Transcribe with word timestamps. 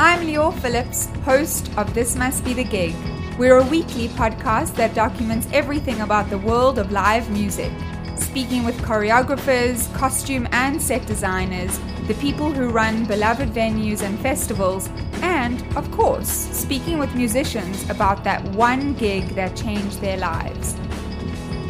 I'm 0.00 0.28
Lior 0.28 0.56
Phillips, 0.60 1.06
host 1.24 1.76
of 1.76 1.92
This 1.92 2.14
Must 2.14 2.44
Be 2.44 2.54
the 2.54 2.62
Gig. 2.62 2.94
We're 3.36 3.56
a 3.56 3.64
weekly 3.64 4.06
podcast 4.06 4.76
that 4.76 4.94
documents 4.94 5.48
everything 5.52 6.02
about 6.02 6.30
the 6.30 6.38
world 6.38 6.78
of 6.78 6.92
live 6.92 7.28
music, 7.30 7.72
speaking 8.14 8.64
with 8.64 8.80
choreographers, 8.82 9.92
costume 9.94 10.46
and 10.52 10.80
set 10.80 11.04
designers, 11.06 11.80
the 12.06 12.14
people 12.14 12.52
who 12.52 12.68
run 12.68 13.06
beloved 13.06 13.48
venues 13.48 14.02
and 14.02 14.16
festivals, 14.20 14.88
and, 15.20 15.64
of 15.76 15.90
course, 15.90 16.28
speaking 16.28 16.98
with 16.98 17.12
musicians 17.16 17.82
about 17.90 18.22
that 18.22 18.40
one 18.50 18.94
gig 18.94 19.24
that 19.30 19.56
changed 19.56 20.00
their 20.00 20.18
lives. 20.18 20.76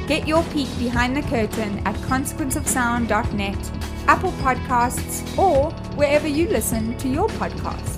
Get 0.06 0.28
your 0.28 0.42
peek 0.52 0.68
behind 0.78 1.16
the 1.16 1.22
curtain 1.22 1.78
at 1.86 1.94
consequenceofsound.net, 1.94 3.72
Apple 4.06 4.32
Podcasts, 4.32 5.38
or 5.38 5.70
wherever 5.96 6.28
you 6.28 6.46
listen 6.48 6.94
to 6.98 7.08
your 7.08 7.28
podcasts. 7.28 7.97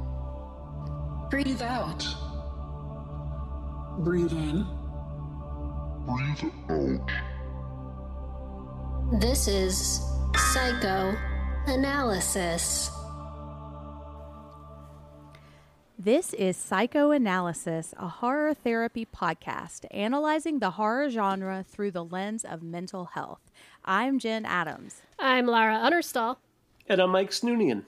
Breathe 1.31 1.61
out. 1.61 2.05
Breathe 3.99 4.33
in. 4.33 4.65
Breathe 6.05 6.51
out. 6.69 7.09
This 9.13 9.47
is 9.47 10.01
psychoanalysis. 10.35 12.91
This 15.97 16.33
is 16.33 16.57
Psychoanalysis, 16.57 17.93
a 17.97 18.09
horror 18.09 18.53
therapy 18.53 19.05
podcast 19.05 19.85
analyzing 19.89 20.59
the 20.59 20.71
horror 20.71 21.09
genre 21.09 21.63
through 21.65 21.91
the 21.91 22.03
lens 22.03 22.43
of 22.43 22.61
mental 22.61 23.05
health. 23.05 23.49
I'm 23.85 24.19
Jen 24.19 24.43
Adams. 24.43 25.01
I'm 25.17 25.47
Lara 25.47 25.77
Unnerstall. 25.77 26.35
And 26.89 26.99
I'm 26.99 27.11
Mike 27.11 27.29
Snoonian. 27.29 27.85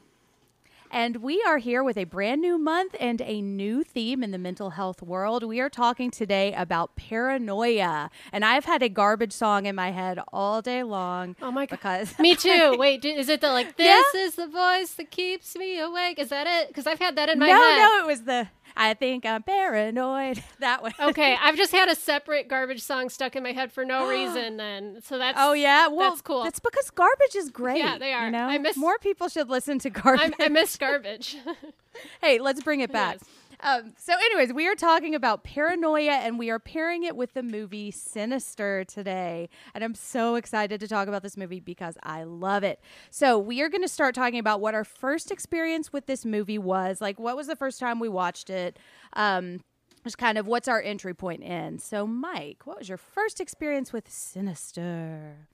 And 0.94 1.18
we 1.24 1.44
are 1.48 1.58
here 1.58 1.84
with 1.84 1.98
a 1.98 2.04
brand 2.04 2.40
new 2.40 2.60
month 2.60 2.96
and 3.00 3.20
a 3.24 3.42
new 3.42 3.84
theme 3.84 4.22
in 4.22 4.30
the 4.30 4.38
mental 4.38 4.70
health 4.70 5.02
world. 5.02 5.44
We 5.44 5.60
are 5.60 5.68
talking 5.68 6.12
today 6.12 6.54
about 6.54 6.96
paranoia. 6.96 8.12
And 8.32 8.46
I've 8.46 8.66
had 8.66 8.84
a 8.84 8.90
garbage 8.90 9.34
song 9.34 9.66
in 9.66 9.74
my 9.74 9.90
head 9.90 10.20
all 10.32 10.62
day 10.62 10.84
long. 10.84 11.36
Oh 11.42 11.50
my 11.50 11.66
god. 11.66 11.80
Because 11.80 12.20
Me 12.20 12.36
too. 12.36 12.76
Wait, 12.78 13.04
is 13.04 13.28
it 13.28 13.42
the 13.42 13.50
like 13.50 13.76
this 13.76 14.14
is 14.14 14.36
the 14.36 14.46
voice 14.46 14.92
that 14.94 15.10
keeps 15.10 15.56
me 15.56 15.80
awake? 15.80 16.20
Is 16.20 16.30
that 16.30 16.46
it? 16.46 16.68
Because 16.68 16.86
I've 16.86 17.00
had 17.00 17.16
that 17.16 17.28
in 17.28 17.40
my 17.40 17.48
no, 17.48 17.54
head. 17.54 17.78
No, 17.78 17.88
no, 17.88 18.04
it 18.04 18.06
was 18.06 18.22
the 18.26 18.50
I 18.76 18.94
think 18.94 19.26
I'm 19.26 19.44
paranoid. 19.44 20.44
That 20.60 20.82
one. 20.82 20.94
Okay, 21.00 21.36
I've 21.42 21.58
just 21.58 21.72
had 21.72 21.90
a 21.90 21.96
separate 21.96 22.48
garbage 22.48 22.82
song 22.82 23.10
stuck 23.10 23.36
in 23.36 23.44
my 23.44 23.52
head 23.52 23.72
for 23.72 23.84
no 23.84 24.08
reason. 24.10 24.58
Then, 24.58 25.02
so 25.04 25.18
that's 25.18 25.38
Oh 25.40 25.54
yeah, 25.54 25.88
well 25.88 26.12
that's 26.12 26.22
cool. 26.22 26.44
That's 26.44 26.60
because 26.60 26.90
garbage 26.92 27.36
is 27.36 27.50
great. 27.50 27.80
Yeah, 27.80 27.98
they 27.98 28.14
are. 28.14 28.26
You 28.26 28.32
know? 28.32 28.46
I 28.46 28.58
miss- 28.58 28.78
more 28.78 28.98
people 29.00 29.28
should 29.28 29.50
listen 29.50 29.80
to 29.80 29.90
garbage. 29.90 30.34
I, 30.40 30.46
I 30.46 30.50
miss 30.50 30.78
garbage. 30.78 31.36
hey, 32.22 32.40
let's 32.40 32.64
bring 32.64 32.80
it 32.80 32.92
back. 32.92 33.18
Yes. 33.20 33.30
Um, 33.60 33.94
so, 33.98 34.14
anyways, 34.14 34.54
we 34.54 34.68
are 34.68 34.76
talking 34.76 35.16
about 35.16 35.44
paranoia 35.44 36.14
and 36.14 36.38
we 36.38 36.50
are 36.50 36.60
pairing 36.60 37.04
it 37.04 37.16
with 37.16 37.34
the 37.34 37.44
movie 37.44 37.92
Sinister 37.92 38.84
today. 38.84 39.50
And 39.74 39.84
I'm 39.84 39.96
so 39.96 40.36
excited 40.36 40.80
to 40.80 40.88
talk 40.88 41.08
about 41.08 41.24
this 41.24 41.38
movie 41.38 41.60
because 41.60 41.98
I 42.04 42.24
love 42.24 42.64
it. 42.64 42.80
So, 43.10 43.38
we 43.38 43.62
are 43.62 43.70
going 43.70 43.82
to 43.82 43.88
start 43.88 44.16
talking 44.16 44.40
about 44.40 44.62
what 44.62 44.74
our 44.74 44.84
first 44.84 45.32
experience 45.32 45.94
with 45.94 46.06
this 46.06 46.26
movie 46.26 46.58
was. 46.58 47.02
Like, 47.02 47.20
what 47.20 47.36
was 47.36 47.48
the 47.48 47.56
first 47.56 47.80
time 47.80 48.00
we 48.00 48.10
watched 48.10 48.50
it? 48.50 48.78
Um, 49.14 49.62
just 50.04 50.18
kind 50.18 50.38
of 50.38 50.48
what's 50.48 50.68
our 50.68 50.82
entry 50.82 51.14
point 51.14 51.44
in. 51.44 51.80
So, 51.80 52.06
Mike, 52.06 52.66
what 52.66 52.78
was 52.80 52.90
your 52.90 52.98
first 52.98 53.40
experience 53.40 53.94
with 53.94 54.10
Sinister? 54.12 55.48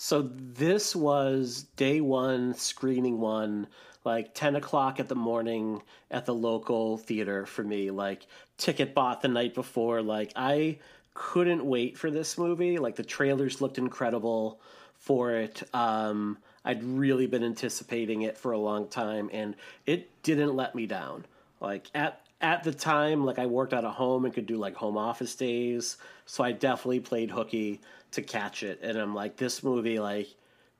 So 0.00 0.30
this 0.32 0.94
was 0.94 1.64
day 1.74 2.00
one, 2.00 2.54
screening 2.54 3.18
one, 3.18 3.66
like 4.04 4.32
10 4.32 4.54
o'clock 4.54 5.00
at 5.00 5.08
the 5.08 5.16
morning 5.16 5.82
at 6.12 6.24
the 6.24 6.34
local 6.36 6.98
theater 6.98 7.46
for 7.46 7.64
me. 7.64 7.90
Like, 7.90 8.28
ticket 8.58 8.94
bought 8.94 9.22
the 9.22 9.26
night 9.26 9.54
before. 9.54 10.00
Like, 10.00 10.32
I 10.36 10.78
couldn't 11.14 11.64
wait 11.64 11.98
for 11.98 12.12
this 12.12 12.38
movie. 12.38 12.78
Like, 12.78 12.94
the 12.94 13.02
trailers 13.02 13.60
looked 13.60 13.76
incredible 13.76 14.60
for 14.98 15.32
it. 15.32 15.64
Um, 15.74 16.38
I'd 16.64 16.84
really 16.84 17.26
been 17.26 17.42
anticipating 17.42 18.22
it 18.22 18.38
for 18.38 18.52
a 18.52 18.58
long 18.58 18.86
time, 18.86 19.28
and 19.32 19.56
it 19.84 20.22
didn't 20.22 20.54
let 20.54 20.76
me 20.76 20.86
down. 20.86 21.26
Like, 21.60 21.90
at 21.92 22.20
at 22.40 22.62
the 22.62 22.72
time, 22.72 23.24
like 23.24 23.40
I 23.40 23.46
worked 23.46 23.74
out 23.74 23.84
of 23.84 23.94
home 23.94 24.24
and 24.24 24.32
could 24.32 24.46
do 24.46 24.58
like 24.58 24.76
home 24.76 24.96
office 24.96 25.34
days, 25.34 25.96
so 26.24 26.44
I 26.44 26.52
definitely 26.52 27.00
played 27.00 27.32
hooky 27.32 27.80
to 28.12 28.22
catch 28.22 28.62
it. 28.62 28.80
And 28.82 28.98
I'm 28.98 29.14
like, 29.14 29.36
this 29.36 29.62
movie 29.62 29.98
like 29.98 30.28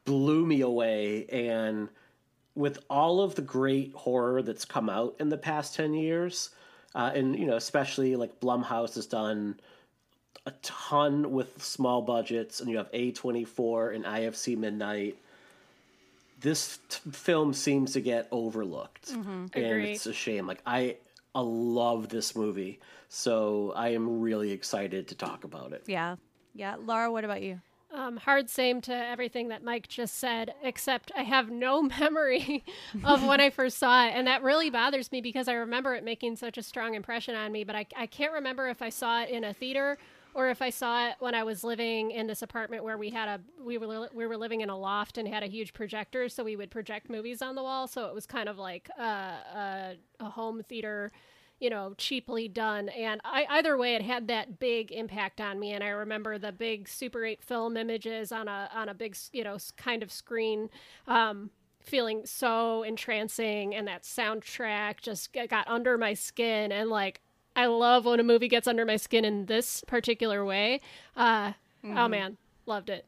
blew 0.04 0.44
me 0.44 0.62
away. 0.62 1.26
And 1.26 1.88
with 2.54 2.78
all 2.90 3.20
of 3.20 3.34
the 3.34 3.42
great 3.42 3.92
horror 3.94 4.42
that's 4.42 4.64
come 4.64 4.88
out 4.88 5.14
in 5.20 5.28
the 5.28 5.38
past 5.38 5.74
ten 5.74 5.94
years, 5.94 6.50
uh, 6.94 7.12
and 7.14 7.38
you 7.38 7.46
know, 7.46 7.56
especially 7.56 8.16
like 8.16 8.40
Blumhouse 8.40 8.94
has 8.96 9.06
done 9.06 9.60
a 10.46 10.50
ton 10.62 11.30
with 11.32 11.62
small 11.62 12.02
budgets, 12.02 12.60
and 12.60 12.70
you 12.70 12.78
have 12.78 12.90
A24 12.92 13.94
and 13.94 14.04
IFC 14.04 14.56
Midnight. 14.56 15.16
This 16.40 16.78
t- 16.88 17.10
film 17.10 17.52
seems 17.52 17.92
to 17.92 18.00
get 18.00 18.28
overlooked, 18.30 19.10
and 19.10 19.50
Agree. 19.54 19.92
it's 19.92 20.06
a 20.06 20.12
shame. 20.12 20.46
Like 20.46 20.62
I, 20.66 20.96
I 21.34 21.40
love 21.40 22.08
this 22.08 22.34
movie, 22.34 22.80
so 23.08 23.72
I 23.76 23.90
am 23.90 24.20
really 24.20 24.50
excited 24.52 25.08
to 25.08 25.14
talk 25.14 25.44
about 25.44 25.72
it. 25.72 25.84
Yeah. 25.86 26.16
Yeah. 26.58 26.76
Laura, 26.78 27.10
what 27.10 27.24
about 27.24 27.42
you? 27.42 27.60
um, 27.92 28.18
hard 28.18 28.50
same 28.50 28.80
to 28.82 28.94
everything 28.94 29.48
that 29.48 29.62
Mike 29.62 29.88
just 29.88 30.18
said, 30.18 30.54
except 30.62 31.10
I 31.16 31.22
have 31.22 31.50
no 31.50 31.82
memory 32.00 32.64
of 33.02 33.24
when 33.24 33.40
I 33.40 33.50
first 33.58 33.78
saw 33.78 34.06
it. 34.06 34.10
And 34.14 34.26
that 34.26 34.42
really 34.42 34.70
bothers 34.70 35.10
me 35.10 35.20
because 35.20 35.48
I 35.48 35.54
remember 35.54 35.94
it 35.94 36.04
making 36.04 36.36
such 36.36 36.58
a 36.58 36.62
strong 36.62 36.94
impression 36.94 37.34
on 37.34 37.52
me, 37.52 37.64
but 37.64 37.74
I, 37.74 37.86
I 37.96 38.06
can't 38.06 38.32
remember 38.32 38.68
if 38.68 38.82
I 38.82 38.90
saw 38.90 39.22
it 39.22 39.30
in 39.30 39.44
a 39.44 39.54
theater 39.54 39.96
or 40.34 40.50
if 40.50 40.60
I 40.60 40.70
saw 40.70 41.08
it 41.08 41.14
when 41.20 41.34
I 41.34 41.42
was 41.42 41.64
living 41.64 42.10
in 42.10 42.26
this 42.26 42.42
apartment 42.42 42.84
where 42.84 42.98
we 42.98 43.10
had 43.10 43.28
a 43.28 43.40
we 43.64 43.78
were 43.78 44.08
we 44.12 44.26
were 44.26 44.36
living 44.36 44.60
in 44.60 44.68
a 44.68 44.76
loft 44.76 45.16
and 45.16 45.26
had 45.26 45.42
a 45.42 45.46
huge 45.46 45.72
projector, 45.72 46.28
so 46.28 46.44
we 46.44 46.54
would 46.54 46.70
project 46.70 47.08
movies 47.08 47.40
on 47.40 47.54
the 47.54 47.62
wall. 47.62 47.88
So 47.88 48.06
it 48.06 48.14
was 48.14 48.26
kind 48.26 48.48
of 48.48 48.58
like 48.58 48.90
uh, 49.00 49.02
a, 49.02 49.96
a 50.20 50.28
home 50.28 50.62
theater 50.68 51.10
you 51.60 51.70
know, 51.70 51.94
cheaply 51.98 52.48
done. 52.48 52.88
And 52.90 53.20
I, 53.24 53.46
either 53.50 53.76
way, 53.76 53.94
it 53.94 54.02
had 54.02 54.28
that 54.28 54.58
big 54.58 54.92
impact 54.92 55.40
on 55.40 55.58
me. 55.58 55.72
And 55.72 55.82
I 55.82 55.88
remember 55.88 56.38
the 56.38 56.52
big 56.52 56.88
Super 56.88 57.24
8 57.24 57.42
film 57.42 57.76
images 57.76 58.32
on 58.32 58.48
a 58.48 58.70
on 58.74 58.88
a 58.88 58.94
big, 58.94 59.16
you 59.32 59.44
know, 59.44 59.58
kind 59.76 60.02
of 60.02 60.12
screen. 60.12 60.70
Um, 61.06 61.50
feeling 61.80 62.22
so 62.26 62.82
entrancing 62.82 63.74
and 63.74 63.88
that 63.88 64.02
soundtrack 64.02 65.00
just 65.00 65.34
got 65.48 65.66
under 65.68 65.96
my 65.96 66.12
skin 66.12 66.70
and 66.70 66.90
like 66.90 67.20
i 67.56 67.64
love 67.64 68.04
when 68.04 68.20
a 68.20 68.22
movie 68.22 68.48
gets 68.48 68.66
under 68.66 68.84
my 68.84 68.96
skin 68.96 69.24
in 69.24 69.46
this 69.46 69.82
particular 69.86 70.44
way 70.44 70.82
uh 71.16 71.52
oh 71.84 72.06
man 72.08 72.36
loved 72.66 72.90
it 72.90 73.06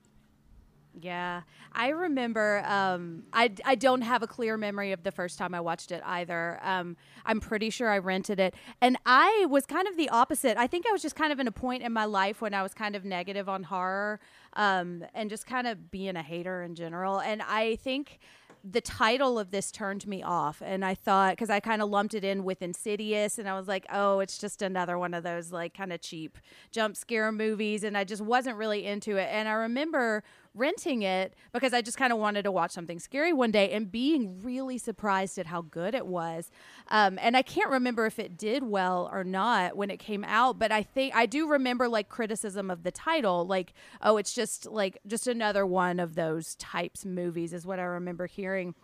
Yeah, 0.98 1.42
I 1.72 1.88
remember. 1.90 2.64
Um, 2.66 3.22
I 3.32 3.52
I 3.64 3.74
don't 3.76 4.02
have 4.02 4.22
a 4.22 4.26
clear 4.26 4.56
memory 4.56 4.90
of 4.92 5.04
the 5.04 5.12
first 5.12 5.38
time 5.38 5.54
I 5.54 5.60
watched 5.60 5.92
it 5.92 6.02
either. 6.04 6.58
Um, 6.62 6.96
I'm 7.24 7.38
pretty 7.38 7.70
sure 7.70 7.88
I 7.88 7.98
rented 7.98 8.40
it, 8.40 8.54
and 8.80 8.96
I 9.06 9.46
was 9.48 9.66
kind 9.66 9.86
of 9.86 9.96
the 9.96 10.08
opposite. 10.08 10.56
I 10.58 10.66
think 10.66 10.86
I 10.88 10.92
was 10.92 11.00
just 11.00 11.14
kind 11.14 11.32
of 11.32 11.38
in 11.38 11.46
a 11.46 11.52
point 11.52 11.84
in 11.84 11.92
my 11.92 12.06
life 12.06 12.40
when 12.40 12.54
I 12.54 12.62
was 12.62 12.74
kind 12.74 12.96
of 12.96 13.04
negative 13.04 13.48
on 13.48 13.62
horror, 13.62 14.18
um, 14.54 15.04
and 15.14 15.30
just 15.30 15.46
kind 15.46 15.68
of 15.68 15.90
being 15.92 16.16
a 16.16 16.22
hater 16.22 16.62
in 16.62 16.74
general. 16.74 17.20
And 17.20 17.40
I 17.42 17.76
think 17.76 18.18
the 18.62 18.80
title 18.80 19.38
of 19.38 19.50
this 19.50 19.70
turned 19.70 20.06
me 20.06 20.22
off 20.22 20.62
and 20.64 20.84
i 20.84 20.94
thought 20.94 21.32
because 21.32 21.48
i 21.48 21.58
kind 21.60 21.80
of 21.80 21.88
lumped 21.88 22.12
it 22.12 22.24
in 22.24 22.44
with 22.44 22.60
insidious 22.60 23.38
and 23.38 23.48
i 23.48 23.54
was 23.56 23.66
like 23.66 23.86
oh 23.90 24.20
it's 24.20 24.36
just 24.36 24.60
another 24.60 24.98
one 24.98 25.14
of 25.14 25.22
those 25.22 25.50
like 25.50 25.72
kind 25.72 25.92
of 25.92 26.00
cheap 26.00 26.36
jump 26.70 26.94
scare 26.94 27.32
movies 27.32 27.84
and 27.84 27.96
i 27.96 28.04
just 28.04 28.22
wasn't 28.22 28.54
really 28.54 28.84
into 28.84 29.16
it 29.16 29.28
and 29.32 29.48
i 29.48 29.52
remember 29.52 30.22
renting 30.54 31.02
it 31.02 31.34
because 31.52 31.72
I 31.72 31.80
just 31.80 31.96
kind 31.96 32.12
of 32.12 32.18
wanted 32.18 32.42
to 32.42 32.50
watch 32.50 32.72
something 32.72 32.98
scary 32.98 33.32
one 33.32 33.50
day 33.50 33.70
and 33.70 33.90
being 33.90 34.40
really 34.42 34.78
surprised 34.78 35.38
at 35.38 35.46
how 35.46 35.62
good 35.62 35.94
it 35.94 36.06
was. 36.06 36.50
Um, 36.88 37.18
and 37.22 37.36
I 37.36 37.42
can't 37.42 37.70
remember 37.70 38.06
if 38.06 38.18
it 38.18 38.36
did 38.36 38.64
well 38.64 39.08
or 39.12 39.22
not 39.24 39.76
when 39.76 39.90
it 39.90 39.98
came 39.98 40.24
out, 40.24 40.58
but 40.58 40.72
I 40.72 40.82
think 40.82 41.14
I 41.14 41.26
do 41.26 41.48
remember 41.48 41.88
like 41.88 42.08
criticism 42.08 42.70
of 42.70 42.82
the 42.82 42.90
title, 42.90 43.46
like, 43.46 43.72
oh, 44.02 44.16
it's 44.16 44.34
just 44.34 44.66
like 44.66 44.98
just 45.06 45.26
another 45.26 45.64
one 45.64 46.00
of 46.00 46.14
those 46.14 46.56
types 46.56 47.04
movies, 47.04 47.52
is 47.52 47.64
what 47.66 47.78
I 47.78 47.84
remember 47.84 48.26
hearing. 48.26 48.74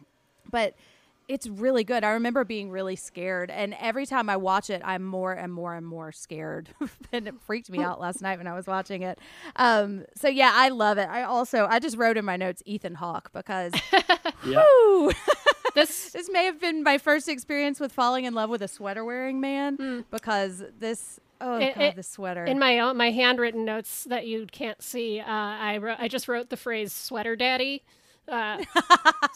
But 0.51 0.75
it's 1.29 1.49
really 1.49 1.83
good. 1.85 2.05
I 2.05 2.11
remember 2.11 2.45
being 2.45 2.71
really 2.71 2.97
scared, 2.97 3.51
and 3.51 3.75
every 3.81 4.07
time 4.07 4.29
I 4.31 4.37
watch 4.37 4.71
it, 4.71 4.81
I'm 4.85 5.03
more 5.05 5.33
and 5.33 5.53
more 5.53 5.75
and 5.75 5.85
more 5.87 6.13
scared. 6.13 6.69
and 7.13 7.27
it 7.29 7.35
freaked 7.47 7.71
me 7.71 7.81
out 7.83 8.01
last 8.01 8.23
night 8.23 8.39
when 8.39 8.47
I 8.47 8.55
was 8.55 8.67
watching 8.67 9.03
it. 9.03 9.19
Um, 9.57 10.05
so 10.15 10.29
yeah, 10.29 10.53
I 10.55 10.69
love 10.69 10.99
it. 10.99 11.09
I 11.09 11.23
also 11.25 11.67
I 11.69 11.79
just 11.79 11.97
wrote 11.97 12.17
in 12.17 12.25
my 12.25 12.37
notes 12.37 12.63
Ethan 12.67 12.95
Hawke 12.95 13.33
because 13.33 13.73
Yeah. 14.45 14.63
whew, 14.63 15.13
This 15.75 16.13
this 16.13 16.31
may 16.31 16.45
have 16.47 16.59
been 16.61 16.83
my 16.83 16.97
first 16.99 17.29
experience 17.29 17.81
with 17.81 17.93
falling 17.93 18.25
in 18.25 18.33
love 18.35 18.49
with 18.49 18.63
a 18.63 18.69
sweater 18.69 19.05
wearing 19.05 19.41
man 19.41 19.77
Hmm. 19.77 20.01
because 20.11 20.63
this 20.79 21.21
oh 21.41 21.59
It- 21.59 21.75
god 21.75 21.83
it- 21.85 21.97
the 21.97 22.03
sweater 22.03 22.45
in 22.47 22.59
my 22.59 22.79
own 22.79 22.97
my 22.97 23.11
handwritten 23.11 23.65
notes 23.67 24.05
that 24.05 24.27
you 24.27 24.47
can't 24.51 24.81
see. 24.83 25.21
Uh, 25.21 25.25
I 25.27 25.77
wrote, 25.79 25.99
I 26.01 26.09
just 26.09 26.29
wrote 26.29 26.49
the 26.49 26.57
phrase 26.57 26.93
"sweater 26.95 27.37
daddy." 27.37 27.83
Uh, 28.29 28.59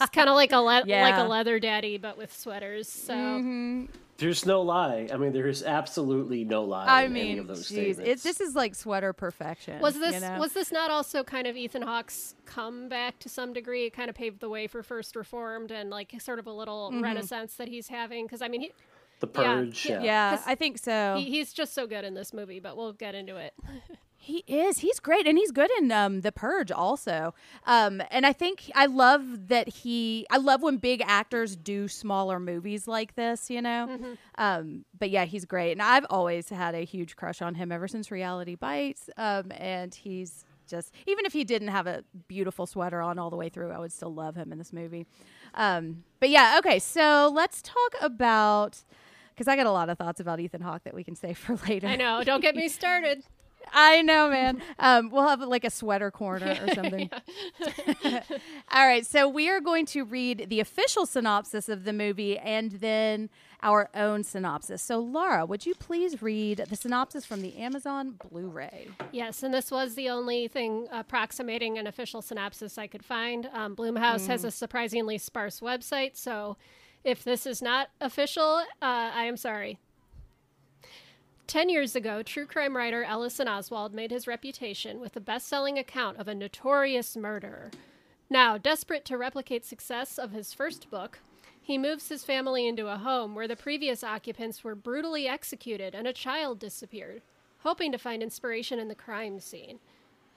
it's 0.01 0.09
kind 0.11 0.29
of 0.29 0.35
like 0.35 0.51
a 0.51 0.57
le- 0.57 0.83
like 0.85 1.15
a 1.17 1.23
leather 1.27 1.59
daddy, 1.59 1.97
but 1.97 2.17
with 2.17 2.33
sweaters. 2.35 2.87
So 2.89 3.87
There's 4.17 4.45
no 4.45 4.61
lie. 4.61 5.07
I 5.11 5.17
mean, 5.17 5.31
there 5.33 5.47
is 5.47 5.63
absolutely 5.63 6.43
no 6.43 6.63
lie 6.63 6.85
I 6.85 7.03
in 7.05 7.15
any 7.17 7.29
mean, 7.29 7.39
of 7.39 7.47
those 7.47 7.69
jeez, 7.71 7.97
it, 7.99 8.21
this 8.21 8.39
is 8.39 8.53
like 8.55 8.75
sweater 8.75 9.13
perfection. 9.13 9.79
was 9.81 9.95
you 9.95 10.01
this 10.01 10.21
know? 10.21 10.37
was 10.39 10.53
this 10.53 10.71
not 10.71 10.91
also 10.91 11.23
kind 11.23 11.47
of 11.47 11.55
Ethan 11.57 11.81
Hawke's 11.81 12.35
comeback 12.45 13.17
to 13.19 13.29
some 13.29 13.51
degree? 13.53 13.85
It 13.85 13.91
kind 13.93 14.09
of 14.09 14.15
paved 14.15 14.39
the 14.39 14.49
way 14.49 14.67
for 14.67 14.83
First 14.83 15.15
Reformed 15.15 15.71
and 15.71 15.89
like 15.89 16.13
sort 16.21 16.37
of 16.39 16.45
a 16.47 16.51
little 16.53 16.91
renaissance 17.01 17.55
that 17.55 17.67
he's 17.67 17.87
having. 17.87 18.25
Because 18.25 18.41
I 18.43 18.47
mean, 18.47 18.61
he, 18.61 18.71
the 19.21 19.27
purge. 19.27 19.85
yeah. 19.87 19.95
Yeah. 19.99 20.03
yeah, 20.03 20.35
'Cause 20.37 20.45
I 20.47 20.55
think 20.55 20.77
so. 20.77 21.15
he 21.17 21.25
he's 21.25 21.51
just 21.53 21.73
so 21.73 21.87
good 21.87 22.03
in 22.05 22.13
this 22.13 22.31
movie. 22.33 22.59
But 22.59 22.77
we'll 22.77 22.93
get 22.93 23.15
into 23.15 23.37
it. 23.37 23.53
He 24.23 24.43
is. 24.45 24.77
He's 24.77 24.99
great, 24.99 25.25
and 25.25 25.35
he's 25.35 25.51
good 25.51 25.71
in 25.79 25.91
um, 25.91 26.21
the 26.21 26.31
Purge 26.31 26.71
also. 26.71 27.33
Um, 27.65 28.03
and 28.11 28.23
I 28.23 28.33
think 28.33 28.69
I 28.75 28.85
love 28.85 29.47
that 29.47 29.67
he. 29.67 30.27
I 30.29 30.37
love 30.37 30.61
when 30.61 30.77
big 30.77 31.01
actors 31.03 31.55
do 31.55 31.87
smaller 31.87 32.39
movies 32.39 32.87
like 32.87 33.15
this. 33.15 33.49
You 33.49 33.63
know. 33.63 34.15
Um, 34.37 34.85
but 34.99 35.09
yeah, 35.09 35.25
he's 35.25 35.45
great, 35.45 35.71
and 35.71 35.81
I've 35.81 36.05
always 36.11 36.49
had 36.49 36.75
a 36.75 36.85
huge 36.85 37.15
crush 37.15 37.41
on 37.41 37.55
him 37.55 37.71
ever 37.71 37.87
since 37.87 38.11
Reality 38.11 38.53
Bites. 38.53 39.09
Um, 39.17 39.51
and 39.57 39.95
he's 39.95 40.45
just 40.67 40.93
even 41.07 41.25
if 41.25 41.33
he 41.33 41.43
didn't 41.43 41.69
have 41.69 41.87
a 41.87 42.03
beautiful 42.27 42.67
sweater 42.67 43.01
on 43.01 43.17
all 43.17 43.31
the 43.31 43.35
way 43.35 43.49
through, 43.49 43.71
I 43.71 43.79
would 43.79 43.91
still 43.91 44.13
love 44.13 44.35
him 44.35 44.51
in 44.51 44.59
this 44.59 44.71
movie. 44.71 45.07
Um, 45.55 46.03
but 46.19 46.29
yeah, 46.29 46.57
okay. 46.59 46.77
So 46.77 47.31
let's 47.33 47.59
talk 47.63 47.95
about. 48.01 48.83
Because 49.33 49.47
I 49.47 49.55
got 49.55 49.65
a 49.65 49.71
lot 49.71 49.89
of 49.89 49.97
thoughts 49.97 50.19
about 50.19 50.39
Ethan 50.39 50.61
Hawke 50.61 50.83
that 50.83 50.93
we 50.93 51.03
can 51.03 51.15
save 51.15 51.37
for 51.39 51.55
later. 51.67 51.87
I 51.87 51.95
know. 51.95 52.23
Don't 52.23 52.41
get 52.41 52.55
me 52.55 52.67
started. 52.67 53.23
I 53.73 54.01
know, 54.01 54.29
man. 54.29 54.61
Um, 54.79 55.09
we'll 55.09 55.27
have 55.27 55.41
like 55.41 55.63
a 55.63 55.69
sweater 55.69 56.11
corner 56.11 56.57
or 56.61 56.67
something. 56.73 57.09
All 58.71 58.85
right, 58.85 59.05
so 59.05 59.27
we 59.27 59.49
are 59.49 59.61
going 59.61 59.85
to 59.87 60.03
read 60.03 60.47
the 60.49 60.59
official 60.59 61.05
synopsis 61.05 61.69
of 61.69 61.83
the 61.83 61.93
movie 61.93 62.37
and 62.37 62.71
then 62.73 63.29
our 63.63 63.89
own 63.93 64.23
synopsis. 64.23 64.81
So, 64.81 64.99
Laura, 64.99 65.45
would 65.45 65.65
you 65.65 65.75
please 65.75 66.21
read 66.21 66.65
the 66.69 66.75
synopsis 66.75 67.25
from 67.25 67.41
the 67.41 67.57
Amazon 67.57 68.15
Blu-ray? 68.29 68.89
Yes, 69.11 69.43
and 69.43 69.53
this 69.53 69.69
was 69.69 69.95
the 69.95 70.09
only 70.09 70.47
thing 70.47 70.87
approximating 70.91 71.77
an 71.77 71.85
official 71.85 72.21
synopsis 72.21 72.77
I 72.77 72.87
could 72.87 73.05
find. 73.05 73.47
Um, 73.53 73.75
Blumhouse 73.75 74.27
has 74.27 74.43
a 74.43 74.51
surprisingly 74.51 75.17
sparse 75.17 75.59
website, 75.59 76.17
so 76.17 76.57
if 77.03 77.23
this 77.23 77.45
is 77.45 77.61
not 77.61 77.89
official, 77.99 78.63
uh, 78.81 79.11
I 79.13 79.25
am 79.25 79.37
sorry. 79.37 79.77
Ten 81.51 81.67
years 81.67 81.97
ago, 81.97 82.23
true 82.23 82.45
crime 82.45 82.77
writer 82.77 83.03
Ellison 83.03 83.45
Oswalt 83.45 83.91
made 83.91 84.09
his 84.09 84.25
reputation 84.25 85.01
with 85.01 85.17
a 85.17 85.19
best 85.19 85.49
selling 85.49 85.77
account 85.77 86.17
of 86.17 86.29
a 86.29 86.33
notorious 86.33 87.17
murderer. 87.17 87.71
Now, 88.29 88.57
desperate 88.57 89.03
to 89.03 89.17
replicate 89.17 89.65
success 89.65 90.17
of 90.17 90.31
his 90.31 90.53
first 90.53 90.89
book, 90.89 91.19
he 91.61 91.77
moves 91.77 92.07
his 92.07 92.23
family 92.23 92.65
into 92.65 92.87
a 92.87 92.95
home 92.95 93.35
where 93.35 93.49
the 93.49 93.57
previous 93.57 94.01
occupants 94.01 94.63
were 94.63 94.75
brutally 94.75 95.27
executed 95.27 95.93
and 95.93 96.07
a 96.07 96.13
child 96.13 96.57
disappeared, 96.57 97.21
hoping 97.63 97.91
to 97.91 97.97
find 97.97 98.23
inspiration 98.23 98.79
in 98.79 98.87
the 98.87 98.95
crime 98.95 99.41
scene. 99.41 99.79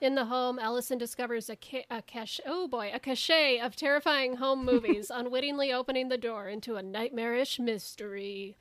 In 0.01 0.17
the 0.17 0.25
home, 0.25 0.59
Ellison 0.59 0.99
discovers 0.99 1.49
a, 1.49 1.55
ca- 1.55 1.87
a 1.89 2.03
cache 2.03 2.41
oh 2.45 2.67
boy, 2.67 2.91
a 2.93 2.99
cachet 2.99 3.61
of 3.61 3.77
terrifying 3.77 4.39
home 4.39 4.65
movies, 4.65 5.13
unwittingly 5.15 5.73
opening 5.73 6.09
the 6.09 6.19
door 6.19 6.49
into 6.49 6.75
a 6.75 6.83
nightmarish 6.83 7.61
mystery. 7.61 8.57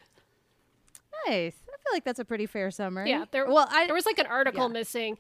Nice. 1.28 1.63
I 1.84 1.90
feel 1.90 1.96
like 1.96 2.04
that's 2.06 2.20
a 2.20 2.26
pretty 2.26 2.46
fair 2.46 2.72
summary. 2.72 3.10
Yeah, 3.10 3.26
there. 3.32 3.46
Well, 3.48 3.68
I 3.70 3.86
there 3.88 3.96
was 3.96 4.06
like 4.06 4.20
an 4.20 4.28
article 4.28 4.64
yeah. 4.68 4.74
missing 4.74 5.18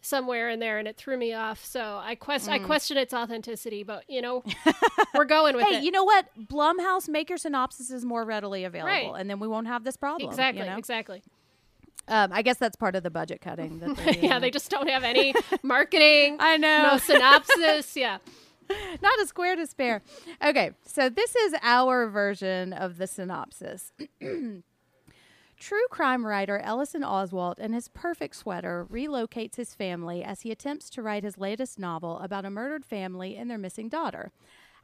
somewhere 0.00 0.50
in 0.50 0.58
there, 0.58 0.78
and 0.78 0.88
it 0.88 0.96
threw 0.96 1.16
me 1.16 1.32
off. 1.32 1.64
So 1.64 2.00
I 2.02 2.16
quest 2.16 2.48
Mm. 2.48 2.52
I 2.52 2.58
question 2.58 2.96
its 2.96 3.14
authenticity, 3.14 3.84
but 3.84 4.02
you 4.08 4.20
know, 4.20 4.42
we're 5.14 5.24
going 5.24 5.54
with 5.54 5.64
Hey, 5.66 5.76
it. 5.78 5.84
you 5.84 5.92
know 5.92 6.02
what? 6.04 6.26
Blumhouse 6.48 7.08
make 7.08 7.28
your 7.28 7.38
synopsis 7.38 7.90
is 7.90 8.04
more 8.04 8.24
readily 8.24 8.64
available, 8.64 9.12
Right. 9.12 9.20
and 9.20 9.30
then 9.30 9.38
we 9.38 9.46
won't 9.46 9.68
have 9.68 9.84
this 9.84 9.96
problem. 9.96 10.22
you 10.22 10.28
exactly, 10.28 10.66
know? 10.66 10.76
exactly. 10.76 11.22
Um, 12.08 12.32
I 12.32 12.42
guess 12.42 12.56
that's 12.56 12.74
part 12.74 12.96
of 12.96 13.04
the 13.04 13.10
budget 13.10 13.40
cutting. 13.40 13.78
Doing 13.78 13.96
yeah, 14.22 14.40
they 14.40 14.50
just 14.50 14.68
don't 14.70 14.88
have 14.88 15.04
any 15.04 15.34
marketing. 15.62 16.36
I 16.40 16.56
know. 16.56 16.82
No 16.92 16.98
synopsis. 16.98 17.96
Yeah. 17.96 18.18
not 19.00 19.20
a 19.20 19.26
square 19.28 19.54
to 19.54 19.66
spare. 19.68 20.02
Okay, 20.44 20.72
so 20.84 21.08
this 21.08 21.36
is 21.36 21.54
our 21.62 22.08
version 22.08 22.72
of 22.72 22.98
the 22.98 23.06
synopsis. 23.06 23.92
True 25.62 25.86
crime 25.90 26.26
writer 26.26 26.58
Ellison 26.58 27.02
Oswalt 27.02 27.60
and 27.60 27.72
his 27.72 27.86
perfect 27.86 28.34
sweater 28.34 28.84
relocates 28.90 29.54
his 29.54 29.76
family 29.76 30.24
as 30.24 30.40
he 30.40 30.50
attempts 30.50 30.90
to 30.90 31.02
write 31.02 31.22
his 31.22 31.38
latest 31.38 31.78
novel 31.78 32.18
about 32.18 32.44
a 32.44 32.50
murdered 32.50 32.84
family 32.84 33.36
and 33.36 33.48
their 33.48 33.58
missing 33.58 33.88
daughter. 33.88 34.32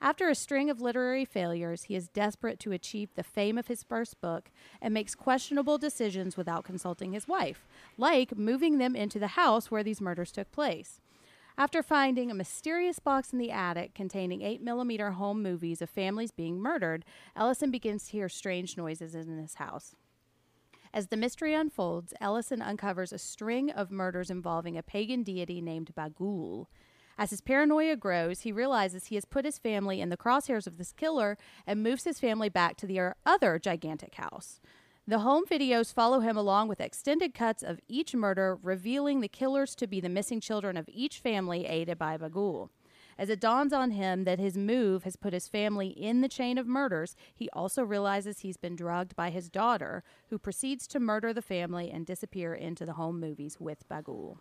After 0.01 0.29
a 0.29 0.37
string 0.37 0.71
of 0.71 0.81
literary 0.81 1.25
failures, 1.25 1.83
he 1.83 1.97
is 1.97 2.09
desperate 2.09 2.61
to 2.61 2.71
achieve 2.71 3.11
the 3.17 3.25
fame 3.25 3.59
of 3.59 3.67
his 3.67 3.83
first 3.83 4.21
book 4.21 4.53
and 4.81 4.95
makes 4.95 5.17
questionable 5.17 5.79
decisions 5.79 6.37
without 6.37 6.63
consulting 6.63 7.13
his 7.13 7.27
wife, 7.27 7.67
like 7.97 8.39
moving 8.39 8.79
them 8.79 8.95
into 8.95 9.19
the 9.19 9.35
house 9.35 9.73
where 9.73 9.83
these 9.83 10.01
murders 10.01 10.31
took 10.31 10.53
place. 10.53 11.01
After 11.59 11.83
finding 11.83 12.31
a 12.31 12.35
mysterious 12.35 13.01
box 13.01 13.33
in 13.33 13.41
the 13.41 13.51
attic 13.51 13.95
containing 13.95 14.43
8mm 14.43 15.15
home 15.15 15.43
movies 15.43 15.83
of 15.83 15.91
families 15.91 16.31
being 16.31 16.61
murdered, 16.61 17.05
Ellison 17.35 17.73
begins 17.73 18.05
to 18.05 18.13
hear 18.13 18.29
strange 18.29 18.77
noises 18.77 19.17
in 19.17 19.39
his 19.39 19.55
house. 19.55 19.97
As 20.93 21.09
the 21.09 21.17
mystery 21.17 21.55
unfolds, 21.55 22.15
Ellison 22.21 22.63
uncovers 22.63 23.13
a 23.13 23.19
string 23.19 23.71
of 23.71 23.91
murders 23.91 24.31
involving 24.31 24.77
a 24.77 24.83
pagan 24.83 25.23
deity 25.23 25.61
named 25.61 25.93
Bughuul. 25.95 26.67
As 27.19 27.31
his 27.31 27.41
paranoia 27.41 27.97
grows, 27.97 28.43
he 28.43 28.53
realizes 28.53 29.07
he 29.07 29.17
has 29.17 29.25
put 29.25 29.45
his 29.45 29.59
family 29.59 30.01
in 30.01 30.09
the 30.09 30.17
crosshairs 30.17 30.67
of 30.67 30.79
this 30.79 30.93
killer 30.93 31.37
and 31.67 31.83
moves 31.83 32.05
his 32.05 32.21
family 32.21 32.49
back 32.49 32.77
to 32.77 32.87
their 32.87 33.17
other 33.27 33.59
gigantic 33.59 34.15
house. 34.15 34.61
The 35.07 35.21
home 35.21 35.45
videos 35.47 35.93
follow 35.93 36.21
him 36.21 36.37
along 36.37 36.69
with 36.69 36.81
extended 36.81 37.35
cuts 37.35 37.63
of 37.63 37.81
each 37.89 38.15
murder, 38.15 38.59
revealing 38.63 39.21
the 39.21 39.29
killers 39.29 39.75
to 39.77 39.87
be 39.87 40.01
the 40.01 40.09
missing 40.09 40.41
children 40.41 40.77
of 40.77 40.89
each 40.93 41.19
family 41.19 41.67
aided 41.67 41.99
by 41.99 42.17
Bughuul. 42.19 42.69
As 43.19 43.29
it 43.31 43.41
dawns 43.41 43.73
on 43.73 43.91
him 43.91 44.23
that 44.25 44.39
his 44.39 44.57
move 44.57 45.03
has 45.03 45.17
put 45.17 45.33
his 45.33 45.49
family 45.49 45.89
in 45.89 46.21
the 46.21 46.29
chain 46.29 46.57
of 46.57 46.67
murders, 46.69 47.17
he 47.35 47.49
also 47.53 47.83
realizes 47.83 48.41
he's 48.41 48.57
been 48.57 48.77
drugged 48.77 49.17
by 49.17 49.31
his 49.31 49.49
daughter, 49.51 50.05
who 50.31 50.39
proceeds 50.39 50.87
to 50.87 51.01
murder 51.01 51.33
the 51.33 51.43
family 51.43 51.91
and 51.91 52.07
disappear 52.07 52.55
into 52.55 52.87
the 52.87 52.93
home 52.93 53.19
movies 53.19 53.57
with 53.59 53.89
Bughuul. 53.89 54.39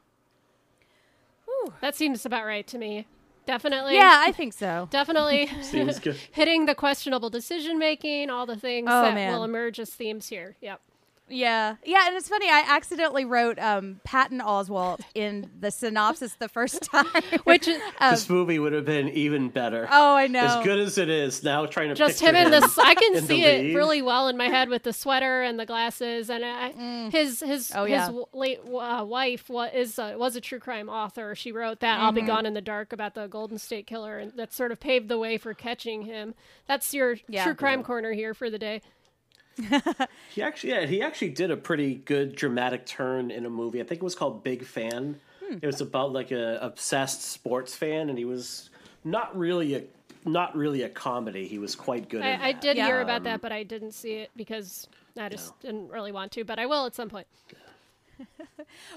That 1.82 1.96
seems 1.96 2.26
about 2.26 2.46
right 2.46 2.66
to 2.68 2.78
me. 2.78 3.08
Definitely. 3.46 3.96
Yeah, 3.96 4.22
I 4.26 4.32
think 4.32 4.54
so. 4.54 4.88
Definitely 4.92 5.48
Seems 5.62 6.00
good. 6.00 6.16
hitting 6.32 6.66
the 6.66 6.76
questionable 6.76 7.30
decision 7.30 7.78
making, 7.80 8.30
all 8.30 8.46
the 8.46 8.56
things 8.56 8.88
Oh, 8.92 9.02
that 9.02 9.14
man. 9.16 9.34
will 9.34 9.44
emerge 9.44 9.80
as 9.80 9.90
themes 9.90 10.28
here. 10.30 10.56
Yep. 10.62 10.82
Yeah, 11.30 11.76
yeah, 11.84 12.08
and 12.08 12.16
it's 12.16 12.30
funny. 12.30 12.48
I 12.50 12.64
accidentally 12.68 13.26
wrote 13.26 13.60
um, 13.60 14.00
Patton 14.06 14.40
Oswalt 14.40 15.02
in 15.14 15.50
the 15.60 15.72
synopsis 15.72 16.36
the 16.36 16.48
first 16.48 16.82
time, 16.92 17.06
Which 17.44 17.68
is 17.68 17.82
this 18.00 18.30
movie 18.30 18.60
would 18.60 18.72
have 18.74 18.86
been 18.86 19.10
even 19.10 19.50
better. 19.50 19.88
oh, 19.92 20.16
I 20.16 20.28
know. 20.28 20.40
As 20.46 20.64
good 20.64 20.80
as 20.80 20.98
it 20.98 21.10
is, 21.10 21.44
now 21.44 21.66
trying 21.66 21.90
to 21.90 21.96
just 21.96 22.22
him 22.22 22.36
in 22.36 22.50
the 22.50 22.82
I 22.82 22.96
can 22.96 23.22
see 23.26 23.44
it 23.44 23.66
lead. 23.66 23.76
really 23.76 24.02
well 24.02 24.28
in 24.30 24.38
my 24.38 24.48
head 24.48 24.70
with 24.70 24.84
the 24.84 24.94
sweater 24.94 25.42
and 25.44 25.60
the 25.60 25.66
glasses 25.66 26.30
and 26.30 26.46
I, 26.46 27.10
his 27.12 27.42
his 27.42 27.72
Oh, 27.76 27.84
his 27.84 27.92
yeah. 27.92 28.06
w- 28.06 28.26
late 28.34 28.60
uh, 28.66 29.04
wife 29.06 29.50
wa- 29.50 29.64
is 29.74 30.00
a, 30.00 30.16
was 30.18 30.36
a 30.38 30.42
true 30.42 30.60
crime 30.60 30.88
author. 30.88 31.36
She 31.36 31.52
wrote 31.52 31.82
that 31.82 32.00
"I'll 32.00 32.12
Be 32.14 32.22
Mm-hmm. 32.22 32.28
Gone 32.28 32.46
in 32.46 32.54
the 32.54 32.62
Dark" 32.62 32.94
about 32.94 33.16
the 33.16 33.28
Golden 33.28 33.58
State 33.58 33.86
Killer, 33.86 34.18
and 34.18 34.32
that 34.38 34.54
sort 34.54 34.72
of 34.72 34.80
paved 34.80 35.10
the 35.10 35.18
way 35.18 35.38
for 35.38 35.54
catching 35.54 36.04
him. 36.04 36.36
That's 36.68 36.94
your 36.94 37.18
Yeah. 37.28 37.44
true 37.44 37.54
crime 37.56 37.84
corner 37.84 38.14
here 38.14 38.34
for 38.34 38.50
the 38.50 38.58
day. 38.60 38.82
He 40.34 40.42
actually, 40.42 40.74
yeah, 40.74 40.86
he 40.86 41.02
actually 41.02 41.30
did 41.30 41.50
a 41.52 41.58
pretty 41.58 41.96
good 41.96 42.36
dramatic 42.36 42.86
turn 42.86 43.32
in 43.32 43.46
a 43.46 43.50
movie. 43.50 43.80
I 43.82 43.84
think 43.84 44.02
it 44.02 44.04
was 44.04 44.16
called 44.16 44.44
Big 44.44 44.64
Fan. 44.66 45.20
Hmm. 45.46 45.58
It 45.62 45.66
was 45.66 45.82
about 45.82 46.14
like 46.14 46.32
a 46.32 46.60
obsessed 46.62 47.24
sports 47.24 47.76
fan, 47.76 48.10
and 48.10 48.18
he 48.18 48.26
was 48.26 48.70
not 49.04 49.36
really 49.38 49.74
a 49.76 49.84
not 50.26 50.56
really 50.56 50.84
a 50.84 50.90
comedy. 50.90 51.48
He 51.48 51.58
was 51.58 51.76
quite 51.76 52.10
good. 52.10 52.22
at 52.22 52.40
I, 52.42 52.50
I 52.50 52.52
that. 52.54 52.62
did 52.62 52.78
Yeah. 52.78 52.86
hear 52.88 53.02
about 53.02 53.18
um, 53.18 53.24
that, 53.24 53.42
but 53.42 53.52
I 53.52 53.64
didn't 53.64 53.94
see 53.94 54.14
it 54.16 54.30
because 54.36 54.88
I 55.18 55.30
just 55.30 55.58
didn't 55.62 55.90
really 55.90 56.12
want 56.12 56.32
to. 56.34 56.44
But 56.44 56.60
I 56.60 56.66
will 56.66 56.86
at 56.86 56.94
some 56.96 57.10
point. 57.10 57.28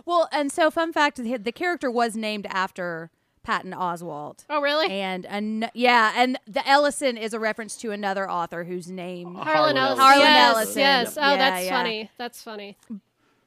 Well, 0.06 0.28
and 0.32 0.50
so 0.50 0.70
fun 0.70 0.92
fact: 0.92 1.16
the 1.16 1.36
the 1.36 1.52
character 1.52 1.90
was 1.90 2.16
named 2.16 2.46
after 2.50 3.10
Patton 3.42 3.72
Oswalt. 3.72 4.44
Oh, 4.50 4.60
really? 4.60 4.88
And 4.90 5.24
an- 5.26 5.70
yeah, 5.74 6.12
and 6.16 6.38
the 6.46 6.66
Ellison 6.68 7.16
is 7.16 7.32
a 7.32 7.40
reference 7.40 7.76
to 7.76 7.90
another 7.90 8.30
author 8.30 8.64
whose 8.64 8.90
name. 8.90 9.34
Harlan 9.34 9.76
Ellison. 9.76 9.98
Harlan 9.98 10.20
yes, 10.20 10.54
Ellison. 10.56 10.80
Yes. 10.80 11.16
Oh, 11.16 11.30
Yeah, 11.30 11.36
that's 11.36 11.64
yeah. 11.64 11.70
funny. 11.70 12.10
That's 12.18 12.42
funny. 12.42 12.76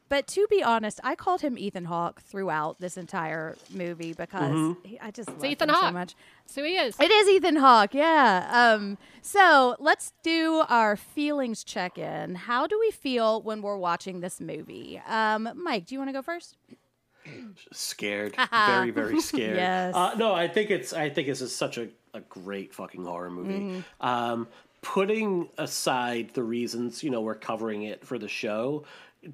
But 0.09 0.27
to 0.27 0.45
be 0.47 0.61
honest, 0.61 0.99
I 1.03 1.15
called 1.15 1.41
him 1.41 1.57
Ethan 1.57 1.85
Hawke 1.85 2.21
throughout 2.21 2.79
this 2.79 2.97
entire 2.97 3.55
movie 3.71 4.13
because 4.13 4.75
he, 4.83 4.99
I 4.99 5.09
just 5.09 5.29
love 5.29 5.43
Ethan 5.45 5.69
him 5.69 5.75
so 5.79 5.91
much. 5.91 6.15
So 6.45 6.63
he 6.63 6.75
is. 6.75 6.95
It 6.99 7.09
is 7.09 7.27
Ethan 7.29 7.55
Hawke, 7.55 7.95
yeah. 7.95 8.47
Um, 8.75 8.99
so 9.23 9.75
let's 9.79 10.13
do 10.21 10.65
our 10.69 10.95
feelings 10.95 11.63
check 11.63 11.97
in. 11.97 12.35
How 12.35 12.67
do 12.67 12.79
we 12.79 12.91
feel 12.91 13.41
when 13.41 13.63
we're 13.63 13.77
watching 13.77 14.19
this 14.19 14.39
movie? 14.39 15.01
Um, 15.07 15.49
Mike, 15.55 15.87
do 15.87 15.95
you 15.95 15.99
want 15.99 16.09
to 16.09 16.13
go 16.13 16.21
first? 16.21 16.57
Scared, 17.71 18.35
very 18.51 18.91
very 18.91 19.19
scared. 19.19 19.57
Yes. 19.57 19.95
Uh, 19.95 20.13
no, 20.17 20.33
I 20.33 20.47
think 20.47 20.71
it's 20.71 20.93
I 20.93 21.09
think 21.09 21.27
this 21.27 21.41
is 21.41 21.55
such 21.55 21.77
a, 21.77 21.89
a 22.13 22.21
great 22.21 22.73
fucking 22.73 23.05
horror 23.05 23.29
movie. 23.29 23.59
Mm-hmm. 23.59 24.05
Um, 24.05 24.47
putting 24.81 25.49
aside 25.57 26.31
the 26.33 26.43
reasons 26.43 27.03
you 27.03 27.09
know 27.09 27.21
we're 27.21 27.35
covering 27.35 27.83
it 27.83 28.05
for 28.05 28.17
the 28.17 28.27
show. 28.27 28.85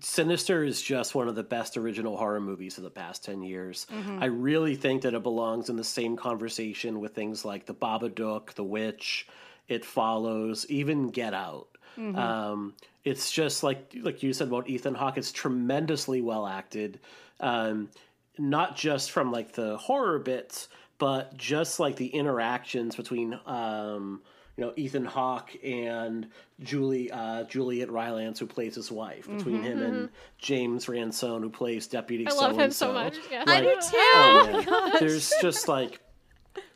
Sinister 0.02 0.64
is 0.64 0.82
just 0.82 1.16
one 1.16 1.28
of 1.28 1.36
the 1.36 1.44
best 1.44 1.76
original 1.76 2.16
horror 2.16 2.40
movies 2.40 2.78
of 2.78 2.84
the 2.84 2.92
past 2.92 3.26
10 3.26 3.42
years. 3.42 3.88
Mm-hmm. 3.92 4.22
I 4.22 4.28
really 4.28 4.76
think 4.76 5.02
that 5.02 5.16
it 5.16 5.24
belongs 5.24 5.68
in 5.68 5.78
the 5.78 5.84
same 5.84 6.16
conversation 6.16 7.00
with 7.00 7.16
things 7.16 7.44
like 7.44 7.66
The 7.66 7.74
Babadook, 7.74 8.54
The 8.54 8.64
Witch, 8.64 9.28
It 9.68 9.84
Follows, 9.84 10.68
even 10.70 11.10
Get 11.10 11.34
Out. 11.34 11.70
Mm-hmm. 11.98 12.20
Um, 12.20 12.74
it's 13.04 13.32
just 13.32 13.64
like 13.64 13.96
like 14.02 14.22
you 14.24 14.34
said 14.34 14.50
about 14.50 14.70
Ethan 14.70 14.96
Hawke. 14.96 15.18
It's 15.18 15.32
tremendously 15.32 16.22
well 16.22 16.46
acted, 16.46 17.00
um, 17.40 17.90
not 18.38 18.76
just 18.76 19.12
from 19.12 19.32
like 19.32 19.54
the 19.54 19.78
horror 19.78 20.20
bits, 20.20 20.68
but 20.98 21.36
just 21.38 21.80
like 21.80 21.96
the 21.96 22.08
interactions 22.08 22.96
between 22.96 23.40
um, 23.46 24.22
you 24.58 24.66
know 24.66 24.74
Ethan 24.76 25.06
Hawke 25.06 25.56
and 25.64 26.28
Julie 26.60 27.12
uh, 27.12 27.44
Juliet 27.46 27.90
Rylance, 27.90 28.40
who 28.40 28.46
plays 28.46 28.76
his 28.76 28.92
wife, 28.92 29.28
between 29.28 29.64
him 29.64 29.82
and 29.82 30.10
James 30.38 30.90
Ransone, 30.90 31.42
who 31.42 31.50
plays 31.50 31.88
Deputy. 31.88 32.26
Mm-hmm. 32.26 32.40
I 32.40 32.48
love 32.48 32.60
him 32.60 32.72
so 32.72 32.92
much. 32.92 33.18
Yeah. 33.32 33.44
Like, 33.48 33.64
do 33.64 33.76
too. 33.76 33.80
oh, 33.94 34.66
man. 34.68 34.92
There's 35.00 35.34
just 35.42 35.68
like 35.68 36.02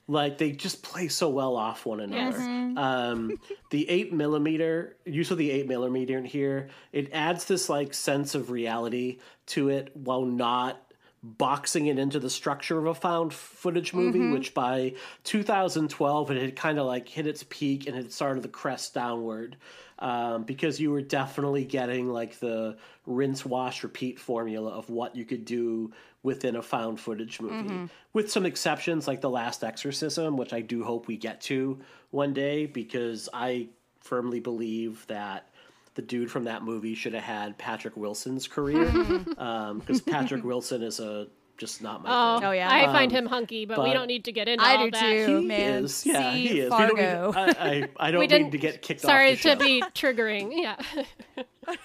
like 0.08 0.38
they 0.38 0.52
just 0.52 0.84
play 0.84 1.08
so 1.08 1.30
well 1.30 1.56
off 1.56 1.86
one 1.86 2.02
another. 2.02 2.38
Yes. 2.38 2.78
Um, 2.78 3.40
the 3.70 3.90
eight 3.90 4.12
millimeter 4.12 4.98
use 5.06 5.32
of 5.32 5.38
the 5.38 5.50
eight 5.52 5.68
millimeter 5.68 6.18
in 6.18 6.26
here, 6.26 6.70
it 6.92 7.10
adds 7.14 7.46
this 7.46 7.70
like 7.70 7.94
sense 7.94 8.36
of 8.36 8.52
reality 8.52 9.20
to 9.48 9.70
it 9.70 9.96
while 9.96 10.26
not 10.26 10.80
boxing 11.24 11.88
it 11.88 11.98
into 11.98 12.20
the 12.20 12.30
structure 12.30 12.78
of 12.78 12.86
a 12.86 12.94
found 12.94 13.34
footage 13.34 13.94
movie, 13.94 14.30
which 14.30 14.54
by 14.54 14.94
2012 15.24 16.32
it 16.32 16.42
had 16.42 16.56
kind 16.58 16.78
of 16.78 16.86
like 16.86 17.08
hit 17.08 17.26
its 17.26 17.46
peak 17.50 17.88
and 17.88 17.96
had 17.96 18.12
started 18.12 18.44
the 18.44 18.50
crest 18.50 18.94
downward. 18.94 19.56
Um, 20.00 20.44
because 20.44 20.80
you 20.80 20.92
were 20.92 21.02
definitely 21.02 21.66
getting 21.66 22.10
like 22.12 22.40
the 22.40 22.78
rinse, 23.06 23.46
wash, 23.46 23.84
repeat 23.84 24.20
formula 24.20 24.72
of 24.72 24.90
what 24.90 25.16
you 25.16 25.24
could 25.24 25.46
do 25.46 25.94
within 26.24 26.56
a 26.56 26.62
found 26.62 27.00
footage 27.00 27.40
movie, 27.40 27.90
with 28.14 28.32
some 28.32 28.46
exceptions 28.46 29.08
like 29.08 29.22
The 29.22 29.30
Last 29.30 29.64
Exorcism, 29.64 30.36
which 30.36 30.52
I 30.54 30.62
do 30.62 30.84
hope 30.84 31.08
we 31.08 31.16
get 31.18 31.42
to 31.42 31.80
one 32.12 32.34
day, 32.34 32.66
because 32.66 33.30
I 33.34 33.68
firmly 34.02 34.40
believe 34.40 35.06
that 35.08 35.50
the 35.96 36.02
dude 36.02 36.32
from 36.32 36.46
that 36.46 36.64
movie 36.64 36.96
should 36.96 37.14
have 37.14 37.24
had 37.24 37.58
Patrick 37.58 37.96
Wilson's 37.96 38.48
career, 38.48 38.86
because 39.28 40.02
Patrick 40.02 40.44
Wilson 40.44 40.82
is 40.82 41.00
a 41.00 41.28
just 41.64 41.82
not 41.82 42.04
my 42.04 42.10
Oh, 42.12 42.40
thing. 42.40 42.48
Oh, 42.50 42.52
yeah. 42.52 42.70
I 42.70 42.86
find 42.88 43.12
him 43.12 43.26
hunky, 43.26 43.66
but, 43.66 43.82
we 43.84 43.94
don't 43.94 44.08
need 44.08 44.26
to 44.26 44.32
get 44.34 44.48
into 44.50 44.64
I 44.66 44.76
all 44.76 44.86
do 44.86 44.92
that. 44.92 45.26
too, 45.26 45.40
He 45.40 45.46
man. 45.46 45.86
is, 45.86 46.06
yeah, 46.06 46.34
See 46.34 46.48
he 46.48 46.60
is. 46.60 46.72
We 46.72 46.78
don't 46.78 46.96
need, 46.98 47.06
I, 47.06 47.46
I, 47.70 48.08
I 48.08 48.12
don't 48.12 48.30
need 48.30 48.52
to 48.52 48.58
get 48.58 48.82
kicked 48.82 49.02
Sorry 49.02 49.32
off 49.34 49.42
the 49.42 49.50
show. 49.50 49.56
to 49.56 49.60
be 49.60 49.82
triggering. 49.94 50.52
Yeah. 50.64 50.76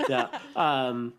yeah. 0.08 0.38
Um, 0.56 1.12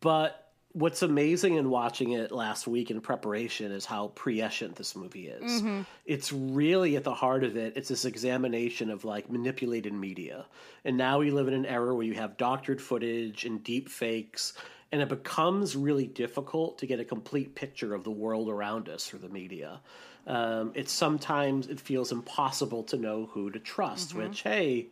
but 0.00 0.38
what's 0.72 1.02
amazing 1.02 1.54
in 1.54 1.70
watching 1.70 2.12
it 2.12 2.32
last 2.32 2.66
week 2.66 2.90
in 2.90 3.00
preparation 3.00 3.70
is 3.70 3.84
how 3.84 4.08
prescient 4.08 4.74
this 4.76 4.96
movie 4.96 5.28
is. 5.28 5.62
It's 6.06 6.32
really 6.32 6.96
at 6.96 7.04
the 7.04 7.14
heart 7.14 7.44
of 7.44 7.56
it. 7.56 7.74
It's 7.76 7.88
this 7.88 8.04
examination 8.04 8.90
of 8.90 9.04
like 9.04 9.30
manipulated 9.30 9.92
media, 9.92 10.46
and 10.84 10.96
now 10.96 11.18
we 11.20 11.30
live 11.30 11.46
in 11.48 11.54
an 11.54 11.66
era 11.66 11.94
where 11.94 12.04
you 12.06 12.14
have 12.14 12.36
doctored 12.36 12.80
footage 12.80 13.44
and 13.44 13.62
deep 13.62 13.88
fakes. 13.88 14.54
And 14.92 15.00
it 15.00 15.08
becomes 15.08 15.74
really 15.74 16.06
difficult 16.06 16.78
to 16.78 16.86
get 16.86 17.00
a 17.00 17.04
complete 17.04 17.54
picture 17.54 17.94
of 17.94 18.04
the 18.04 18.10
world 18.10 18.48
around 18.50 18.88
us 18.90 19.06
through 19.06 19.20
the 19.20 19.28
media. 19.30 19.80
Um, 20.26 20.72
it's 20.74 20.92
sometimes 20.92 21.66
it 21.66 21.80
feels 21.80 22.12
impossible 22.12 22.84
to 22.84 22.98
know 22.98 23.30
who 23.32 23.50
to 23.50 23.58
trust. 23.58 24.14
Which, 24.14 24.42
hey, 24.42 24.88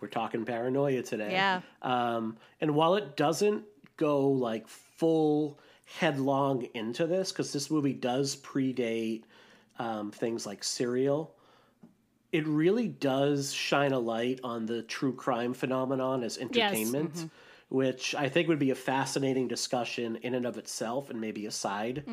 we're 0.00 0.08
talking 0.08 0.44
paranoia 0.44 1.02
today. 1.02 1.32
Yeah. 1.32 1.60
Um, 1.82 2.38
and 2.60 2.74
while 2.74 2.94
it 2.96 3.16
doesn't 3.16 3.64
go 3.96 4.28
like 4.28 4.66
full 4.66 5.58
headlong 5.98 6.66
into 6.74 7.06
this, 7.06 7.30
because 7.30 7.52
this 7.52 7.70
movie 7.70 7.92
does 7.92 8.36
predate 8.36 9.24
um, 9.78 10.10
things 10.10 10.46
like 10.46 10.64
Serial, 10.64 11.34
it 12.32 12.46
really 12.46 12.88
does 12.88 13.52
shine 13.52 13.92
a 13.92 13.98
light 13.98 14.40
on 14.42 14.66
the 14.66 14.82
true 14.82 15.12
crime 15.14 15.54
phenomenon 15.54 16.24
as 16.24 16.38
entertainment, 16.38 17.30
which 17.74 18.14
I 18.14 18.28
think 18.28 18.46
would 18.46 18.60
be 18.60 18.70
a 18.70 18.74
fascinating 18.76 19.48
discussion 19.48 20.16
in 20.22 20.34
and 20.34 20.46
of 20.46 20.56
itself, 20.58 21.10
and 21.10 21.20
maybe 21.20 21.46
a 21.46 21.50
side 21.50 22.04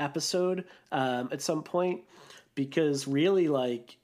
episode 0.00 0.64
um, 0.90 1.28
at 1.30 1.40
some 1.40 1.62
point. 1.62 2.00
Because 2.56 3.06
really, 3.06 3.46
like, 3.48 3.96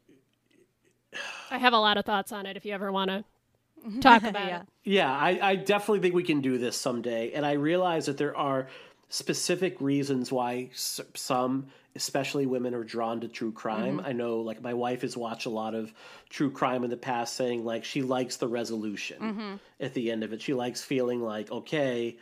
I 1.50 1.58
have 1.58 1.72
a 1.72 1.78
lot 1.78 1.96
of 1.96 2.04
thoughts 2.04 2.30
on 2.30 2.46
it 2.46 2.56
if 2.56 2.64
you 2.64 2.72
ever 2.72 2.92
want 2.92 3.10
to 3.10 3.24
talk 4.00 4.22
about 4.22 4.46
Yeah. 4.46 4.60
it. 4.60 4.66
Yeah, 4.84 5.12
I, 5.12 5.38
I 5.42 5.56
definitely 5.56 6.00
think 6.00 6.14
we 6.14 6.22
can 6.22 6.40
do 6.40 6.58
this 6.58 6.76
someday. 6.76 7.32
And 7.32 7.44
I 7.44 7.52
realize 7.52 8.06
that 8.06 8.16
there 8.16 8.36
are 8.36 8.68
specific 9.10 9.78
reasons 9.80 10.32
why 10.32 10.70
some, 10.72 11.66
especially 11.94 12.46
women, 12.46 12.74
are 12.74 12.84
drawn 12.84 13.20
to 13.20 13.28
true 13.28 13.52
crime. 13.52 13.98
Mm-hmm. 13.98 14.06
I 14.06 14.12
know, 14.12 14.38
like, 14.38 14.62
my 14.62 14.72
wife 14.72 15.02
has 15.02 15.16
watched 15.16 15.46
a 15.46 15.50
lot 15.50 15.74
of 15.74 15.92
true 16.30 16.50
crime 16.50 16.82
in 16.84 16.90
the 16.90 16.96
past, 16.96 17.36
saying, 17.36 17.64
like, 17.64 17.84
she 17.84 18.00
likes 18.00 18.36
the 18.36 18.48
resolution 18.48 19.20
mm-hmm. 19.20 19.54
at 19.80 19.92
the 19.92 20.10
end 20.10 20.24
of 20.24 20.32
it. 20.32 20.40
She 20.40 20.54
likes 20.54 20.82
feeling 20.82 21.20
like, 21.20 21.50
okay, 21.50 22.16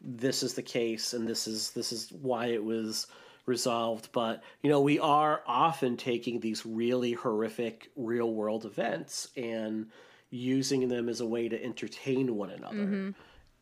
this 0.00 0.42
is 0.42 0.54
the 0.54 0.62
case 0.62 1.12
and 1.12 1.26
this 1.26 1.46
is 1.46 1.70
this 1.70 1.92
is 1.92 2.12
why 2.22 2.46
it 2.46 2.62
was 2.62 3.06
resolved. 3.46 4.10
But 4.12 4.42
you 4.62 4.70
know 4.70 4.80
we 4.80 4.98
are 4.98 5.42
often 5.46 5.96
taking 5.96 6.40
these 6.40 6.64
really 6.64 7.12
horrific 7.12 7.90
real 7.96 8.32
world 8.32 8.64
events 8.64 9.28
and 9.36 9.88
using 10.30 10.88
them 10.88 11.08
as 11.08 11.20
a 11.20 11.26
way 11.26 11.48
to 11.48 11.62
entertain 11.62 12.36
one 12.36 12.50
another. 12.50 12.76
Mm-hmm. 12.76 13.10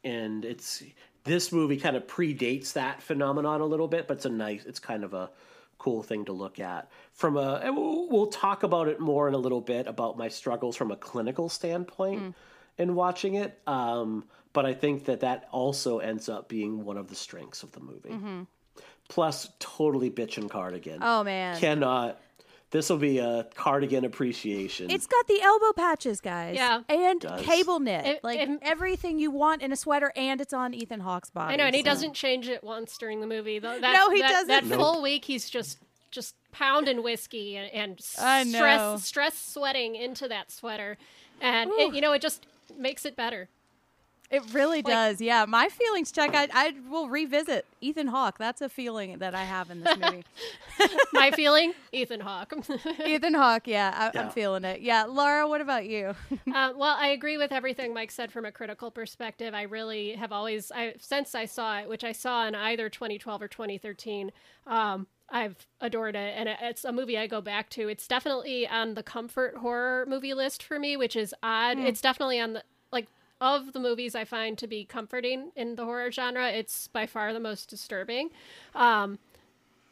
And 0.05 0.45
it's 0.45 0.83
this 1.27 1.53
movie 1.53 1.77
kind 1.77 1.97
of 1.97 2.07
predates 2.07 2.73
that 2.73 3.03
phenomenon 3.03 3.61
a 3.61 3.67
little 3.67 3.89
bit 3.89 4.09
but 4.09 4.17
it's 4.17 4.25
a 4.27 4.31
nice 4.31 4.65
it's 4.65 4.79
kind 4.81 5.05
of 5.05 5.13
a 5.13 5.31
cool 5.79 6.03
thing 6.03 6.25
to 6.25 6.33
look 6.33 6.59
at. 6.59 6.89
From 7.13 7.37
a 7.37 7.61
and 7.63 7.77
we'll, 7.77 8.09
we'll 8.09 8.27
talk 8.29 8.63
about 8.63 8.89
it 8.89 8.99
more 8.99 9.29
in 9.29 9.35
a 9.35 9.39
little 9.39 9.61
bit 9.61 9.87
about 9.87 10.17
my 10.17 10.29
struggles 10.29 10.75
from 10.75 10.91
a 10.91 10.97
clinical 10.97 11.51
standpoint 11.51 12.35
in 12.79 12.95
watching 12.95 13.35
it 13.35 13.59
um, 13.67 14.25
but 14.55 14.65
i 14.65 14.73
think 14.73 15.05
that 15.05 15.21
that 15.21 15.49
also 15.53 15.99
ends 15.99 16.29
up 16.31 16.49
being 16.49 16.85
one 16.85 16.97
of 16.97 17.09
the 17.09 17.15
strengths 17.15 17.63
of 17.63 17.73
the 17.73 17.81
movie. 17.81 18.47
Plus 19.09 19.49
totally 19.61 20.11
bitchin' 20.11 20.49
cardigan 20.51 20.99
Oh 21.03 21.23
man. 21.23 21.59
cannot 21.61 22.21
this 22.71 22.91
will 22.91 22.99
be 22.99 23.19
a 23.19 23.47
cardigan 23.55 24.05
appreciation 24.05 24.91
It's 24.91 25.07
got 25.07 25.27
the 25.29 25.41
elbow 25.41 25.73
patches, 25.73 26.21
guys. 26.21 26.57
Yeah. 26.57 26.81
And 26.89 27.25
cable 27.39 27.79
knit. 27.81 28.05
It- 28.07 28.25
like 28.25 28.41
it- 28.41 28.59
everything 28.63 29.19
you 29.19 29.31
want 29.31 29.63
in 29.63 29.73
a 29.73 29.77
sweater, 29.77 30.13
and 30.17 30.41
it's 30.41 30.53
on 30.53 30.75
Ethan 30.75 31.01
Hawke's 31.01 31.31
body. 31.31 31.55
I 31.55 31.57
know, 31.57 31.65
and 31.65 31.75
he 31.75 31.83
so- 31.83 31.91
doesn't 31.91 32.15
change 32.15 32.49
it 32.49 32.65
once 32.65 32.97
during 32.99 33.21
the 33.21 33.27
movie. 33.27 33.59
Though 33.59 33.79
that, 33.81 33.93
No, 33.93 34.11
he 34.11 34.21
that, 34.21 34.31
doesn't. 34.31 34.49
That 34.49 34.65
Nope. 34.67 34.79
full 34.81 35.03
week, 35.03 35.25
he's 35.25 35.49
just 35.49 35.79
just 36.11 36.35
pounding 36.51 37.03
whiskey 37.03 37.57
and, 37.57 37.71
and 37.73 38.01
stress 38.01 39.05
stress 39.05 39.35
sweating 39.39 39.95
into 39.97 40.27
that 40.29 40.51
sweater, 40.51 40.97
and 41.41 41.71
it, 41.73 41.95
you 41.95 42.01
know 42.01 42.13
it 42.13 42.23
just 42.23 42.47
makes 42.77 43.05
it 43.05 43.15
better. 43.17 43.49
It 44.31 44.43
really 44.53 44.83
does. 44.83 45.21
Yeah, 45.21 45.45
my 45.47 45.69
feelings 45.69 46.11
check. 46.13 46.35
I 46.35 46.49
I 46.53 46.73
will 46.91 47.09
revisit 47.09 47.67
Ethan 47.81 48.09
Hawke. 48.09 48.39
That's 48.39 48.61
a 48.61 48.69
feeling 48.69 49.19
that 49.19 49.35
I 49.35 49.45
have 49.45 49.71
in 49.71 49.83
this 49.83 49.97
movie. 50.01 50.25
My 51.13 51.31
feeling, 51.35 51.73
Ethan 51.93 52.21
Hawke. 52.21 52.53
Ethan 53.07 53.35
Hawke. 53.35 53.67
Yeah, 53.67 53.93
I, 53.97 54.11
Yeah. 54.17 54.23
I'm 54.25 54.31
feeling 54.31 54.65
it. 54.65 54.81
Yeah, 54.81 55.05
Laura, 55.05 55.47
what 55.49 55.61
about 55.61 55.87
you? 55.87 56.15
Uh, 56.53 56.73
well, 56.77 56.97
I 56.99 57.09
agree 57.09 57.37
with 57.39 57.53
everything 57.53 57.95
Mike 57.95 58.11
said 58.11 58.33
from 58.33 58.45
a 58.45 58.53
critical 58.53 58.91
perspective. 58.91 59.55
I 59.55 59.63
really 59.63 60.13
have 60.15 60.33
always, 60.33 60.73
I, 60.73 60.95
since 60.99 61.35
I 61.35 61.45
saw 61.45 61.79
it, 61.79 61.89
which 61.89 62.05
I 62.05 62.13
saw 62.13 62.47
in 62.47 62.55
either 62.55 62.89
2012 62.89 63.43
or 63.43 63.49
2013, 63.49 64.33
um, 64.67 65.07
I've 65.29 65.67
adored 65.81 66.15
it, 66.15 66.35
and 66.37 66.49
it's 66.63 66.85
a 66.85 66.93
movie 66.93 67.19
I 67.19 67.27
go 67.27 67.41
back 67.41 67.69
to. 67.71 67.89
It's 67.89 68.07
definitely 68.07 68.67
on 68.69 68.95
the 68.95 69.03
comfort 69.03 69.57
horror 69.57 70.05
movie 70.09 70.35
list 70.35 70.63
for 70.63 70.79
me, 70.79 70.97
which 70.97 71.17
is 71.17 71.35
odd. 71.43 71.79
It's 71.79 72.01
definitely 72.01 72.39
on 72.41 72.53
the 72.53 72.63
like 72.93 73.07
of 73.41 73.73
the 73.73 73.81
movies 73.81 74.15
I 74.15 74.25
find 74.25 74.57
to 74.59 74.67
be 74.67 74.85
comforting 74.85 75.51
in 75.57 75.77
the 75.77 75.85
horror 75.85 76.11
genre. 76.11 76.49
It's 76.49 76.89
by 76.89 77.07
far 77.07 77.33
the 77.33 77.41
most 77.41 77.69
disturbing. 77.69 78.31
Um, 78.75 79.19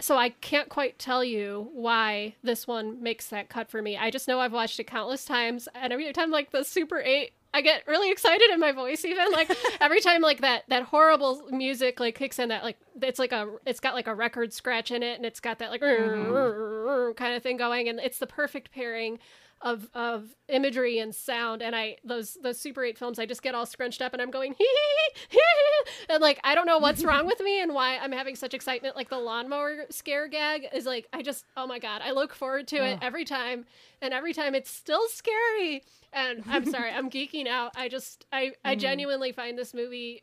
so 0.01 0.17
I 0.17 0.31
can't 0.31 0.69
quite 0.69 0.99
tell 0.99 1.23
you 1.23 1.69
why 1.73 2.35
this 2.43 2.67
one 2.67 3.03
makes 3.03 3.29
that 3.29 3.49
cut 3.49 3.71
for 3.71 3.81
me. 3.81 3.97
I 3.97 4.11
just 4.11 4.27
know 4.27 4.41
I've 4.41 4.53
watched 4.53 4.81
it 4.81 4.85
countless 4.85 5.25
times, 5.25 5.69
and 5.75 5.93
every 5.93 6.13
time 6.13 6.31
like 6.31 6.51
the 6.51 6.65
Super 6.65 7.01
Eight, 7.01 7.33
I 7.53 7.61
get 7.61 7.87
really 7.87 8.11
excited 8.11 8.51
in 8.51 8.59
my 8.59 8.73
voice. 8.73 9.05
Even 9.05 9.31
like 9.31 9.51
every 9.81 10.01
time 10.01 10.21
like 10.21 10.41
that 10.41 10.65
that 10.69 10.83
horrible 10.83 11.47
music 11.51 12.01
like 12.01 12.17
kicks 12.17 12.39
in, 12.39 12.49
that 12.49 12.65
like 12.65 12.77
it's 13.01 13.21
like 13.21 13.33
a 13.33 13.49
it's 13.65 13.79
got 13.81 13.95
like 13.95 14.09
a 14.09 14.15
record 14.15 14.53
scratch 14.53 14.91
in 14.91 15.03
it, 15.03 15.17
and 15.17 15.25
it's 15.25 15.41
got 15.41 15.61
that 15.61 15.71
like 15.71 15.81
kind 15.81 17.35
of 17.35 17.43
thing 17.43 17.57
going, 17.57 17.89
and 17.89 18.01
it's 18.01 18.19
the 18.19 18.27
perfect 18.27 18.73
pairing 18.73 19.21
of 19.65 19.89
of 19.95 20.35
imagery 20.49 20.99
and 20.99 21.15
sound 21.15 21.63
and 21.63 21.75
i 21.75 21.97
those 22.05 22.37
those 22.43 22.61
super 22.61 22.85
8 22.85 22.99
films 22.99 23.19
i 23.19 23.25
just 23.25 23.43
get 23.43 23.55
all 23.55 23.65
scrunched 23.65 24.03
up 24.03 24.13
and 24.13 24.21
i'm 24.21 24.31
going 24.31 24.53
hee 24.59 24.65
hee 24.65 25.17
hee 25.31 25.39
hee, 25.39 26.05
and 26.11 26.21
like 26.23 26.39
i 26.45 26.55
don't 26.55 26.67
know 26.67 26.79
what's 26.79 27.03
wrong 27.03 27.27
with 27.27 27.41
me 27.41 27.63
and 27.63 27.73
why 27.75 27.97
i'm 27.97 28.13
having 28.13 28.37
such 28.37 28.55
excitement. 28.55 28.95
Like 28.95 29.09
the 29.09 29.19
lawnmower 29.19 29.87
scare 29.91 30.29
gag 30.29 30.67
is 30.75 30.85
like 30.85 31.09
i 31.13 31.23
just 31.23 31.47
oh 31.57 31.67
my 31.67 31.79
god 31.79 32.03
i 32.05 32.13
look 32.13 32.35
forward 32.35 32.69
to 32.69 32.77
it 32.77 32.99
every 33.01 33.25
time 33.25 33.65
and 34.03 34.13
every 34.13 34.35
time 34.35 34.55
it's 34.55 34.71
still 34.71 35.09
scary. 35.09 35.83
And 36.13 36.45
i'm 36.47 36.67
sorry 36.67 36.91
i'm 36.91 37.09
geeking 37.11 37.49
out. 37.49 37.73
I 37.75 37.89
just 37.89 38.27
i 38.33 38.53
i 38.65 38.75
genuinely 38.75 39.33
find 39.33 39.59
this 39.59 39.73
movie 39.73 40.23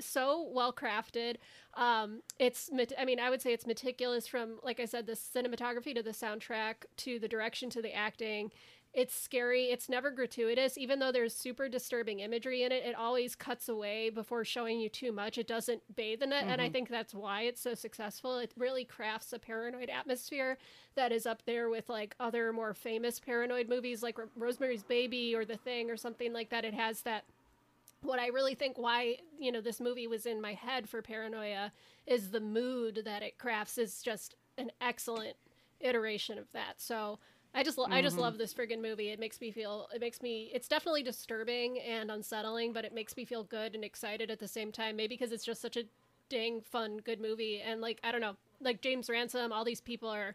so 0.00 0.48
well 0.52 0.72
crafted. 0.72 1.36
Um, 1.74 2.20
it's, 2.38 2.70
I 2.98 3.04
mean, 3.04 3.18
I 3.18 3.30
would 3.30 3.40
say 3.40 3.52
it's 3.52 3.66
meticulous 3.66 4.26
from, 4.26 4.58
like 4.62 4.80
I 4.80 4.84
said, 4.84 5.06
the 5.06 5.12
cinematography 5.12 5.94
to 5.94 6.02
the 6.02 6.10
soundtrack 6.10 6.84
to 6.98 7.18
the 7.18 7.28
direction 7.28 7.70
to 7.70 7.82
the 7.82 7.94
acting. 7.94 8.50
It's 8.94 9.14
scary. 9.14 9.70
It's 9.70 9.88
never 9.88 10.10
gratuitous. 10.10 10.76
Even 10.76 10.98
though 10.98 11.12
there's 11.12 11.34
super 11.34 11.66
disturbing 11.66 12.20
imagery 12.20 12.62
in 12.62 12.72
it, 12.72 12.84
it 12.84 12.94
always 12.94 13.34
cuts 13.34 13.70
away 13.70 14.10
before 14.10 14.44
showing 14.44 14.80
you 14.80 14.90
too 14.90 15.12
much. 15.12 15.38
It 15.38 15.46
doesn't 15.46 15.96
bathe 15.96 16.22
in 16.22 16.30
it. 16.30 16.44
And 16.44 16.60
I 16.60 16.66
mm-hmm. 16.66 16.72
think 16.72 16.88
that's 16.90 17.14
why 17.14 17.42
it's 17.42 17.62
so 17.62 17.72
successful. 17.72 18.36
It 18.36 18.52
really 18.56 18.84
crafts 18.84 19.32
a 19.32 19.38
paranoid 19.38 19.88
atmosphere 19.88 20.58
that 20.94 21.10
is 21.10 21.24
up 21.24 21.42
there 21.46 21.70
with 21.70 21.88
like 21.88 22.14
other 22.20 22.52
more 22.52 22.74
famous 22.74 23.18
paranoid 23.18 23.66
movies 23.66 24.02
like 24.02 24.18
Ro- 24.18 24.28
Rosemary's 24.36 24.82
Baby 24.82 25.34
or 25.34 25.46
The 25.46 25.56
Thing 25.56 25.90
or 25.90 25.96
something 25.96 26.34
like 26.34 26.50
that. 26.50 26.66
It 26.66 26.74
has 26.74 27.00
that 27.02 27.24
what 28.02 28.18
I 28.18 28.26
really 28.26 28.54
think 28.54 28.78
why 28.78 29.18
you 29.38 29.52
know 29.52 29.60
this 29.60 29.80
movie 29.80 30.08
was 30.08 30.26
in 30.26 30.40
my 30.40 30.54
head 30.54 30.88
for 30.88 31.00
paranoia 31.02 31.72
is 32.04 32.30
the 32.30 32.40
mood 32.40 33.02
that 33.04 33.22
it 33.22 33.38
crafts 33.38 33.78
is 33.78 34.02
just 34.02 34.34
an 34.58 34.70
excellent 34.80 35.36
iteration 35.80 36.36
of 36.36 36.50
that. 36.52 36.74
So 36.80 37.18
I 37.54 37.62
just 37.62 37.76
lo- 37.76 37.86
I 37.90 38.00
just 38.00 38.14
mm-hmm. 38.14 38.22
love 38.22 38.38
this 38.38 38.54
friggin' 38.54 38.80
movie. 38.80 39.10
It 39.10 39.20
makes 39.20 39.40
me 39.40 39.50
feel 39.50 39.88
it 39.94 40.00
makes 40.00 40.22
me 40.22 40.50
it's 40.54 40.68
definitely 40.68 41.02
disturbing 41.02 41.78
and 41.80 42.10
unsettling, 42.10 42.72
but 42.72 42.84
it 42.84 42.94
makes 42.94 43.16
me 43.16 43.24
feel 43.24 43.44
good 43.44 43.74
and 43.74 43.84
excited 43.84 44.30
at 44.30 44.38
the 44.38 44.48
same 44.48 44.72
time. 44.72 44.96
Maybe 44.96 45.14
because 45.14 45.32
it's 45.32 45.44
just 45.44 45.60
such 45.60 45.76
a 45.76 45.84
dang 46.30 46.62
fun 46.62 46.96
good 46.98 47.20
movie 47.20 47.60
and 47.60 47.80
like 47.80 48.00
I 48.02 48.10
don't 48.10 48.22
know, 48.22 48.36
like 48.60 48.80
James 48.80 49.10
Ransone, 49.10 49.52
all 49.52 49.64
these 49.64 49.82
people 49.82 50.08
are 50.08 50.34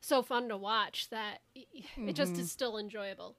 so 0.00 0.22
fun 0.22 0.48
to 0.48 0.56
watch 0.56 1.08
that 1.10 1.38
it 1.54 2.14
just 2.14 2.32
is 2.32 2.38
mm-hmm. 2.38 2.46
still 2.46 2.78
enjoyable. 2.78 3.36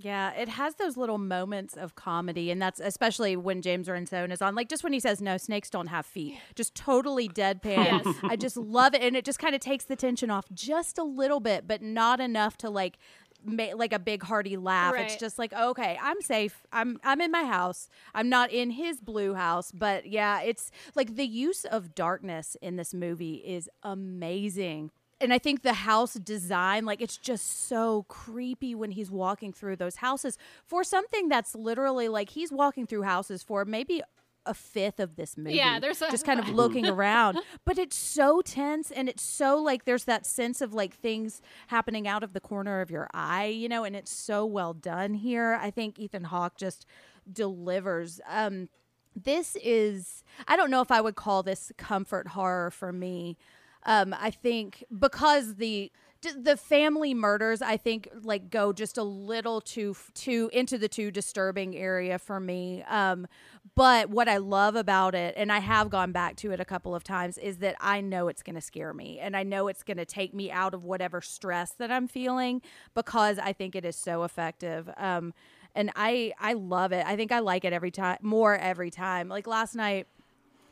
Yeah, 0.00 0.30
it 0.30 0.48
has 0.48 0.76
those 0.76 0.96
little 0.96 1.18
moments 1.18 1.76
of 1.76 1.96
comedy, 1.96 2.52
and 2.52 2.62
that's 2.62 2.78
especially 2.78 3.34
when 3.36 3.62
James 3.62 3.88
Ransone 3.88 4.30
is 4.30 4.40
on. 4.40 4.54
Like 4.54 4.68
just 4.68 4.84
when 4.84 4.92
he 4.92 5.00
says, 5.00 5.20
"No, 5.20 5.36
snakes 5.36 5.70
don't 5.70 5.88
have 5.88 6.06
feet," 6.06 6.38
just 6.54 6.76
totally 6.76 7.28
deadpan. 7.28 8.04
Yes. 8.04 8.16
I 8.22 8.36
just 8.36 8.56
love 8.56 8.94
it, 8.94 9.02
and 9.02 9.16
it 9.16 9.24
just 9.24 9.40
kind 9.40 9.56
of 9.56 9.60
takes 9.60 9.84
the 9.84 9.96
tension 9.96 10.30
off 10.30 10.44
just 10.54 10.98
a 10.98 11.02
little 11.02 11.40
bit, 11.40 11.66
but 11.66 11.82
not 11.82 12.20
enough 12.20 12.56
to 12.58 12.70
like 12.70 12.96
make 13.44 13.76
like 13.76 13.92
a 13.92 13.98
big 13.98 14.22
hearty 14.22 14.56
laugh. 14.56 14.94
It's 14.96 15.16
just 15.16 15.36
like, 15.36 15.52
okay, 15.52 15.98
I'm 16.00 16.20
safe. 16.20 16.64
I'm 16.72 17.00
I'm 17.02 17.20
in 17.20 17.32
my 17.32 17.44
house. 17.44 17.88
I'm 18.14 18.28
not 18.28 18.52
in 18.52 18.70
his 18.70 19.00
blue 19.00 19.34
house, 19.34 19.72
but 19.72 20.06
yeah, 20.06 20.42
it's 20.42 20.70
like 20.94 21.16
the 21.16 21.26
use 21.26 21.64
of 21.64 21.96
darkness 21.96 22.56
in 22.62 22.76
this 22.76 22.94
movie 22.94 23.42
is 23.44 23.68
amazing 23.82 24.92
and 25.20 25.32
I 25.32 25.38
think 25.38 25.62
the 25.62 25.72
house 25.72 26.14
design, 26.14 26.84
like 26.84 27.00
it's 27.02 27.16
just 27.16 27.66
so 27.68 28.04
creepy 28.08 28.74
when 28.74 28.92
he's 28.92 29.10
walking 29.10 29.52
through 29.52 29.76
those 29.76 29.96
houses 29.96 30.38
for 30.64 30.84
something 30.84 31.28
that's 31.28 31.54
literally 31.54 32.08
like 32.08 32.30
he's 32.30 32.52
walking 32.52 32.86
through 32.86 33.02
houses 33.02 33.42
for 33.42 33.64
maybe 33.64 34.02
a 34.46 34.54
fifth 34.54 34.98
of 35.00 35.16
this 35.16 35.36
movie. 35.36 35.56
Yeah, 35.56 35.78
there's 35.78 36.00
a- 36.00 36.10
just 36.10 36.24
kind 36.24 36.40
of 36.40 36.48
looking 36.54 36.86
around, 36.96 37.38
but 37.66 37.76
it's 37.78 37.96
so 37.96 38.40
tense 38.40 38.90
and 38.90 39.08
it's 39.08 39.22
so 39.22 39.58
like 39.58 39.84
there's 39.84 40.04
that 40.04 40.24
sense 40.24 40.60
of 40.62 40.72
like 40.72 40.94
things 40.94 41.42
happening 41.66 42.08
out 42.08 42.22
of 42.22 42.32
the 42.32 42.40
corner 42.40 42.80
of 42.80 42.90
your 42.90 43.08
eye, 43.12 43.46
you 43.46 43.68
know, 43.68 43.84
and 43.84 43.94
it's 43.94 44.10
so 44.12 44.46
well 44.46 44.72
done 44.72 45.14
here. 45.14 45.58
I 45.60 45.70
think 45.70 45.98
Ethan 45.98 46.24
Hawke 46.24 46.56
just 46.56 46.86
delivers. 47.30 48.20
Um, 48.28 48.68
this 49.14 49.56
is 49.62 50.22
I 50.46 50.56
don't 50.56 50.70
know 50.70 50.80
if 50.80 50.90
I 50.90 51.00
would 51.00 51.16
call 51.16 51.42
this 51.42 51.72
comfort 51.76 52.28
horror 52.28 52.70
for 52.70 52.92
me. 52.92 53.36
Um, 53.84 54.14
I 54.18 54.30
think 54.30 54.84
because 54.96 55.56
the 55.56 55.90
the 56.36 56.56
family 56.56 57.14
murders 57.14 57.62
I 57.62 57.76
think 57.76 58.08
like 58.22 58.50
go 58.50 58.72
just 58.72 58.98
a 58.98 59.04
little 59.04 59.60
too 59.60 59.94
too 60.14 60.50
into 60.52 60.76
the 60.76 60.88
too 60.88 61.12
disturbing 61.12 61.76
area 61.76 62.18
for 62.18 62.40
me. 62.40 62.82
Um, 62.88 63.28
but 63.76 64.10
what 64.10 64.28
I 64.28 64.38
love 64.38 64.74
about 64.74 65.14
it, 65.14 65.34
and 65.36 65.52
I 65.52 65.60
have 65.60 65.90
gone 65.90 66.10
back 66.10 66.34
to 66.38 66.50
it 66.50 66.58
a 66.58 66.64
couple 66.64 66.94
of 66.96 67.04
times, 67.04 67.38
is 67.38 67.58
that 67.58 67.76
I 67.80 68.00
know 68.00 68.26
it's 68.26 68.42
going 68.42 68.56
to 68.56 68.60
scare 68.60 68.92
me, 68.92 69.20
and 69.20 69.36
I 69.36 69.44
know 69.44 69.68
it's 69.68 69.84
going 69.84 69.98
to 69.98 70.04
take 70.04 70.34
me 70.34 70.50
out 70.50 70.74
of 70.74 70.82
whatever 70.82 71.20
stress 71.20 71.70
that 71.72 71.90
I'm 71.92 72.08
feeling 72.08 72.62
because 72.94 73.38
I 73.38 73.52
think 73.52 73.76
it 73.76 73.84
is 73.84 73.94
so 73.94 74.24
effective. 74.24 74.90
Um, 74.96 75.32
and 75.76 75.92
I 75.94 76.32
I 76.40 76.54
love 76.54 76.90
it. 76.92 77.06
I 77.06 77.14
think 77.14 77.30
I 77.30 77.38
like 77.38 77.64
it 77.64 77.72
every 77.72 77.92
time 77.92 78.18
more 78.22 78.56
every 78.56 78.90
time. 78.90 79.28
Like 79.28 79.46
last 79.46 79.76
night 79.76 80.06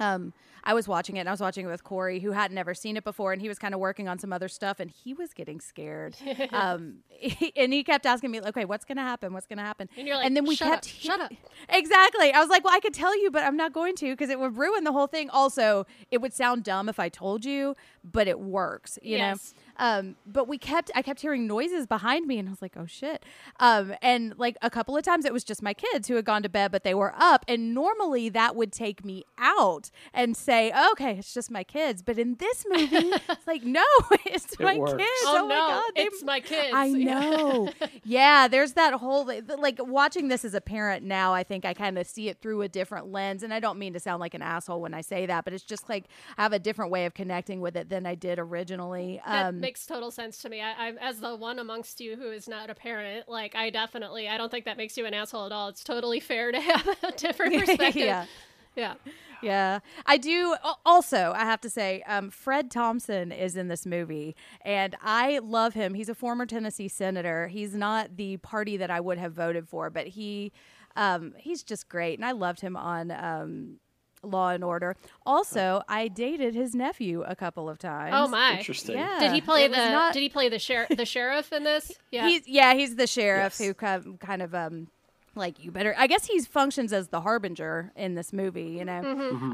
um 0.01 0.33
I 0.67 0.75
was 0.75 0.87
watching 0.87 1.17
it 1.17 1.21
and 1.21 1.29
I 1.29 1.33
was 1.33 1.41
watching 1.41 1.65
it 1.65 1.69
with 1.69 1.85
Corey 1.85 2.21
who 2.21 2.33
had 2.33 2.53
never 2.53 2.75
seen 2.75 2.97
it 2.99 3.05
before 3.05 3.33
and 3.33 3.41
he 3.41 3.49
was 3.49 3.59
kind 3.59 3.73
of 3.73 3.81
working 3.81 4.09
on 4.09 4.19
some 4.19 4.33
other 4.33 4.49
stuff 4.49 4.81
and 4.81 4.91
he 4.91 5.15
was 5.15 5.33
getting 5.33 5.61
scared. 5.61 6.17
um 6.53 6.99
and 7.57 7.73
he 7.73 7.83
kept 7.85 8.05
asking 8.05 8.31
me, 8.33 8.41
okay, 8.43 8.65
what's 8.67 8.85
gonna 8.85 9.01
happen? 9.03 9.33
What's 9.33 9.47
gonna 9.47 9.63
happen? 9.63 9.89
And 9.97 10.07
you're 10.07 10.17
like, 10.17 10.27
and 10.27 10.37
then 10.37 10.45
we 10.45 10.57
"Shut 10.57 10.69
kept 10.69 10.85
up, 10.87 10.91
shut 10.91 11.21
up." 11.21 11.33
Exactly. 11.71 12.33
I 12.33 12.41
was 12.41 12.49
like, 12.51 12.65
well, 12.65 12.75
I 12.75 12.81
could 12.81 12.95
tell 12.95 13.17
you, 13.23 13.31
but 13.31 13.43
I'm 13.45 13.57
not 13.57 13.73
going 13.73 13.95
to 13.97 14.11
because 14.13 14.29
it 14.29 14.39
would 14.39 14.57
ruin 14.57 14.85
the 14.85 14.93
whole 14.93 15.07
thing. 15.07 15.31
Also, 15.31 15.87
it 16.11 16.21
would 16.21 16.35
sound 16.35 16.65
dumb 16.65 16.89
if 16.89 16.99
I 16.99 17.09
told 17.09 17.45
you, 17.45 17.77
but 18.05 18.29
it 18.29 18.39
works, 18.41 18.99
you 19.03 19.17
Yes. 19.19 19.55
know? 19.57 19.63
Um, 19.79 20.17
but 20.27 20.49
we 20.49 20.59
kept, 20.59 20.91
I 20.95 21.03
kept 21.03 21.21
hearing 21.21 21.47
noises 21.47 21.87
behind 21.87 22.27
me 22.27 22.39
and 22.39 22.49
I 22.49 22.53
was 22.53 22.63
like, 22.63 22.77
oh 22.77 22.87
shit. 22.87 23.25
Um, 23.61 23.95
and 24.01 24.35
like 24.39 24.57
a 24.63 24.71
couple 24.71 24.97
of 24.97 25.03
times 25.05 25.25
it 25.25 25.33
was 25.33 25.45
just 25.45 25.63
my 25.63 25.75
kids 25.75 26.09
who 26.09 26.15
had 26.17 26.25
gone 26.25 26.43
to 26.43 26.49
bed, 26.49 26.73
but 26.73 26.83
they 26.83 26.95
were 26.95 27.13
up. 27.17 27.45
And 27.47 27.75
normally 27.75 28.29
that 28.31 28.57
would 28.57 28.73
take 28.73 29.05
me 29.05 29.25
out 29.39 29.91
and 30.15 30.37
say, 30.37 30.56
okay, 30.93 31.13
it's 31.19 31.33
just 31.35 31.51
my 31.51 31.65
kids. 31.65 32.03
But 32.03 32.19
in 32.19 32.37
this 32.37 32.65
movie, 32.69 32.97
it's 33.29 33.47
like, 33.47 33.63
no, 33.65 33.85
it's 34.27 34.59
my 34.59 34.77
works. 34.77 34.93
kids. 34.95 35.11
Oh, 35.25 35.37
Oh, 35.39 35.49
my 35.49 35.55
no, 35.55 35.61
God. 35.69 35.83
they- 35.95 36.03
it's 36.03 36.23
my 36.25 36.41
kids. 36.41 36.71
I 36.75 36.89
know. 36.93 37.71
yeah, 38.05 38.49
there's 38.49 38.73
that 38.75 38.95
whole 38.95 39.25
like 39.59 39.79
watching 39.81 40.29
this 40.29 40.45
as 40.45 40.55
a 40.55 40.61
parent 40.61 41.05
now. 41.05 41.33
I 41.35 41.43
think 41.43 41.65
I 41.65 41.75
kind 41.75 41.99
of 41.99 42.07
see 42.07 42.29
it 42.29 42.41
through 42.41 42.63
a 42.63 42.69
different 42.69 43.13
lens, 43.13 43.43
and 43.43 43.53
I 43.53 43.61
don't 43.61 43.79
mean 43.79 43.93
to 43.95 44.01
sound 44.01 44.21
like 44.21 44.35
an 44.35 44.43
asshole 44.43 44.81
when 44.81 44.95
I 44.95 45.01
say 45.01 45.27
that, 45.27 45.45
but 45.45 45.53
it's 45.53 45.65
just 45.65 45.89
like 45.89 46.05
I 46.39 46.43
have 46.43 46.53
a 46.53 46.59
different 46.59 46.91
way 46.91 47.07
of 47.07 47.15
connecting 47.15 47.61
with 47.61 47.77
it 47.77 47.89
than 47.89 48.07
I 48.07 48.15
did 48.15 48.39
originally. 48.39 49.21
That 49.27 49.47
Um, 49.47 49.61
makes 49.61 49.87
total 49.87 50.11
sense 50.11 50.39
to 50.43 50.49
me. 50.49 50.61
I, 50.63 50.73
I'm 50.89 50.99
as 50.99 51.21
the 51.21 51.37
one 51.37 51.59
amongst 51.59 52.01
you 52.01 52.17
who 52.17 52.31
is 52.31 52.49
not 52.49 52.71
a 52.71 52.75
parent. 52.75 53.29
Like, 53.29 53.55
I 53.55 53.71
definitely, 53.71 54.29
I 54.29 54.37
don't 54.39 54.51
think 54.51 54.65
that 54.65 54.77
makes 54.77 54.97
you 54.97 55.07
an 55.07 55.15
asshole 55.15 55.47
at 55.47 55.53
all. 55.53 55.69
It's 55.69 55.85
totally 55.85 56.21
fair 56.21 56.53
to 56.53 56.61
have 56.61 56.89
a 57.03 57.13
different 57.13 57.55
perspective. 57.59 57.97
yeah. 57.97 58.27
yeah. 58.75 58.95
Yeah, 59.43 59.81
I 60.07 60.17
do. 60.17 60.57
Also, 60.85 61.33
I 61.35 61.41
have 61.45 61.61
to 61.63 61.71
say, 61.71 62.03
um, 62.07 62.31
Fred 62.31 62.71
Thompson 62.71 63.33
is 63.33 63.57
in 63.57 63.69
this 63.69 63.85
movie, 63.87 64.35
and 64.63 64.97
I 65.03 65.39
love 65.43 65.75
him. 65.75 65.95
He's 65.95 66.09
a 66.09 66.15
former 66.15 66.47
Tennessee 66.47 66.89
senator. 66.89 67.49
He's 67.49 67.75
not 67.75 68.17
the 68.17 68.39
party 68.39 68.77
that 68.77 68.91
I 68.91 69.01
would 69.01 69.19
have 69.19 69.33
voted 69.33 69.69
for, 69.69 69.91
but 69.91 70.07
he, 70.09 70.53
um, 70.97 71.35
he's 71.39 71.63
just 71.63 71.89
great, 71.89 72.19
and 72.19 72.25
I 72.25 72.33
loved 72.33 72.61
him 72.61 72.77
on 72.77 73.11
um, 73.11 73.77
Law 74.23 74.49
and 74.51 74.65
Order. 74.65 74.97
Also, 75.25 75.83
I 75.89 76.09
dated 76.09 76.55
his 76.55 76.75
nephew 76.75 77.23
a 77.23 77.37
couple 77.37 77.69
of 77.69 77.79
times. 77.79 78.15
Oh 78.17 78.29
my. 78.29 78.59
Interesting. 78.59 78.97
Yeah, 78.97 79.19
Did 79.21 79.33
he 79.33 79.41
play 79.41 79.65
it 79.65 79.71
the? 79.71 79.77
not- 79.91 80.15
Did 80.15 80.21
he 80.23 80.29
play 80.29 80.49
the 80.49 80.59
sheriff? 80.59 80.89
The 80.97 81.05
sheriff 81.07 81.53
in 81.53 81.63
this? 81.65 81.93
Yeah. 82.11 82.27
He's 82.29 82.49
yeah, 82.49 82.75
he's 82.75 82.97
the 82.97 83.07
sheriff 83.07 83.57
Yes. 83.61 83.67
who 83.69 83.75
kind 83.75 84.19
kind 84.19 84.43
of 84.43 84.55
um 84.55 84.89
like 85.37 85.63
you 85.63 85.71
better 85.71 85.95
i 85.99 86.07
guess 86.07 86.27
he 86.27 86.41
functions 86.41 86.93
as 86.93 87.09
the 87.09 87.21
harbinger 87.21 87.93
in 87.97 88.15
this 88.15 88.33
movie 88.33 88.69
you 88.79 88.85
know 88.85 89.03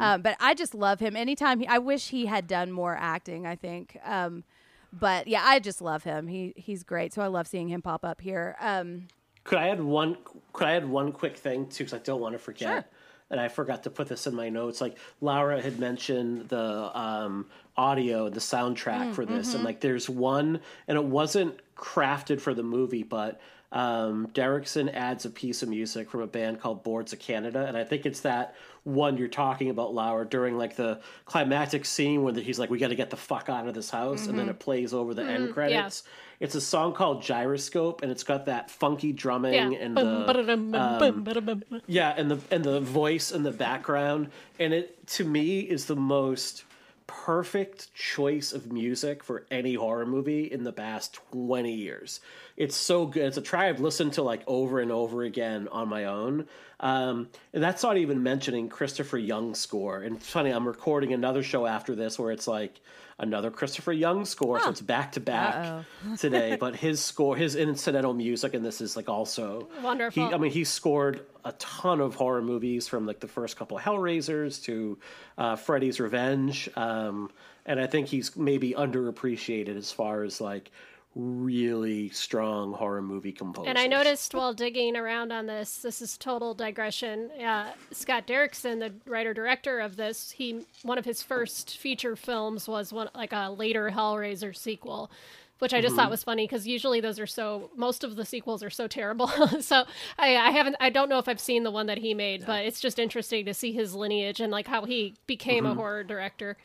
um, 0.00 0.22
but 0.22 0.36
i 0.40 0.54
just 0.54 0.74
love 0.74 1.00
him 1.00 1.16
anytime 1.16 1.60
he, 1.60 1.66
i 1.66 1.78
wish 1.78 2.08
he 2.08 2.26
had 2.26 2.46
done 2.46 2.70
more 2.70 2.96
acting 2.98 3.46
i 3.46 3.54
think 3.56 3.98
um, 4.04 4.44
but 4.92 5.26
yeah 5.26 5.42
i 5.44 5.58
just 5.58 5.80
love 5.82 6.04
him 6.04 6.26
he 6.28 6.52
he's 6.56 6.82
great 6.82 7.12
so 7.12 7.22
i 7.22 7.26
love 7.26 7.46
seeing 7.46 7.68
him 7.68 7.82
pop 7.82 8.04
up 8.04 8.20
here 8.20 8.56
um, 8.60 9.08
Could 9.44 9.58
I 9.58 9.68
add 9.70 9.80
one? 9.82 10.16
Could 10.52 10.68
I 10.68 10.74
add 10.76 10.88
one 10.88 11.10
quick 11.10 11.36
thing 11.36 11.66
too? 11.66 11.84
Because 11.84 11.94
I 11.94 12.02
don't 12.02 12.20
want 12.20 12.34
to 12.34 12.38
forget. 12.38 12.68
Sure. 12.68 12.84
And 13.30 13.40
I 13.40 13.48
forgot 13.48 13.82
to 13.84 13.90
put 13.90 14.06
this 14.08 14.26
in 14.26 14.34
my 14.36 14.50
notes. 14.50 14.80
Like 14.80 14.98
Laura 15.22 15.60
had 15.60 15.80
mentioned 15.80 16.48
the 16.50 16.96
um, 16.96 17.46
audio, 17.76 18.28
the 18.28 18.40
soundtrack 18.40 19.14
for 19.14 19.24
this, 19.24 19.54
and 19.54 19.64
like 19.64 19.80
there's 19.80 20.08
one, 20.08 20.60
and 20.86 20.98
it 20.98 21.04
wasn't 21.04 21.58
crafted 21.82 22.40
for 22.40 22.54
the 22.54 22.62
movie, 22.62 23.02
but 23.02 23.40
um, 23.72 24.28
Derrickson 24.28 24.92
adds 24.94 25.24
a 25.24 25.30
piece 25.30 25.62
of 25.62 25.68
music 25.68 26.10
from 26.10 26.20
a 26.20 26.26
band 26.26 26.60
called 26.60 26.84
Boards 26.84 27.12
of 27.12 27.18
Canada, 27.18 27.64
and 27.66 27.76
I 27.76 27.84
think 27.84 28.06
it's 28.06 28.20
that 28.20 28.54
one 28.84 29.16
you're 29.16 29.28
talking 29.28 29.70
about, 29.70 29.94
Laura, 29.94 30.26
during 30.26 30.58
like 30.58 30.76
the 30.76 31.00
climactic 31.24 31.84
scene 31.84 32.22
when 32.22 32.34
he's 32.34 32.58
like, 32.58 32.70
"We 32.70 32.78
got 32.78 32.88
to 32.88 32.94
get 32.94 33.10
the 33.10 33.16
fuck 33.16 33.48
out 33.48 33.66
of 33.66 33.74
this 33.74 33.90
house," 33.90 34.26
and 34.26 34.38
then 34.38 34.46
mm-hmm. 34.46 34.50
it 34.50 34.58
plays 34.60 34.92
over 34.92 35.14
the 35.14 35.22
end 35.22 35.44
mm-hmm. 35.44 35.52
credits. 35.54 36.04
It's 36.38 36.54
a 36.54 36.60
song 36.60 36.92
called 36.92 37.22
Gyroscope, 37.22 38.02
and 38.02 38.10
it's 38.10 38.24
got 38.24 38.46
that 38.46 38.70
funky 38.70 39.12
drumming 39.12 39.54
Yeah. 39.54 39.78
and 39.78 39.96
the 39.96 40.24
ba-da-dum, 40.26 40.72
bum, 40.72 40.80
um, 40.80 40.98
bum, 40.98 41.24
ba-da-bum. 41.24 41.62
yeah, 41.86 42.14
and 42.16 42.30
the 42.30 42.38
and 42.50 42.62
the 42.62 42.80
voice 42.80 43.32
in 43.32 43.42
the 43.42 43.52
background, 43.52 44.30
and 44.58 44.74
it 44.74 45.06
to 45.08 45.24
me 45.24 45.60
is 45.60 45.86
the 45.86 45.96
most 45.96 46.64
perfect 47.12 47.94
choice 47.94 48.52
of 48.52 48.72
music 48.72 49.22
for 49.22 49.46
any 49.50 49.74
horror 49.74 50.06
movie 50.06 50.50
in 50.50 50.64
the 50.64 50.72
past 50.72 51.18
20 51.32 51.72
years. 51.72 52.20
It's 52.56 52.74
so 52.74 53.06
good. 53.06 53.24
It's 53.24 53.36
a 53.36 53.42
try 53.42 53.68
I've 53.68 53.80
listened 53.80 54.14
to 54.14 54.22
like 54.22 54.42
over 54.46 54.80
and 54.80 54.90
over 54.90 55.22
again 55.22 55.68
on 55.70 55.88
my 55.88 56.06
own. 56.06 56.46
Um, 56.80 57.28
and 57.52 57.62
that's 57.62 57.82
not 57.82 57.98
even 57.98 58.22
mentioning 58.22 58.68
Christopher 58.68 59.18
Young 59.18 59.54
score. 59.54 60.02
And 60.02 60.22
funny, 60.22 60.50
I'm 60.50 60.66
recording 60.66 61.12
another 61.12 61.42
show 61.42 61.66
after 61.66 61.94
this 61.94 62.18
where 62.18 62.32
it's 62.32 62.48
like 62.48 62.80
another 63.22 63.50
Christopher 63.50 63.92
Young 63.92 64.24
score. 64.26 64.60
So 64.60 64.68
it's 64.68 64.80
back 64.80 65.12
to 65.12 65.20
back 65.20 65.84
today. 66.18 66.56
But 66.58 66.76
his 66.76 67.00
score, 67.00 67.36
his 67.36 67.54
incidental 67.56 68.12
music, 68.12 68.52
and 68.52 68.64
this 68.64 68.80
is 68.82 68.96
like 68.96 69.08
also 69.08 69.68
Wonderful. 69.82 70.28
He, 70.28 70.34
I 70.34 70.36
mean, 70.36 70.50
he 70.50 70.64
scored 70.64 71.24
a 71.44 71.52
ton 71.52 72.00
of 72.00 72.16
horror 72.16 72.42
movies 72.42 72.88
from 72.88 73.06
like 73.06 73.20
the 73.20 73.28
first 73.28 73.56
couple 73.56 73.78
of 73.78 73.84
Hellraisers 73.84 74.62
to 74.64 74.98
uh, 75.38 75.56
Freddy's 75.56 76.00
Revenge, 76.00 76.68
um, 76.76 77.30
and 77.64 77.80
I 77.80 77.86
think 77.86 78.08
he's 78.08 78.36
maybe 78.36 78.72
underappreciated 78.72 79.76
as 79.76 79.92
far 79.92 80.24
as 80.24 80.40
like 80.40 80.70
really 81.14 82.08
strong 82.10 82.72
horror 82.72 83.02
movie 83.02 83.32
composers. 83.32 83.68
And 83.68 83.78
I 83.78 83.86
noticed 83.86 84.34
while 84.34 84.54
digging 84.54 84.96
around 84.96 85.32
on 85.32 85.46
this, 85.46 85.78
this 85.78 86.00
is 86.00 86.16
total 86.16 86.54
digression. 86.54 87.30
Uh, 87.32 87.72
Scott 87.90 88.26
Derrickson, 88.26 88.78
the 88.80 88.92
writer 89.10 89.34
director 89.34 89.80
of 89.80 89.96
this, 89.96 90.30
he 90.32 90.64
one 90.82 90.98
of 90.98 91.04
his 91.04 91.22
first 91.22 91.76
feature 91.76 92.16
films 92.16 92.66
was 92.66 92.92
one 92.92 93.10
like 93.14 93.32
a 93.32 93.50
later 93.50 93.90
Hellraiser 93.90 94.56
sequel, 94.56 95.10
which 95.58 95.74
I 95.74 95.80
just 95.82 95.96
thought 95.96 96.10
was 96.10 96.24
funny 96.24 96.44
because 96.44 96.66
usually 96.66 97.00
those 97.00 97.20
are 97.20 97.26
so 97.26 97.70
most 97.76 98.04
of 98.04 98.16
the 98.16 98.24
sequels 98.24 98.62
are 98.62 98.70
so 98.70 98.88
terrible. 98.88 99.28
so 99.60 99.84
I, 100.18 100.36
I 100.36 100.50
haven't 100.50 100.76
I 100.80 100.88
don't 100.88 101.10
know 101.10 101.18
if 101.18 101.28
I've 101.28 101.40
seen 101.40 101.62
the 101.62 101.70
one 101.70 101.86
that 101.86 101.98
he 101.98 102.14
made, 102.14 102.46
but 102.46 102.64
it's 102.64 102.80
just 102.80 102.98
interesting 102.98 103.44
to 103.44 103.54
see 103.54 103.72
his 103.72 103.94
lineage 103.94 104.40
and 104.40 104.50
like 104.50 104.66
how 104.66 104.86
he 104.86 105.14
became 105.26 105.66
a 105.66 105.74
horror 105.74 106.04
director. 106.04 106.56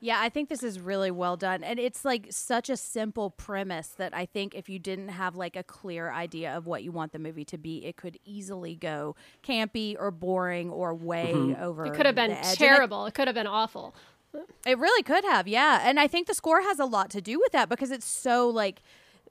Yeah, 0.00 0.18
I 0.20 0.28
think 0.28 0.48
this 0.48 0.62
is 0.62 0.78
really 0.78 1.10
well 1.10 1.36
done. 1.36 1.64
And 1.64 1.78
it's 1.78 2.04
like 2.04 2.26
such 2.30 2.68
a 2.68 2.76
simple 2.76 3.30
premise 3.30 3.88
that 3.96 4.14
I 4.14 4.26
think 4.26 4.54
if 4.54 4.68
you 4.68 4.78
didn't 4.78 5.08
have 5.08 5.36
like 5.36 5.56
a 5.56 5.62
clear 5.62 6.12
idea 6.12 6.56
of 6.56 6.66
what 6.66 6.82
you 6.82 6.92
want 6.92 7.12
the 7.12 7.18
movie 7.18 7.44
to 7.46 7.58
be, 7.58 7.84
it 7.84 7.96
could 7.96 8.18
easily 8.24 8.76
go 8.76 9.16
campy 9.42 9.96
or 9.98 10.10
boring 10.10 10.70
or 10.70 10.94
way 10.94 11.32
mm-hmm. 11.34 11.62
over. 11.62 11.86
It 11.86 11.94
could 11.94 12.06
have 12.06 12.14
been 12.14 12.30
the 12.30 12.38
edge. 12.38 12.46
And 12.46 12.58
terrible. 12.58 13.06
It 13.06 13.14
could 13.14 13.28
have 13.28 13.34
been 13.34 13.46
awful. 13.46 13.94
It, 14.32 14.48
it 14.66 14.78
really 14.78 15.02
could 15.02 15.24
have, 15.24 15.46
yeah. 15.48 15.80
And 15.88 15.98
I 16.00 16.08
think 16.08 16.26
the 16.26 16.34
score 16.34 16.62
has 16.62 16.78
a 16.78 16.84
lot 16.84 17.10
to 17.10 17.20
do 17.20 17.38
with 17.38 17.52
that 17.52 17.68
because 17.68 17.90
it's 17.90 18.06
so 18.06 18.48
like 18.48 18.82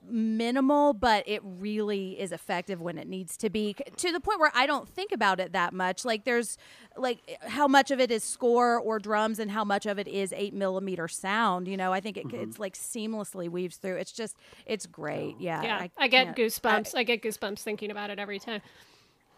minimal, 0.10 0.94
but 0.94 1.24
it 1.28 1.42
really 1.44 2.20
is 2.20 2.32
effective 2.32 2.82
when 2.82 2.98
it 2.98 3.08
needs 3.08 3.38
to 3.38 3.50
be 3.50 3.76
to 3.98 4.12
the 4.12 4.20
point 4.20 4.40
where 4.40 4.52
I 4.54 4.66
don't 4.66 4.88
think 4.88 5.12
about 5.12 5.40
it 5.40 5.54
that 5.54 5.74
much. 5.74 6.06
Like 6.06 6.26
there's 6.26 6.58
like 6.98 7.20
how 7.48 7.68
much 7.68 7.92
of 7.92 8.00
it 8.00 8.12
is 8.12 8.24
score 8.24 8.80
or 8.80 9.00
drums 9.00 9.40
and 9.40 9.50
how 9.50 9.64
much 9.64 9.86
of 9.86 10.00
it 10.00 10.08
is 10.08 10.34
eight 10.36 10.54
millimeter 10.54 11.08
sound. 11.08 11.68
You 11.68 11.78
know, 11.78 11.94
I 11.94 12.00
think 12.00 12.18
it, 12.18 12.28
mm-hmm. 12.28 12.44
it's 12.44 12.60
like 12.60 12.76
seamlessly 12.76 13.50
weaves 13.50 13.78
through. 13.78 13.98
It's 13.98 14.12
just, 14.12 14.38
it's 14.66 14.86
great. 14.86 15.36
Oh. 15.38 15.42
Yeah. 15.42 15.64
Yeah, 15.64 15.88
I, 15.98 16.08
get 16.08 16.26
can't- 16.26 16.38
goosebumps. 16.38 16.96
I, 16.96 17.04
get 17.04 17.22
goosebumps 17.22 17.60
thinking 17.60 17.92
about 17.92 18.10
it 18.10 18.20
every 18.20 18.40
time. 18.40 18.62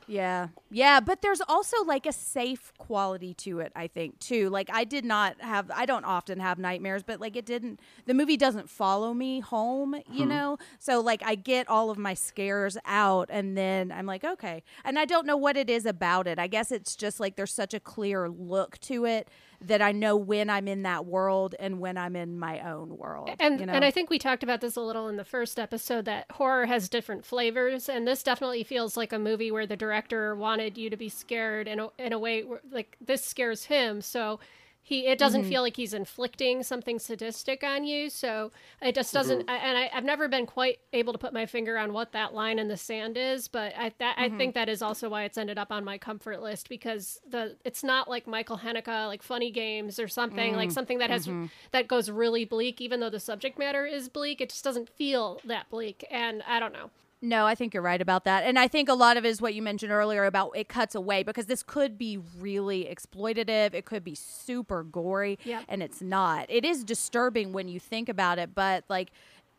Yeah. 0.08 0.50
Yeah, 0.70 1.00
but 1.00 1.22
there's 1.22 1.42
also 1.48 1.84
like 1.84 2.06
a 2.06 2.12
safe 2.12 2.74
quality 2.78 3.34
to 3.36 3.60
it, 3.60 3.72
I 3.76 3.88
think, 3.88 4.20
too. 4.20 4.50
Like 4.50 4.70
I 4.72 4.84
did 4.84 5.06
not 5.06 5.40
have 5.42 5.72
I 5.74 5.86
don't 5.86 6.06
often 6.06 6.40
have 6.40 6.60
nightmares, 6.60 7.04
but 7.04 7.20
like 7.20 7.36
it 7.36 7.46
didn't 7.46 7.80
the 8.06 8.14
movie 8.14 8.38
doesn't 8.38 8.70
follow 8.70 9.14
me 9.14 9.40
home, 9.40 9.96
you 10.12 10.24
hmm. 10.24 10.30
know? 10.30 10.58
So 10.80 11.00
like 11.00 11.22
I 11.26 11.36
get 11.36 11.68
all 11.70 11.90
of 11.90 11.98
my 11.98 12.14
scares 12.14 12.78
out 12.86 13.30
and 13.32 13.58
then 13.58 13.92
I'm 13.92 14.06
like, 14.06 14.24
okay. 14.24 14.64
And 14.84 15.00
I 15.00 15.06
don't 15.06 15.26
know 15.26 15.38
what 15.38 15.58
it 15.58 15.70
is 15.70 15.86
about 15.86 16.28
it. 16.28 16.40
I 16.40 16.48
guess 16.48 16.72
it's 16.72 16.96
just 16.96 17.20
like 17.20 17.36
there's 17.36 17.54
such 17.54 17.74
a 17.74 17.80
clear 17.80 18.30
look 18.30 18.80
to 18.82 19.06
it 19.06 19.30
that 19.68 19.82
I 19.82 19.92
know 19.92 20.16
when 20.16 20.50
I'm 20.50 20.68
in 20.68 20.84
that 20.84 21.06
world 21.06 21.56
and 21.60 21.80
when 21.80 21.98
I'm 21.98 22.16
in 22.16 22.38
my 22.38 22.60
own 22.60 22.98
world. 22.98 23.30
And 23.40 23.60
you 23.60 23.66
know? 23.66 23.74
and 23.74 23.84
I 23.84 23.92
think 23.92 24.10
we 24.10 24.20
talked 24.20 24.44
about 24.44 24.62
this 24.62 24.76
a 24.76 24.82
little 24.82 25.08
in 25.08 25.18
the 25.18 25.26
first 25.26 25.60
episode 25.60 26.06
that 26.06 26.26
horror 26.32 26.66
has 26.66 26.90
different 26.90 27.26
flavors, 27.26 27.90
and 27.90 28.08
this 28.08 28.24
definitely 28.24 28.64
feels 28.64 28.96
like 28.98 29.14
a 29.14 29.20
movie 29.20 29.52
where 29.52 29.68
the 29.68 29.76
director 29.76 30.36
wanted 30.36 30.78
you 30.78 30.90
to 30.90 30.98
be 30.98 31.10
scared 31.10 31.68
in 31.68 31.80
a, 31.80 31.90
in 31.98 32.14
a 32.14 32.20
way 32.20 32.44
where, 32.44 32.62
like 32.72 32.98
this 33.02 33.24
scares 33.24 33.66
him, 33.66 34.02
so 34.02 34.40
he 34.88 35.08
it 35.08 35.18
doesn't 35.18 35.42
Mm-hmm. 35.42 35.50
feel 35.50 35.62
like 35.64 35.76
he's 35.78 35.96
inflicting 35.96 36.62
something 36.62 37.00
sadistic 37.00 37.64
on 37.64 37.84
you. 37.86 38.08
So 38.12 38.52
it 38.84 38.94
just 38.94 39.12
doesn't. 39.12 39.50
I, 39.50 39.56
and 39.58 39.78
I, 39.80 39.90
I've 39.92 40.04
never 40.04 40.28
been 40.28 40.46
quite 40.46 40.78
able 40.94 41.12
to 41.12 41.18
put 41.20 41.34
my 41.34 41.48
finger 41.48 41.76
on 41.76 41.92
what 41.92 42.12
that 42.12 42.36
line 42.36 42.60
in 42.60 42.68
the 42.68 42.78
sand 42.78 43.18
is, 43.18 43.48
but 43.48 43.74
I 43.76 43.92
that, 43.98 44.18
Mm-hmm. 44.18 44.36
I 44.36 44.38
think 44.38 44.54
that 44.54 44.70
is 44.70 44.84
also 44.84 45.10
why 45.10 45.24
it's 45.24 45.40
ended 45.40 45.58
up 45.58 45.72
on 45.72 45.84
my 45.84 45.98
comfort 45.98 46.40
list 46.42 46.70
because 46.70 47.20
the 47.28 47.56
it's 47.66 47.84
not 47.84 48.08
like 48.08 48.28
Michael 48.28 48.60
Haneke 48.60 49.08
like 49.08 49.24
funny 49.24 49.50
games 49.50 50.00
or 50.00 50.08
something 50.08 50.54
Mm, 50.54 50.58
like 50.58 50.72
something 50.72 51.00
that 51.00 51.10
has 51.10 51.26
mm-hmm. 51.26 51.48
that 51.72 51.88
goes 51.88 52.12
really 52.12 52.46
bleak 52.46 52.80
even 52.80 53.00
though 53.00 53.10
the 53.10 53.20
subject 53.20 53.58
matter 53.58 53.86
is 53.88 54.08
bleak 54.08 54.40
it 54.40 54.50
just 54.52 54.64
doesn't 54.64 54.88
feel 54.90 55.42
that 55.46 55.68
bleak 55.72 56.06
and 56.12 56.44
i 56.48 56.60
don't 56.60 56.74
know 56.74 56.92
No, 57.26 57.48
I 57.48 57.56
think 57.56 57.74
you're 57.74 57.82
right 57.82 58.02
about 58.02 58.24
that. 58.26 58.44
And 58.44 58.60
I 58.60 58.68
think 58.68 58.88
a 58.88 58.94
lot 58.94 59.18
of 59.18 59.26
it 59.26 59.30
is 59.30 59.42
what 59.42 59.56
you 59.56 59.62
mentioned 59.64 59.92
earlier 59.92 60.26
about 60.26 60.52
it 60.56 60.70
cuts 60.70 60.94
away 60.94 61.24
because 61.24 61.48
this 61.48 61.64
could 61.64 61.98
be 61.98 62.20
really 62.40 62.86
exploitative. 62.86 63.74
It 63.74 63.86
could 63.86 64.04
be 64.04 64.14
super 64.14 64.84
gory. 64.84 65.40
Yep. 65.44 65.64
And 65.68 65.82
it's 65.82 66.02
not. 66.02 66.46
It 66.50 66.64
is 66.64 66.84
disturbing 66.84 67.52
when 67.52 67.68
you 67.68 67.80
think 67.80 68.10
about 68.10 68.38
it, 68.38 68.54
but 68.54 68.84
like 68.90 69.10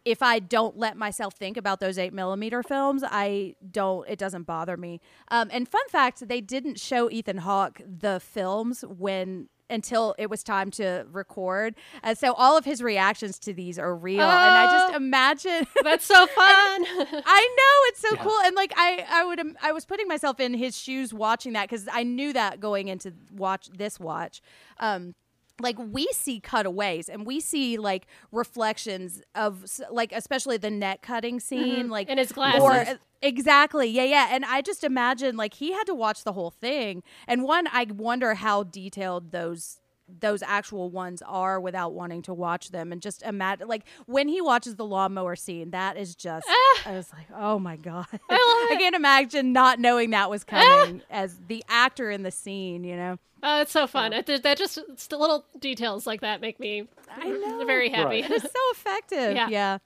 if 0.04 0.22
I 0.22 0.38
don't 0.38 0.78
let 0.78 0.96
myself 0.96 1.34
think 1.34 1.56
about 1.56 1.80
those 1.80 1.98
eight 1.98 2.12
millimeter 2.12 2.62
films, 2.62 3.02
I 3.04 3.56
don't. 3.68 4.08
It 4.08 4.20
doesn't 4.20 4.44
bother 4.44 4.76
me. 4.76 5.00
Um, 5.28 5.48
and 5.52 5.68
fun 5.68 5.88
fact: 5.88 6.28
they 6.28 6.40
didn't 6.40 6.78
show 6.78 7.10
Ethan 7.10 7.38
Hawke 7.38 7.80
the 7.84 8.20
films 8.20 8.84
when 8.86 9.48
until 9.68 10.14
it 10.18 10.30
was 10.30 10.42
time 10.42 10.70
to 10.72 11.06
record, 11.10 11.74
and 12.02 12.16
so 12.16 12.32
all 12.34 12.56
of 12.56 12.64
his 12.64 12.82
reactions 12.82 13.38
to 13.40 13.52
these 13.52 13.78
are 13.78 13.94
real. 13.94 14.22
And 14.22 14.56
I 14.56 14.66
just 14.70 14.92
Oh. 14.92 14.96
imagine 14.96 15.66
that's 15.82 16.04
so 16.04 16.26
fun 16.26 16.26
I 16.36 17.48
know 17.58 17.88
it's 17.88 18.00
so 18.00 18.16
cool, 18.16 18.38
and 18.44 18.54
like 18.54 18.72
I, 18.76 19.04
I 19.10 19.24
would, 19.24 19.40
um, 19.40 19.56
I 19.62 19.72
was 19.72 19.84
putting 19.84 20.06
myself 20.08 20.38
in 20.40 20.54
his 20.54 20.78
shoes 20.78 21.12
watching 21.12 21.54
that 21.54 21.68
because 21.68 21.88
I 21.92 22.02
knew 22.04 22.32
that 22.32 22.60
going 22.60 22.88
into 22.88 23.12
watch 23.32 23.68
this 23.76 23.98
watch. 23.98 24.40
Um, 24.78 25.14
like 25.60 25.76
we 25.78 26.06
see 26.12 26.40
cutaways 26.40 27.08
and 27.08 27.26
we 27.26 27.40
see 27.40 27.78
like 27.78 28.06
reflections 28.32 29.22
of 29.34 29.64
like 29.90 30.12
especially 30.12 30.56
the 30.56 30.70
net 30.70 31.02
cutting 31.02 31.36
mm-hmm. 31.36 31.64
scene 31.64 31.88
like 31.88 32.08
In 32.08 32.18
his 32.18 32.32
glasses. 32.32 32.60
or 32.60 32.98
exactly 33.22 33.88
yeah 33.88 34.04
yeah. 34.04 34.28
And 34.30 34.44
i 34.44 34.60
just 34.60 34.84
imagine 34.84 35.36
like 35.36 35.54
he 35.54 35.72
had 35.72 35.84
to 35.84 35.94
watch 35.94 36.24
the 36.24 36.32
whole 36.32 36.50
thing. 36.50 37.02
And 37.26 37.42
one 37.42 37.66
i 37.68 37.86
wonder 37.88 38.34
how 38.34 38.64
detailed 38.64 39.32
those 39.32 39.80
those 40.08 40.42
actual 40.42 40.90
ones 40.90 41.22
are 41.26 41.60
without 41.60 41.92
wanting 41.92 42.22
to 42.22 42.32
watch 42.32 42.70
them 42.70 42.92
and 42.92 43.02
just 43.02 43.22
imagine 43.22 43.66
like 43.66 43.82
when 44.06 44.28
he 44.28 44.40
watches 44.40 44.76
the 44.76 44.84
lawnmower 44.84 45.34
scene 45.34 45.70
that 45.70 45.96
is 45.96 46.14
just 46.14 46.46
ah. 46.48 46.82
i 46.86 46.92
was 46.92 47.12
like 47.12 47.26
oh 47.34 47.58
my 47.58 47.76
god 47.76 48.06
i, 48.30 48.76
can't 48.78 48.94
imagine 48.94 49.52
not 49.52 49.80
knowing 49.80 50.10
that 50.10 50.30
was 50.30 50.44
ah. 50.52 50.84
coming 50.86 51.02
as 51.10 51.38
the 51.48 51.64
actor 51.68 52.10
in 52.10 52.22
the 52.22 52.30
scene 52.30 52.84
you 52.84 52.96
know 52.96 53.18
oh 53.42 53.60
it's 53.60 53.72
so 53.72 53.86
fun 53.86 54.12
it, 54.12 54.26
that 54.42 54.56
just 54.56 54.78
it's 54.78 55.08
the 55.08 55.18
little 55.18 55.44
details 55.58 56.06
like 56.06 56.20
that 56.20 56.40
make 56.40 56.60
me 56.60 56.86
I 57.10 57.28
know. 57.28 57.64
very 57.64 57.88
happy 57.88 58.06
Right. 58.22 58.30
it's 58.30 58.44
so 58.44 58.60
effective. 58.72 59.34
Yeah. 59.34 59.48
Yeah. 59.48 59.78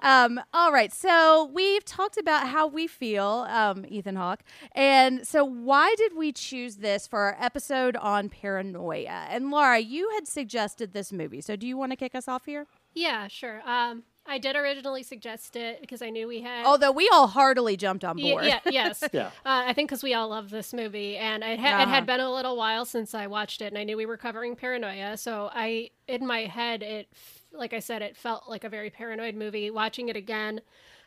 Um, 0.00 0.40
all 0.52 0.72
right. 0.72 0.92
So 0.92 1.50
we've 1.52 1.84
talked 1.84 2.16
about 2.16 2.48
how 2.48 2.66
we 2.66 2.86
feel, 2.86 3.46
um, 3.48 3.84
Ethan 3.88 4.16
Hawke. 4.16 4.42
And 4.72 5.26
so 5.26 5.44
why 5.44 5.94
did 5.96 6.16
we 6.16 6.32
choose 6.32 6.76
this 6.76 7.06
for 7.06 7.20
our 7.20 7.36
episode 7.40 7.96
on 7.96 8.28
paranoia? 8.28 9.26
And 9.28 9.50
Laura, 9.50 9.78
you 9.78 10.10
had 10.14 10.26
suggested 10.28 10.92
this 10.92 11.12
movie. 11.12 11.40
So 11.40 11.56
do 11.56 11.66
you 11.66 11.76
want 11.76 11.92
to 11.92 11.96
kick 11.96 12.14
us 12.14 12.28
off 12.28 12.44
here? 12.46 12.66
Yeah, 12.94 13.28
sure. 13.28 13.60
Um, 13.68 14.04
I 14.26 14.38
did 14.38 14.56
originally 14.56 15.02
suggest 15.02 15.54
it 15.54 15.80
because 15.82 16.00
I 16.00 16.08
knew 16.10 16.26
we 16.26 16.40
had. 16.40 16.64
Although 16.64 16.92
we 16.92 17.08
all 17.12 17.26
heartily 17.26 17.76
jumped 17.76 18.04
on 18.04 18.16
Ye- 18.16 18.32
board. 18.32 18.44
Yeah, 18.46 18.60
yes. 18.70 19.04
Yeah. 19.12 19.26
Uh, 19.44 19.64
I 19.66 19.72
think 19.74 19.90
because 19.90 20.02
we 20.02 20.14
all 20.14 20.28
love 20.28 20.48
this 20.50 20.72
movie, 20.72 21.16
and 21.18 21.42
it, 21.44 21.58
ha- 21.60 21.82
Uh-huh. 21.82 21.86
had 21.86 22.06
been 22.06 22.20
a 22.20 22.32
little 22.32 22.56
while 22.56 22.84
since 22.86 23.14
I 23.14 23.26
watched 23.26 23.60
it, 23.60 23.66
and 23.66 23.76
I 23.78 23.84
knew 23.84 23.96
we 23.98 24.06
were 24.06 24.16
covering 24.16 24.56
paranoia. 24.56 25.16
So 25.18 25.50
I, 25.52 25.90
in 26.08 26.26
my 26.26 26.40
head, 26.46 26.82
it, 26.82 27.08
f- 27.12 27.44
like 27.52 27.74
I 27.74 27.80
said, 27.80 28.00
it 28.00 28.16
felt 28.16 28.48
like 28.48 28.64
a 28.64 28.68
very 28.70 28.88
paranoid 28.90 29.34
movie. 29.34 29.70
Watching 29.70 30.08
it 30.08 30.16
again, 30.16 30.62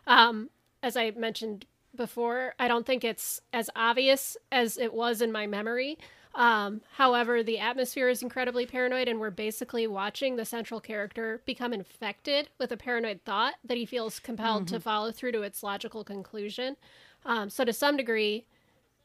um, 0.06 0.50
as 0.84 0.96
I 0.96 1.12
mentioned 1.12 1.66
before, 1.96 2.54
I 2.60 2.68
don't 2.68 2.86
think 2.86 3.04
it's 3.04 3.42
as 3.52 3.70
obvious 3.76 4.38
as 4.52 4.78
it 4.78 4.94
was 4.94 5.22
in 5.24 5.32
my 5.32 5.48
memory. 5.48 5.98
Um, 6.38 6.82
however, 6.98 7.42
the 7.42 7.58
atmosphere 7.58 8.10
is 8.10 8.22
incredibly 8.22 8.68
paranoid, 8.68 9.08
and 9.08 9.20
we're 9.20 9.32
basically 9.32 9.88
watching 9.88 10.36
the 10.36 10.46
central 10.46 10.80
character 10.80 11.42
become 11.46 11.74
infected 11.74 12.50
with 12.60 12.72
a 12.72 12.78
paranoid 12.78 13.22
thought 13.26 13.56
that 13.66 13.76
he 13.76 13.88
feels 13.88 14.20
compelled 14.20 14.68
to 14.68 14.80
follow 14.80 15.12
through 15.12 15.32
to 15.32 15.42
its 15.42 15.64
logical 15.64 16.04
conclusion. 16.04 16.78
Um, 17.26 17.50
so, 17.50 17.66
to 17.66 17.74
some 17.74 17.98
degree, 17.98 18.46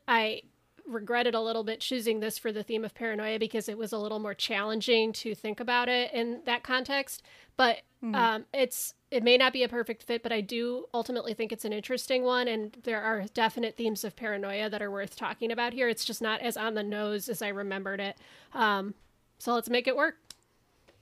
I 0.07 0.43
regretted 0.87 1.35
a 1.35 1.41
little 1.41 1.65
bit 1.65 1.81
choosing 1.81 2.21
this 2.21 2.37
for 2.37 2.53
the 2.53 2.63
theme 2.63 2.85
of 2.85 2.95
paranoia 2.95 3.39
because 3.39 3.67
it 3.67 3.79
was 3.79 3.93
a 3.93 3.99
little 3.99 4.19
more 4.19 4.35
challenging 4.35 5.13
to 5.15 5.35
think 5.35 5.59
about 5.59 5.89
it 5.89 6.13
in 6.13 6.41
that 6.45 6.63
context. 6.63 7.23
But 7.57 7.79
um, 8.15 8.45
it's 8.53 8.93
it 9.13 9.23
may 9.23 9.37
not 9.37 9.53
be 9.53 9.63
a 9.63 9.69
perfect 9.69 10.03
fit, 10.03 10.23
but 10.23 10.33
I 10.33 10.41
do 10.41 10.87
ultimately 10.95 11.35
think 11.35 11.53
it's 11.53 11.67
an 11.67 11.73
interesting 11.75 12.23
one, 12.23 12.49
and 12.49 12.75
there 12.85 13.03
are 13.03 13.25
definite 13.35 13.77
themes 13.77 14.05
of 14.05 14.17
paranoia 14.17 14.71
that 14.71 14.81
are 14.81 14.91
worth 14.91 15.17
talking 15.17 15.53
about 15.53 15.75
here. 15.75 15.87
It's 15.87 16.07
just 16.07 16.23
not 16.23 16.41
as 16.41 16.57
on 16.57 16.73
the 16.73 16.83
nose 16.83 17.29
as 17.29 17.43
I 17.43 17.49
remembered 17.49 18.01
it. 18.01 18.17
Um, 18.55 18.95
so 19.39 19.53
let's 19.53 19.69
make 19.69 19.87
it 19.87 19.97
work. 19.97 20.17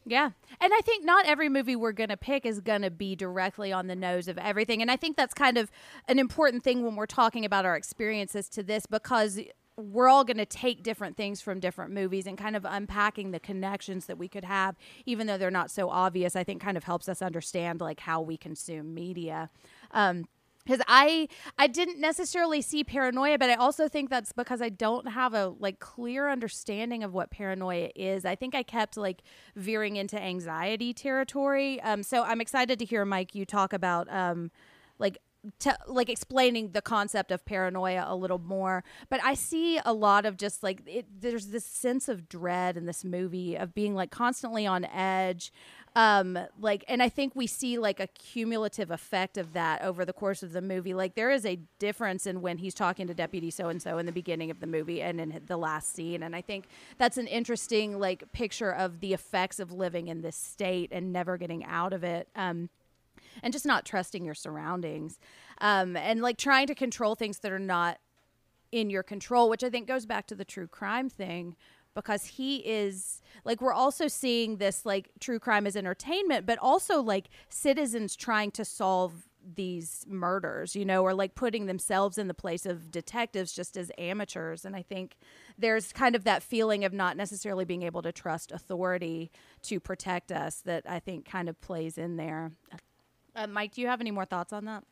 Yeah. 0.05 0.31
And 0.61 0.73
I 0.75 0.81
think 0.81 1.05
not 1.05 1.25
every 1.27 1.49
movie 1.49 1.77
we're 1.77 1.93
going 1.93 2.09
to 2.09 2.17
pick 2.17 2.45
is 2.45 2.61
going 2.61 2.83
to 2.83 2.91
be 2.91 3.15
directly 3.15 3.73
on 3.73 3.87
the 3.87 3.95
nose 3.95 4.27
of 4.27 4.39
everything. 4.39 4.83
And 4.83 4.91
I 4.91 4.97
think 4.97 5.17
that's 5.17 5.35
kind 5.35 5.57
of 5.57 5.71
an 6.09 6.19
important 6.19 6.65
thing 6.65 6.83
when 6.83 6.97
we're 6.97 7.07
talking 7.07 7.45
about 7.45 7.65
our 7.65 7.77
experiences 7.77 8.49
to 8.49 8.65
this 8.65 8.87
because 8.87 9.39
we're 9.77 10.09
all 10.09 10.25
going 10.25 10.37
to 10.37 10.47
take 10.47 10.83
different 10.83 11.17
things 11.17 11.41
from 11.41 11.59
different 11.59 11.93
movies 11.93 12.27
and 12.27 12.37
kind 12.37 12.55
of 12.55 12.67
unpacking 12.69 13.31
the 13.31 13.41
connections 13.41 14.07
that 14.07 14.19
we 14.19 14.29
could 14.29 14.45
have 14.45 14.77
even 15.07 15.27
though 15.27 15.39
they're 15.39 15.51
not 15.51 15.71
so 15.71 15.89
obvious 15.89 16.37
i 16.37 16.45
think 16.45 16.61
kind 16.61 16.77
of 16.77 16.85
helps 16.85 17.09
us 17.09 17.23
understand 17.23 17.81
like 17.81 18.01
how 18.01 18.21
we 18.21 18.37
consume 18.37 18.95
media 18.95 19.51
um, 19.93 20.25
because 20.65 20.85
I 20.87 21.29
I 21.59 21.67
didn't 21.67 22.01
necessarily 22.01 22.61
see 22.61 22.85
paranoia, 22.85 23.39
but 23.39 23.51
I 23.51 23.55
also 23.55 23.89
think 23.89 24.11
that's 24.11 24.33
because 24.33 24.61
I 24.61 24.69
don't 24.69 25.09
have 25.09 25.35
a 25.35 25.55
like 25.59 25.81
clear 25.81 26.29
understanding 26.29 27.03
of 27.03 27.13
what 27.13 27.31
paranoia 27.31 27.91
is. 27.97 28.25
I 28.25 28.35
think 28.35 28.55
I 28.55 28.63
kept 28.63 28.97
like 28.97 29.23
veering 29.57 29.97
into 29.97 30.21
anxiety 30.21 30.93
territory. 30.93 31.81
Um, 31.81 32.03
so 32.03 32.23
I'm 32.23 32.41
excited 32.41 32.79
to 32.79 32.85
hear 32.85 33.05
Mike 33.05 33.35
you 33.35 33.45
talk 33.45 33.73
about 33.73 34.13
um, 34.13 34.51
like 34.99 35.19
te- 35.59 35.71
like 35.87 36.09
explaining 36.09 36.73
the 36.73 36.83
concept 36.83 37.31
of 37.31 37.45
paranoia 37.45 38.05
a 38.07 38.17
little 38.17 38.39
more. 38.39 38.85
But 39.09 39.23
I 39.25 39.35
see 39.35 39.81
a 39.85 39.93
lot 39.93 40.27
of 40.27 40.37
just 40.37 40.63
like 40.63 40.83
it, 40.87 41.07
there's 41.21 41.49
this 41.49 41.65
sense 41.65 42.09
of 42.09 42.29
dread 42.29 42.77
in 42.77 42.87
this 42.87 43.05
movie 43.05 43.57
of 43.57 43.75
being 43.75 43.95
like 43.95 44.11
constantly 44.11 44.67
on 44.67 44.85
edge 44.85 45.53
um 45.97 46.39
like 46.61 46.85
and 46.87 47.03
i 47.03 47.09
think 47.09 47.35
we 47.35 47.47
see 47.49 47.77
like 47.77 47.99
a 47.99 48.07
cumulative 48.09 48.91
effect 48.91 49.37
of 49.37 49.53
that 49.55 49.83
over 49.83 50.05
the 50.05 50.13
course 50.13 50.43
of 50.43 50.53
the 50.53 50.63
movie 50.63 50.95
like 50.95 51.17
there 51.17 51.31
is 51.31 51.45
a 51.45 51.59
difference 51.81 52.27
in 52.27 52.41
when 52.41 52.59
he's 52.59 52.75
talking 52.75 53.09
to 53.09 53.15
deputy 53.15 53.51
so 53.51 53.69
and 53.69 53.83
so 53.83 53.99
in 53.99 54.07
the 54.07 54.13
beginning 54.13 54.51
of 54.53 54.61
the 54.61 54.67
movie 54.67 55.03
and 55.03 55.21
in 55.21 55.41
the 55.47 55.57
last 55.57 55.93
scene 55.93 56.23
and 56.23 56.37
i 56.37 56.41
think 56.41 56.67
that's 56.97 57.19
an 57.19 57.27
interesting 57.27 57.99
like 57.99 58.31
picture 58.33 58.71
of 58.73 59.01
the 59.01 59.13
effects 59.13 59.59
of 59.59 59.73
living 59.73 60.07
in 60.07 60.23
this 60.23 60.37
state 60.37 60.91
and 60.93 61.13
never 61.13 61.37
getting 61.37 61.65
out 61.65 61.93
of 61.93 62.05
it 62.05 62.29
um 62.37 62.69
and 63.43 63.53
just 63.53 63.67
not 63.67 63.85
trusting 63.85 64.25
your 64.25 64.35
surroundings 64.35 65.19
um 65.61 65.97
and 65.97 66.21
like 66.23 66.37
trying 66.37 66.67
to 66.67 66.75
control 66.75 67.15
things 67.15 67.39
that 67.41 67.53
are 67.53 67.59
not 67.59 67.99
in 68.73 68.91
your 68.91 69.03
control, 69.03 69.49
which 69.49 69.65
I 69.65 69.71
think 69.71 69.89
goes 69.89 70.07
back 70.07 70.27
to 70.29 70.35
the 70.35 70.45
true 70.45 70.67
crime 70.67 71.09
thing 71.09 71.57
because 71.95 72.25
he 72.25 72.59
is 72.59 73.21
like 73.45 73.61
we're 73.61 73.73
also 73.73 74.07
seeing 74.07 74.57
this 74.57 74.87
like 74.87 75.11
true 75.19 75.39
crime 75.39 75.67
as 75.67 75.77
entertainment, 75.77 76.47
but 76.47 76.59
also 76.59 77.03
like 77.03 77.29
citizens 77.49 78.15
trying 78.15 78.51
to 78.53 78.65
solve 78.65 79.29
these 79.57 80.05
murders, 80.07 80.77
you 80.77 80.85
know, 80.85 81.03
or 81.03 81.15
like 81.15 81.35
putting 81.35 81.67
themselves 81.67 82.19
in 82.19 82.29
the 82.29 82.35
place 82.35 82.67
of 82.67 82.91
detectives 82.91 83.53
just 83.53 83.77
as 83.77 83.91
amateurs. 83.99 84.65
And 84.65 84.77
I 84.77 84.83
think 84.83 85.17
there's 85.59 85.93
kind 85.93 86.15
of 86.15 86.25
that 86.25 86.43
feeling 86.43 86.85
of 86.85 86.93
not 86.93 87.17
necessarily 87.17 87.65
being 87.65 87.83
able 87.83 88.03
to 88.03 88.13
trust 88.13 88.53
authority 88.53 89.31
to 89.63 89.81
protect 89.81 90.31
us 90.31 90.61
that 90.67 90.85
I 90.89 91.01
think 91.01 91.25
kind 91.25 91.49
of 91.49 91.61
plays 91.61 91.97
in 91.99 92.17
there. 92.17 92.53
Uh, 93.35 93.47
Mike, 93.47 93.75
do 93.75 93.81
you 93.81 93.87
have 93.87 94.01
any 94.01 94.11
more 94.11 94.25
thoughts 94.25 94.53
on 94.53 94.65
that? 94.67 94.85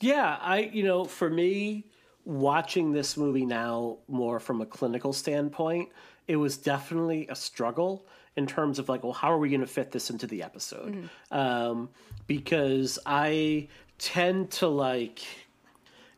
Yeah, 0.00 0.38
I 0.40 0.70
you 0.72 0.82
know, 0.82 1.04
for 1.04 1.28
me, 1.28 1.84
watching 2.24 2.92
this 2.92 3.16
movie 3.16 3.46
now 3.46 3.98
more 4.08 4.40
from 4.40 4.60
a 4.60 4.66
clinical 4.66 5.12
standpoint, 5.12 5.90
it 6.26 6.36
was 6.36 6.56
definitely 6.56 7.26
a 7.28 7.34
struggle 7.34 8.06
in 8.36 8.46
terms 8.46 8.78
of 8.78 8.88
like, 8.88 9.02
well, 9.02 9.12
how 9.12 9.30
are 9.32 9.38
we 9.38 9.48
going 9.48 9.60
to 9.60 9.66
fit 9.66 9.90
this 9.90 10.10
into 10.10 10.26
the 10.26 10.42
episode? 10.42 11.10
Um, 11.30 11.90
because 12.26 12.98
I 13.04 13.68
tend 13.98 14.50
to 14.52 14.68
like, 14.68 15.20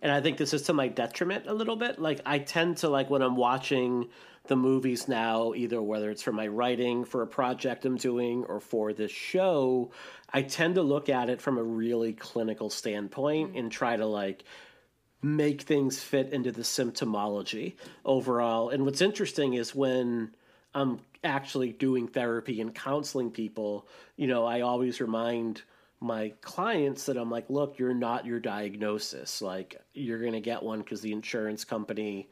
and 0.03 0.13
I 0.13 0.21
think 0.21 0.37
this 0.37 0.53
is 0.53 0.63
to 0.63 0.73
my 0.73 0.89
detriment 0.89 1.47
a 1.47 1.55
little 1.55 1.77
bit. 1.77 1.99
Like, 1.99 2.21
I 2.27 2.39
tend 2.39 2.77
to 2.79 2.89
like 2.89 3.09
when 3.11 3.23
I'm 3.23 3.37
watching 3.37 4.09
the 4.45 4.57
movies 4.57 5.07
now, 5.07 5.55
either 5.55 5.81
whether 5.81 6.11
it's 6.11 6.23
for 6.23 6.33
my 6.33 6.49
writing, 6.49 7.05
for 7.05 7.23
a 7.23 7.27
project 7.27 7.85
I'm 7.85 7.97
doing, 7.97 8.45
or 8.45 8.61
for 8.61 8.93
this 8.93 9.13
show, 9.13 9.93
I 10.33 10.43
tend 10.43 10.75
to 10.77 10.83
look 10.83 11.09
at 11.09 11.31
it 11.31 11.41
from 11.41 11.59
a 11.59 11.63
really 11.63 12.13
clinical 12.13 12.71
standpoint 12.71 13.51
mm-hmm. 13.51 13.59
and 13.59 13.73
try 13.73 13.97
to 13.97 14.07
like 14.07 14.45
make 15.23 15.63
things 15.63 16.03
fit 16.03 16.33
into 16.33 16.51
the 16.51 16.63
symptomology 16.63 17.75
overall. 18.05 18.71
And 18.71 18.85
what's 18.85 19.01
interesting 19.01 19.55
is 19.55 19.75
when 19.75 20.35
I'm 20.75 21.01
actually 21.23 21.71
doing 21.71 22.09
therapy 22.09 22.61
and 22.61 22.75
counseling 22.75 23.31
people, 23.31 23.87
you 24.17 24.27
know, 24.27 24.45
I 24.45 24.63
always 24.63 25.01
remind 25.01 25.63
my 26.01 26.33
clients 26.41 27.07
that 27.07 27.17
I'm 27.17 27.31
like, 27.31 27.49
look, 27.49 27.79
you're 27.79 27.95
not 27.95 28.27
your 28.27 28.41
diagnosis. 28.41 29.41
Like, 29.41 29.81
you're 29.95 30.19
going 30.19 30.33
to 30.33 30.41
get 30.41 30.65
one 30.65 30.81
because 30.81 31.01
the 31.01 31.13
insurance 31.13 31.65
company 31.65 32.29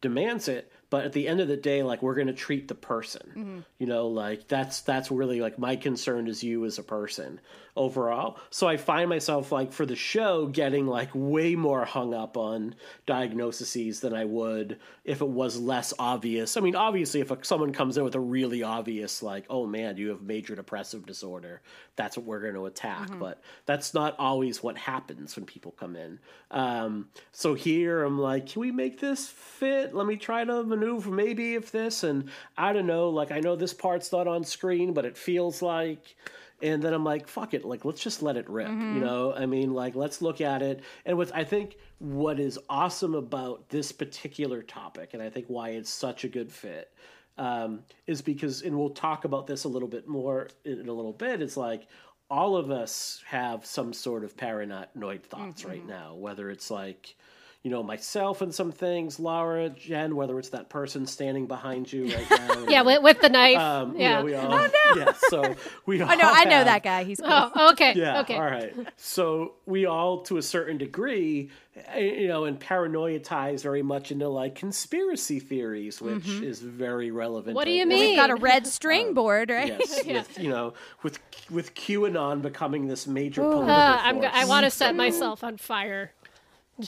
demands 0.00 0.46
it 0.46 0.70
but 0.90 1.04
at 1.04 1.12
the 1.12 1.26
end 1.28 1.40
of 1.40 1.48
the 1.48 1.56
day 1.56 1.82
like 1.82 2.02
we're 2.02 2.14
going 2.16 2.26
to 2.26 2.32
treat 2.32 2.68
the 2.68 2.74
person. 2.74 3.64
You 3.78 3.86
know 3.86 4.08
like 4.08 4.48
that's 4.48 4.80
that's 4.82 5.10
really 5.10 5.40
like 5.40 5.58
my 5.58 5.76
concern 5.76 6.26
is 6.26 6.42
you 6.42 6.64
as 6.64 6.78
a 6.78 6.82
person 6.82 7.40
overall. 7.76 8.38
So 8.50 8.66
i 8.68 8.76
find 8.76 9.08
myself 9.08 9.52
like 9.52 9.72
for 9.72 9.86
the 9.86 9.96
show 9.96 10.46
getting 10.46 10.86
like 10.86 11.10
way 11.14 11.54
more 11.54 11.84
hung 11.84 12.12
up 12.12 12.36
on 12.36 12.74
diagnoses 13.06 14.00
than 14.00 14.12
i 14.12 14.24
would 14.24 14.78
if 15.04 15.20
it 15.20 15.28
was 15.28 15.58
less 15.58 15.94
obvious. 15.98 16.56
I 16.56 16.60
mean 16.60 16.76
obviously 16.76 17.20
if 17.20 17.32
someone 17.42 17.72
comes 17.72 17.96
in 17.96 18.04
with 18.04 18.16
a 18.16 18.20
really 18.20 18.62
obvious 18.62 19.22
like 19.22 19.46
oh 19.48 19.66
man 19.66 19.96
you 19.96 20.08
have 20.08 20.22
major 20.22 20.56
depressive 20.56 21.06
disorder 21.06 21.62
that's 21.96 22.16
what 22.16 22.26
we're 22.26 22.40
going 22.40 22.54
to 22.54 22.66
attack 22.66 23.08
but 23.18 23.40
that's 23.66 23.94
not 23.94 24.16
always 24.18 24.62
what 24.62 24.76
happens 24.76 25.36
when 25.36 25.44
people 25.46 25.72
come 25.72 25.94
in. 25.96 26.18
Um, 26.50 27.08
so 27.32 27.54
here 27.54 28.02
i'm 28.02 28.18
like 28.18 28.46
can 28.46 28.60
we 28.60 28.72
make 28.72 28.98
this 29.00 29.28
fit? 29.28 29.94
Let 29.94 30.06
me 30.06 30.16
try 30.16 30.44
to 30.44 30.62
maneuver 30.80 31.10
maybe 31.10 31.54
if 31.54 31.70
this 31.70 32.02
and 32.02 32.30
i 32.56 32.72
don't 32.72 32.86
know 32.86 33.08
like 33.10 33.30
i 33.30 33.40
know 33.40 33.56
this 33.56 33.74
part's 33.74 34.12
not 34.12 34.26
on 34.26 34.42
screen 34.42 34.92
but 34.92 35.04
it 35.04 35.16
feels 35.16 35.62
like 35.62 36.16
and 36.62 36.82
then 36.82 36.92
i'm 36.92 37.04
like 37.04 37.28
fuck 37.28 37.54
it 37.54 37.64
like 37.64 37.84
let's 37.84 38.02
just 38.02 38.22
let 38.22 38.36
it 38.36 38.48
rip 38.48 38.68
you 38.68 38.74
know? 38.74 39.32
I 39.34 39.46
mean 39.46 39.72
like 39.72 39.94
let's 39.94 40.20
look 40.20 40.40
at 40.40 40.62
it 40.62 40.82
and 41.04 41.16
what 41.16 41.34
i 41.34 41.44
think 41.44 41.76
what 41.98 42.40
is 42.40 42.58
awesome 42.68 43.14
about 43.14 43.68
this 43.68 43.92
particular 43.92 44.62
topic 44.62 45.10
and 45.14 45.22
i 45.22 45.30
think 45.30 45.46
why 45.48 45.70
it's 45.70 45.90
such 45.90 46.24
a 46.24 46.28
good 46.28 46.50
fit 46.52 46.92
um, 47.38 47.80
is 48.06 48.20
because 48.20 48.62
and 48.62 48.76
we'll 48.76 48.90
talk 48.90 49.24
about 49.24 49.46
this 49.46 49.64
a 49.64 49.68
little 49.68 49.88
bit 49.88 50.06
more 50.06 50.48
in, 50.64 50.80
in 50.80 50.88
a 50.88 50.92
little 50.92 51.12
bit 51.12 51.40
it's 51.40 51.56
like 51.56 51.86
all 52.28 52.56
of 52.56 52.70
us 52.70 53.22
have 53.26 53.66
some 53.66 53.92
sort 53.92 54.24
of 54.24 54.36
paranoid 54.36 55.22
thoughts 55.24 55.64
right 55.64 55.86
now 55.86 56.14
whether 56.14 56.50
it's 56.50 56.70
like 56.70 57.16
you 57.62 57.70
know 57.70 57.82
myself 57.82 58.40
and 58.40 58.54
some 58.54 58.72
things 58.72 59.20
laura 59.20 59.68
jen 59.68 60.16
whether 60.16 60.38
it's 60.38 60.48
that 60.50 60.70
person 60.70 61.06
standing 61.06 61.46
behind 61.46 61.92
you 61.92 62.06
right 62.14 62.30
now 62.48 62.64
Yeah, 62.68 62.82
with, 62.82 63.02
with 63.02 63.20
the 63.20 63.28
knife. 63.28 63.58
um, 63.58 63.92
you 63.94 64.00
yeah. 64.00 64.18
know, 64.20 64.24
we 64.24 64.34
all, 64.34 64.52
oh 64.54 64.66
no! 64.66 64.96
Yeah, 64.96 65.12
so 65.28 65.54
we 65.86 66.00
all 66.02 66.08
I 66.10 66.14
know, 66.14 66.30
I 66.32 66.44
know 66.44 66.50
have- 66.56 66.66
that 66.66 66.82
guy. 66.82 67.04
He's 67.04 67.20
cool. 67.20 67.28
oh, 67.30 67.72
okay. 67.72 67.92
yeah. 67.96 68.20
okay. 68.20 68.34
All 68.34 68.40
right. 68.42 68.74
So 68.96 69.54
we 69.66 69.86
all, 69.86 70.22
to 70.22 70.36
a 70.38 70.42
certain 70.42 70.78
degree, 70.78 71.50
eh, 71.94 71.98
you 72.00 72.28
know, 72.28 72.44
and 72.44 72.58
paranoia 72.58 73.18
ties 73.20 73.62
very 73.62 73.82
much 73.82 74.10
into 74.10 74.28
like 74.28 74.54
conspiracy 74.54 75.38
theories, 75.38 76.00
which 76.00 76.26
is 76.28 76.60
very 76.60 77.10
relevant. 77.10 77.54
What 77.56 77.66
do 77.66 77.72
you 77.72 77.86
mean? 77.86 78.10
We've 78.10 78.16
got 78.16 78.30
a 78.30 78.36
red 78.36 78.66
string 78.66 79.14
board, 79.14 79.50
right? 79.50 79.68
Yes, 79.78 80.04
with 80.06 80.38
you 80.38 80.48
know, 80.48 80.74
with 81.02 81.18
with 81.50 81.74
QAnon 81.74 82.42
becoming 82.42 82.86
this 82.88 83.06
major 83.06 83.42
political 83.42 83.70
Uh, 83.70 84.12
go- 84.12 84.30
I 84.32 84.44
want 84.46 84.64
to 84.64 84.70
set 84.70 84.94
myself 84.96 85.44
on 85.44 85.56
fire. 85.56 86.12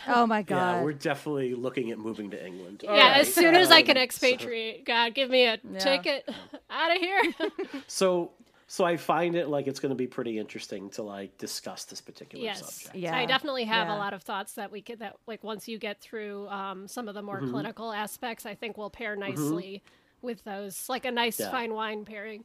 Oh 0.09 0.27
my 0.27 0.43
god. 0.43 0.57
Yeah, 0.57 0.73
god. 0.77 0.85
we're 0.85 0.93
definitely 0.93 1.55
looking 1.55 1.91
at 1.91 1.99
moving 1.99 2.31
to 2.31 2.47
England. 2.47 2.81
yeah, 2.85 2.91
All 2.91 2.97
right, 2.97 3.17
as 3.21 3.33
soon 3.35 3.55
as 3.55 3.71
I 3.71 3.81
um, 3.81 3.87
can 3.87 3.97
expatriate, 3.97 4.85
God, 4.85 5.15
give 5.15 5.31
me 5.31 5.47
a 5.47 5.57
ticket 5.79 6.29
out 6.71 6.95
of 6.95 6.99
here. 6.99 7.23
So 7.87 8.33
so 8.69 8.85
I 8.87 8.97
find 8.97 9.35
it 9.37 9.49
like 9.49 9.67
it's 9.67 9.81
going 9.81 9.91
to 9.91 9.97
be 9.97 10.07
pretty 10.07 10.39
interesting 10.39 10.89
to 10.91 11.03
like 11.03 11.37
discuss 11.37 11.85
this 11.85 12.01
particular 12.01 12.43
Yes. 12.43 12.75
subject. 12.85 12.97
Yeah. 12.97 13.15
I 13.17 13.27
definitely 13.27 13.65
have 13.65 13.89
Yeah. 13.89 13.97
a 13.97 13.99
lot 13.99 14.15
of 14.15 14.23
thoughts 14.23 14.55
that 14.55 14.73
we 14.73 14.81
could 14.81 15.01
that 15.01 15.17
like 15.27 15.45
once 15.45 15.69
you 15.69 15.79
get 15.79 16.01
through 16.01 16.49
um, 16.49 16.89
some 16.89 17.07
of 17.07 17.15
the 17.15 17.21
more 17.23 17.41
Mm-hmm. 17.41 17.51
clinical 17.51 17.93
aspects, 17.93 18.47
I 18.47 18.55
think 18.55 18.79
will 18.79 18.89
pair 18.89 19.15
nicely 19.15 19.83
with 20.23 20.43
those, 20.45 20.89
like 20.89 21.05
a 21.05 21.11
nice 21.11 21.39
Yeah. 21.39 21.51
fine 21.51 21.75
wine 21.75 22.05
pairing, 22.07 22.45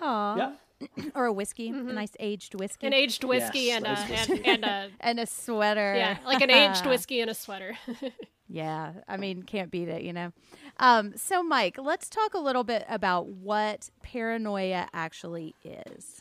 Aw. 0.00 0.36
Yeah. 0.36 0.52
Or 1.14 1.26
a 1.26 1.32
whiskey, 1.32 1.68
a 1.68 1.72
nice 1.72 2.12
aged 2.20 2.54
whiskey. 2.54 2.86
an 2.86 2.92
aged 2.92 3.24
whiskey 3.24 3.60
Yes, 3.60 3.76
and, 3.78 3.86
a, 3.86 4.12
whiskey. 4.12 4.32
and 4.44 4.46
and 4.46 4.64
a 4.64 4.88
and 5.00 5.20
a 5.20 5.26
sweater. 5.26 5.94
yeah, 5.96 6.18
like 6.26 6.40
an 6.42 6.50
aged 6.50 6.86
whiskey 6.92 7.20
and 7.20 7.30
a 7.30 7.34
sweater. 7.34 7.76
Yeah, 8.46 8.92
I 9.08 9.16
mean, 9.16 9.42
can't 9.42 9.70
beat 9.70 9.88
it, 9.88 10.02
you 10.02 10.12
know. 10.12 10.30
Um, 10.78 11.16
so, 11.16 11.42
Mike, 11.42 11.78
let's 11.82 12.10
talk 12.10 12.34
a 12.34 12.38
little 12.38 12.62
bit 12.62 12.84
about 12.90 13.26
what 13.26 13.88
paranoia 14.02 14.86
actually 14.92 15.54
is. 15.64 16.20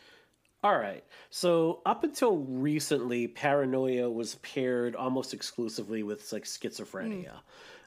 All 0.64 0.78
right. 0.78 1.04
So 1.30 1.82
up 1.86 2.06
until 2.06 2.38
recently, 2.38 3.28
paranoia 3.28 4.10
was 4.10 4.36
paired 4.36 4.96
almost 4.96 5.34
exclusively 5.34 6.02
with 6.02 6.32
like 6.32 6.46
schizophrenia. 6.46 7.34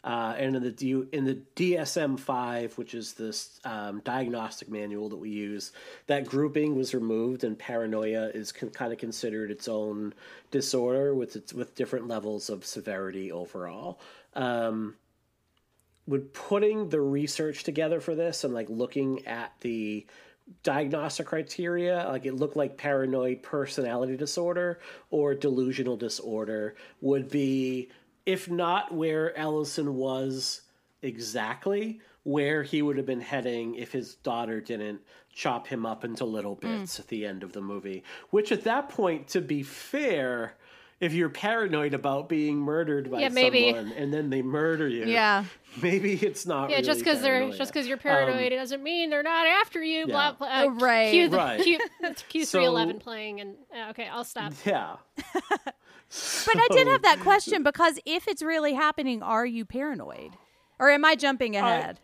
Uh, 0.06 0.36
and 0.38 0.54
in 0.54 0.62
the 0.62 1.06
in 1.10 1.24
the 1.24 1.36
DSM 1.56 2.16
five, 2.16 2.78
which 2.78 2.94
is 2.94 3.14
this 3.14 3.58
um, 3.64 4.00
diagnostic 4.04 4.70
manual 4.70 5.08
that 5.08 5.16
we 5.16 5.30
use, 5.30 5.72
that 6.06 6.24
grouping 6.24 6.76
was 6.76 6.94
removed, 6.94 7.42
and 7.42 7.58
paranoia 7.58 8.28
is 8.28 8.52
con- 8.52 8.70
kind 8.70 8.92
of 8.92 9.00
considered 9.00 9.50
its 9.50 9.66
own 9.66 10.14
disorder 10.52 11.12
with 11.12 11.34
its 11.34 11.52
with 11.52 11.74
different 11.74 12.06
levels 12.06 12.48
of 12.48 12.64
severity 12.64 13.32
overall. 13.32 13.98
Um, 14.34 14.94
with 16.06 16.32
putting 16.32 16.88
the 16.88 17.00
research 17.00 17.64
together 17.64 18.00
for 18.00 18.14
this 18.14 18.44
and 18.44 18.54
like 18.54 18.70
looking 18.70 19.26
at 19.26 19.54
the 19.62 20.06
diagnostic 20.62 21.26
criteria 21.26 22.06
like 22.08 22.24
it 22.24 22.34
looked 22.34 22.54
like 22.54 22.76
paranoid 22.76 23.42
personality 23.42 24.16
disorder 24.16 24.78
or 25.10 25.34
delusional 25.34 25.96
disorder 25.96 26.76
would 27.00 27.28
be 27.28 27.88
if 28.26 28.50
not 28.50 28.92
where 28.92 29.36
ellison 29.38 29.94
was 29.94 30.62
exactly 31.02 32.00
where 32.24 32.62
he 32.64 32.82
would 32.82 32.96
have 32.96 33.06
been 33.06 33.20
heading 33.20 33.74
if 33.76 33.92
his 33.92 34.16
daughter 34.16 34.60
didn't 34.60 35.00
chop 35.32 35.66
him 35.68 35.86
up 35.86 36.04
into 36.04 36.24
little 36.24 36.56
bits 36.56 36.98
at 36.98 37.06
the 37.08 37.24
end 37.24 37.42
of 37.42 37.52
the 37.52 37.60
movie 37.60 38.02
which 38.30 38.50
at 38.52 38.64
that 38.64 38.88
point 38.88 39.28
to 39.28 39.40
be 39.40 39.62
fair 39.62 40.54
if 40.98 41.12
you're 41.12 41.28
paranoid 41.28 41.92
about 41.92 42.26
being 42.28 42.56
murdered 42.56 43.10
by 43.10 43.20
Yeah, 43.20 43.28
maybe. 43.28 43.70
someone 43.70 43.92
and 43.96 44.12
then 44.12 44.30
they 44.30 44.40
murder 44.42 44.88
you 44.88 45.06
Yeah. 45.06 45.44
maybe 45.82 46.14
it's 46.14 46.46
not 46.46 46.70
yeah, 46.70 46.76
really 46.76 46.86
just 46.86 47.00
because 47.00 47.20
they're 47.20 47.50
just 47.52 47.70
because 47.72 47.86
you're 47.86 47.98
paranoid 47.98 48.50
it 48.50 48.56
doesn't 48.56 48.82
mean 48.82 49.10
they're 49.10 49.22
not 49.22 49.46
after 49.46 49.82
you. 49.82 50.06
Blah 50.06 50.28
Um, 50.28 50.36
Yeah. 50.40 50.46
blah. 50.46 50.48
Uh, 50.48 50.62
Oh, 50.64 50.68
right. 50.80 51.10
Q, 51.10 51.28
Right. 51.28 51.62
Q, 51.62 51.78
Q 52.30 52.46
three 52.46 52.64
eleven 52.64 52.98
playing 52.98 53.40
and 53.42 53.56
uh, 53.76 53.90
okay, 53.90 54.08
I'll 54.08 54.24
stop. 54.24 54.52
yeah 54.64 54.96
But 56.08 56.56
I 56.56 56.68
did 56.70 56.86
have 56.86 57.02
that 57.02 57.20
question 57.22 57.62
because 57.62 57.98
if 58.06 58.28
it's 58.28 58.42
really 58.42 58.74
happening, 58.74 59.22
are 59.22 59.46
you 59.46 59.64
paranoid? 59.64 60.32
Or 60.78 60.90
am 60.90 61.04
I 61.04 61.14
jumping 61.14 61.56
ahead? 61.56 61.98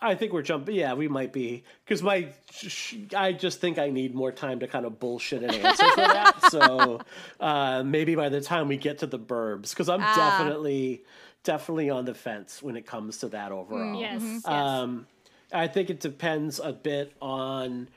I 0.00 0.14
think 0.14 0.32
we're 0.32 0.42
jumping. 0.42 0.74
Yeah, 0.74 0.92
we 0.92 1.08
might 1.08 1.32
be 1.32 1.64
because 1.84 2.02
my. 2.02 2.28
sh- 2.50 2.96
I 3.16 3.32
just 3.32 3.60
think 3.60 3.78
I 3.78 3.88
need 3.88 4.14
more 4.14 4.30
time 4.30 4.60
to 4.60 4.68
kind 4.68 4.84
of 4.84 4.98
bullshit 4.98 5.42
an 5.42 5.54
answer 5.54 5.88
for 5.90 5.96
that. 5.96 6.42
So 6.50 7.00
uh, 7.40 7.82
maybe 7.82 8.14
by 8.14 8.28
the 8.28 8.40
time 8.42 8.68
we 8.68 8.76
get 8.76 8.98
to 8.98 9.06
the 9.06 9.18
burbs, 9.18 9.70
because 9.70 9.88
I'm 9.88 10.00
definitely 10.00 11.02
definitely 11.44 11.88
on 11.90 12.04
the 12.04 12.14
fence 12.14 12.62
when 12.62 12.76
it 12.76 12.86
comes 12.86 13.18
to 13.18 13.28
that 13.28 13.52
overall. 13.52 13.98
Yes. 13.98 14.20
yes. 14.22 14.46
Um, 14.46 15.06
I 15.52 15.68
think 15.68 15.90
it 15.90 16.00
depends 16.00 16.60
a 16.62 16.72
bit 16.72 17.14
on 17.22 17.88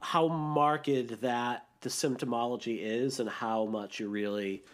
how 0.00 0.28
marked 0.28 1.20
that 1.20 1.66
the 1.80 1.88
symptomology 1.88 2.80
is 2.80 3.20
and 3.20 3.28
how 3.28 3.66
much 3.66 4.00
you 4.00 4.08
really, 4.08 4.64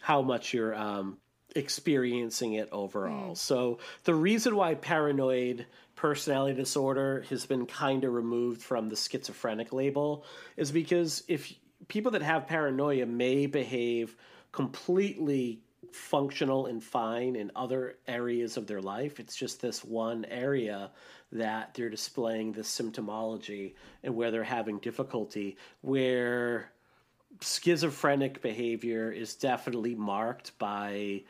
how 0.00 0.22
much 0.22 0.52
you're 0.52 0.74
um, 0.74 1.18
experiencing 1.56 2.54
it 2.54 2.68
overall. 2.72 3.34
So 3.34 3.78
the 4.04 4.14
reason 4.14 4.56
why 4.56 4.74
paranoid 4.74 5.66
personality 5.96 6.56
disorder 6.56 7.24
has 7.30 7.46
been 7.46 7.66
kind 7.66 8.04
of 8.04 8.12
removed 8.12 8.62
from 8.62 8.88
the 8.88 8.96
schizophrenic 8.96 9.72
label 9.72 10.24
is 10.56 10.70
because 10.70 11.24
if 11.28 11.52
people 11.88 12.12
that 12.12 12.22
have 12.22 12.46
paranoia 12.46 13.06
may 13.06 13.46
behave 13.46 14.16
completely 14.52 15.60
functional 15.92 16.66
and 16.66 16.82
fine 16.82 17.36
in 17.36 17.50
other 17.56 17.96
areas 18.06 18.56
of 18.56 18.66
their 18.66 18.80
life. 18.80 19.20
It's 19.20 19.36
just 19.36 19.60
this 19.60 19.84
one 19.84 20.24
area 20.26 20.90
that 21.32 21.74
they're 21.74 21.90
displaying 21.90 22.52
this 22.52 22.68
symptomology 22.68 23.74
and 24.02 24.14
where 24.14 24.30
they're 24.30 24.44
having 24.44 24.78
difficulty, 24.78 25.56
where 25.82 26.72
schizophrenic 27.40 28.42
behavior 28.42 29.10
is 29.10 29.34
definitely 29.34 29.94
marked 29.94 30.58
by 30.58 31.22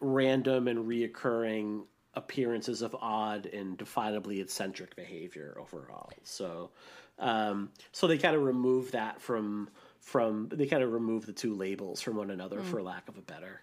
random 0.00 0.68
and 0.68 0.86
reoccurring 0.86 1.84
appearances 2.14 2.82
of 2.82 2.94
odd 3.00 3.46
and 3.46 3.78
definably 3.78 4.40
eccentric 4.40 4.94
behavior 4.96 5.56
overall. 5.58 6.10
So, 6.24 6.70
um, 7.18 7.70
so 7.92 8.06
they 8.06 8.18
kind 8.18 8.36
of 8.36 8.42
remove 8.42 8.92
that 8.92 9.20
from 9.20 9.70
from 10.02 10.48
they 10.52 10.66
kind 10.66 10.82
of 10.82 10.92
remove 10.92 11.24
the 11.24 11.32
two 11.32 11.54
labels 11.54 12.02
from 12.02 12.16
one 12.16 12.30
another 12.30 12.60
hmm. 12.60 12.70
for 12.70 12.82
lack 12.82 13.08
of 13.08 13.16
a 13.16 13.22
better. 13.22 13.62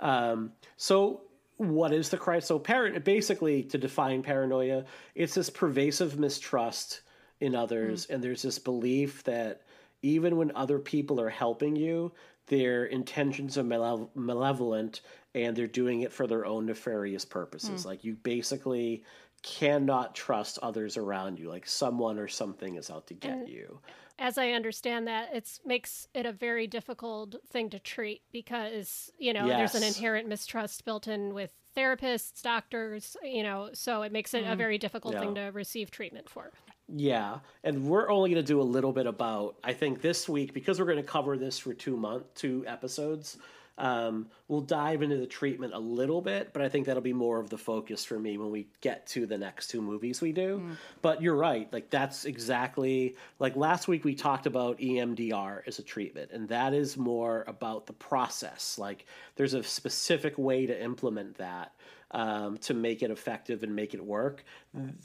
Um, 0.00 0.52
so 0.76 1.22
what 1.56 1.92
is 1.92 2.08
the 2.08 2.16
crime? 2.16 2.40
So 2.40 2.58
parent 2.58 3.02
basically 3.04 3.62
to 3.64 3.78
define 3.78 4.22
paranoia, 4.22 4.84
it's 5.14 5.34
this 5.34 5.48
pervasive 5.48 6.18
mistrust 6.18 7.02
in 7.40 7.54
others, 7.54 8.06
hmm. 8.06 8.14
and 8.14 8.22
there's 8.22 8.42
this 8.42 8.58
belief 8.58 9.22
that 9.24 9.62
even 10.02 10.36
when 10.36 10.52
other 10.54 10.78
people 10.78 11.20
are 11.20 11.30
helping 11.30 11.74
you, 11.74 12.12
their 12.46 12.86
intentions 12.86 13.56
are 13.58 13.64
malev- 13.64 14.08
malevolent 14.14 15.00
and 15.34 15.54
they're 15.54 15.66
doing 15.66 16.00
it 16.00 16.12
for 16.12 16.26
their 16.26 16.46
own 16.46 16.66
nefarious 16.66 17.24
purposes. 17.24 17.82
Hmm. 17.82 17.88
Like 17.88 18.04
you 18.04 18.14
basically 18.14 19.04
cannot 19.42 20.14
trust 20.14 20.58
others 20.62 20.96
around 20.96 21.38
you. 21.38 21.48
Like 21.48 21.66
someone 21.66 22.18
or 22.18 22.28
something 22.28 22.76
is 22.76 22.90
out 22.90 23.06
to 23.08 23.14
get 23.14 23.48
you. 23.48 23.78
As 24.18 24.38
I 24.38 24.50
understand 24.50 25.06
that, 25.06 25.34
it 25.34 25.60
makes 25.64 26.08
it 26.14 26.26
a 26.26 26.32
very 26.32 26.66
difficult 26.66 27.36
thing 27.50 27.70
to 27.70 27.78
treat 27.78 28.22
because 28.32 29.10
you 29.18 29.32
know 29.32 29.46
there's 29.46 29.74
an 29.74 29.82
inherent 29.82 30.28
mistrust 30.28 30.84
built 30.84 31.06
in 31.06 31.34
with 31.34 31.52
therapists, 31.76 32.42
doctors, 32.42 33.16
you 33.22 33.42
know, 33.42 33.70
so 33.72 34.02
it 34.02 34.10
makes 34.10 34.34
it 34.34 34.38
a 34.38 34.46
mm-hmm. 34.46 34.58
very 34.58 34.78
difficult 34.78 35.14
thing 35.14 35.34
to 35.36 35.42
receive 35.52 35.90
treatment 35.90 36.28
for. 36.28 36.50
Yeah, 36.88 37.38
and 37.62 37.84
we're 37.84 38.10
only 38.10 38.30
going 38.30 38.42
to 38.42 38.46
do 38.46 38.60
a 38.60 38.64
little 38.64 38.92
bit 38.92 39.06
about. 39.06 39.56
I 39.62 39.74
think 39.74 40.00
this 40.00 40.28
week 40.28 40.54
because 40.54 40.80
we're 40.80 40.86
going 40.86 40.96
to 40.96 41.02
cover 41.02 41.36
this 41.36 41.58
for 41.58 41.74
two 41.74 41.96
month, 41.96 42.34
two 42.34 42.64
episodes. 42.66 43.36
Um, 43.78 44.26
we'll 44.48 44.60
dive 44.60 45.02
into 45.02 45.16
the 45.16 45.26
treatment 45.26 45.72
a 45.72 45.78
little 45.78 46.20
bit, 46.20 46.52
but 46.52 46.62
I 46.62 46.68
think 46.68 46.86
that'll 46.86 47.00
be 47.00 47.12
more 47.12 47.38
of 47.38 47.48
the 47.48 47.56
focus 47.56 48.04
for 48.04 48.18
me 48.18 48.36
when 48.36 48.50
we 48.50 48.66
get 48.80 49.06
to 49.08 49.24
the 49.24 49.38
next 49.38 49.68
two 49.68 49.80
movies 49.80 50.20
we 50.20 50.32
do. 50.32 50.58
But 51.00 51.22
you're 51.22 51.36
right, 51.36 51.72
like 51.72 51.88
that's 51.88 52.24
exactly 52.24 53.16
like 53.38 53.54
last 53.54 53.86
week 53.86 54.04
we 54.04 54.14
talked 54.14 54.46
about 54.46 54.78
EMDR 54.78 55.62
as 55.66 55.78
a 55.78 55.82
treatment, 55.82 56.32
and 56.32 56.48
that 56.48 56.74
is 56.74 56.96
more 56.96 57.44
about 57.46 57.86
the 57.86 57.92
process. 57.92 58.78
Like 58.78 59.06
there's 59.36 59.54
a 59.54 59.62
specific 59.62 60.36
way 60.36 60.66
to 60.66 60.82
implement 60.82 61.36
that 61.38 61.72
um, 62.10 62.58
to 62.58 62.74
make 62.74 63.02
it 63.02 63.10
effective 63.10 63.62
and 63.62 63.74
make 63.76 63.94
it 63.94 64.04
work. 64.04 64.44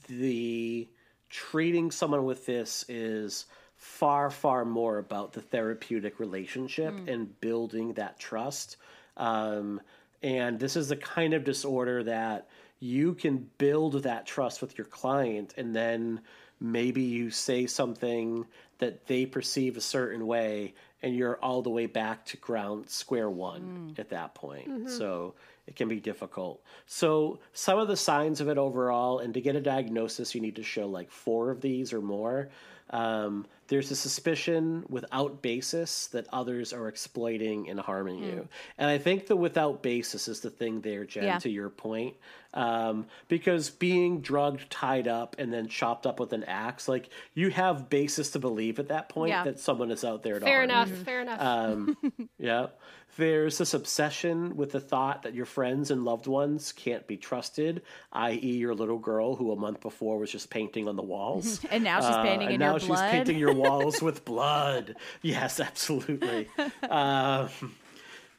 The 0.08 0.90
treating 1.30 1.92
someone 1.92 2.26
with 2.26 2.46
this 2.46 2.86
is 2.88 3.46
far 3.84 4.30
far 4.30 4.64
more 4.64 4.98
about 4.98 5.34
the 5.34 5.42
therapeutic 5.42 6.18
relationship 6.18 6.94
hmm. 6.94 7.10
and 7.10 7.42
building 7.42 7.92
that 7.94 8.18
trust. 8.18 8.78
Um, 9.18 9.82
and 10.24 10.58
this 10.58 10.78
is 10.78 10.88
the 10.88 10.96
kind 10.96 11.34
of 11.34 11.44
disorder 11.44 12.02
that 12.04 12.48
you 12.80 13.14
can 13.14 13.50
build 13.58 14.04
that 14.04 14.26
trust 14.26 14.62
with 14.62 14.78
your 14.78 14.88
client 14.88 15.54
and 15.58 15.76
then 15.76 16.22
maybe 16.62 17.02
you 17.02 17.30
say 17.30 17.68
something 17.68 18.46
that 18.80 19.06
they 19.08 19.26
perceive 19.26 19.76
a 19.76 19.82
certain 19.82 20.26
way 20.26 20.74
and 21.02 21.14
you're 21.14 21.38
all 21.44 21.62
the 21.62 21.70
way 21.70 21.86
back 21.86 22.26
to 22.28 22.38
ground 22.38 22.90
square 22.90 23.30
one 23.30 23.62
hmm. 23.62 24.02
at 24.02 24.12
that 24.12 24.34
point. 24.34 24.70
Mm-hmm. 24.70 24.88
So 24.88 25.34
it 25.68 25.76
can 25.76 25.90
be 25.90 26.00
difficult. 26.00 26.64
So 26.86 27.40
some 27.52 27.80
of 27.80 27.90
the 27.90 27.98
signs 27.98 28.40
of 28.40 28.48
it 28.48 28.58
overall 28.58 29.20
and 29.20 29.34
to 29.34 29.42
get 29.42 29.58
a 29.58 29.62
diagnosis 29.62 30.34
you 30.34 30.40
need 30.40 30.56
to 30.56 30.64
show 30.64 30.88
like 30.88 31.12
four 31.12 31.52
of 31.52 31.60
these 31.60 31.92
or 31.92 32.02
more 32.02 32.50
um, 32.94 33.46
there's 33.68 33.90
a 33.92 33.96
suspicion 33.96 34.86
without 34.88 35.42
basis 35.42 36.08
that 36.08 36.28
others 36.32 36.74
are 36.74 36.88
exploiting 36.88 37.70
and 37.70 37.80
harming 37.80 38.20
you. 38.24 38.48
And 38.78 38.90
I 38.90 38.98
think 39.00 39.26
the 39.28 39.36
without 39.36 39.82
basis 39.82 40.28
is 40.28 40.42
the 40.42 40.50
thing 40.52 40.82
there, 40.82 41.04
Jen, 41.06 41.24
Yeah. 41.24 41.40
to 41.40 41.50
your 41.50 41.70
point. 41.70 42.16
Um, 42.54 43.08
because 43.30 43.72
being 43.72 44.22
drugged, 44.22 44.70
tied 44.70 45.08
up, 45.08 45.38
and 45.40 45.52
then 45.52 45.68
chopped 45.70 46.06
up 46.06 46.20
with 46.20 46.34
an 46.34 46.44
axe, 46.44 46.88
like 46.88 47.10
you 47.34 47.50
have 47.50 47.90
basis 47.90 48.30
to 48.32 48.40
believe 48.40 48.78
at 48.78 48.90
that 48.90 49.10
point 49.10 49.30
Yeah. 49.30 49.44
that 49.46 49.60
someone 49.60 49.90
is 49.90 50.04
out 50.04 50.22
there 50.22 50.36
to 50.40 50.46
Fair 50.46 50.60
harm 50.68 50.70
you. 50.70 50.76
enough. 50.76 50.90
Fair 51.04 51.22
enough. 51.22 51.42
Um, 51.42 51.98
yeah. 52.38 52.68
There's 53.16 53.60
this 53.60 53.74
obsession 53.74 54.56
with 54.56 54.72
the 54.72 54.80
thought 54.80 55.24
that 55.24 55.36
your 55.36 55.46
friends 55.46 55.92
and 55.92 56.04
loved 56.04 56.26
ones 56.26 56.72
can't 56.72 57.06
be 57.06 57.16
trusted, 57.16 57.84
i.e., 58.12 58.58
your 58.58 58.74
little 58.74 58.98
girl 58.98 59.36
who 59.36 59.52
a 59.52 59.56
month 59.56 59.82
before 59.82 60.18
was 60.18 60.32
just 60.32 60.50
painting 60.50 60.88
on 60.88 60.96
the 60.96 61.04
walls. 61.04 61.60
And 61.72 61.84
now 61.84 62.02
she's 62.02 62.16
painting 62.18 62.48
and 62.48 62.56
in 62.56 62.60
now 62.60 62.72
your 62.72 62.80
she's 62.80 62.90
blood. 62.90 63.12
painting 63.12 63.38
your 63.38 63.54
walls 63.54 64.02
with 64.02 64.26
blood. 64.26 64.96
Yes, 65.22 65.60
absolutely. 65.60 66.48
um, 66.90 67.50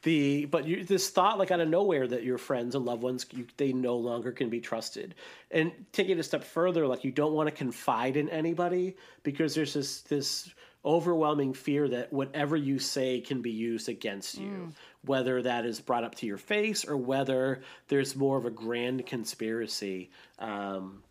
the 0.03 0.45
but 0.45 0.65
you 0.65 0.83
this 0.85 1.09
thought 1.09 1.39
like 1.39 1.51
out 1.51 1.59
of 1.59 1.67
nowhere 1.67 2.07
that 2.07 2.23
your 2.23 2.37
friends 2.37 2.75
and 2.75 2.85
loved 2.85 3.01
ones 3.01 3.25
you, 3.31 3.45
they 3.57 3.73
no 3.73 3.97
longer 3.97 4.31
can 4.31 4.49
be 4.49 4.61
trusted 4.61 5.15
and 5.49 5.71
take 5.91 6.09
it 6.09 6.19
a 6.19 6.23
step 6.23 6.43
further 6.43 6.85
like 6.85 7.03
you 7.03 7.11
don't 7.11 7.33
want 7.33 7.49
to 7.49 7.55
confide 7.55 8.15
in 8.15 8.29
anybody 8.29 8.95
because 9.23 9.55
there's 9.55 9.73
this 9.73 10.01
this 10.01 10.53
overwhelming 10.85 11.53
fear 11.53 11.87
that 11.87 12.13
whatever 12.13 12.55
you 12.55 12.77
say 12.77 13.19
can 13.19 13.41
be 13.41 13.51
used 13.51 13.89
against 13.89 14.37
you 14.37 14.71
whether 15.05 15.41
that 15.41 15.65
is 15.65 15.79
brought 15.79 16.03
up 16.03 16.15
to 16.15 16.25
your 16.25 16.37
face 16.37 16.85
or 16.85 16.97
whether 16.97 17.61
there's 17.87 18.15
more 18.15 18.37
of 18.37 18.45
a 18.45 18.51
grand 18.51 19.05
conspiracy 19.05 20.09
um, 20.39 21.03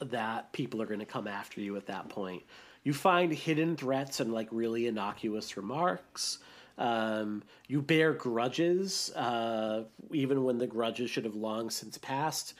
that 0.00 0.52
people 0.52 0.82
are 0.82 0.86
going 0.86 1.00
to 1.00 1.06
come 1.06 1.26
after 1.26 1.60
you 1.60 1.76
at 1.76 1.86
that 1.86 2.08
point. 2.08 2.42
You 2.82 2.92
find 2.92 3.32
hidden 3.32 3.76
threats 3.76 4.20
and 4.20 4.32
like 4.32 4.48
really 4.50 4.86
innocuous 4.86 5.56
remarks. 5.56 6.38
Um, 6.76 7.44
you 7.68 7.80
bear 7.80 8.12
grudges, 8.12 9.10
uh, 9.14 9.84
even 10.12 10.44
when 10.44 10.58
the 10.58 10.66
grudges 10.66 11.10
should 11.10 11.24
have 11.24 11.36
long 11.36 11.70
since 11.70 11.96
passed. 11.98 12.54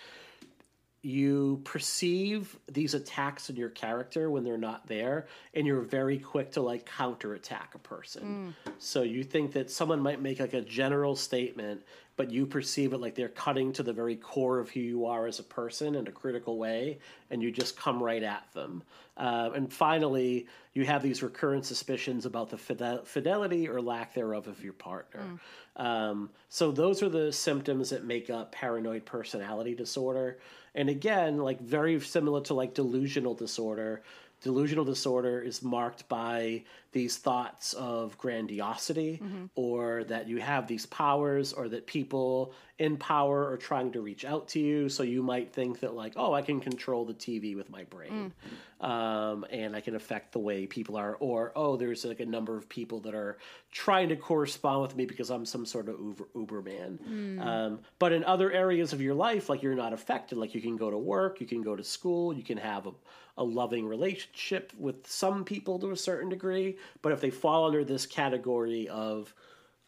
You 1.04 1.60
perceive 1.64 2.58
these 2.66 2.94
attacks 2.94 3.50
on 3.50 3.56
your 3.56 3.68
character 3.68 4.30
when 4.30 4.42
they're 4.42 4.56
not 4.56 4.86
there, 4.86 5.26
and 5.52 5.66
you're 5.66 5.82
very 5.82 6.18
quick 6.18 6.52
to 6.52 6.62
like 6.62 6.86
counterattack 6.86 7.74
a 7.74 7.78
person. 7.78 8.54
So 8.78 9.02
you 9.02 9.22
think 9.22 9.52
that 9.52 9.70
someone 9.70 10.00
might 10.00 10.22
make 10.22 10.40
like 10.40 10.54
a 10.54 10.62
general 10.62 11.14
statement, 11.14 11.82
but 12.16 12.30
you 12.30 12.46
perceive 12.46 12.94
it 12.94 12.98
like 13.02 13.14
they're 13.16 13.28
cutting 13.28 13.70
to 13.74 13.82
the 13.82 13.92
very 13.92 14.16
core 14.16 14.58
of 14.60 14.70
who 14.70 14.80
you 14.80 15.04
are 15.04 15.26
as 15.26 15.40
a 15.40 15.42
person 15.42 15.94
in 15.94 16.06
a 16.06 16.12
critical 16.12 16.56
way, 16.56 16.98
and 17.30 17.42
you 17.42 17.50
just 17.52 17.76
come 17.76 18.02
right 18.02 18.22
at 18.22 18.50
them. 18.54 18.82
Uh, 19.18 19.50
and 19.54 19.70
finally, 19.70 20.46
you 20.72 20.86
have 20.86 21.02
these 21.02 21.22
recurrent 21.22 21.66
suspicions 21.66 22.24
about 22.24 22.48
the 22.48 22.56
fidel- 22.56 23.04
fidelity 23.04 23.68
or 23.68 23.82
lack 23.82 24.14
thereof 24.14 24.48
of 24.48 24.64
your 24.64 24.72
partner. 24.72 25.38
Um, 25.76 26.30
so 26.48 26.72
those 26.72 27.02
are 27.02 27.08
the 27.10 27.30
symptoms 27.30 27.90
that 27.90 28.04
make 28.04 28.30
up 28.30 28.52
paranoid 28.52 29.04
personality 29.04 29.74
disorder. 29.74 30.38
And 30.74 30.88
again, 30.88 31.38
like 31.38 31.60
very 31.60 31.98
similar 32.00 32.40
to 32.42 32.54
like 32.54 32.74
delusional 32.74 33.34
disorder, 33.34 34.02
delusional 34.42 34.84
disorder 34.84 35.40
is 35.40 35.62
marked 35.62 36.08
by 36.08 36.64
these 36.94 37.18
thoughts 37.18 37.74
of 37.74 38.16
grandiosity 38.16 39.20
or 39.54 40.04
that 40.04 40.26
you 40.28 40.40
have 40.40 40.66
these 40.66 40.86
powers 40.86 41.52
or 41.52 41.68
that 41.68 41.86
people 41.86 42.54
in 42.78 42.96
power 42.96 43.48
are 43.52 43.56
trying 43.56 43.92
to 43.92 44.00
reach 44.00 44.24
out 44.24 44.48
to 44.48 44.58
you. 44.58 44.88
So 44.88 45.02
you 45.02 45.22
might 45.22 45.52
think 45.52 45.80
that 45.80 45.94
like 45.94 46.14
oh 46.16 46.32
i 46.32 46.42
can 46.42 46.58
control 46.60 47.04
the 47.04 47.14
tv 47.14 47.54
with 47.54 47.68
my 47.70 47.84
brain 47.84 48.32
um, 48.80 49.44
and 49.50 49.76
i 49.76 49.80
can 49.80 49.94
affect 49.94 50.32
the 50.32 50.38
way 50.38 50.66
people 50.66 50.96
are. 50.96 51.14
Or 51.20 51.52
oh 51.54 51.76
there's 51.76 52.04
like 52.04 52.20
a 52.20 52.26
number 52.26 52.56
of 52.56 52.68
people 52.68 53.00
that 53.00 53.14
are 53.14 53.38
trying 53.70 54.08
to 54.08 54.16
correspond 54.16 54.82
with 54.82 54.96
me 54.96 55.04
because 55.06 55.30
i'm 55.30 55.44
some 55.44 55.66
sort 55.66 55.88
of 55.88 56.00
uber, 56.00 56.26
uberman 56.34 56.98
um, 57.40 57.80
but 57.98 58.12
in 58.12 58.24
other 58.24 58.50
areas 58.52 58.92
of 58.92 59.00
your 59.00 59.14
life 59.14 59.48
like 59.48 59.62
you're 59.62 59.74
not 59.74 59.92
affected. 59.92 60.38
Like 60.38 60.54
you 60.54 60.60
can 60.60 60.76
go 60.76 60.90
to 60.90 60.98
work 60.98 61.40
you 61.40 61.46
can 61.46 61.62
go 61.62 61.76
to 61.76 61.84
school 61.84 62.32
you 62.32 62.42
can 62.42 62.58
have 62.58 62.86
a, 62.86 62.92
a 63.38 63.44
loving 63.44 63.86
relationship 63.86 64.72
with 64.78 65.06
some 65.06 65.44
people 65.44 65.78
to 65.80 65.90
a 65.90 65.96
certain 65.96 66.28
degree 66.28 66.76
but 67.02 67.12
if 67.12 67.20
they 67.20 67.30
fall 67.30 67.66
under 67.66 67.84
this 67.84 68.06
category 68.06 68.88
of 68.88 69.34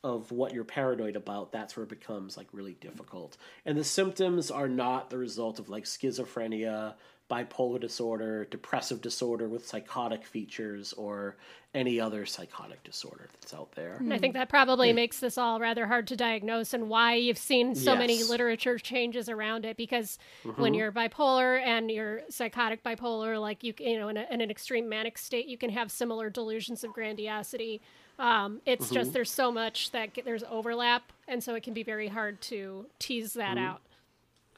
of 0.05 0.31
what 0.31 0.55
you're 0.55 0.63
paranoid 0.63 1.17
about, 1.17 1.51
that's 1.51 1.77
where 1.77 1.83
it 1.83 1.89
becomes 1.89 2.37
like 2.37 2.47
really 2.53 2.75
difficult. 2.75 3.37
And 3.65 3.77
the 3.77 3.83
symptoms 3.83 4.53
are 4.53 4.69
not 4.69 5.11
the 5.11 5.19
result 5.19 5.59
of 5.59 5.69
like 5.69 5.83
schizophrenia, 5.83 6.95
bipolar 7.31 7.81
disorder, 7.81 8.45
depressive 8.45 9.01
disorder 9.01 9.49
with 9.49 9.67
psychotic 9.67 10.25
features, 10.25 10.93
or 10.93 11.37
any 11.77 12.01
other 12.01 12.25
psychotic 12.25 12.83
disorder 12.85 13.29
that's 13.35 13.53
out 13.53 13.71
there. 13.73 13.97
And 13.97 14.13
I 14.15 14.19
think 14.19 14.33
that 14.33 14.49
probably 14.49 14.95
makes 14.95 15.21
this 15.21 15.37
all 15.37 15.61
rather 15.61 15.87
hard 15.87 16.07
to 16.07 16.17
diagnose 16.17 16.73
and 16.73 16.89
why 16.89 17.15
you've 17.15 17.37
seen 17.37 17.75
so 17.75 17.95
many 17.95 18.23
literature 18.25 18.79
changes 18.79 19.29
around 19.29 19.67
it 19.67 19.77
because 19.77 20.19
when 20.43 20.55
mm-hmm. 20.55 20.75
you're 20.75 20.93
bipolar 20.93 21.61
and 21.61 21.91
you're 21.91 22.23
psychotic 22.31 22.83
bipolar 22.83 23.39
like 23.39 23.63
you 23.63 23.75
you 23.79 23.99
know 23.99 24.09
in, 24.09 24.17
a, 24.17 24.27
in 24.31 24.41
an 24.41 24.51
extreme 24.51 24.89
manic 24.89 25.19
state 25.19 25.47
you 25.47 25.59
can 25.59 25.69
have 25.69 25.91
similar 25.91 26.31
delusions 26.31 26.83
of 26.83 26.95
grandiosity. 26.95 27.83
Um, 28.19 28.63
it's 28.65 28.89
just 28.89 29.09
mm-hmm. 29.09 29.13
there's 29.13 29.31
so 29.31 29.53
much 29.53 29.91
that 29.91 30.15
get, 30.15 30.25
there's 30.25 30.45
overlap 30.45 31.13
and 31.29 31.45
so 31.45 31.55
it 31.55 31.63
can 31.63 31.75
be 31.75 31.83
very 31.83 32.09
hard 32.09 32.41
to 32.43 32.87
tease 32.99 33.35
that 33.35 33.57
mm-hmm. 33.57 33.67
out 33.67 33.83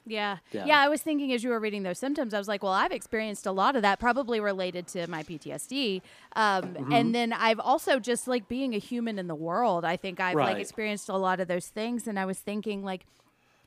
Yeah. 0.05 0.37
Yeah. 0.51 0.65
yeah. 0.65 0.79
I 0.79 0.87
was 0.87 1.01
thinking 1.01 1.33
as 1.33 1.43
you 1.43 1.49
were 1.49 1.59
reading 1.59 1.83
those 1.83 1.99
symptoms, 1.99 2.33
I 2.33 2.37
was 2.37 2.47
like, 2.47 2.63
well, 2.63 2.71
I've 2.73 2.91
experienced 2.91 3.45
a 3.45 3.51
lot 3.51 3.75
of 3.75 3.81
that, 3.81 3.99
probably 3.99 4.39
related 4.39 4.87
to 4.89 5.07
my 5.07 5.23
PTSD. 5.23 6.01
Um, 6.35 6.63
Mm-hmm. 6.79 6.93
And 6.93 7.15
then 7.15 7.33
I've 7.33 7.59
also 7.59 7.99
just 7.99 8.27
like 8.27 8.47
being 8.47 8.73
a 8.73 8.77
human 8.77 9.19
in 9.19 9.27
the 9.27 9.35
world, 9.35 9.85
I 9.85 9.97
think 9.97 10.19
I've 10.19 10.35
like 10.35 10.57
experienced 10.59 11.09
a 11.09 11.17
lot 11.17 11.39
of 11.39 11.47
those 11.47 11.67
things. 11.67 12.07
And 12.07 12.19
I 12.19 12.25
was 12.25 12.39
thinking, 12.39 12.83
like, 12.83 13.05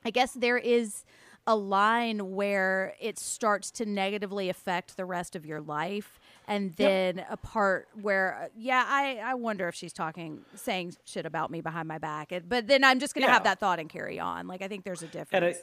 I 0.04 0.10
guess 0.10 0.32
there 0.32 0.58
is 0.58 1.04
a 1.46 1.56
line 1.56 2.34
where 2.34 2.94
it 3.00 3.18
starts 3.18 3.70
to 3.72 3.84
negatively 3.86 4.48
affect 4.48 4.96
the 4.96 5.04
rest 5.04 5.34
of 5.36 5.44
your 5.44 5.60
life. 5.60 6.20
And 6.46 6.72
then 6.74 7.24
a 7.30 7.36
part 7.36 7.88
where, 8.00 8.42
uh, 8.44 8.48
yeah, 8.56 8.84
I, 8.86 9.20
I 9.24 9.34
wonder 9.34 9.68
if 9.68 9.74
she's 9.74 9.92
talking, 9.92 10.40
saying 10.54 10.94
shit 11.04 11.26
about 11.26 11.50
me 11.50 11.60
behind 11.60 11.88
my 11.88 11.98
back. 11.98 12.32
But 12.48 12.66
then 12.66 12.84
I'm 12.84 12.98
just 12.98 13.14
going 13.14 13.26
to 13.26 13.32
have 13.32 13.44
that 13.44 13.58
thought 13.60 13.78
and 13.78 13.88
carry 13.88 14.18
on. 14.20 14.46
Like, 14.48 14.62
I 14.62 14.68
think 14.68 14.84
there's 14.84 15.02
a 15.02 15.06
And 15.06 15.12
difference. 15.12 15.58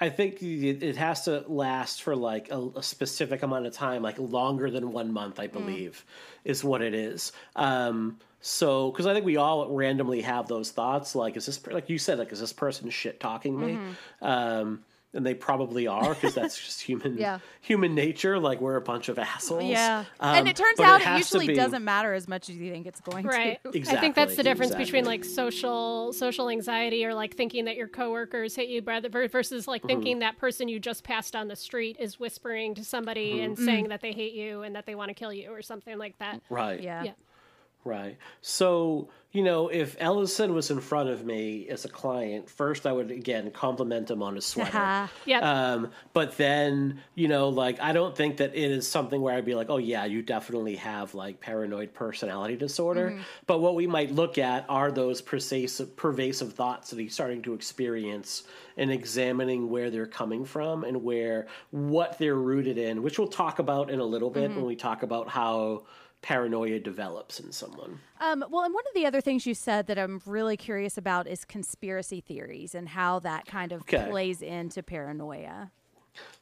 I, 0.00 0.08
think 0.08 0.42
it, 0.42 0.82
it 0.82 0.96
has 0.96 1.24
to 1.24 1.44
last 1.48 2.02
for 2.02 2.16
like 2.16 2.50
a, 2.50 2.58
a 2.76 2.82
specific 2.82 3.42
amount 3.42 3.66
of 3.66 3.72
time, 3.72 4.02
like 4.02 4.18
longer 4.18 4.70
than 4.70 4.92
one 4.92 5.12
month, 5.12 5.38
I 5.38 5.46
believe, 5.46 6.04
is 6.44 6.64
what 6.64 6.82
it 6.82 6.94
is. 6.94 7.32
Um, 7.56 8.18
so, 8.40 8.90
because 8.90 9.06
I 9.06 9.12
think 9.12 9.26
we 9.26 9.36
all 9.36 9.68
randomly 9.68 10.22
have 10.22 10.48
those 10.48 10.70
thoughts, 10.70 11.14
like, 11.14 11.36
is 11.36 11.44
this 11.46 11.64
like 11.66 11.90
you 11.90 11.98
said, 11.98 12.18
like, 12.18 12.32
is 12.32 12.40
this 12.40 12.52
person 12.54 12.88
shit 12.88 13.20
talking 13.20 13.58
me? 13.60 13.78
Um, 14.22 14.80
and 15.12 15.26
they 15.26 15.34
probably 15.34 15.86
are 15.86 16.14
because 16.14 16.34
that's 16.34 16.56
just 16.64 16.80
human 16.80 17.16
Yeah. 17.16 17.40
human 17.60 17.94
nature. 17.94 18.38
Like 18.38 18.60
we're 18.60 18.76
a 18.76 18.80
bunch 18.80 19.08
of 19.08 19.18
assholes. 19.18 19.64
Yeah. 19.64 20.04
Um, 20.20 20.36
and 20.36 20.48
it 20.48 20.56
turns 20.56 20.78
out 20.80 21.00
it, 21.00 21.04
has 21.04 21.28
to 21.30 21.36
usually 21.38 21.46
be- 21.48 21.54
doesn't 21.54 21.84
matter 21.84 22.14
as 22.14 22.28
much 22.28 22.48
as 22.48 22.56
you 22.56 22.70
think 22.70 22.86
it's 22.86 23.00
going 23.00 23.26
right 23.26 23.60
to. 23.72 23.80
i 23.80 23.96
think 23.96 24.14
that's 24.14 24.36
the 24.36 24.40
Exactly, 24.40 24.42
difference 24.44 24.74
between 24.74 25.04
like 25.04 25.24
social 25.24 26.12
social 26.12 26.48
anxiety 26.48 27.04
or 27.04 27.14
like 27.14 27.36
thinking 27.36 27.64
that 27.64 27.76
your 27.76 27.88
coworkers 27.88 28.54
hate 28.54 28.68
you 28.68 28.82
brother 28.82 29.08
ver- 29.08 29.28
versus 29.28 29.66
like 29.66 29.80
mm-hmm. 29.82 29.88
thinking 29.88 30.18
that 30.20 30.38
person 30.38 30.68
you 30.68 30.78
just 30.78 31.04
passed 31.04 31.34
on 31.34 31.48
the 31.48 31.56
street 31.56 31.96
is 31.98 32.20
whispering 32.20 32.74
to 32.74 32.84
somebody 32.84 33.34
mm-hmm. 33.34 33.44
and 33.44 33.56
mm. 33.56 33.64
saying 33.64 33.88
that 33.88 34.00
they 34.00 34.12
hate 34.12 34.32
you 34.32 34.62
and 34.62 34.76
that 34.76 34.86
they 34.86 34.94
want 34.94 35.08
to 35.08 35.14
kill 35.14 35.32
you 35.32 35.50
or 35.50 35.62
something 35.62 35.98
like 35.98 36.16
that 36.18 36.40
Right. 36.48 36.80
Yeah. 36.80 37.04
yeah 37.04 37.12
Right. 37.84 38.18
So, 38.42 39.08
you 39.32 39.44
know, 39.44 39.68
if 39.68 39.96
Ellison 40.00 40.54
was 40.54 40.72
in 40.72 40.80
front 40.80 41.08
of 41.08 41.24
me 41.24 41.68
as 41.68 41.84
a 41.84 41.88
client, 41.88 42.50
first 42.50 42.84
I 42.84 42.92
would 42.92 43.12
again 43.12 43.52
compliment 43.52 44.10
him 44.10 44.24
on 44.24 44.34
his 44.34 44.56
uh-huh. 44.56 44.70
sweater. 44.70 45.10
Yep. 45.26 45.42
Um, 45.42 45.90
but 46.12 46.36
then, 46.36 47.00
you 47.14 47.28
know, 47.28 47.48
like 47.48 47.80
I 47.80 47.92
don't 47.92 48.16
think 48.16 48.38
that 48.38 48.56
it 48.56 48.70
is 48.72 48.88
something 48.88 49.20
where 49.20 49.34
I'd 49.34 49.44
be 49.44 49.54
like, 49.54 49.70
oh 49.70 49.76
yeah, 49.76 50.04
you 50.04 50.22
definitely 50.22 50.76
have 50.76 51.14
like 51.14 51.40
paranoid 51.40 51.94
personality 51.94 52.56
disorder. 52.56 53.10
Mm-hmm. 53.10 53.22
But 53.46 53.60
what 53.60 53.76
we 53.76 53.86
might 53.86 54.10
look 54.10 54.36
at 54.36 54.64
are 54.68 54.90
those 54.90 55.22
pervasive, 55.22 55.96
pervasive 55.96 56.54
thoughts 56.54 56.90
that 56.90 56.98
he's 56.98 57.14
starting 57.14 57.42
to 57.42 57.54
experience 57.54 58.42
and 58.76 58.90
examining 58.90 59.70
where 59.70 59.90
they're 59.90 60.06
coming 60.06 60.44
from 60.44 60.82
and 60.82 61.04
where 61.04 61.46
what 61.70 62.18
they're 62.18 62.34
rooted 62.34 62.78
in, 62.78 63.02
which 63.02 63.16
we'll 63.18 63.28
talk 63.28 63.60
about 63.60 63.90
in 63.90 64.00
a 64.00 64.04
little 64.04 64.30
bit 64.30 64.50
mm-hmm. 64.50 64.56
when 64.56 64.66
we 64.66 64.74
talk 64.74 65.04
about 65.04 65.28
how 65.28 65.84
paranoia 66.22 66.78
develops 66.78 67.40
in 67.40 67.50
someone. 67.52 68.00
Um, 68.20 68.44
well, 68.50 68.64
and 68.64 68.74
one 68.74 68.84
of 68.88 68.94
the 68.94 69.06
other 69.06 69.20
things 69.20 69.46
you 69.46 69.54
said 69.54 69.86
that 69.86 69.98
I'm 69.98 70.20
really 70.26 70.56
curious 70.56 70.98
about 70.98 71.26
is 71.26 71.44
conspiracy 71.44 72.20
theories 72.20 72.74
and 72.74 72.88
how 72.90 73.18
that 73.20 73.46
kind 73.46 73.72
of 73.72 73.80
Okay. 73.82 74.06
plays 74.10 74.42
into 74.42 74.82
paranoia. 74.82 75.70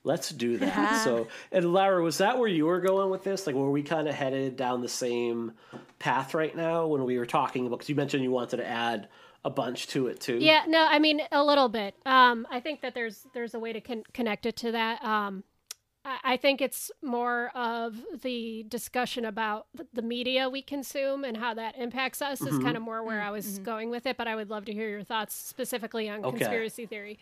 Let's 0.03 0.31
do 0.31 0.57
that. 0.59 1.05
So, 1.05 1.29
and 1.53 1.73
Lara, 1.73 2.03
was 2.03 2.19
that 2.19 2.39
where 2.39 2.49
you 2.49 2.67
were 2.67 2.81
going 2.81 3.11
with 3.11 3.23
this? 3.23 3.47
Like, 3.47 3.55
were 3.55 3.71
we 3.71 3.83
kind 3.83 4.09
of 4.09 4.15
headed 4.15 4.57
down 4.57 4.81
the 4.81 4.89
same 4.89 5.53
path 5.99 6.35
right 6.35 6.57
now 6.57 6.87
when 6.87 7.05
we 7.05 7.19
were 7.19 7.27
talking 7.27 7.67
about? 7.67 7.77
Because 7.81 7.89
you 7.91 7.95
mentioned 7.95 8.25
you 8.25 8.31
wanted 8.31 8.57
to 8.57 8.67
add 8.67 9.09
a 9.45 9.51
bunch 9.51 9.87
to 9.89 10.09
it 10.09 10.19
too. 10.21 10.39
Yeah, 10.39 10.65
no, 10.67 10.85
I 10.85 10.99
mean 10.99 11.21
a 11.31 11.45
little 11.45 11.69
bit. 11.69 11.95
Um, 12.07 12.47
I 12.51 12.59
think 12.61 12.81
that 12.81 12.95
there's 12.95 13.27
there's 13.35 13.55
a 13.55 13.59
way 13.59 13.73
to 13.73 13.81
con- 13.81 14.03
connect 14.13 14.47
it 14.47 14.57
to 14.57 14.73
that. 14.73 15.05
Um, 15.05 15.45
I 16.05 16.19
I 16.25 16.37
think 16.37 16.61
it's 16.61 16.91
more 17.03 17.51
of 17.55 17.97
the 18.23 18.65
discussion 18.69 19.25
about 19.25 19.67
the 19.93 20.03
media 20.03 20.49
we 20.49 20.63
consume 20.63 21.25
and 21.25 21.37
how 21.37 21.55
that 21.55 21.77
impacts 21.79 22.21
us 22.23 22.41
is 22.43 22.59
kind 22.59 22.77
of 22.77 22.83
more 22.83 23.03
where 23.03 23.21
I 23.21 23.31
was 23.31 23.59
going 23.61 23.91
with 23.91 24.07
it. 24.07 24.17
But 24.17 24.29
I 24.29 24.37
would 24.37 24.51
love 24.51 24.65
to 24.67 24.73
hear 24.73 24.89
your 24.89 25.03
thoughts 25.05 25.35
specifically 25.35 26.09
on 26.09 26.25
Okay. 26.25 26.39
conspiracy 26.39 26.87
theory. 26.87 27.19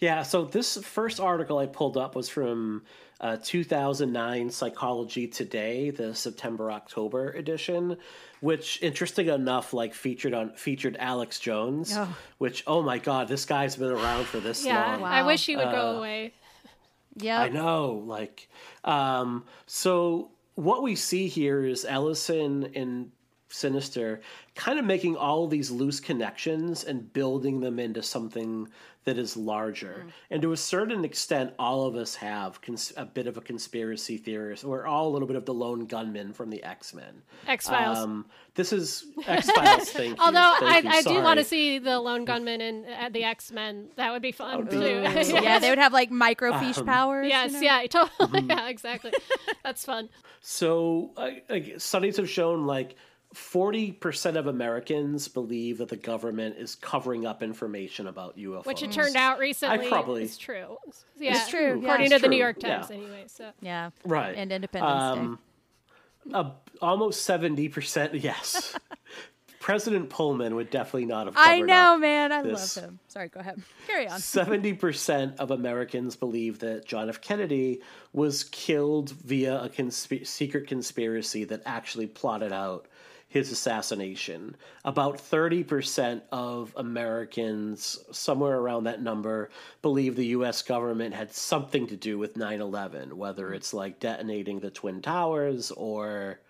Yeah, 0.00 0.22
so 0.22 0.44
this 0.44 0.76
first 0.84 1.18
article 1.18 1.58
I 1.58 1.66
pulled 1.66 1.96
up 1.96 2.14
was 2.14 2.28
from 2.28 2.84
uh, 3.20 3.36
2009 3.42 4.48
Psychology 4.50 5.26
Today, 5.26 5.90
the 5.90 6.14
September 6.14 6.70
October 6.70 7.30
edition, 7.32 7.96
which 8.40 8.80
interesting 8.80 9.26
enough 9.26 9.72
like 9.72 9.92
featured 9.94 10.34
on 10.34 10.50
featured 10.54 10.96
Alex 11.00 11.40
Jones, 11.40 11.94
Oh. 11.96 12.16
which 12.38 12.62
oh 12.68 12.80
my 12.80 12.98
god, 12.98 13.26
this 13.26 13.44
guy's 13.44 13.74
been 13.74 13.90
around 13.90 14.26
for 14.26 14.38
this 14.38 14.64
Yeah, 14.64 14.98
long. 14.98 15.02
I 15.02 15.24
wish 15.24 15.46
he 15.46 15.56
would 15.56 15.66
Uh, 15.66 15.72
go 15.72 15.98
away. 15.98 16.32
Yeah. 17.20 17.40
I 17.40 17.48
know, 17.48 18.02
like, 18.06 18.48
um, 18.84 19.44
so 19.66 20.30
what 20.54 20.82
we 20.82 20.96
see 20.96 21.28
here 21.28 21.64
is 21.64 21.84
Ellison 21.84 22.70
and 22.74 23.12
Sinister 23.48 24.20
kind 24.54 24.78
of 24.78 24.84
making 24.84 25.16
all 25.16 25.46
these 25.46 25.70
loose 25.70 26.00
connections 26.00 26.84
and 26.84 27.12
building 27.12 27.60
them 27.60 27.78
into 27.78 28.02
something 28.02 28.68
that 29.04 29.16
is 29.16 29.36
larger. 29.38 30.04
And 30.30 30.42
to 30.42 30.52
a 30.52 30.56
certain 30.56 31.02
extent, 31.02 31.54
all 31.58 31.86
of 31.86 31.96
us 31.96 32.14
have 32.16 32.60
cons- 32.60 32.92
a 32.96 33.06
bit 33.06 33.26
of 33.26 33.38
a 33.38 33.40
conspiracy 33.40 34.18
theorist. 34.18 34.64
We're 34.64 34.86
all 34.86 35.08
a 35.08 35.12
little 35.12 35.26
bit 35.28 35.36
of 35.36 35.46
the 35.46 35.54
lone 35.54 35.86
gunman 35.86 36.34
from 36.34 36.50
the 36.50 36.62
X 36.62 36.92
Men. 36.92 37.22
X 37.46 37.68
Files. 37.68 37.96
Um, 37.98 38.26
this 38.54 38.70
is 38.70 39.06
X 39.26 39.50
Files. 39.50 39.90
Thank. 39.92 40.20
Although 40.20 40.56
Thank 40.60 40.84
I, 40.86 40.98
I 40.98 41.02
do 41.02 41.22
want 41.22 41.38
to 41.38 41.44
see 41.44 41.78
the 41.78 41.98
lone 42.00 42.26
gunman 42.26 42.60
and 42.60 42.84
uh, 42.86 43.08
the 43.08 43.24
X 43.24 43.50
Men. 43.50 43.86
That 43.96 44.12
would 44.12 44.20
be 44.20 44.32
fun 44.32 44.64
be 44.66 44.72
too. 44.72 45.04
awesome. 45.06 45.36
Yeah, 45.42 45.58
they 45.58 45.70
would 45.70 45.78
have 45.78 45.94
like 45.94 46.10
microfiche 46.10 46.84
powers. 46.84 47.24
you 47.24 47.30
Yes, 47.30 47.52
know? 47.52 47.60
yeah, 47.60 47.86
totally. 47.86 48.40
Mm-hmm. 48.40 48.50
Yeah, 48.58 48.68
exactly. 48.68 49.12
That's 49.64 49.84
fun. 49.86 50.10
So, 50.40 51.12
uh, 51.16 51.30
like, 51.48 51.74
studies 51.80 52.16
have 52.18 52.28
shown 52.28 52.66
like 52.66 52.96
40% 53.34 54.36
of 54.36 54.46
Americans 54.46 55.28
believe 55.28 55.78
that 55.78 55.88
the 55.88 55.96
government 55.96 56.56
is 56.58 56.74
covering 56.74 57.26
up 57.26 57.42
information 57.42 58.06
about 58.06 58.36
UFOs. 58.38 58.64
Which 58.66 58.82
it 58.82 58.90
turned 58.92 59.16
out 59.16 59.38
recently 59.38 59.86
I 59.86 59.88
probably- 59.88 60.22
is 60.24 60.38
true. 60.38 60.76
Yeah, 61.18 61.32
It's 61.36 61.48
true, 61.50 61.78
yeah. 61.80 61.82
According 61.84 62.06
It's 62.06 62.14
to 62.16 62.20
the 62.22 62.28
New 62.28 62.38
York 62.38 62.58
Times, 62.58 62.86
yeah. 62.90 62.96
anyway. 62.96 63.24
So 63.26 63.50
Yeah. 63.60 63.90
Right. 64.04 64.34
And 64.36 64.50
Independence 64.52 64.92
Um, 65.18 65.38
uh, 66.32 66.50
almost 66.80 67.28
70%, 67.28 68.10
yes. 68.22 68.74
President 69.60 70.08
Pullman 70.08 70.54
would 70.54 70.70
definitely 70.70 71.04
not 71.04 71.26
have 71.26 71.34
Day. 71.34 71.40
I 71.42 71.60
know, 71.60 71.94
up 71.94 72.00
man. 72.00 72.32
I 72.32 72.42
this. 72.42 72.76
love 72.76 72.84
him. 72.86 72.98
Sorry, 73.08 73.28
go 73.28 73.40
ahead. 73.40 73.60
Carry 73.86 74.08
on. 74.08 74.18
70% 74.18 75.36
of 75.36 75.50
Americans 75.50 76.16
believe 76.16 76.60
that 76.60 76.86
John 76.86 77.08
F. 77.10 77.20
Kennedy 77.20 77.82
was 78.14 78.44
killed 78.44 79.10
via 79.10 79.60
a 79.64 79.68
consp- 79.68 80.26
secret 80.26 80.66
conspiracy 80.68 81.44
that 81.44 81.60
actually 81.66 82.06
plotted 82.06 82.52
out 82.52 82.86
his 83.28 83.52
assassination. 83.52 84.56
About 84.84 85.18
30% 85.18 86.22
of 86.32 86.72
Americans, 86.76 87.98
somewhere 88.10 88.58
around 88.58 88.84
that 88.84 89.02
number, 89.02 89.50
believe 89.82 90.16
the 90.16 90.26
US 90.26 90.62
government 90.62 91.14
had 91.14 91.32
something 91.32 91.86
to 91.88 91.96
do 91.96 92.18
with 92.18 92.36
9 92.36 92.60
11, 92.60 93.16
whether 93.16 93.52
it's 93.52 93.74
like 93.74 94.00
detonating 94.00 94.60
the 94.60 94.70
Twin 94.70 95.02
Towers 95.02 95.70
or 95.72 96.40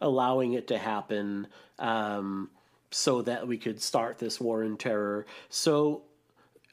allowing 0.00 0.54
it 0.54 0.66
to 0.68 0.78
happen 0.78 1.46
um, 1.78 2.50
so 2.90 3.22
that 3.22 3.46
we 3.46 3.56
could 3.56 3.80
start 3.80 4.18
this 4.18 4.40
war 4.40 4.64
in 4.64 4.76
terror. 4.76 5.26
So 5.48 6.02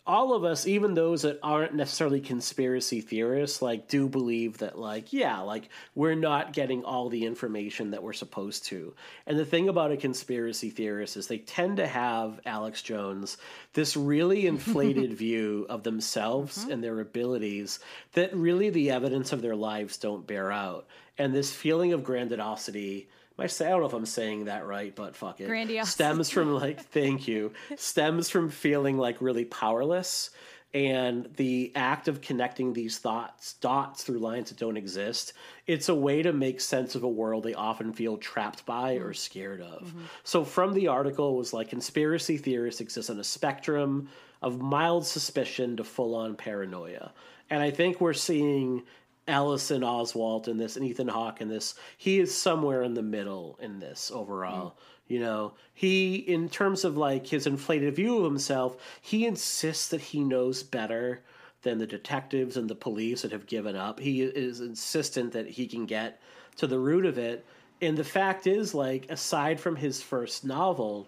all 0.05 0.33
of 0.33 0.43
us, 0.43 0.67
even 0.67 0.93
those 0.93 1.21
that 1.21 1.39
aren't 1.41 1.73
necessarily 1.73 2.19
conspiracy 2.19 2.99
theorists, 2.99 3.61
like 3.61 3.87
do 3.87 4.09
believe 4.09 4.57
that, 4.57 4.77
like, 4.77 5.13
yeah, 5.13 5.39
like 5.39 5.69
we're 5.95 6.15
not 6.15 6.51
getting 6.51 6.83
all 6.83 7.07
the 7.07 7.25
information 7.25 7.91
that 7.91 8.03
we're 8.03 8.11
supposed 8.11 8.65
to. 8.65 8.93
And 9.25 9.39
the 9.39 9.45
thing 9.45 9.69
about 9.69 9.91
a 9.91 9.97
conspiracy 9.97 10.69
theorist 10.69 11.15
is 11.15 11.27
they 11.27 11.37
tend 11.37 11.77
to 11.77 11.87
have 11.87 12.41
Alex 12.45 12.81
Jones 12.81 13.37
this 13.73 13.95
really 13.95 14.45
inflated 14.53 15.13
view 15.13 15.65
of 15.69 15.83
themselves 15.83 16.59
mm-hmm. 16.59 16.71
and 16.71 16.83
their 16.83 16.99
abilities 16.99 17.79
that 18.11 18.35
really 18.35 18.69
the 18.69 18.91
evidence 18.91 19.31
of 19.31 19.41
their 19.41 19.55
lives 19.55 19.97
don't 19.97 20.27
bear 20.27 20.51
out. 20.51 20.85
And 21.17 21.33
this 21.33 21.53
feeling 21.53 21.93
of 21.93 22.03
grandiosity. 22.03 23.07
I 23.37 23.47
say 23.47 23.67
I 23.67 23.69
don't 23.69 23.81
know 23.81 23.87
if 23.87 23.93
I'm 23.93 24.05
saying 24.05 24.45
that 24.45 24.65
right, 24.65 24.95
but 24.95 25.15
fuck 25.15 25.41
it. 25.41 25.47
Grandiosity. 25.47 25.91
Stems 25.91 26.29
from 26.29 26.53
like 26.53 26.81
thank 26.91 27.27
you. 27.27 27.53
Stems 27.75 28.29
from 28.29 28.49
feeling 28.49 28.97
like 28.97 29.21
really 29.21 29.45
powerless 29.45 30.29
and 30.73 31.29
the 31.35 31.71
act 31.75 32.07
of 32.07 32.21
connecting 32.21 32.73
these 32.73 32.97
thoughts 32.97 33.53
dots 33.53 34.03
through 34.03 34.17
lines 34.17 34.49
that 34.49 34.57
don't 34.57 34.77
exist 34.77 35.33
it's 35.67 35.89
a 35.89 35.95
way 35.95 36.21
to 36.23 36.33
make 36.33 36.59
sense 36.59 36.95
of 36.95 37.03
a 37.03 37.07
world 37.07 37.43
they 37.43 37.53
often 37.53 37.93
feel 37.93 38.17
trapped 38.17 38.65
by 38.65 38.95
or 38.95 39.05
mm-hmm. 39.05 39.13
scared 39.13 39.61
of 39.61 39.87
mm-hmm. 39.87 40.01
so 40.23 40.43
from 40.43 40.73
the 40.73 40.87
article 40.87 41.35
it 41.35 41.37
was 41.37 41.53
like 41.53 41.69
conspiracy 41.69 42.37
theorists 42.37 42.81
exist 42.81 43.09
on 43.09 43.19
a 43.19 43.23
spectrum 43.23 44.09
of 44.41 44.59
mild 44.59 45.05
suspicion 45.05 45.77
to 45.77 45.83
full-on 45.83 46.35
paranoia 46.35 47.11
and 47.49 47.61
i 47.61 47.69
think 47.69 48.01
we're 48.01 48.13
seeing 48.13 48.81
Ellison 49.27 49.81
Oswalt 49.81 50.47
in 50.47 50.57
this 50.57 50.75
and 50.75 50.85
Ethan 50.85 51.07
Hawke 51.07 51.41
in 51.41 51.47
this. 51.47 51.75
He 51.97 52.19
is 52.19 52.35
somewhere 52.35 52.83
in 52.83 52.93
the 52.93 53.01
middle 53.01 53.57
in 53.61 53.79
this 53.79 54.11
overall. 54.13 54.71
Mm. 54.71 54.73
You 55.07 55.19
know, 55.19 55.53
he, 55.73 56.15
in 56.15 56.49
terms 56.49 56.83
of 56.83 56.97
like 56.97 57.27
his 57.27 57.47
inflated 57.47 57.95
view 57.95 58.17
of 58.17 58.23
himself, 58.23 58.77
he 59.01 59.25
insists 59.25 59.89
that 59.89 60.01
he 60.01 60.23
knows 60.23 60.63
better 60.63 61.21
than 61.61 61.77
the 61.77 61.87
detectives 61.87 62.57
and 62.57 62.69
the 62.69 62.75
police 62.75 63.21
that 63.21 63.31
have 63.31 63.47
given 63.47 63.75
up. 63.75 63.99
He 63.99 64.21
is 64.21 64.59
insistent 64.59 65.33
that 65.33 65.47
he 65.47 65.67
can 65.67 65.85
get 65.85 66.21
to 66.57 66.67
the 66.67 66.79
root 66.79 67.05
of 67.05 67.17
it. 67.17 67.45
And 67.81 67.97
the 67.97 68.03
fact 68.03 68.47
is, 68.47 68.73
like, 68.73 69.09
aside 69.09 69.59
from 69.59 69.75
his 69.75 70.01
first 70.01 70.45
novel, 70.45 71.07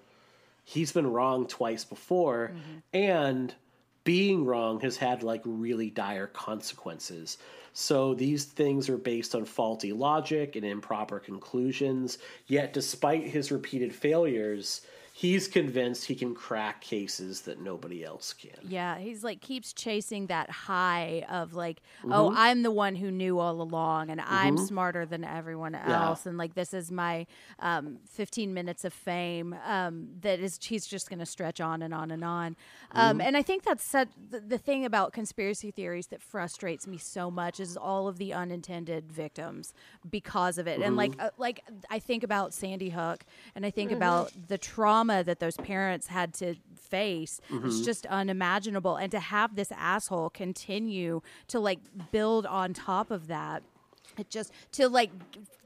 he's 0.63 0.91
been 0.91 1.07
wrong 1.07 1.47
twice 1.47 1.83
before. 1.83 2.51
Mm-hmm. 2.53 2.79
And 2.93 3.55
being 4.05 4.45
wrong 4.45 4.79
has 4.81 4.95
had 4.97 5.23
like 5.23 5.41
really 5.43 5.89
dire 5.89 6.27
consequences. 6.27 7.37
So 7.77 8.13
these 8.13 8.45
things 8.45 8.87
are 8.87 8.97
based 8.97 9.35
on 9.35 9.43
faulty 9.43 9.91
logic 9.91 10.55
and 10.55 10.63
improper 10.63 11.19
conclusions. 11.19 12.19
Yet, 12.47 12.71
despite 12.71 13.27
his 13.27 13.51
repeated 13.51 13.93
failures, 13.93 14.79
he's 15.17 15.47
convinced 15.47 16.03
he 16.03 16.13
can 16.13 16.35
crack 16.35 16.81
cases 16.81 17.43
that 17.43 17.57
nobody 17.61 18.03
else 18.03 18.33
can. 18.33 18.51
Yeah, 18.67 18.97
he's 18.97 19.23
like 19.23 19.39
keeps 19.39 19.71
chasing 19.71 20.27
that 20.27 20.49
high 20.49 21.23
of 21.29 21.53
like, 21.53 21.81
oh, 22.11 22.33
I'm 22.35 22.63
the 22.63 22.71
one 22.71 22.95
who 22.95 23.11
knew 23.11 23.39
all 23.39 23.61
along, 23.61 24.09
and 24.09 24.19
I'm 24.19 24.57
smarter 24.57 25.05
than 25.05 25.23
everyone 25.23 25.73
else, 25.73 26.25
and 26.25 26.37
like 26.37 26.53
this 26.53 26.73
is 26.73 26.91
my 26.91 27.27
um, 27.59 27.99
15 28.09 28.53
minutes 28.53 28.83
of 28.83 28.91
fame. 28.91 29.55
Um, 29.65 30.09
that 30.19 30.41
is, 30.41 30.59
he's 30.61 30.85
just 30.85 31.09
going 31.09 31.19
to 31.19 31.25
stretch 31.25 31.61
on 31.61 31.81
and 31.81 31.93
on 31.93 32.11
and 32.11 32.23
on. 32.23 32.57
Um, 32.91 33.21
and 33.21 33.37
I 33.37 33.41
think 33.41 33.63
that's 33.63 33.85
such, 33.85 34.09
the, 34.29 34.41
the 34.41 34.57
thing 34.57 34.83
about 34.83 35.13
conspiracy 35.13 35.71
theories 35.71 36.07
that 36.07 36.21
frustrates 36.21 36.87
me 36.87 36.97
so 36.97 37.31
much 37.31 37.61
is 37.61 37.77
all 37.77 38.09
of 38.09 38.17
the 38.17 38.33
unintended 38.33 39.13
victims 39.13 39.73
because 40.09 40.57
of 40.57 40.67
it. 40.67 40.81
And 40.81 40.97
like, 40.97 41.13
uh, 41.19 41.29
like 41.37 41.61
I 41.89 41.99
think 41.99 42.23
about 42.23 42.53
Sandy 42.53 42.89
Hook, 42.89 43.23
and 43.55 43.65
I 43.65 43.69
think 43.69 43.93
about 43.93 44.33
the 44.49 44.57
trauma 44.57 45.04
that 45.07 45.39
those 45.39 45.57
parents 45.57 46.07
had 46.07 46.33
to 46.35 46.55
face. 46.77 47.41
It's 47.65 47.81
just 47.81 48.05
unimaginable. 48.05 48.95
And 48.95 49.11
to 49.11 49.19
have 49.19 49.55
this 49.55 49.71
asshole 49.71 50.29
continue 50.29 51.21
to 51.47 51.59
like 51.59 51.79
build 52.11 52.45
on 52.45 52.73
top 52.73 53.11
of 53.11 53.27
that, 53.27 53.63
it 54.17 54.29
just 54.29 54.51
to 54.73 54.87
like 54.87 55.11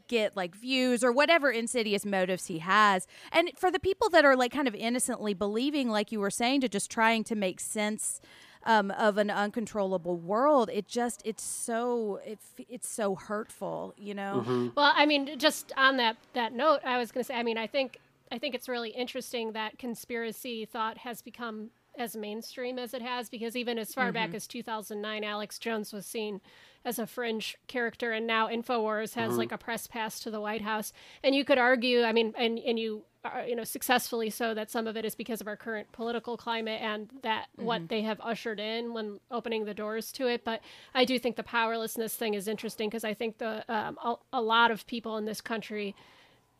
get 0.07 0.35
like 0.35 0.55
views 0.55 1.03
or 1.03 1.11
whatever 1.11 1.51
insidious 1.51 2.05
motives 2.05 2.47
he 2.47 2.59
has. 2.59 3.07
And 3.31 3.51
for 3.55 3.71
the 3.71 3.79
people 3.79 4.09
that 4.09 4.25
are 4.25 4.35
like 4.35 4.51
kind 4.51 4.67
of 4.67 4.75
innocently 4.75 5.33
believing, 5.33 5.89
like 5.89 6.11
you 6.11 6.19
were 6.19 6.31
saying, 6.31 6.61
to 6.61 6.69
just 6.69 6.89
trying 6.91 7.23
to 7.25 7.35
make 7.35 7.59
sense 7.59 8.19
um, 8.65 8.91
of 8.91 9.17
an 9.17 9.29
uncontrollable 9.29 10.17
world, 10.17 10.69
it 10.73 10.87
just 10.87 11.21
it's 11.23 11.43
so 11.43 12.19
it, 12.25 12.39
it's 12.67 12.89
so 12.89 13.15
hurtful, 13.15 13.93
you 13.97 14.13
know. 14.13 14.71
Well, 14.75 14.91
I 14.95 15.05
mean, 15.05 15.39
just 15.39 15.71
on 15.77 15.97
that 15.97 16.17
that 16.33 16.51
note, 16.53 16.81
I 16.83 16.97
was 16.97 17.11
going 17.11 17.23
to 17.23 17.27
say, 17.27 17.35
I 17.35 17.43
mean, 17.43 17.57
I 17.57 17.67
think 17.67 17.99
I 18.31 18.37
think 18.37 18.55
it's 18.55 18.69
really 18.69 18.91
interesting 18.91 19.53
that 19.53 19.79
conspiracy 19.79 20.65
thought 20.65 20.99
has 20.99 21.21
become 21.21 21.71
as 21.97 22.15
mainstream 22.15 22.79
as 22.79 22.93
it 22.93 23.01
has 23.01 23.29
because 23.29 23.55
even 23.55 23.77
as 23.77 23.93
far 23.93 24.11
back 24.11 24.29
mm-hmm. 24.29 24.37
as 24.37 24.47
2009, 24.47 25.23
Alex 25.23 25.59
Jones 25.59 25.91
was 25.91 26.05
seen 26.05 26.39
as 26.85 26.97
a 26.97 27.05
fringe 27.05 27.57
character, 27.67 28.13
and 28.13 28.25
now 28.25 28.47
Infowars 28.47 29.15
has 29.15 29.31
mm-hmm. 29.31 29.39
like 29.39 29.51
a 29.51 29.57
press 29.57 29.85
pass 29.85 30.19
to 30.21 30.31
the 30.31 30.39
White 30.39 30.61
House. 30.61 30.93
And 31.23 31.35
you 31.35 31.43
could 31.43 31.57
argue, 31.57 32.03
I 32.03 32.13
mean, 32.13 32.33
and 32.37 32.57
and 32.59 32.79
you 32.79 33.03
are, 33.25 33.45
you 33.45 33.55
know 33.55 33.65
successfully 33.65 34.29
so 34.29 34.53
that 34.53 34.71
some 34.71 34.87
of 34.87 34.95
it 34.95 35.03
is 35.03 35.13
because 35.13 35.41
of 35.41 35.47
our 35.47 35.57
current 35.57 35.91
political 35.91 36.37
climate 36.37 36.81
and 36.81 37.09
that 37.23 37.47
what 37.57 37.79
mm-hmm. 37.79 37.87
they 37.87 38.01
have 38.03 38.21
ushered 38.21 38.61
in 38.61 38.93
when 38.93 39.19
opening 39.29 39.65
the 39.65 39.73
doors 39.73 40.11
to 40.13 40.27
it. 40.27 40.45
But 40.45 40.61
I 40.95 41.03
do 41.03 41.19
think 41.19 41.35
the 41.35 41.43
powerlessness 41.43 42.15
thing 42.15 42.33
is 42.33 42.47
interesting 42.47 42.89
because 42.89 43.03
I 43.03 43.13
think 43.13 43.39
the 43.39 43.65
um, 43.67 43.97
a, 44.01 44.15
a 44.33 44.41
lot 44.41 44.71
of 44.71 44.87
people 44.87 45.17
in 45.17 45.25
this 45.25 45.41
country 45.41 45.95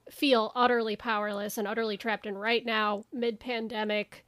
feel 0.10 0.52
utterly 0.56 0.96
powerless 0.96 1.58
and 1.58 1.68
utterly 1.68 1.98
trapped. 1.98 2.26
And 2.26 2.40
right 2.40 2.66
now, 2.66 3.06
mid 3.14 3.40
pandemic, 3.40 4.26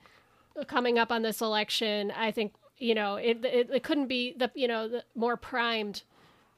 uh, 0.59 0.63
coming 0.63 0.99
up 0.99 1.11
on 1.11 1.21
this 1.21 1.41
election, 1.41 2.11
I 2.11 2.31
think 2.31 2.53
you 2.81 2.95
know, 2.95 3.15
it, 3.15 3.45
it, 3.45 3.69
it 3.71 3.83
couldn't 3.83 4.07
be 4.07 4.33
the, 4.35 4.51
you 4.55 4.67
know, 4.67 4.87
the 4.87 5.03
more 5.13 5.37
primed 5.37 6.01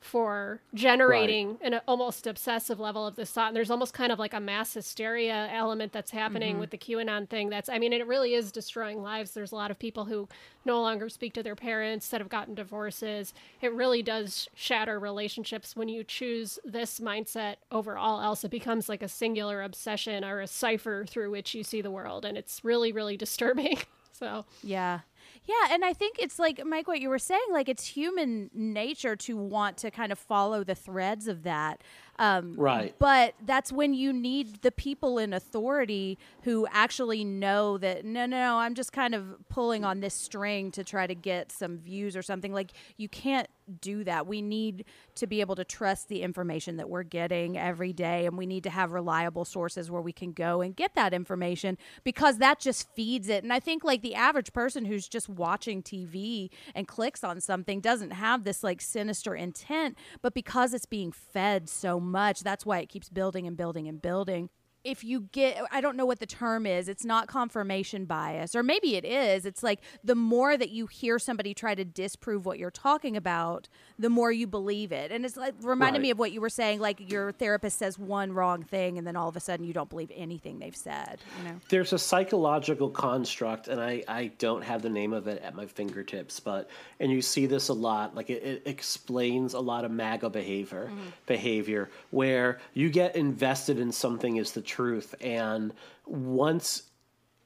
for 0.04 0.62
generating 0.74 1.58
an 1.62 1.80
almost 1.88 2.28
obsessive 2.28 2.80
level 2.80 3.08
of 3.08 3.16
this 3.16 3.32
thought. 3.32 3.48
And 3.48 3.56
there's 3.56 3.72
almost 3.72 3.94
kind 3.94 4.12
of 4.12 4.20
like 4.20 4.34
a 4.34 4.40
mass 4.40 4.74
hysteria 4.74 5.50
element 5.52 5.94
that's 5.94 6.12
happening 6.12 6.54
mm-hmm. 6.54 6.60
with 6.60 6.72
the 6.72 6.78
QAnon 6.78 7.30
thing. 7.30 7.50
That's, 7.50 7.70
I 7.70 7.80
mean, 7.80 7.94
it 7.94 8.06
really 8.06 8.34
is 8.34 8.52
destroying 8.52 9.02
lives. 9.02 9.32
There's 9.32 9.52
a 9.52 9.56
lot 9.56 9.72
of 9.72 9.80
people 9.80 10.06
who 10.06 10.28
no 10.66 10.82
longer 10.82 11.10
speak 11.10 11.34
to 11.34 11.44
their 11.44 11.56
parents 11.56 12.10
that 12.10 12.22
have 12.22 12.30
gotten 12.30 12.54
divorces. 12.54 13.34
It 13.62 13.74
really 13.74 14.04
does 14.04 14.50
shatter 14.54 15.00
relationships 15.00 15.76
when 15.76 15.88
you 15.88 16.04
choose 16.04 16.60
this 16.66 17.00
mindset 17.00 17.56
over 17.72 17.98
all 17.98 18.22
else. 18.22 18.44
It 18.44 18.52
becomes 18.52 18.90
like 18.90 19.04
a 19.04 19.08
singular 19.08 19.62
obsession 19.62 20.24
or 20.26 20.42
a 20.42 20.48
cipher 20.48 21.06
through 21.08 21.32
which 21.32 21.56
you 21.56 21.64
see 21.64 21.82
the 21.82 21.92
world. 21.92 22.26
And 22.26 22.38
it's 22.38 22.64
really, 22.64 22.92
really 22.92 23.18
disturbing. 23.24 23.78
So, 24.12 24.46
Yeah. 24.62 25.00
Yeah, 25.46 25.74
and 25.74 25.84
I 25.84 25.94
think 25.94 26.18
it's 26.20 26.40
like 26.40 26.66
Mike 26.66 26.88
what 26.88 27.02
you 27.02 27.10
were 27.10 27.20
saying 27.20 27.42
like 27.52 27.68
it's 27.68 27.86
human 27.86 28.50
nature 28.54 29.16
to 29.18 29.36
want 29.36 29.78
to 29.78 29.92
kind 29.92 30.12
of 30.12 30.20
follow 30.20 30.64
the 30.64 30.76
threads 30.76 31.28
of 31.28 31.44
that. 31.44 31.82
Um, 32.20 32.56
Right. 32.56 32.96
But 33.00 33.34
that's 33.44 33.72
when 33.72 33.94
you 33.94 34.14
need 34.14 34.62
the 34.62 34.72
people 34.72 35.18
in 35.18 35.34
authority 35.34 36.18
who 36.44 36.68
actually 36.72 37.26
know 37.26 37.78
that 37.80 38.06
no, 38.06 38.26
no, 38.26 38.38
no, 38.38 38.58
I'm 38.58 38.76
just 38.76 38.94
kind 38.94 39.16
of 39.16 39.36
pulling 39.50 39.84
on 39.84 40.00
this 40.00 40.14
string 40.14 40.72
to 40.72 40.84
try 40.84 41.08
to 41.08 41.16
get 41.16 41.52
some 41.52 41.78
views 41.78 42.16
or 42.16 42.22
something. 42.22 42.54
Like 42.54 42.72
you 42.98 43.10
can't 43.10 43.48
do 43.82 44.04
that. 44.04 44.28
We 44.28 44.42
need 44.42 44.86
to 45.16 45.28
be 45.28 45.42
able 45.42 45.56
to 45.56 45.64
trust 45.64 46.08
the 46.08 46.22
information 46.22 46.78
that 46.78 46.90
we're 46.90 47.04
getting 47.04 47.58
every 47.58 47.94
day, 47.94 48.26
and 48.26 48.38
we 48.38 48.46
need 48.46 48.64
to 48.64 48.70
have 48.70 48.92
reliable 48.92 49.46
sources 49.46 49.90
where 49.90 50.02
we 50.02 50.14
can 50.14 50.32
go 50.32 50.62
and 50.62 50.76
get 50.76 50.96
that 50.96 51.14
information 51.14 51.78
because 52.04 52.38
that 52.40 52.60
just 52.60 52.88
feeds 52.96 53.30
it. 53.30 53.44
And 53.44 53.54
I 53.54 53.60
think 53.60 53.84
like 53.84 54.02
the 54.02 54.16
average 54.16 54.54
person 54.54 54.86
who's 54.86 55.08
just 55.08 55.30
watching 55.30 55.82
TV 55.82 56.50
and 56.76 56.88
clicks 56.88 57.24
on 57.24 57.42
something 57.42 57.82
doesn't 57.82 58.12
have 58.12 58.44
this 58.44 58.64
like 58.64 58.82
sinister 58.82 59.36
intent, 59.36 59.98
but 60.22 60.34
because 60.34 60.74
it's 60.74 60.86
being 60.86 61.12
fed 61.12 61.70
so 61.70 62.00
much, 62.00 62.42
that's 62.42 62.66
why 62.66 62.80
it 62.80 62.90
keeps 62.90 63.10
building 63.10 63.48
and 63.48 63.58
building 63.58 63.88
and 63.88 64.02
building 64.02 64.50
if 64.84 65.04
you 65.04 65.22
get 65.32 65.62
i 65.72 65.80
don't 65.80 65.96
know 65.96 66.06
what 66.06 66.20
the 66.20 66.26
term 66.26 66.66
is 66.66 66.88
it's 66.88 67.06
not 67.06 67.28
confirmation 67.28 68.06
bias 68.06 68.56
or 68.56 68.64
maybe 68.64 68.96
it 68.96 69.06
is 69.06 69.46
it's 69.46 69.64
like 69.64 69.80
the 70.04 70.16
more 70.16 70.58
that 70.58 70.70
you 70.70 70.88
hear 70.88 71.18
somebody 71.20 71.54
try 71.54 71.74
to 71.76 71.86
disprove 71.86 72.46
what 72.46 72.60
you're 72.60 72.72
talking 72.72 73.16
about 73.16 73.68
the 74.00 74.10
more 74.10 74.32
you 74.32 74.48
believe 74.48 74.92
it. 74.92 75.12
And 75.12 75.26
it's 75.26 75.38
like 75.38 75.54
reminded 75.62 76.02
me 76.02 76.10
of 76.10 76.20
what 76.20 76.32
you 76.32 76.42
were 76.42 76.50
saying 76.50 76.80
like 76.80 77.12
your 77.12 77.32
therapist 77.32 77.78
says 77.78 78.00
one 78.00 78.34
wrong 78.34 78.64
thing 78.64 78.98
and 78.98 79.06
then 79.06 79.16
all 79.16 79.30
of 79.30 79.36
a 79.36 79.40
sudden 79.40 79.66
you 79.66 79.74
don't 79.74 79.90
believe 79.90 80.12
anything 80.16 80.60
they've 80.60 80.76
said 80.76 81.20
you 81.38 81.50
know? 81.50 81.60
There's 81.70 81.94
a 81.94 82.00
psychological 82.00 82.90
construct 82.90 83.68
and 83.68 83.80
I, 83.80 84.04
I 84.08 84.32
don't 84.40 84.64
have 84.64 84.82
the 84.82 84.90
name 84.90 85.14
of 85.14 85.28
it 85.28 85.42
at 85.44 85.56
my 85.56 85.66
fingertips 85.66 86.40
but 86.40 86.70
and 87.00 87.12
you 87.12 87.22
see 87.22 87.46
this 87.46 87.70
a 87.70 87.74
lot 87.74 88.16
like 88.16 88.30
it, 88.30 88.44
it 88.44 88.64
explains 88.66 89.54
a 89.54 89.60
lot 89.60 89.86
of 89.86 89.92
maga 89.92 90.30
behavior 90.30 90.90
mm-hmm. 90.92 91.10
behavior 91.26 91.90
where 92.12 92.60
you 92.74 92.90
get 92.90 93.16
invested 93.16 93.80
in 93.80 93.92
something 93.92 94.40
as 94.40 94.52
the 94.52 94.62
truth. 94.74 95.16
And 95.22 95.74
once 96.06 96.84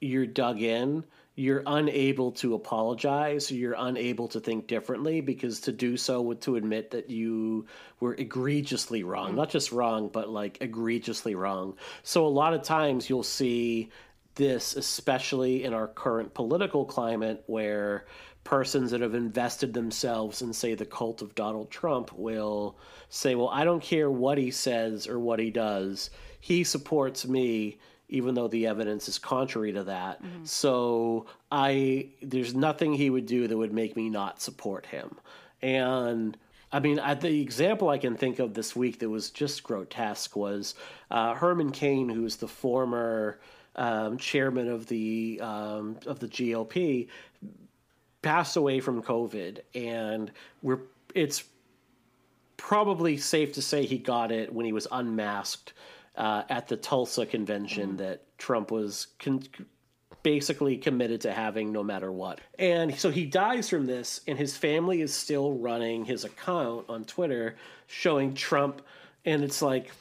you're 0.00 0.26
dug 0.26 0.60
in 0.62 1.04
you're 1.38 1.62
unable 1.66 2.32
to 2.32 2.54
apologize. 2.54 3.48
You're 3.52 3.76
unable 3.78 4.26
to 4.28 4.40
think 4.40 4.66
differently 4.66 5.20
because 5.20 5.60
to 5.60 5.72
do 5.72 5.96
so 5.96 6.20
would 6.20 6.40
to 6.40 6.56
admit 6.56 6.90
that 6.90 7.10
you 7.10 7.66
were 8.00 8.14
egregiously 8.14 9.04
wrong. 9.04 9.36
Not 9.36 9.48
just 9.48 9.70
wrong 9.70 10.08
but 10.12 10.28
like 10.28 10.58
egregiously 10.60 11.36
wrong. 11.36 11.76
So 12.02 12.26
a 12.26 12.28
lot 12.28 12.54
of 12.54 12.62
times 12.62 13.08
you'll 13.08 13.22
see 13.22 13.90
this 14.34 14.74
especially 14.74 15.62
in 15.62 15.74
our 15.74 15.86
current 15.86 16.34
political 16.34 16.84
climate 16.84 17.44
where 17.46 18.06
persons 18.42 18.90
that 18.90 19.00
have 19.00 19.14
invested 19.14 19.72
themselves 19.72 20.42
in 20.42 20.52
say 20.52 20.74
the 20.74 20.86
cult 20.86 21.22
of 21.22 21.36
Donald 21.36 21.70
Trump 21.70 22.12
will 22.14 22.76
say 23.10 23.36
well 23.36 23.48
I 23.48 23.64
don't 23.64 23.82
care 23.82 24.10
what 24.10 24.38
he 24.38 24.50
says 24.50 25.06
or 25.06 25.20
what 25.20 25.38
he 25.38 25.50
does 25.50 26.10
he 26.40 26.64
supports 26.64 27.26
me 27.26 27.78
even 28.08 28.34
though 28.34 28.48
the 28.48 28.66
evidence 28.66 29.08
is 29.08 29.18
contrary 29.18 29.72
to 29.72 29.84
that. 29.84 30.20
So 30.44 31.26
I 31.52 32.08
there's 32.22 32.54
nothing 32.54 32.94
he 32.94 33.10
would 33.10 33.26
do 33.26 33.46
that 33.46 33.56
would 33.56 33.72
make 33.72 33.96
me 33.96 34.08
not 34.08 34.40
support 34.40 34.86
him. 34.86 35.16
And 35.60 36.36
I 36.72 36.80
mean, 36.80 36.98
I, 36.98 37.14
the 37.14 37.40
example 37.40 37.88
I 37.88 37.98
can 37.98 38.16
think 38.16 38.38
of 38.38 38.54
this 38.54 38.76
week 38.76 38.98
that 39.00 39.08
was 39.08 39.30
just 39.30 39.62
grotesque 39.62 40.36
was 40.36 40.74
uh, 41.10 41.34
Herman 41.34 41.70
Cain, 41.70 42.08
who's 42.08 42.36
the 42.36 42.48
former 42.48 43.40
um, 43.76 44.18
chairman 44.18 44.68
of 44.68 44.86
the 44.86 45.40
um, 45.42 45.98
of 46.06 46.18
the 46.18 46.28
GOP, 46.28 47.08
passed 48.22 48.56
away 48.56 48.80
from 48.80 49.02
COVID, 49.02 49.60
and 49.74 50.30
we're 50.62 50.80
it's 51.14 51.44
probably 52.56 53.16
safe 53.16 53.52
to 53.54 53.62
say 53.62 53.86
he 53.86 53.98
got 53.98 54.32
it 54.32 54.52
when 54.52 54.66
he 54.66 54.72
was 54.72 54.86
unmasked 54.90 55.72
uh, 56.18 56.42
at 56.50 56.68
the 56.68 56.76
Tulsa 56.76 57.24
convention 57.24 57.96
that 57.96 58.36
Trump 58.36 58.70
was 58.70 59.06
con- 59.18 59.44
basically 60.22 60.76
committed 60.76 61.20
to 61.22 61.32
having 61.32 61.72
no 61.72 61.82
matter 61.82 62.10
what. 62.12 62.40
And 62.58 62.94
so 62.98 63.10
he 63.10 63.24
dies 63.24 63.68
from 63.68 63.86
this, 63.86 64.20
and 64.26 64.36
his 64.36 64.56
family 64.56 65.00
is 65.00 65.14
still 65.14 65.52
running 65.52 66.04
his 66.04 66.24
account 66.24 66.86
on 66.90 67.04
Twitter 67.04 67.56
showing 67.86 68.34
Trump, 68.34 68.82
and 69.24 69.42
it's 69.42 69.62
like. 69.62 69.90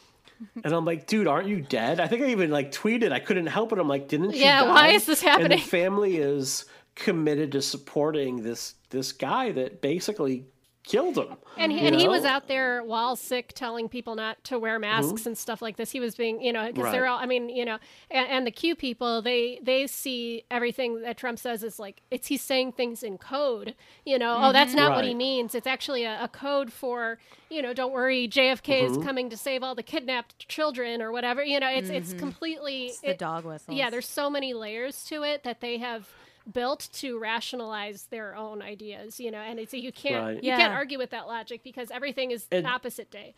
And 0.64 0.72
I'm 0.72 0.86
like, 0.86 1.08
dude, 1.08 1.26
aren't 1.26 1.48
you 1.48 1.62
dead? 1.62 2.00
I 2.00 2.06
think 2.08 2.22
I 2.22 2.28
even 2.28 2.52
like 2.52 2.72
tweeted. 2.72 3.12
I 3.12 3.18
couldn't 3.20 3.48
help 3.48 3.72
it. 3.72 3.80
I'm 3.80 3.88
like, 3.88 4.08
didn't 4.08 4.36
you? 4.36 4.42
Yeah, 4.42 4.68
why 4.70 4.90
is 4.90 5.08
this 5.08 5.24
And 5.24 5.30
happening? 5.32 5.58
the 5.58 5.64
family 5.64 6.18
is 6.18 6.66
committed 6.94 7.54
to 7.54 7.62
supporting 7.64 8.44
this 8.44 8.76
this 8.92 9.12
guy 9.14 9.52
that 9.54 9.82
basically 9.82 10.46
killed 10.88 11.18
him. 11.18 11.38
And 11.58 11.72
he, 11.72 11.82
you 11.82 11.88
and 11.88 11.96
he 11.96 12.08
was 12.08 12.24
out 12.24 12.48
there 12.48 12.84
while 12.84 13.16
sick, 13.16 13.54
telling 13.54 13.90
people 13.90 14.16
not 14.16 14.44
to 14.46 14.58
wear 14.58 14.80
masks 14.80 15.22
mm-hmm. 15.22 15.30
and 15.30 15.38
stuff 15.38 15.62
like 15.62 15.78
this. 15.78 15.92
He 15.92 16.00
was 16.00 16.16
being, 16.16 16.42
you 16.42 16.54
know, 16.54 16.72
because 16.72 16.92
they're 16.92 17.08
all. 17.08 17.20
I 17.20 17.26
mean, 17.26 17.50
you 17.50 17.66
know, 17.66 17.78
and, 18.10 18.30
and 18.30 18.48
the 18.48 18.52
Q 18.52 18.76
people, 18.76 19.22
they 19.22 19.60
they 19.62 19.88
see 19.88 20.44
everything 20.50 21.02
that 21.02 21.18
Trump 21.18 21.40
says 21.40 21.64
is 21.64 21.80
like 21.80 22.02
it's 22.12 22.28
he's 22.28 22.42
saying 22.42 22.74
things 22.74 23.04
in 23.04 23.18
code. 23.18 23.76
You 24.06 24.18
know, 24.18 24.38
oh, 24.40 24.54
that's 24.54 24.72
mm-hmm. 24.72 24.80
not 24.80 24.96
what 24.96 25.06
he 25.06 25.14
means. 25.14 25.56
It's 25.56 25.68
actually 25.68 26.04
a, 26.04 26.24
a 26.24 26.28
code 26.28 26.72
for, 26.72 27.18
you 27.50 27.62
know, 27.62 27.74
don't 27.74 27.92
worry, 27.92 28.28
JFK 28.28 28.78
Mm-hmm. 28.78 29.00
is 29.00 29.06
coming 29.06 29.30
to 29.30 29.38
save 29.38 29.64
all 29.64 29.76
the 29.76 29.84
kidnapped 29.84 30.48
children 30.48 31.02
or 31.02 31.12
whatever. 31.12 31.44
You 31.44 31.60
know, 31.60 31.70
it's 31.70 31.90
it's 31.90 32.10
mm-hmm. 32.10 32.20
completely 32.20 32.86
it's 32.88 33.00
the 33.00 33.12
it- 33.12 33.18
dog 33.18 33.46
whistles 33.46 33.78
yeah, 33.78 33.90
there's 33.90 34.08
so 34.08 34.30
many 34.30 34.54
layers 34.54 35.04
to 35.06 35.24
it 35.24 35.44
that 35.44 35.62
they 35.62 35.78
have 35.78 36.08
built 36.52 36.90
to 36.94 37.20
rationalize 37.20 38.04
their 38.10 38.36
own 38.36 38.62
ideas, 38.62 39.20
you 39.20 39.32
know, 39.32 39.40
and 39.40 39.60
it's 39.60 39.74
you 39.74 39.92
can't 39.92 40.36
Right. 40.36 40.44
you 40.44 40.52
can't 40.52 40.74
argue 40.74 40.98
with 40.98 41.10
that 41.12 41.28
logic 41.28 41.62
because 41.64 41.92
everything 41.92 42.32
is 42.32 42.48
And- 42.52 42.66
opposite 42.68 43.12
day. 43.12 43.34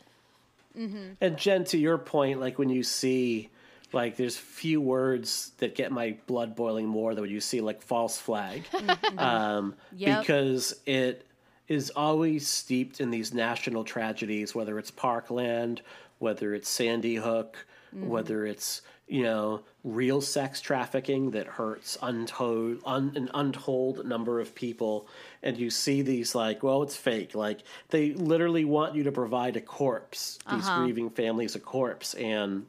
Mm-hmm. 0.77 1.13
And 1.19 1.37
Jen, 1.37 1.63
to 1.65 1.77
your 1.77 1.97
point, 1.97 2.39
like 2.39 2.59
when 2.59 2.69
you 2.69 2.83
see, 2.83 3.49
like, 3.91 4.15
there's 4.17 4.37
few 4.37 4.79
words 4.79 5.51
that 5.57 5.75
get 5.75 5.91
my 5.91 6.15
blood 6.27 6.55
boiling 6.55 6.85
more 6.85 7.15
than 7.15 7.23
when 7.23 7.31
you 7.31 7.39
see 7.41 7.59
like 7.59 7.81
false 7.81 8.17
flag, 8.19 8.63
mm-hmm. 8.71 9.19
um, 9.19 9.75
Yep. 9.95 10.19
because 10.21 10.75
it 10.85 11.25
is 11.67 11.91
always 11.95 12.47
steeped 12.47 13.01
in 13.01 13.09
these 13.11 13.33
national 13.33 13.83
tragedies, 13.83 14.53
whether 14.55 14.77
it's 14.79 14.91
Parkland, 14.91 15.81
whether 16.19 16.53
it's 16.53 16.69
Sandy 16.69 17.15
Hook, 17.15 17.57
mm-hmm. 17.95 18.07
whether 18.07 18.45
it's 18.45 18.81
you 19.09 19.23
know 19.23 19.61
real 19.83 20.21
sex 20.21 20.61
trafficking 20.61 21.31
that 21.31 21.47
hurts 21.47 21.97
untold 22.01 22.79
un, 22.85 23.11
an 23.15 23.29
untold 23.33 24.05
number 24.05 24.39
of 24.39 24.53
people. 24.53 25.07
And 25.41 25.57
you 25.57 25.69
see 25.71 26.03
these 26.03 26.35
like 26.35 26.61
well 26.63 26.83
it's 26.83 26.95
fake. 26.95 27.33
Like 27.33 27.61
they 27.89 28.13
literally 28.13 28.65
want 28.65 28.95
you 28.95 29.03
to 29.03 29.11
provide 29.11 29.57
a 29.57 29.61
corpse. 29.61 30.37
These 30.49 30.67
uh-huh. 30.67 30.83
grieving 30.83 31.09
families 31.09 31.55
a 31.55 31.59
corpse. 31.59 32.13
And 32.13 32.67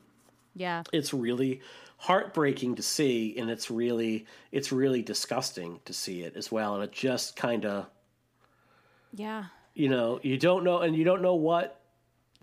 yeah. 0.57 0.83
it's 0.93 1.13
really 1.13 1.61
heartbreaking 1.99 2.77
to 2.77 2.83
see. 2.83 3.37
And 3.37 3.51
it's 3.51 3.71
really 3.71 4.27
it's 4.51 4.73
really 4.73 5.03
disgusting 5.03 5.81
to 5.85 5.93
see 5.93 6.23
it 6.23 6.37
as 6.37 6.51
well. 6.51 6.75
And 6.75 6.85
it 6.85 6.93
just 6.93 7.37
kind 7.37 7.67
of 7.67 7.87
yeah. 9.13 9.45
You 9.75 9.91
know 9.91 10.21
you 10.23 10.39
don't 10.39 10.65
know 10.65 10.79
and 10.79 10.97
you 10.97 11.05
don't 11.05 11.21
know 11.21 11.35
what 11.35 11.80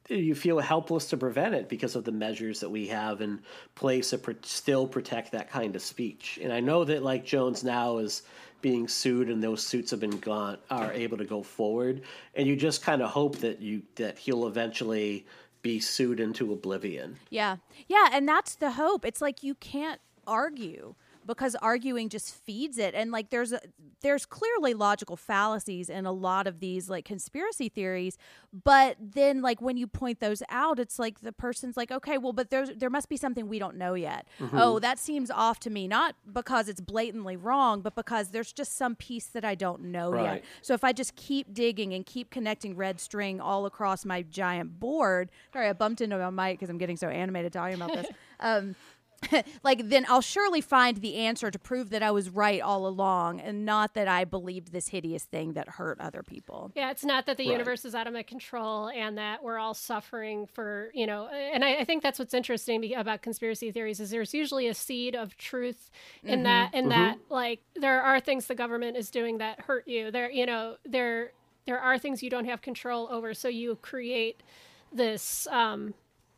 you 0.10 0.36
feel 0.36 0.60
helpless 0.60 1.08
to 1.08 1.18
prevent 1.18 1.54
it 1.54 1.70
because 1.70 1.96
of 1.96 2.04
the 2.04 2.12
measures 2.12 2.60
that 2.60 2.70
we 2.70 2.88
have 2.88 3.22
in 3.22 3.40
place 3.76 4.12
to 4.12 4.18
pr- 4.18 4.32
still 4.44 4.88
protect 4.88 5.32
that 5.32 5.50
kind 5.50 5.76
of 5.76 5.82
speech 5.82 6.40
and 6.42 6.52
i 6.54 6.60
know 6.60 6.84
that 6.84 7.04
like 7.04 7.26
jones 7.26 7.64
now 7.64 7.98
is 7.98 8.24
being 8.62 8.88
sued 8.88 9.30
and 9.30 9.44
those 9.44 9.62
suits 9.62 9.92
have 9.92 10.00
been 10.00 10.18
gone 10.20 10.58
are 10.72 10.92
able 10.94 11.18
to 11.18 11.26
go 11.26 11.44
forward 11.44 12.02
and 12.36 12.48
you 12.48 12.56
just 12.56 12.82
kind 12.82 13.02
of 13.02 13.10
hope 13.10 13.38
that 13.38 13.60
you 13.60 13.82
that 13.96 14.18
he'll 14.18 14.48
eventually 14.48 15.26
be 15.62 15.80
sued 15.80 16.20
into 16.20 16.54
oblivion 16.54 17.18
Yeah. 17.30 17.58
Yeah. 17.88 18.08
And 18.14 18.28
that's 18.28 18.56
the 18.56 18.72
hope. 18.72 19.04
It's 19.04 19.22
like 19.22 19.44
you 19.44 19.56
can't 19.56 20.00
argue 20.26 20.96
because 21.28 21.56
arguing 21.56 22.10
just 22.10 22.34
feeds 22.34 22.78
it. 22.78 22.96
And 22.96 23.12
like 23.12 23.30
there's 23.30 23.52
a, 23.52 23.60
there's 24.02 24.26
clearly 24.26 24.74
logical 24.74 25.18
fallacies 25.18 25.90
in 25.90 26.06
a 26.06 26.12
lot 26.12 26.48
of 26.48 26.60
these 26.60 26.90
like 26.90 27.06
conspiracy 27.06 27.70
theories 27.70 28.18
but 28.54 28.96
then 29.00 29.42
like 29.42 29.62
when 29.62 29.78
you 29.78 29.88
point 29.88 30.20
those 30.20 30.42
out 30.50 30.80
it's 30.80 30.98
like 30.98 31.20
the 31.22 31.32
person's 31.32 31.76
like 31.76 31.92
okay 31.92 32.18
well 32.18 32.34
but 32.34 32.50
there's 32.50 32.70
there 32.78 32.90
must 32.90 33.10
be 33.10 33.18
something 33.18 33.48
we 33.48 33.60
don't 33.60 33.76
know 33.76 33.94
yet. 33.94 34.28
Mm-hmm. 34.40 34.58
oh 34.58 34.80
that 34.80 35.00
seems 35.00 35.30
off 35.30 35.60
to 35.62 35.70
me 35.70 35.88
not 35.88 36.16
because 36.32 36.70
it's 36.70 36.82
blatantly 36.82 37.36
wrong 37.36 37.82
but 37.82 37.96
because 37.96 38.30
there's 38.30 38.54
just 38.54 38.78
some 38.78 38.96
piece 38.96 39.28
that 39.28 39.44
i 39.44 39.56
don't 39.56 39.82
know 39.82 40.22
yet. 40.22 40.44
So 40.62 40.74
if 40.74 40.84
i 40.84 40.94
just 40.94 41.16
keep 41.16 41.54
digging 41.54 41.94
and 41.94 42.06
keep 42.06 42.30
connecting 42.30 42.76
red 42.76 43.00
string 43.00 43.42
all 43.42 43.66
across 43.66 44.06
my 44.06 44.22
giant 44.22 44.80
board 44.80 45.30
sorry 45.52 45.68
i 45.68 45.74
bumped 45.74 46.02
into 46.02 46.18
my 46.18 46.30
mic 46.30 46.60
because 46.60 46.70
i'm 46.70 46.78
getting 46.78 46.98
so 46.98 47.10
animated 47.10 47.54
talking 47.54 47.76
about 47.76 47.94
this. 47.94 48.08
Um 48.40 48.76
like 49.64 49.90
then 49.90 50.06
I'll 50.08 50.22
surely 50.22 50.62
find 50.62 50.98
the 50.98 51.16
answer 51.16 51.50
to 51.50 51.58
prove 51.58 51.90
that 51.90 52.04
I 52.04 52.12
was 52.12 52.30
right 52.30 52.62
all 52.62 52.86
along 52.88 53.40
and 53.40 53.66
not 53.66 53.94
that 53.96 54.08
I 54.08 54.26
believed 54.26 54.72
this 54.72 54.90
hideous 54.90 55.24
thing 55.24 55.54
that 55.54 55.70
hurt 55.70 56.00
other 56.00 56.22
people. 56.24 56.72
Yeah, 56.76 56.92
it's 56.92 57.04
not 57.04 57.26
that 57.26 57.38
the 57.38 57.46
Right. 57.46 57.52
universe 57.54 57.84
is 57.84 57.96
out 57.96 58.08
of 58.08 58.14
my 58.14 58.24
control 58.24 58.90
and 58.90 59.18
that 59.18 59.44
we're 59.44 59.58
all 59.58 59.74
suffering 59.74 60.48
for, 60.48 60.92
you 60.94 61.08
know, 61.08 61.28
and 61.28 61.66
I, 61.66 61.78
I 61.78 61.84
think 61.84 62.04
that's 62.04 62.20
what's 62.20 62.34
interesting 62.34 62.94
about 62.94 63.22
conspiracy 63.22 63.72
theories 63.72 64.00
is 64.00 64.12
there's 64.12 64.34
usually 64.34 64.68
a 64.68 64.74
seed 64.74 65.16
of 65.16 65.36
truth 65.38 65.90
in 66.24 66.44
that, 66.44 66.74
in 66.74 66.90
that, 66.90 67.18
like, 67.30 67.62
there 67.76 68.02
are 68.02 68.20
things 68.20 68.46
the 68.48 68.56
government 68.56 68.98
is 68.98 69.10
doing 69.10 69.40
that 69.40 69.62
hurt 69.62 69.88
you. 69.88 70.12
There, 70.12 70.30
you 70.30 70.46
know, 70.46 70.76
there, 70.86 71.32
there 71.66 71.80
are 71.80 71.98
things 71.98 72.22
you 72.22 72.30
don't 72.30 72.46
have 72.46 72.62
control 72.62 73.08
over. 73.12 73.34
So 73.34 73.48
you 73.48 73.78
create 73.82 74.44
this 74.92 75.48
um, 75.48 75.94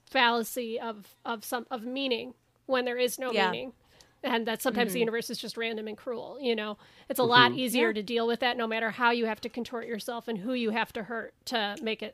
fallacy 0.05 0.79
of, 0.79 1.15
of 1.25 1.43
some, 1.43 1.65
of 1.69 1.83
meaning 1.83 2.33
when 2.69 2.85
there 2.85 2.97
is 2.97 3.17
no 3.19 3.31
Yeah. 3.31 3.51
meaning 3.51 3.73
and 4.21 4.45
that 4.47 4.61
sometimes 4.61 4.91
the 4.91 4.99
universe 4.99 5.29
is 5.29 5.37
just 5.37 5.55
random 5.55 5.87
and 5.87 5.97
cruel 5.97 6.37
you 6.41 6.55
know 6.55 6.77
it's 7.07 7.19
a 7.19 7.23
lot 7.23 7.53
easier 7.53 7.93
to 7.93 8.03
deal 8.03 8.27
with 8.27 8.41
that 8.41 8.57
no 8.57 8.67
matter 8.67 8.91
how 8.91 9.11
you 9.11 9.25
have 9.25 9.39
to 9.41 9.49
contort 9.49 9.87
yourself 9.87 10.27
and 10.27 10.37
who 10.39 10.53
you 10.53 10.71
have 10.71 10.91
to 10.93 11.03
hurt 11.03 11.33
to 11.45 11.77
make 11.81 12.01
it 12.03 12.13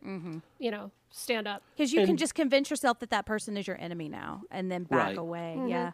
you 0.60 0.72
know 0.72 0.91
stand 1.12 1.47
up 1.47 1.62
Because 1.76 1.93
you 1.93 2.06
can 2.06 2.18
just 2.18 2.36
convince 2.36 2.70
yourself 2.70 2.99
that 2.99 3.10
that 3.10 3.26
person 3.26 3.58
is 3.58 3.66
your 3.68 3.80
enemy 3.82 4.08
now 4.10 4.41
and 4.51 4.72
then 4.72 4.84
back 4.84 5.08
Right. 5.08 5.18
away. 5.18 5.56
Mm-hmm. 5.58 5.68
Yeah. 5.70 5.91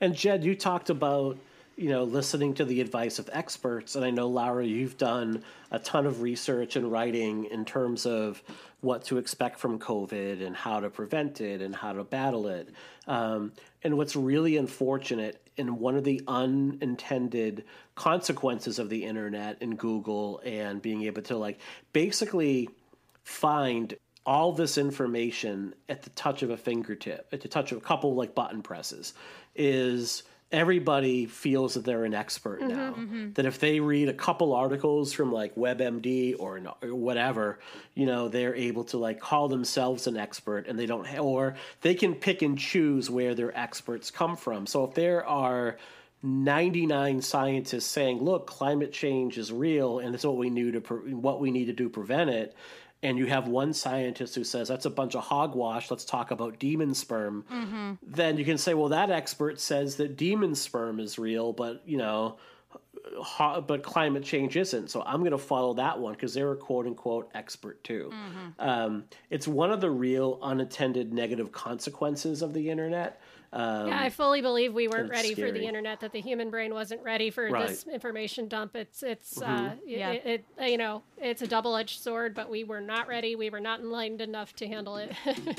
And 0.00 0.14
Jed, 0.14 0.42
you 0.44 0.54
talked 0.56 0.90
about 0.90 1.36
you 1.76 1.90
know 1.90 2.02
listening 2.04 2.54
to 2.54 2.64
the 2.64 2.80
advice 2.80 3.18
of 3.18 3.28
experts, 3.32 3.94
and 3.94 4.04
I 4.04 4.10
know 4.10 4.26
Laura, 4.26 4.64
you've 4.64 4.96
done 4.96 5.44
a 5.70 5.78
ton 5.78 6.06
of 6.06 6.22
research 6.22 6.76
and 6.76 6.90
writing 6.90 7.44
in 7.44 7.64
terms 7.64 8.06
of 8.06 8.42
what 8.80 9.04
to 9.04 9.18
expect 9.18 9.58
from 9.60 9.78
COVID 9.78 10.44
and 10.44 10.56
how 10.56 10.80
to 10.80 10.88
prevent 10.88 11.40
it 11.40 11.60
and 11.60 11.74
how 11.76 11.92
to 11.92 12.02
battle 12.04 12.46
it. 12.48 12.68
Um, 13.06 13.52
and 13.82 13.96
what's 13.96 14.16
really 14.16 14.56
unfortunate, 14.56 15.40
and 15.56 15.78
one 15.78 15.96
of 15.96 16.04
the 16.04 16.22
unintended 16.28 17.64
consequences 17.94 18.78
of 18.78 18.88
the 18.88 19.04
internet 19.04 19.58
and 19.60 19.78
Google 19.78 20.40
and 20.44 20.80
being 20.80 21.02
able 21.02 21.22
to 21.22 21.36
like 21.36 21.58
basically 21.92 22.68
find 23.24 23.94
all 24.24 24.52
this 24.52 24.78
information 24.78 25.74
at 25.88 26.02
the 26.02 26.10
touch 26.10 26.42
of 26.42 26.50
a 26.50 26.56
fingertip, 26.56 27.28
at 27.32 27.40
the 27.40 27.48
touch 27.48 27.72
of 27.72 27.78
a 27.78 27.80
couple 27.80 28.14
like 28.14 28.34
button 28.34 28.62
presses, 28.62 29.14
is 29.56 30.22
everybody 30.50 31.26
feels 31.26 31.74
that 31.74 31.84
they're 31.84 32.04
an 32.04 32.14
expert 32.14 32.60
mm-hmm, 32.60 32.68
now. 32.68 32.92
Mm-hmm. 32.92 33.32
That 33.34 33.46
if 33.46 33.58
they 33.58 33.80
read 33.80 34.08
a 34.08 34.14
couple 34.14 34.54
articles 34.54 35.12
from 35.12 35.32
like 35.32 35.54
WebMD 35.54 36.36
or, 36.38 36.60
or 36.82 36.94
whatever, 36.94 37.58
you 37.94 38.06
know, 38.06 38.28
they're 38.28 38.54
able 38.54 38.84
to 38.84 38.98
like 38.98 39.20
call 39.20 39.48
themselves 39.48 40.06
an 40.06 40.16
expert, 40.16 40.66
and 40.66 40.78
they 40.78 40.86
don't, 40.86 41.06
ha- 41.06 41.18
or 41.18 41.56
they 41.82 41.94
can 41.94 42.14
pick 42.14 42.42
and 42.42 42.58
choose 42.58 43.10
where 43.10 43.34
their 43.34 43.56
experts 43.56 44.10
come 44.10 44.36
from. 44.36 44.66
So 44.66 44.84
if 44.84 44.94
there 44.94 45.26
are 45.26 45.76
99 46.22 47.22
scientists 47.22 47.86
saying, 47.86 48.18
"Look, 48.18 48.46
climate 48.46 48.92
change 48.92 49.38
is 49.38 49.52
real, 49.52 49.98
and 49.98 50.14
it's 50.14 50.24
what 50.24 50.36
we 50.36 50.50
knew 50.50 50.72
to 50.72 50.80
pre- 50.80 51.14
what 51.14 51.40
we 51.40 51.50
need 51.50 51.66
to 51.66 51.72
do 51.72 51.84
to 51.84 51.90
prevent 51.90 52.30
it." 52.30 52.56
And 53.02 53.16
you 53.16 53.26
have 53.26 53.46
one 53.46 53.72
scientist 53.72 54.34
who 54.34 54.42
says 54.42 54.66
that's 54.68 54.84
a 54.86 54.90
bunch 54.90 55.14
of 55.14 55.22
hogwash. 55.24 55.90
Let's 55.90 56.04
talk 56.04 56.30
about 56.32 56.58
demon 56.58 56.94
sperm. 56.94 57.96
Then 58.02 58.36
you 58.38 58.44
can 58.44 58.58
say, 58.58 58.74
well, 58.74 58.88
that 58.88 59.10
expert 59.10 59.60
says 59.60 59.96
that 59.96 60.16
demon 60.16 60.54
sperm 60.56 60.98
is 60.98 61.16
real, 61.18 61.52
but 61.52 61.82
you 61.86 61.96
know, 61.96 62.38
ho- 63.22 63.60
but 63.60 63.84
climate 63.84 64.24
change 64.24 64.56
isn't. 64.56 64.90
So 64.90 65.02
I'm 65.06 65.20
going 65.20 65.30
to 65.30 65.38
follow 65.38 65.74
that 65.74 65.98
one 66.00 66.14
because 66.14 66.34
they're 66.34 66.50
a 66.52 66.56
quote 66.56 66.86
unquote 66.86 67.30
expert 67.34 67.82
too. 67.84 68.12
Um, 68.58 69.04
it's 69.30 69.46
one 69.46 69.70
of 69.70 69.80
the 69.80 69.90
real 69.90 70.40
unattended 70.42 71.12
negative 71.12 71.52
consequences 71.52 72.42
of 72.42 72.52
the 72.52 72.68
internet. 72.68 73.20
Um, 73.50 73.88
yeah 73.88 73.98
i 74.00 74.10
fully 74.10 74.42
believe 74.42 74.74
we 74.74 74.88
weren't 74.88 75.06
it's 75.06 75.10
ready 75.10 75.34
for 75.34 75.50
the 75.50 75.66
internet 75.66 76.00
that 76.00 76.12
the 76.12 76.20
human 76.20 76.50
brain 76.50 76.74
wasn't 76.74 77.02
ready 77.02 77.30
for 77.30 77.48
Right. 77.50 77.68
this 77.68 77.86
information 77.86 78.46
dump. 78.46 78.76
It's 78.76 79.02
it's 79.02 79.40
uh, 79.40 79.74
Yeah. 79.86 80.10
it, 80.10 80.26
it, 80.26 80.44
it 80.58 80.70
you 80.70 80.76
know 80.78 81.02
it's 81.16 81.40
a 81.40 81.46
double-edged 81.46 82.00
sword 82.02 82.34
but 82.34 82.50
we 82.50 82.64
were 82.64 82.80
not 82.82 83.08
ready. 83.08 83.36
We 83.36 83.48
were 83.48 83.60
not 83.60 83.80
enlightened 83.80 84.20
enough 84.20 84.54
to 84.56 84.66
handle 84.68 84.96
it 84.98 85.12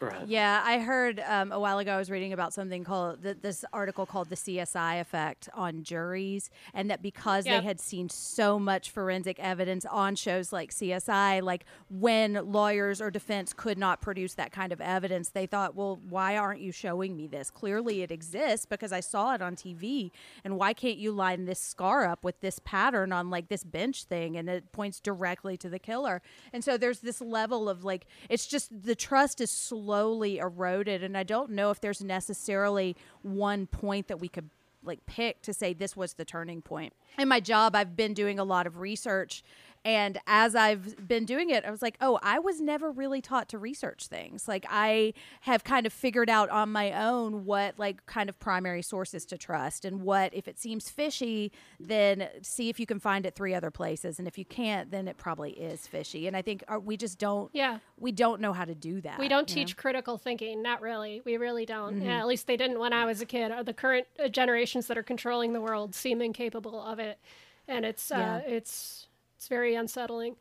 right. 0.00 0.26
Yeah, 0.26 0.62
I 0.64 0.78
heard 0.80 1.20
um, 1.26 1.52
a 1.52 1.58
while 1.60 1.78
ago. 1.78 1.92
I 1.94 1.96
was 1.98 2.10
reading 2.10 2.32
about 2.32 2.52
something 2.52 2.84
called 2.84 3.22
th- 3.22 3.38
this 3.42 3.64
article 3.72 4.06
called 4.06 4.28
the 4.30 4.36
CSI 4.36 5.00
effect 5.00 5.48
on 5.54 5.82
juries, 5.82 6.50
and 6.74 6.90
that 6.90 7.02
because 7.02 7.46
Yeah. 7.46 7.60
they 7.60 7.64
had 7.66 7.80
seen 7.80 8.08
so 8.08 8.58
much 8.58 8.90
forensic 8.90 9.38
evidence 9.38 9.84
on 9.86 10.14
shows 10.16 10.52
like 10.52 10.70
CSI, 10.72 11.42
like 11.42 11.64
when 11.88 12.34
lawyers 12.52 13.00
or 13.00 13.10
defense 13.10 13.52
could 13.52 13.78
not 13.78 14.00
produce 14.00 14.34
that 14.34 14.52
kind 14.52 14.72
of 14.72 14.80
evidence, 14.80 15.30
they 15.30 15.46
thought, 15.46 15.74
"Well, 15.74 16.00
why 16.08 16.36
aren't 16.36 16.60
you 16.60 16.72
showing 16.72 17.16
me 17.16 17.26
this? 17.26 17.50
Clearly, 17.50 18.02
it 18.02 18.10
exists 18.10 18.66
because 18.66 18.92
I 18.92 19.00
saw 19.00 19.34
it 19.34 19.42
on 19.42 19.56
TV, 19.56 20.10
and 20.44 20.56
why 20.56 20.72
can't 20.72 20.98
you 20.98 21.12
line 21.12 21.44
this 21.44 21.58
scar 21.60 22.06
up 22.06 22.24
with 22.24 22.40
this 22.40 22.58
pattern 22.60 23.12
on 23.12 23.30
like 23.30 23.48
this 23.48 23.64
bench 23.64 24.04
thing, 24.04 24.36
and 24.36 24.48
it 24.48 24.72
points 24.72 25.00
directly 25.00 25.56
to 25.58 25.68
the 25.68 25.78
killer?" 25.78 26.22
And 26.52 26.62
so 26.64 26.76
there's 26.76 27.00
this 27.00 27.20
level 27.20 27.68
of 27.68 27.84
like, 27.84 28.06
it's 28.28 28.46
just 28.46 28.70
the 28.82 28.94
trust 28.94 29.40
is 29.40 29.50
slowly 29.90 30.38
eroded, 30.38 31.02
and 31.02 31.18
I 31.18 31.24
don't 31.24 31.50
know 31.50 31.72
if 31.72 31.80
there's 31.80 32.00
necessarily 32.00 32.94
one 33.22 33.66
point 33.66 34.06
that 34.06 34.20
we 34.20 34.28
could 34.28 34.48
like 34.84 35.04
pick 35.04 35.42
to 35.42 35.52
say 35.52 35.74
this 35.74 35.96
was 35.96 36.14
the 36.14 36.24
turning 36.24 36.62
point. 36.62 36.92
In 37.18 37.26
my 37.26 37.40
job, 37.40 37.74
I've 37.74 37.96
been 37.96 38.14
doing 38.14 38.38
a 38.38 38.44
lot 38.44 38.68
of 38.68 38.78
research. 38.78 39.42
And 39.84 40.18
as 40.26 40.54
I've 40.54 41.08
been 41.08 41.24
doing 41.24 41.48
it, 41.48 41.64
I 41.64 41.70
was 41.70 41.80
like, 41.80 41.96
oh, 42.02 42.18
I 42.22 42.38
was 42.38 42.60
never 42.60 42.90
really 42.90 43.22
taught 43.22 43.48
to 43.48 43.58
research 43.58 44.08
things. 44.08 44.46
Like, 44.46 44.66
I 44.68 45.14
have 45.42 45.64
kind 45.64 45.86
of 45.86 45.92
figured 45.92 46.28
out 46.28 46.50
on 46.50 46.70
my 46.70 46.92
own 46.92 47.46
what, 47.46 47.78
like, 47.78 48.04
kind 48.04 48.28
of 48.28 48.38
primary 48.38 48.82
sources 48.82 49.24
to 49.26 49.38
trust 49.38 49.86
and 49.86 50.02
what, 50.02 50.34
if 50.34 50.46
it 50.46 50.58
seems 50.58 50.90
fishy, 50.90 51.50
then 51.78 52.28
see 52.42 52.68
if 52.68 52.78
you 52.78 52.84
can 52.84 53.00
find 53.00 53.24
it 53.24 53.34
three 53.34 53.54
other 53.54 53.70
places. 53.70 54.18
And 54.18 54.28
if 54.28 54.36
you 54.36 54.44
can't, 54.44 54.90
then 54.90 55.08
it 55.08 55.16
probably 55.16 55.52
is 55.52 55.86
fishy. 55.86 56.26
And 56.26 56.36
I 56.36 56.42
think 56.42 56.62
uh, 56.68 56.78
we 56.78 56.98
just 56.98 57.18
don't, 57.18 57.50
Yeah. 57.54 57.78
we 57.98 58.12
don't 58.12 58.42
know 58.42 58.52
how 58.52 58.66
to 58.66 58.74
do 58.74 59.00
that. 59.00 59.18
We 59.18 59.28
don't 59.28 59.48
you 59.48 59.56
know? 59.56 59.66
teach 59.66 59.76
critical 59.78 60.18
thinking. 60.18 60.62
Not 60.62 60.82
really. 60.82 61.22
We 61.24 61.38
really 61.38 61.64
don't. 61.64 61.96
Mm-hmm. 61.96 62.06
Yeah, 62.06 62.18
at 62.18 62.26
least 62.26 62.46
they 62.46 62.58
didn't 62.58 62.78
when 62.78 62.92
I 62.92 63.06
was 63.06 63.22
a 63.22 63.26
kid. 63.26 63.50
Or 63.50 63.64
the 63.64 63.72
current 63.72 64.06
uh, 64.22 64.28
generations 64.28 64.88
that 64.88 64.98
are 64.98 65.02
controlling 65.02 65.54
the 65.54 65.60
world 65.62 65.94
seem 65.94 66.20
incapable 66.20 66.82
of 66.82 66.98
it, 66.98 67.18
and 67.66 67.84
it's 67.86 68.10
uh, 68.10 68.42
it's 68.46 68.99
it's 69.40 69.48
very 69.48 69.74
unsettling. 69.74 70.36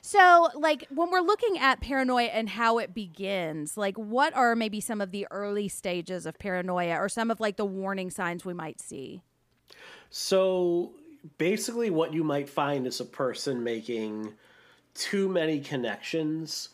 So, 0.00 0.48
like, 0.54 0.86
when 0.88 1.10
we're 1.10 1.20
looking 1.20 1.58
at 1.58 1.82
paranoia 1.82 2.28
and 2.28 2.48
how 2.48 2.78
it 2.78 2.94
begins, 2.94 3.76
like, 3.76 3.94
what 3.98 4.34
are 4.34 4.56
maybe 4.56 4.80
some 4.80 5.02
of 5.02 5.10
the 5.10 5.26
early 5.30 5.68
stages 5.68 6.24
of 6.24 6.38
paranoia 6.38 6.96
or 6.96 7.10
some 7.10 7.30
of 7.30 7.40
like 7.40 7.58
the 7.58 7.66
warning 7.66 8.08
signs 8.08 8.46
we 8.46 8.54
might 8.54 8.80
see? 8.80 9.20
So 10.08 10.92
basically, 11.36 11.90
what 11.90 12.14
you 12.14 12.24
might 12.24 12.48
find 12.48 12.86
is 12.86 13.00
a 13.00 13.04
person 13.04 13.62
making 13.62 14.32
too 14.94 15.28
many 15.28 15.60
connections 15.60 16.70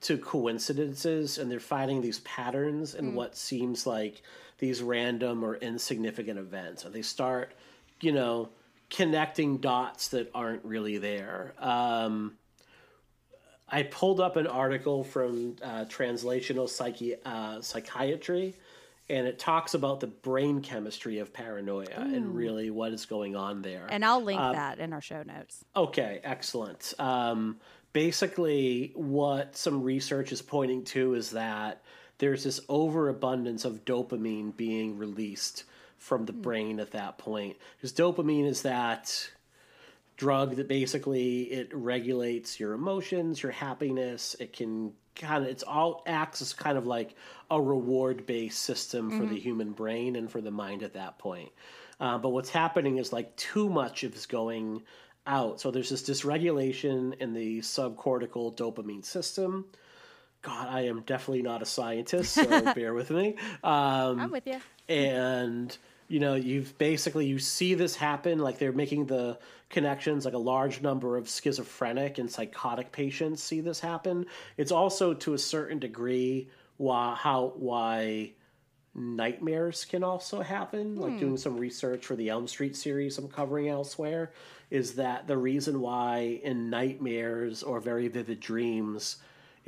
to 0.00 0.16
coincidences, 0.16 1.36
and 1.36 1.50
they're 1.50 1.60
finding 1.60 2.00
these 2.00 2.20
patterns 2.20 2.94
in 2.94 3.12
mm. 3.12 3.14
what 3.14 3.36
seems 3.36 3.86
like 3.86 4.22
these 4.60 4.80
random 4.80 5.44
or 5.44 5.56
insignificant 5.56 6.38
events. 6.38 6.86
And 6.86 6.94
they 6.94 7.02
start, 7.02 7.52
you 8.00 8.12
know, 8.12 8.48
connecting 8.90 9.58
dots 9.58 10.08
that 10.08 10.30
aren't 10.34 10.64
really 10.64 10.98
there. 10.98 11.54
Um, 11.58 12.36
I 13.68 13.82
pulled 13.82 14.20
up 14.20 14.36
an 14.36 14.46
article 14.46 15.04
from 15.04 15.56
uh, 15.62 15.84
Translational 15.84 16.68
Psyche, 16.68 17.16
uh, 17.24 17.60
Psychiatry, 17.60 18.54
and 19.10 19.26
it 19.26 19.38
talks 19.38 19.74
about 19.74 20.00
the 20.00 20.06
brain 20.06 20.60
chemistry 20.60 21.18
of 21.18 21.32
paranoia 21.32 21.86
and 21.96 22.34
really 22.34 22.70
what 22.70 22.92
is 22.92 23.06
going 23.06 23.36
on 23.36 23.62
there. 23.62 23.86
And 23.88 24.04
I'll 24.04 24.22
link 24.22 24.40
that 24.40 24.78
in 24.78 24.92
our 24.92 25.00
show 25.00 25.22
notes. 25.22 25.64
Okay, 25.74 26.20
excellent. 26.24 26.94
Um, 26.98 27.58
basically, 27.92 28.92
what 28.94 29.56
some 29.56 29.82
research 29.82 30.32
is 30.32 30.42
pointing 30.42 30.84
to 30.84 31.14
is 31.14 31.30
that 31.30 31.82
there's 32.18 32.44
this 32.44 32.60
overabundance 32.68 33.64
of 33.64 33.84
dopamine 33.84 34.56
being 34.56 34.98
released 34.98 35.64
from 35.98 36.24
the 36.24 36.32
brain 36.32 36.80
at 36.80 36.92
that 36.92 37.18
point. 37.18 37.56
Because 37.76 37.92
dopamine 37.92 38.46
is 38.46 38.62
that 38.62 39.30
drug 40.16 40.56
that 40.56 40.68
basically 40.68 41.42
it 41.42 41.70
regulates 41.72 42.58
your 42.58 42.72
emotions, 42.72 43.42
your 43.42 43.52
happiness. 43.52 44.34
It 44.40 44.52
can 44.52 44.92
kind 45.14 45.44
of 45.44 45.50
it's 45.50 45.62
all 45.62 46.02
acts 46.06 46.40
as 46.42 46.52
kind 46.52 46.78
of 46.78 46.86
like 46.86 47.14
a 47.50 47.60
reward 47.60 48.26
based 48.26 48.62
system 48.62 49.10
for 49.18 49.26
the 49.26 49.38
human 49.38 49.72
brain 49.72 50.16
and 50.16 50.30
for 50.30 50.40
the 50.40 50.50
mind 50.50 50.82
at 50.82 50.94
that 50.94 51.18
point. 51.18 51.50
Uh, 52.00 52.18
but 52.18 52.28
what's 52.30 52.50
happening 52.50 52.98
is 52.98 53.12
like 53.12 53.34
too 53.36 53.68
much 53.68 54.04
is 54.04 54.26
going 54.26 54.82
out. 55.26 55.60
So 55.60 55.70
there's 55.70 55.90
this 55.90 56.02
dysregulation 56.02 57.14
in 57.20 57.32
the 57.32 57.58
subcortical 57.60 58.56
dopamine 58.56 59.04
system. 59.04 59.66
God, 60.42 60.68
I 60.68 60.82
am 60.82 61.02
definitely 61.02 61.42
not 61.42 61.62
a 61.62 61.66
scientist, 61.66 62.34
so 62.34 62.72
bear 62.74 62.94
with 62.94 63.10
me. 63.10 63.36
Um, 63.64 64.20
I'm 64.20 64.30
with 64.30 64.46
you. 64.46 64.60
and 64.88 65.76
you 66.08 66.20
know 66.20 66.34
you've 66.34 66.76
basically 66.78 67.26
you 67.26 67.38
see 67.38 67.74
this 67.74 67.94
happen 67.94 68.38
like 68.38 68.58
they're 68.58 68.72
making 68.72 69.06
the 69.06 69.38
connections 69.68 70.24
like 70.24 70.34
a 70.34 70.38
large 70.38 70.80
number 70.80 71.16
of 71.16 71.28
schizophrenic 71.28 72.18
and 72.18 72.30
psychotic 72.30 72.90
patients 72.90 73.42
see 73.42 73.60
this 73.60 73.80
happen. 73.80 74.26
It's 74.56 74.72
also 74.72 75.14
to 75.14 75.34
a 75.34 75.38
certain 75.38 75.78
degree 75.78 76.48
why 76.78 77.14
how 77.14 77.52
why 77.56 78.32
nightmares 78.94 79.84
can 79.84 80.02
also 80.02 80.40
happen. 80.40 80.96
Like 80.96 81.12
hmm. 81.12 81.18
doing 81.18 81.36
some 81.36 81.56
research 81.56 82.06
for 82.06 82.16
the 82.16 82.30
elm 82.30 82.48
street 82.48 82.76
series 82.76 83.18
i'm 83.18 83.28
covering 83.28 83.68
elsewhere 83.68 84.32
is 84.70 84.94
that 84.94 85.26
the 85.26 85.36
reason 85.36 85.80
why 85.80 86.40
in 86.42 86.70
nightmares 86.70 87.62
or 87.62 87.80
very 87.80 88.08
vivid 88.08 88.40
dreams 88.40 89.16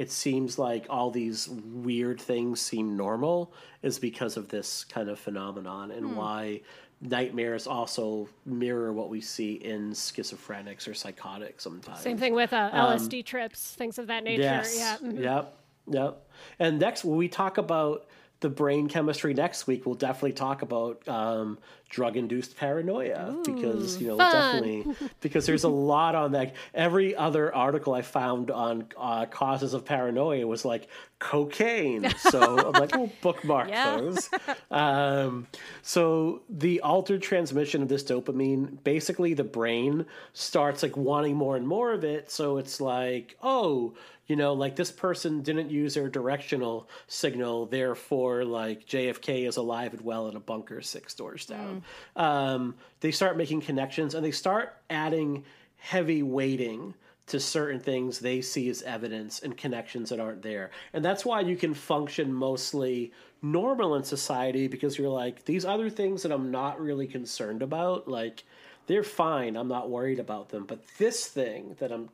it 0.01 0.11
seems 0.11 0.59
like 0.59 0.87
all 0.89 1.11
these 1.11 1.47
weird 1.51 2.19
things 2.19 2.59
seem 2.59 2.97
normal 2.97 3.53
is 3.83 3.99
because 3.99 4.39
of 4.39 4.49
this 4.49 4.83
kind 4.85 5.11
of 5.11 5.19
phenomenon 5.19 5.91
and 5.91 6.17
why 6.17 6.63
nightmares 7.03 7.67
also 7.67 8.27
mirror 8.47 8.95
what 8.95 9.11
we 9.11 9.21
see 9.21 9.53
in 9.57 9.91
schizophrenics 9.91 10.89
or 10.89 10.95
psychotics 10.95 11.65
sometimes 11.65 12.01
Same 12.01 12.17
thing 12.17 12.33
with 12.33 12.55
uh, 12.55 12.71
LSD 12.71 13.27
trips, 13.27 13.75
things 13.75 13.99
of 13.99 14.07
that 14.07 14.25
nature. 14.25 14.43
Yes. 14.43 14.75
Yeah. 14.79 14.97
mhm. 15.07 15.23
Yep. 15.23 15.57
Yep. 15.89 16.29
And 16.59 16.79
next, 16.79 17.05
when 17.05 17.19
we 17.19 17.29
talk 17.29 17.59
about 17.59 18.07
the 18.41 18.49
brain 18.49 18.89
chemistry 18.89 19.35
next 19.35 19.67
week, 19.67 19.85
we'll 19.87 19.95
definitely 19.95 20.33
talk 20.33 20.63
about 20.63 21.07
um, 21.07 21.59
drug-induced 21.91 22.57
paranoia 22.57 23.37
because 23.45 24.01
you 24.01 24.09
know 24.09 24.17
fun. 24.17 24.33
definitely 24.33 25.09
because 25.21 25.45
there's 25.47 25.65
a 25.65 25.69
lot 25.69 26.15
on 26.15 26.33
that. 26.33 26.55
Every 26.73 27.15
other 27.17 27.55
article 27.55 27.93
I 27.95 28.03
found 28.03 28.51
on 28.51 28.87
uh, 28.97 29.27
causes 29.27 29.75
of 29.75 29.85
paranoia 29.85 30.47
was 30.47 30.65
like 30.65 30.89
cocaine. 31.19 32.09
So 32.31 32.41
I'm 32.69 32.73
like, 32.73 32.97
oh, 32.97 33.11
bookmark 33.23 33.69
Yeah. 33.69 33.97
those. 33.99 34.31
Um, 34.71 35.47
so 35.83 36.43
the 36.49 36.81
altered 36.81 37.23
transmission 37.23 37.83
of 37.83 37.89
this 37.89 38.03
dopamine, 38.05 38.83
basically 38.85 39.35
the 39.35 39.45
brain 39.45 40.07
starts 40.33 40.83
like 40.83 40.97
wanting 40.97 41.37
more 41.37 41.57
and 41.57 41.67
more 41.67 41.93
of 41.93 42.05
it. 42.05 42.31
So 42.31 42.57
it's 42.59 42.81
like, 42.81 43.37
oh, 43.43 43.95
you 44.31 44.37
know, 44.37 44.53
like 44.53 44.77
this 44.77 44.93
person 44.93 45.43
didn't 45.43 45.71
use 45.71 45.95
their 45.95 46.09
directional 46.09 46.89
signal, 47.09 47.67
therefore, 47.67 48.45
like 48.45 48.87
JFK 48.87 49.49
is 49.49 49.57
alive 49.57 49.93
and 49.93 50.03
well 50.03 50.29
in 50.29 50.37
a 50.37 50.41
bunker 50.41 50.81
six 50.83 51.15
doors 51.15 51.47
down. 51.47 51.83
Um, 52.15 52.77
they 53.01 53.11
start 53.11 53.37
making 53.37 53.63
connections 53.63 54.15
and 54.15 54.25
they 54.25 54.31
start 54.31 54.77
adding 54.89 55.45
heavy 55.79 56.23
weighting 56.23 56.95
to 57.27 57.41
certain 57.41 57.81
things 57.81 58.21
they 58.21 58.41
see 58.41 58.69
as 58.69 58.83
evidence 58.83 59.41
and 59.41 59.57
connections 59.57 60.11
that 60.11 60.21
aren't 60.21 60.43
there. 60.43 60.71
And 60.93 61.05
that's 61.05 61.25
why 61.25 61.41
you 61.41 61.57
can 61.57 61.75
function 61.75 62.33
mostly 62.33 63.13
normal 63.43 63.97
in 63.97 64.05
society 64.05 64.69
because 64.69 64.97
you're 64.97 65.09
like, 65.09 65.45
these 65.45 65.65
other 65.65 65.91
things 65.91 66.23
that 66.23 66.31
I'm 66.31 66.53
not 66.53 66.81
really 66.81 67.09
concerned 67.09 67.63
about, 67.63 68.07
like, 68.07 68.45
they're 68.87 69.03
fine. 69.03 69.57
I'm 69.57 69.69
not 69.69 69.91
worried 69.91 70.21
about 70.21 70.51
them. 70.51 70.67
But 70.67 70.85
this 70.99 71.27
thing 71.27 71.77
that 71.81 71.91
I'm 71.91 72.11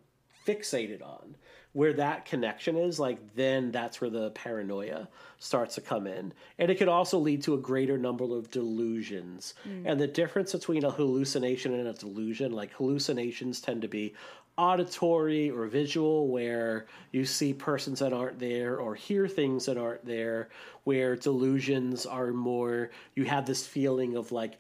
fixated 0.47 1.03
on, 1.03 1.37
where 1.73 1.93
that 1.93 2.25
connection 2.25 2.77
is, 2.77 2.99
like, 2.99 3.19
then 3.35 3.71
that's 3.71 4.01
where 4.01 4.11
the 4.11 4.31
paranoia 4.31 5.09
starts 5.39 5.75
to 5.75 5.81
come 5.81 6.07
in. 6.07 6.33
And 6.59 6.71
it 6.71 6.79
could 6.79 6.89
also 6.89 7.19
lead 7.19 7.43
to 7.43 7.55
a 7.55 7.59
greater 7.59 7.99
number 7.99 8.25
of 8.25 8.51
delusions. 8.51 9.55
And 9.85 10.01
the 10.01 10.07
difference 10.07 10.53
between 10.53 10.85
a 10.85 10.91
hallucination 10.91 11.75
and 11.75 11.89
a 11.89 11.93
delusion, 11.93 12.53
like, 12.53 12.73
hallucinations 12.73 13.61
tend 13.61 13.83
to 13.83 13.89
be 13.89 14.15
auditory 14.57 15.51
or 15.51 15.67
visual 15.67 16.29
where 16.29 16.87
you 17.13 17.25
see 17.25 17.53
persons 17.53 17.99
that 17.99 18.13
aren't 18.13 18.39
there 18.39 18.79
or 18.79 18.95
hear 18.95 19.29
things 19.29 19.67
that 19.67 19.77
aren't 19.77 20.05
there 20.07 20.49
where 20.85 21.15
delusions 21.15 22.07
are 22.07 22.33
more 22.33 22.91
you 23.15 23.25
have 23.25 23.45
this 23.45 23.67
feeling 23.67 24.17
of 24.17 24.33
like 24.33 24.59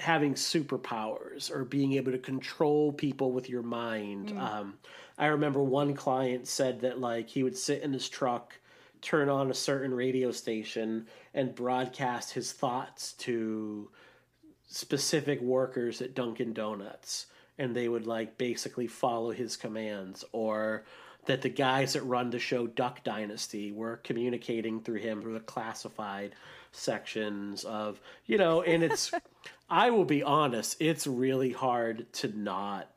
having 0.00 0.34
superpowers 0.34 1.50
or 1.50 1.64
being 1.64 1.92
able 1.92 2.10
to 2.10 2.18
control 2.18 2.92
people 2.92 3.30
with 3.30 3.48
your 3.48 3.62
mind 3.62 4.36
um, 4.36 4.74
i 5.18 5.26
remember 5.26 5.62
one 5.62 5.94
client 5.94 6.46
said 6.46 6.80
that 6.80 7.00
like 7.00 7.28
he 7.28 7.42
would 7.42 7.56
sit 7.56 7.82
in 7.82 7.92
his 7.92 8.08
truck 8.08 8.54
turn 9.02 9.28
on 9.28 9.50
a 9.50 9.54
certain 9.54 9.94
radio 9.94 10.30
station 10.32 11.06
and 11.34 11.54
broadcast 11.54 12.32
his 12.32 12.52
thoughts 12.52 13.12
to 13.12 13.88
specific 14.66 15.40
workers 15.40 16.00
at 16.00 16.14
Dunkin' 16.14 16.52
Donuts. 16.52 17.26
And 17.58 17.74
they 17.74 17.88
would 17.88 18.06
like 18.06 18.36
basically 18.36 18.86
follow 18.86 19.30
his 19.30 19.56
commands. 19.56 20.24
Or 20.32 20.84
that 21.26 21.42
the 21.42 21.48
guys 21.48 21.92
that 21.94 22.02
run 22.02 22.30
the 22.30 22.38
show 22.38 22.66
Duck 22.66 23.04
Dynasty 23.04 23.72
were 23.72 23.98
communicating 23.98 24.80
through 24.80 25.00
him 25.00 25.22
through 25.22 25.34
the 25.34 25.40
classified 25.40 26.34
sections 26.72 27.64
of 27.64 28.00
you 28.26 28.36
know 28.36 28.62
and 28.62 28.84
it's 28.84 29.10
I 29.70 29.90
will 29.90 30.04
be 30.04 30.22
honest 30.22 30.76
it's 30.78 31.06
really 31.06 31.50
hard 31.50 32.12
to 32.14 32.28
not 32.28 32.88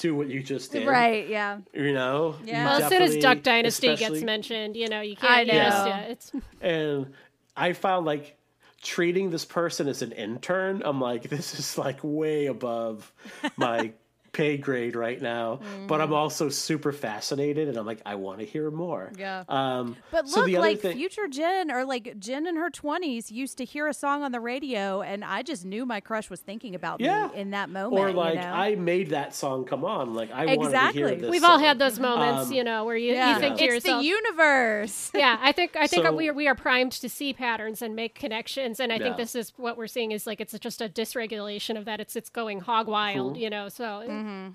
do 0.00 0.14
what 0.14 0.28
you 0.28 0.42
just 0.42 0.72
did 0.72 0.86
Right, 0.86 1.28
yeah. 1.28 1.58
you 1.72 1.92
know 1.92 2.34
You 2.40 2.48
Yeah. 2.48 2.64
Well, 2.64 2.82
as 2.82 2.88
soon 2.88 3.02
as 3.02 3.16
Duck 3.18 3.42
Dynasty 3.42 3.94
gets 3.96 4.22
mentioned, 4.22 4.76
you 4.76 4.88
know, 4.88 5.00
you 5.00 5.14
can't. 5.14 5.46
know. 5.46 5.54
Yes, 5.54 5.86
yeah, 5.86 6.00
it's 6.00 6.32
and 6.60 7.12
I 7.56 7.74
found 7.74 8.06
like 8.06 8.36
treating 8.82 9.30
this 9.30 9.44
person 9.44 9.88
as 9.88 10.02
an 10.02 10.12
intern, 10.12 10.82
I'm 10.84 11.00
like, 11.00 11.28
this 11.28 11.58
is 11.58 11.78
like 11.78 11.98
way 12.02 12.46
above 12.46 13.12
my 13.56 13.92
pay 14.32 14.56
grade 14.56 14.94
right 14.96 15.20
now. 15.20 15.60
But 15.86 16.00
I'm 16.00 16.12
also 16.12 16.48
super 16.48 16.92
fascinated, 16.92 17.68
and 17.68 17.76
I'm 17.76 17.86
like, 17.86 18.00
I 18.06 18.14
want 18.14 18.38
to 18.40 18.44
hear 18.46 18.70
more. 18.70 19.10
Yeah. 19.18 19.44
Um, 19.48 19.96
But 20.10 20.28
so 20.28 20.40
look, 20.40 20.46
the 20.46 20.58
like 20.58 20.80
thing- 20.80 20.96
future 20.96 21.26
Jen 21.28 21.70
or 21.70 21.84
like 21.84 22.18
Jen 22.18 22.46
in 22.46 22.56
her 22.56 22.70
20s 22.70 23.30
used 23.30 23.58
to 23.58 23.64
hear 23.64 23.86
a 23.88 23.94
song 23.94 24.22
on 24.22 24.32
the 24.32 24.40
radio, 24.40 25.02
and 25.02 25.24
I 25.24 25.42
just 25.42 25.64
knew 25.64 25.84
my 25.86 26.00
crush 26.00 26.30
was 26.30 26.40
thinking 26.40 26.74
about 26.74 27.00
Yeah. 27.00 27.28
me 27.34 27.40
in 27.40 27.50
that 27.50 27.68
moment. 27.70 28.00
or 28.02 28.12
like 28.12 28.34
you 28.34 28.40
know? 28.40 28.46
I 28.52 28.74
made 28.76 29.10
that 29.10 29.34
song 29.34 29.64
come 29.64 29.84
on. 29.84 30.14
Like 30.14 30.30
I 30.30 30.46
wanted 30.46 30.60
to 30.60 30.64
Exactly. 30.66 31.00
hear 31.02 31.14
this. 31.16 31.30
we've 31.30 31.44
all 31.44 31.58
had 31.58 31.78
those 31.78 31.98
moments, 31.98 32.48
Um, 32.48 32.52
you 32.52 32.64
know, 32.64 32.84
where 32.84 32.96
you, 32.96 33.12
yeah. 33.12 33.34
you 33.34 33.40
think 33.40 33.56
to 33.58 33.64
it's 33.64 33.72
yourself, 33.74 34.00
the 34.02 34.06
universe. 34.06 35.10
yeah, 35.14 35.38
I 35.40 35.52
think 35.52 35.76
I 35.76 35.86
think 35.86 36.04
So- 36.06 36.12
we 36.12 36.28
are 36.28 36.34
we 36.34 36.46
are 36.48 36.54
primed 36.54 36.92
to 36.92 37.08
see 37.08 37.32
patterns 37.32 37.82
and 37.82 37.94
make 37.96 38.14
connections, 38.14 38.80
and 38.80 38.92
I 38.92 38.96
Yeah. 38.96 39.02
think 39.04 39.16
this 39.16 39.34
is 39.34 39.52
what 39.56 39.76
we're 39.76 39.86
seeing 39.86 40.12
is 40.12 40.26
like 40.26 40.40
it's 40.40 40.56
just 40.58 40.80
a 40.80 40.88
dysregulation 40.88 41.76
of 41.78 41.84
that. 41.84 42.00
It's 42.00 42.16
it's 42.16 42.30
going 42.30 42.60
hog 42.60 42.86
wild, 42.86 43.32
Mm-hmm. 43.34 43.42
you 43.42 43.50
know. 43.50 43.68
So 43.68 44.00
Mm-hmm. 44.20 44.50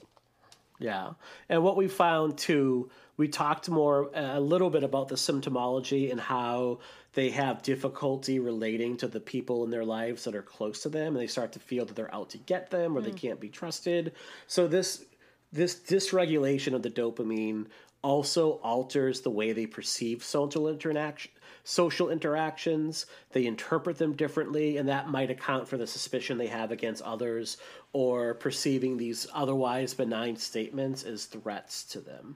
Yeah. 0.80 1.11
And 1.49 1.63
what 1.63 1.78
we 1.78 1.88
found 1.88 2.38
too, 2.38 2.89
we 3.18 3.28
talked 3.28 3.70
more 3.70 4.09
a 4.13 4.39
little 4.39 4.70
bit 4.70 4.84
about 4.84 5.07
the 5.07 5.16
symptomology 5.16 6.11
and 6.11 6.20
how 6.20 6.80
they 7.13 7.30
have 7.30 7.63
difficulty 7.63 8.39
relating 8.39 8.97
to 8.97 9.07
the 9.07 9.22
people 9.22 9.63
in 9.63 9.72
their 9.72 9.86
lives 9.86 10.26
that 10.26 10.36
are 10.36 10.41
close 10.41 10.82
to 10.82 10.89
them 10.89 11.16
and 11.16 11.18
they 11.18 11.28
start 11.28 11.53
to 11.53 11.59
feel 11.59 11.86
that 11.86 11.95
they're 11.95 12.13
out 12.13 12.30
to 12.32 12.38
get 12.38 12.70
them 12.72 12.97
or 12.97 13.01
they 13.01 13.11
mm. 13.11 13.18
can't 13.18 13.39
be 13.39 13.49
trusted. 13.49 14.11
So 14.47 14.68
this 14.68 15.05
this 15.53 15.76
dysregulation 15.76 16.74
of 16.74 16.84
the 16.84 16.89
dopamine 16.89 17.68
also 18.01 18.53
alters 18.61 19.22
the 19.22 19.30
way 19.30 19.53
they 19.53 19.66
perceive 19.66 20.24
social 20.24 20.68
interaction 20.68 21.32
social 21.63 22.11
interactions 22.11 23.07
they 23.32 23.47
interpret 23.47 23.97
them 23.97 24.13
differently 24.13 24.78
and 24.78 24.89
that 24.89 25.09
might 25.09 25.32
account 25.32 25.68
for 25.68 25.78
the 25.78 25.88
suspicion 25.88 26.38
they 26.38 26.45
have 26.45 26.72
against 26.72 27.01
others 27.01 27.57
or 27.95 28.33
perceiving 28.33 28.97
these 28.97 29.25
otherwise 29.33 29.93
benign 29.93 30.35
statements 30.35 31.03
as 31.03 31.23
threats 31.23 31.85
to 31.85 32.01
them 32.01 32.35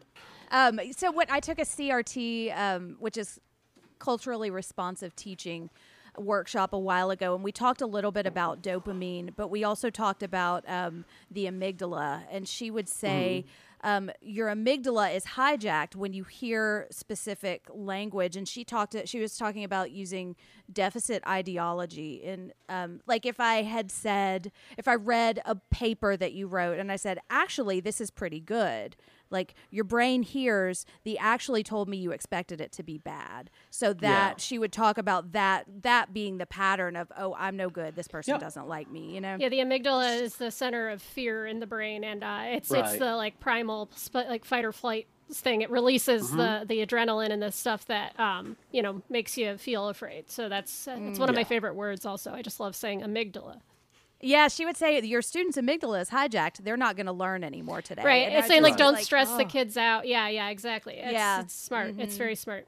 Um, 0.51 0.79
so 0.95 1.11
what 1.11 1.29
I 1.29 1.41
took 1.41 1.59
a 1.59 1.65
CRT, 1.65 2.57
um, 2.57 2.95
which 2.99 3.17
is 3.17 3.41
culturally 3.99 4.49
responsive 4.49 5.13
teaching 5.17 5.69
workshop 6.17 6.71
a 6.71 6.79
while 6.79 7.11
ago, 7.11 7.35
and 7.35 7.43
we 7.43 7.51
talked 7.51 7.81
a 7.81 7.85
little 7.85 8.11
bit 8.11 8.25
about 8.25 8.63
dopamine, 8.63 9.31
but 9.35 9.49
we 9.49 9.65
also 9.65 9.89
talked 9.89 10.23
about 10.23 10.63
um, 10.67 11.03
the 11.29 11.45
amygdala. 11.45 12.21
And 12.31 12.47
she 12.47 12.71
would 12.71 12.87
say. 12.87 13.45
Um, 13.81 14.11
your 14.21 14.49
amygdala 14.49 15.15
is 15.15 15.25
hijacked 15.25 15.95
when 15.95 16.13
you 16.13 16.23
hear 16.23 16.87
specific 16.91 17.67
language, 17.73 18.35
and 18.35 18.47
she 18.47 18.63
talked. 18.63 18.95
she 19.05 19.19
was 19.19 19.37
talking 19.37 19.63
about 19.63 19.91
using 19.91 20.35
deficit 20.71 21.23
ideology, 21.27 22.23
and 22.25 22.53
um, 22.67 23.01
like 23.07 23.25
if 23.25 23.39
I 23.39 23.63
had 23.63 23.91
said, 23.91 24.51
if 24.77 24.87
I 24.87 24.95
read 24.95 25.41
a 25.45 25.55
paper 25.55 26.17
that 26.17 26.33
you 26.33 26.47
wrote, 26.47 26.77
and 26.79 26.91
I 26.91 26.97
said, 26.97 27.19
actually, 27.29 27.79
this 27.79 28.01
is 28.01 28.11
pretty 28.11 28.39
good, 28.39 28.95
like 29.31 29.53
your 29.69 29.83
brain 29.83 30.23
hears 30.23 30.85
the 31.03 31.17
actually 31.17 31.63
told 31.63 31.87
me 31.89 31.97
you 31.97 32.11
expected 32.11 32.59
it 32.61 32.71
to 32.73 32.83
be 32.83 32.97
bad 32.97 33.49
so 33.69 33.93
that 33.93 34.01
Yeah. 34.01 34.33
she 34.37 34.57
would 34.59 34.71
talk 34.71 34.97
about 34.97 35.31
that 35.33 35.65
that 35.83 36.13
being 36.13 36.37
the 36.37 36.45
pattern 36.45 36.95
of 36.95 37.11
oh 37.17 37.35
i'm 37.37 37.55
no 37.55 37.69
good 37.69 37.95
this 37.95 38.07
person 38.07 38.31
Yep. 38.33 38.41
doesn't 38.41 38.67
like 38.67 38.89
me 38.91 39.13
you 39.13 39.21
know 39.21 39.37
yeah, 39.39 39.49
the 39.49 39.59
amygdala 39.59 40.21
is 40.21 40.35
the 40.37 40.51
center 40.51 40.89
of 40.89 41.01
fear 41.01 41.45
in 41.47 41.59
the 41.59 41.67
brain, 41.67 42.03
and 42.03 42.23
uh, 42.23 42.41
it's 42.45 42.71
it's 42.71 42.97
the 42.97 43.15
like 43.15 43.39
primal 43.39 43.89
sp- 43.95 44.27
like 44.27 44.45
fight 44.45 44.65
or 44.65 44.71
flight 44.71 45.07
thing. 45.31 45.61
It 45.61 45.69
releases 45.69 46.31
the 46.31 46.63
the 46.67 46.85
adrenaline 46.85 47.31
and 47.31 47.41
the 47.41 47.51
stuff 47.51 47.85
that 47.85 48.19
um, 48.19 48.57
you 48.71 48.81
know 48.81 49.01
makes 49.09 49.37
you 49.37 49.57
feel 49.57 49.87
afraid. 49.89 50.29
So 50.29 50.49
that's 50.49 50.87
uh, 50.87 50.97
it's 50.99 51.19
one 51.19 51.29
of 51.29 51.35
my 51.35 51.43
favorite 51.43 51.75
words. 51.75 52.05
Also, 52.05 52.33
I 52.33 52.41
just 52.41 52.59
love 52.59 52.75
saying 52.75 53.01
amygdala. 53.01 53.61
Yeah, 54.21 54.49
she 54.49 54.65
would 54.65 54.75
say 54.75 54.99
your 55.01 55.21
student's 55.21 55.57
amygdala 55.57 56.01
is 56.01 56.09
hijacked. 56.09 56.63
They're 56.63 56.77
not 56.77 56.95
going 56.95 57.05
to 57.05 57.13
learn 57.13 57.43
anymore 57.43 57.81
today. 57.81 58.03
Right. 58.03 58.27
And 58.27 58.35
It's 58.35 58.45
I 58.45 58.47
saying 58.49 58.63
like 58.63 58.77
don't 58.77 58.97
stress 58.97 59.29
the 59.29 59.45
oh. 59.45 59.47
kids 59.47 59.77
out. 59.77 60.07
Yeah, 60.07 60.27
yeah, 60.27 60.49
exactly. 60.49 60.95
It's, 60.95 61.13
Yeah. 61.13 61.41
it's 61.41 61.53
smart. 61.53 61.95
It's 61.97 62.13
mm-hmm. 62.13 62.17
very 62.17 62.35
smart. 62.35 62.67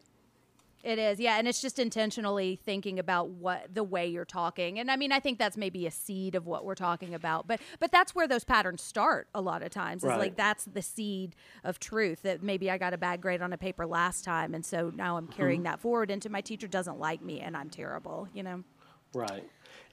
It 0.83 0.97
is, 0.97 1.19
yeah, 1.19 1.37
and 1.37 1.47
it's 1.47 1.61
just 1.61 1.77
intentionally 1.77 2.55
thinking 2.55 2.97
about 2.97 3.29
what 3.29 3.73
the 3.73 3.83
way 3.83 4.07
you're 4.07 4.25
talking, 4.25 4.79
and 4.79 4.89
I 4.89 4.95
mean, 4.95 5.11
I 5.11 5.19
think 5.19 5.37
that's 5.37 5.55
maybe 5.55 5.85
a 5.85 5.91
seed 5.91 6.33
of 6.33 6.47
what 6.47 6.65
we're 6.65 6.73
talking 6.73 7.13
about, 7.13 7.47
but 7.47 7.61
but 7.79 7.91
that's 7.91 8.15
where 8.15 8.27
those 8.27 8.43
patterns 8.43 8.81
start 8.81 9.27
a 9.35 9.41
lot 9.41 9.61
of 9.61 9.69
times. 9.69 10.03
Is 10.03 10.09
Right. 10.09 10.19
like 10.19 10.35
that's 10.35 10.65
the 10.65 10.81
seed 10.81 11.35
of 11.63 11.79
truth 11.79 12.23
that 12.23 12.41
maybe 12.41 12.71
I 12.71 12.79
got 12.79 12.93
a 12.93 12.97
bad 12.97 13.21
grade 13.21 13.43
on 13.43 13.53
a 13.53 13.57
paper 13.57 13.85
last 13.85 14.23
time, 14.23 14.55
and 14.55 14.65
so 14.65 14.91
now 14.95 15.17
I'm 15.17 15.27
carrying 15.27 15.59
mm-hmm. 15.59 15.65
that 15.65 15.79
forward 15.81 16.09
into 16.09 16.29
my 16.29 16.41
teacher 16.41 16.67
doesn't 16.67 16.99
like 16.99 17.21
me 17.21 17.41
and 17.41 17.55
I'm 17.55 17.69
terrible, 17.69 18.27
you 18.33 18.41
know. 18.41 18.63
Right. 19.13 19.43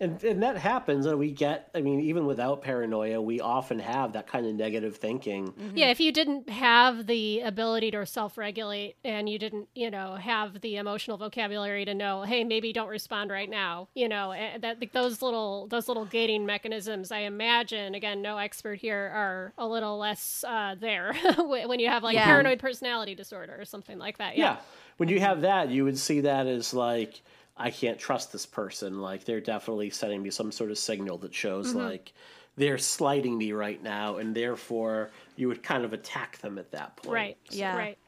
And, 0.00 0.22
and 0.22 0.42
that 0.44 0.56
happens, 0.56 1.06
and 1.06 1.18
we 1.18 1.32
get, 1.32 1.70
I 1.74 1.80
mean, 1.80 2.00
even 2.00 2.24
without 2.26 2.62
paranoia, 2.62 3.20
we 3.20 3.40
often 3.40 3.80
have 3.80 4.12
that 4.12 4.28
kind 4.28 4.46
of 4.46 4.54
negative 4.54 4.96
thinking. 4.96 5.52
Yeah, 5.74 5.90
if 5.90 5.98
you 5.98 6.12
didn't 6.12 6.48
have 6.48 7.06
the 7.06 7.40
ability 7.40 7.90
to 7.90 8.06
self-regulate 8.06 8.96
and 9.04 9.28
you 9.28 9.38
didn't, 9.38 9.68
you 9.74 9.90
know, 9.90 10.14
have 10.14 10.60
the 10.60 10.76
emotional 10.76 11.16
vocabulary 11.16 11.84
to 11.84 11.94
know, 11.94 12.22
hey, 12.22 12.44
maybe 12.44 12.72
don't 12.72 12.88
respond 12.88 13.30
right 13.30 13.50
now, 13.50 13.88
you 13.94 14.08
know, 14.08 14.30
eh, 14.30 14.58
that 14.58 14.78
those 14.92 15.20
little 15.20 15.66
those 15.66 15.88
little 15.88 16.04
gating 16.04 16.46
mechanisms, 16.46 17.10
I 17.10 17.20
imagine, 17.20 17.94
again, 17.96 18.22
no 18.22 18.38
expert 18.38 18.78
here, 18.78 19.10
are 19.14 19.52
a 19.58 19.66
little 19.66 19.98
less 19.98 20.44
uh, 20.46 20.76
there 20.78 21.12
when 21.38 21.80
you 21.80 21.88
have 21.88 22.02
like 22.04 22.14
Yeah. 22.14 22.26
paranoid 22.26 22.60
personality 22.60 23.14
disorder 23.16 23.56
or 23.58 23.64
something 23.64 23.98
like 23.98 24.18
that. 24.18 24.36
Yeah. 24.36 24.44
Yeah. 24.44 24.56
When 24.98 25.08
you 25.08 25.20
have 25.20 25.42
that, 25.42 25.70
you 25.70 25.84
would 25.84 25.98
see 25.98 26.20
that 26.22 26.46
as 26.46 26.72
like, 26.74 27.20
I 27.58 27.70
can't 27.70 27.98
trust 27.98 28.32
this 28.32 28.46
person. 28.46 29.00
Like, 29.00 29.24
they're 29.24 29.40
definitely 29.40 29.90
sending 29.90 30.22
me 30.22 30.30
some 30.30 30.52
sort 30.52 30.70
of 30.70 30.78
signal 30.78 31.18
that 31.18 31.34
shows, 31.34 31.68
Mm-hmm. 31.68 31.78
like, 31.78 32.12
they're 32.56 32.78
slighting 32.78 33.38
me 33.38 33.52
right 33.52 33.80
now, 33.82 34.16
and 34.16 34.34
therefore 34.34 35.10
you 35.36 35.46
would 35.48 35.62
kind 35.62 35.84
of 35.84 35.92
attack 35.92 36.38
them 36.38 36.58
at 36.58 36.72
that 36.72 36.96
point. 36.96 37.14
Right. 37.14 37.36
Yeah. 37.50 37.76
Right. 37.76 37.98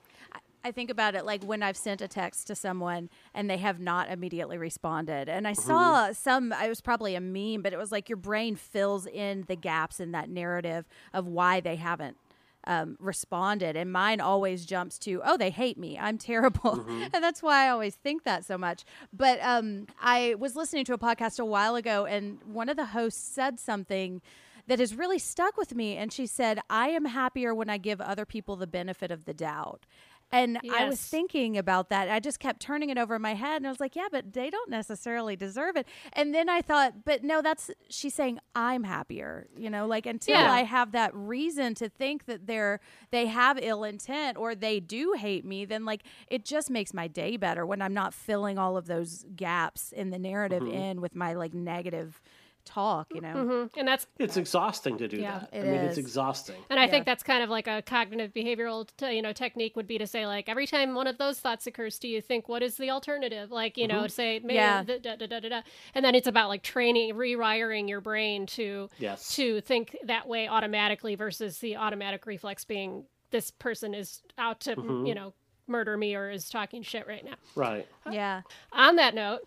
I 0.62 0.72
think 0.72 0.90
about 0.90 1.14
it 1.14 1.24
like 1.24 1.42
when 1.44 1.62
I've 1.62 1.76
sent 1.76 2.02
a 2.02 2.08
text 2.08 2.46
to 2.48 2.54
someone 2.54 3.08
and 3.32 3.48
they 3.48 3.56
have 3.56 3.80
not 3.80 4.10
immediately 4.10 4.58
responded. 4.58 5.26
And 5.28 5.48
I 5.48 5.54
saw 5.54 6.12
some, 6.12 6.52
it 6.52 6.68
was 6.68 6.82
probably 6.82 7.14
a 7.14 7.20
meme, 7.20 7.62
but 7.62 7.72
it 7.72 7.78
was 7.78 7.90
like 7.90 8.10
your 8.10 8.18
brain 8.18 8.56
fills 8.56 9.06
in 9.06 9.44
the 9.48 9.56
gaps 9.56 10.00
in 10.00 10.12
that 10.12 10.28
narrative 10.28 10.84
of 11.14 11.26
why 11.26 11.60
they 11.60 11.76
haven't 11.76 12.18
um, 12.66 12.96
responded. 13.00 13.76
And 13.76 13.92
mine 13.92 14.20
always 14.20 14.66
jumps 14.66 14.98
to, 15.00 15.20
oh, 15.24 15.36
they 15.36 15.50
hate 15.50 15.78
me. 15.78 15.98
I'm 15.98 16.18
terrible. 16.18 16.84
and 17.12 17.24
that's 17.24 17.42
why 17.42 17.66
I 17.66 17.68
always 17.68 17.94
think 17.94 18.24
that 18.24 18.44
so 18.44 18.58
much. 18.58 18.84
But 19.12 19.38
um, 19.42 19.86
I 20.00 20.34
was 20.38 20.56
listening 20.56 20.84
to 20.86 20.94
a 20.94 20.98
podcast 20.98 21.40
a 21.40 21.44
while 21.44 21.74
ago 21.76 22.06
and 22.06 22.38
one 22.44 22.68
of 22.68 22.76
the 22.76 22.86
hosts 22.86 23.22
said 23.22 23.58
something 23.58 24.20
that 24.66 24.78
has 24.78 24.94
really 24.94 25.18
stuck 25.18 25.56
with 25.56 25.74
me. 25.74 25.96
And 25.96 26.12
she 26.12 26.26
said, 26.26 26.60
I 26.70 26.90
am 26.90 27.06
happier 27.06 27.54
when 27.54 27.68
I 27.68 27.76
give 27.76 28.00
other 28.00 28.24
people 28.24 28.56
the 28.56 28.68
benefit 28.68 29.10
of 29.10 29.24
the 29.24 29.34
doubt. 29.34 29.84
And 30.32 30.58
I 30.72 30.84
was 30.84 31.00
thinking 31.00 31.58
about 31.58 31.88
that. 31.90 32.08
I 32.08 32.20
just 32.20 32.38
kept 32.38 32.60
turning 32.60 32.90
it 32.90 32.98
over 32.98 33.16
in 33.16 33.22
my 33.22 33.34
head 33.34 33.56
and 33.56 33.66
I 33.66 33.70
was 33.70 33.80
like, 33.80 33.96
yeah, 33.96 34.06
but 34.10 34.32
they 34.32 34.48
don't 34.48 34.70
necessarily 34.70 35.34
deserve 35.34 35.76
it. 35.76 35.86
And 36.12 36.32
then 36.34 36.48
I 36.48 36.62
thought, 36.62 37.04
but 37.04 37.24
no, 37.24 37.42
that's 37.42 37.70
she's 37.88 38.14
saying 38.14 38.38
I'm 38.54 38.84
happier, 38.84 39.48
you 39.56 39.70
know, 39.70 39.86
like 39.86 40.06
until 40.06 40.36
Yeah. 40.36 40.52
I 40.52 40.62
have 40.62 40.92
that 40.92 41.14
reason 41.14 41.74
to 41.76 41.88
think 41.88 42.26
that 42.26 42.46
they're 42.46 42.80
they 43.10 43.26
have 43.26 43.58
ill 43.60 43.82
intent 43.82 44.38
or 44.38 44.54
they 44.54 44.78
do 44.78 45.14
hate 45.18 45.44
me, 45.44 45.64
then 45.64 45.84
like 45.84 46.02
it 46.28 46.44
just 46.44 46.70
makes 46.70 46.94
my 46.94 47.08
day 47.08 47.36
better 47.36 47.66
when 47.66 47.82
I'm 47.82 47.94
not 47.94 48.14
filling 48.14 48.58
all 48.58 48.76
of 48.76 48.86
those 48.86 49.24
gaps 49.34 49.92
in 49.92 50.10
the 50.10 50.18
narrative 50.18 50.62
mm-hmm. 50.62 50.76
in 50.76 51.00
with 51.00 51.16
my 51.16 51.34
like 51.34 51.54
negative 51.54 52.20
talk, 52.64 53.08
you 53.14 53.20
know. 53.20 53.34
Mhm. 53.34 53.70
And 53.76 53.88
that's 53.88 54.06
It's 54.18 54.36
exhausting 54.36 54.98
to 54.98 55.08
do 55.08 55.16
Yeah, 55.18 55.40
that. 55.40 55.48
it 55.52 55.60
I 55.60 55.62
mean, 55.64 55.74
is. 55.74 55.88
it's 55.90 55.98
exhausting. 55.98 56.56
And 56.70 56.78
I 56.78 56.86
think 56.88 57.06
that's 57.06 57.22
kind 57.22 57.42
of 57.42 57.50
like 57.50 57.66
a 57.66 57.82
cognitive 57.82 58.32
behavioral, 58.32 58.86
t- 58.96 59.14
you 59.16 59.22
know, 59.22 59.32
technique 59.32 59.76
would 59.76 59.86
be 59.86 59.98
to 59.98 60.06
say 60.06 60.26
like 60.26 60.48
every 60.48 60.66
time 60.66 60.94
one 60.94 61.06
of 61.06 61.18
those 61.18 61.40
thoughts 61.40 61.66
occurs 61.66 61.98
to 62.00 62.08
you, 62.08 62.20
think 62.20 62.48
what 62.48 62.62
is 62.62 62.76
the 62.76 62.90
alternative? 62.90 63.50
Like 63.50 63.76
you 63.76 63.88
know, 63.88 64.06
say 64.06 64.38
maybe 64.40 64.54
Yeah. 64.54 64.82
da, 64.82 64.98
da, 64.98 65.16
da, 65.16 65.26
da, 65.26 65.40
da, 65.40 65.48
da. 65.48 65.60
and 65.94 66.04
then 66.04 66.14
it's 66.14 66.26
about 66.28 66.48
like 66.48 66.62
training, 66.62 67.14
rewiring 67.14 67.88
your 67.88 68.00
brain 68.00 68.46
to 68.46 68.88
Yes. 68.98 69.34
to 69.36 69.60
think 69.62 69.96
that 70.04 70.26
way 70.28 70.48
automatically 70.48 71.14
versus 71.14 71.58
the 71.58 71.76
automatic 71.76 72.26
reflex 72.26 72.64
being 72.64 73.06
this 73.30 73.50
person 73.50 73.94
is 73.94 74.22
out 74.38 74.60
to 74.60 74.72
you 75.06 75.14
know 75.14 75.32
murder 75.66 75.96
me 75.96 76.16
or 76.16 76.28
is 76.30 76.50
talking 76.50 76.82
shit 76.82 77.06
right 77.06 77.24
now. 77.24 77.34
Right. 77.54 77.86
Yeah. 78.10 78.42
On 78.72 78.96
that 78.96 79.14
note. 79.14 79.42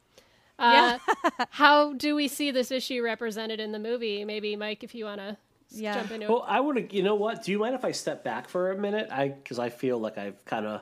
Uh, 0.64 0.98
how 1.50 1.94
do 1.94 2.16
we 2.16 2.28
see 2.28 2.52
this 2.52 2.72
issue 2.72 3.02
represented 3.04 3.60
in 3.60 3.72
the 3.72 3.80
movie? 3.80 4.24
Maybe 4.26 4.56
Mike, 4.56 4.84
if 4.84 4.96
you 4.96 5.06
want 5.06 5.20
to 5.20 5.38
Yeah. 5.72 5.96
jump 5.96 6.12
into 6.12 6.26
it. 6.26 6.30
Well, 6.30 6.46
I 6.48 6.60
want 6.62 6.78
to. 6.90 6.96
You 6.96 7.04
know 7.04 7.16
what? 7.16 7.44
Do 7.44 7.52
you 7.52 7.60
mind 7.60 7.76
if 7.76 7.84
I 7.86 7.92
step 7.92 8.24
back 8.24 8.48
for 8.48 8.72
a 8.72 8.78
minute? 8.78 9.10
I 9.12 9.30
because 9.30 9.60
I 9.60 9.70
feel 9.70 10.00
like 10.00 10.18
I've 10.18 10.44
kind 10.46 10.66
of 10.66 10.82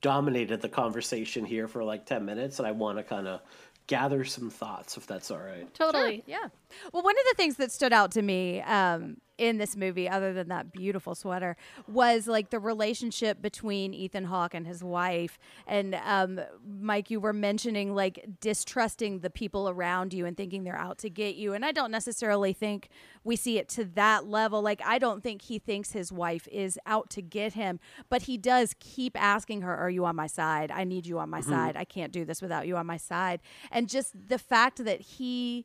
dominated 0.00 0.60
the 0.60 0.68
conversation 0.68 1.44
here 1.44 1.66
for 1.68 1.82
like 1.84 2.06
ten 2.06 2.24
minutes, 2.24 2.58
and 2.58 2.66
I 2.68 2.72
want 2.72 2.98
to 2.98 3.04
kind 3.04 3.26
of 3.26 3.40
gather 3.88 4.22
some 4.24 4.50
thoughts, 4.50 4.96
if 4.96 5.06
that's 5.06 5.30
all 5.30 5.38
right. 5.38 5.72
Totally. 5.74 6.22
Yeah. 6.26 6.48
Well, 6.92 7.02
one 7.02 7.14
of 7.14 7.24
the 7.30 7.36
things 7.36 7.56
that 7.56 7.72
stood 7.72 7.92
out 7.92 8.10
to 8.12 8.22
me 8.22 8.60
um, 8.62 9.18
in 9.38 9.58
this 9.58 9.76
movie, 9.76 10.08
other 10.08 10.32
than 10.32 10.48
that 10.48 10.72
beautiful 10.72 11.14
sweater, 11.14 11.56
was 11.86 12.26
like 12.26 12.50
the 12.50 12.58
relationship 12.58 13.40
between 13.40 13.94
Ethan 13.94 14.24
Hawke 14.24 14.52
and 14.54 14.66
his 14.66 14.82
wife. 14.82 15.38
And 15.66 15.94
um, 16.04 16.40
Mike, 16.66 17.10
you 17.10 17.20
were 17.20 17.32
mentioning 17.32 17.94
like 17.94 18.26
distrusting 18.40 19.20
the 19.20 19.30
people 19.30 19.68
around 19.68 20.12
you 20.12 20.26
and 20.26 20.36
thinking 20.36 20.64
they're 20.64 20.76
out 20.76 20.98
to 20.98 21.10
get 21.10 21.36
you. 21.36 21.54
And 21.54 21.64
I 21.64 21.72
don't 21.72 21.92
necessarily 21.92 22.52
think 22.52 22.88
we 23.22 23.36
see 23.36 23.58
it 23.58 23.68
to 23.70 23.84
that 23.84 24.26
level. 24.26 24.60
Like, 24.60 24.82
I 24.84 24.98
don't 24.98 25.22
think 25.22 25.42
he 25.42 25.58
thinks 25.58 25.92
his 25.92 26.10
wife 26.10 26.48
is 26.50 26.78
out 26.84 27.08
to 27.10 27.22
get 27.22 27.52
him, 27.54 27.78
but 28.08 28.22
he 28.22 28.36
does 28.36 28.74
keep 28.80 29.20
asking 29.20 29.62
her, 29.62 29.76
Are 29.76 29.90
you 29.90 30.04
on 30.04 30.16
my 30.16 30.26
side? 30.26 30.70
I 30.70 30.84
need 30.84 31.06
you 31.06 31.18
on 31.18 31.30
my 31.30 31.40
side. 31.40 31.76
I 31.76 31.84
can't 31.84 32.12
do 32.12 32.24
this 32.24 32.42
without 32.42 32.66
you 32.66 32.76
on 32.76 32.86
my 32.86 32.96
side. 32.96 33.40
And 33.70 33.88
just 33.88 34.12
the 34.28 34.38
fact 34.38 34.84
that 34.84 35.00
he, 35.00 35.64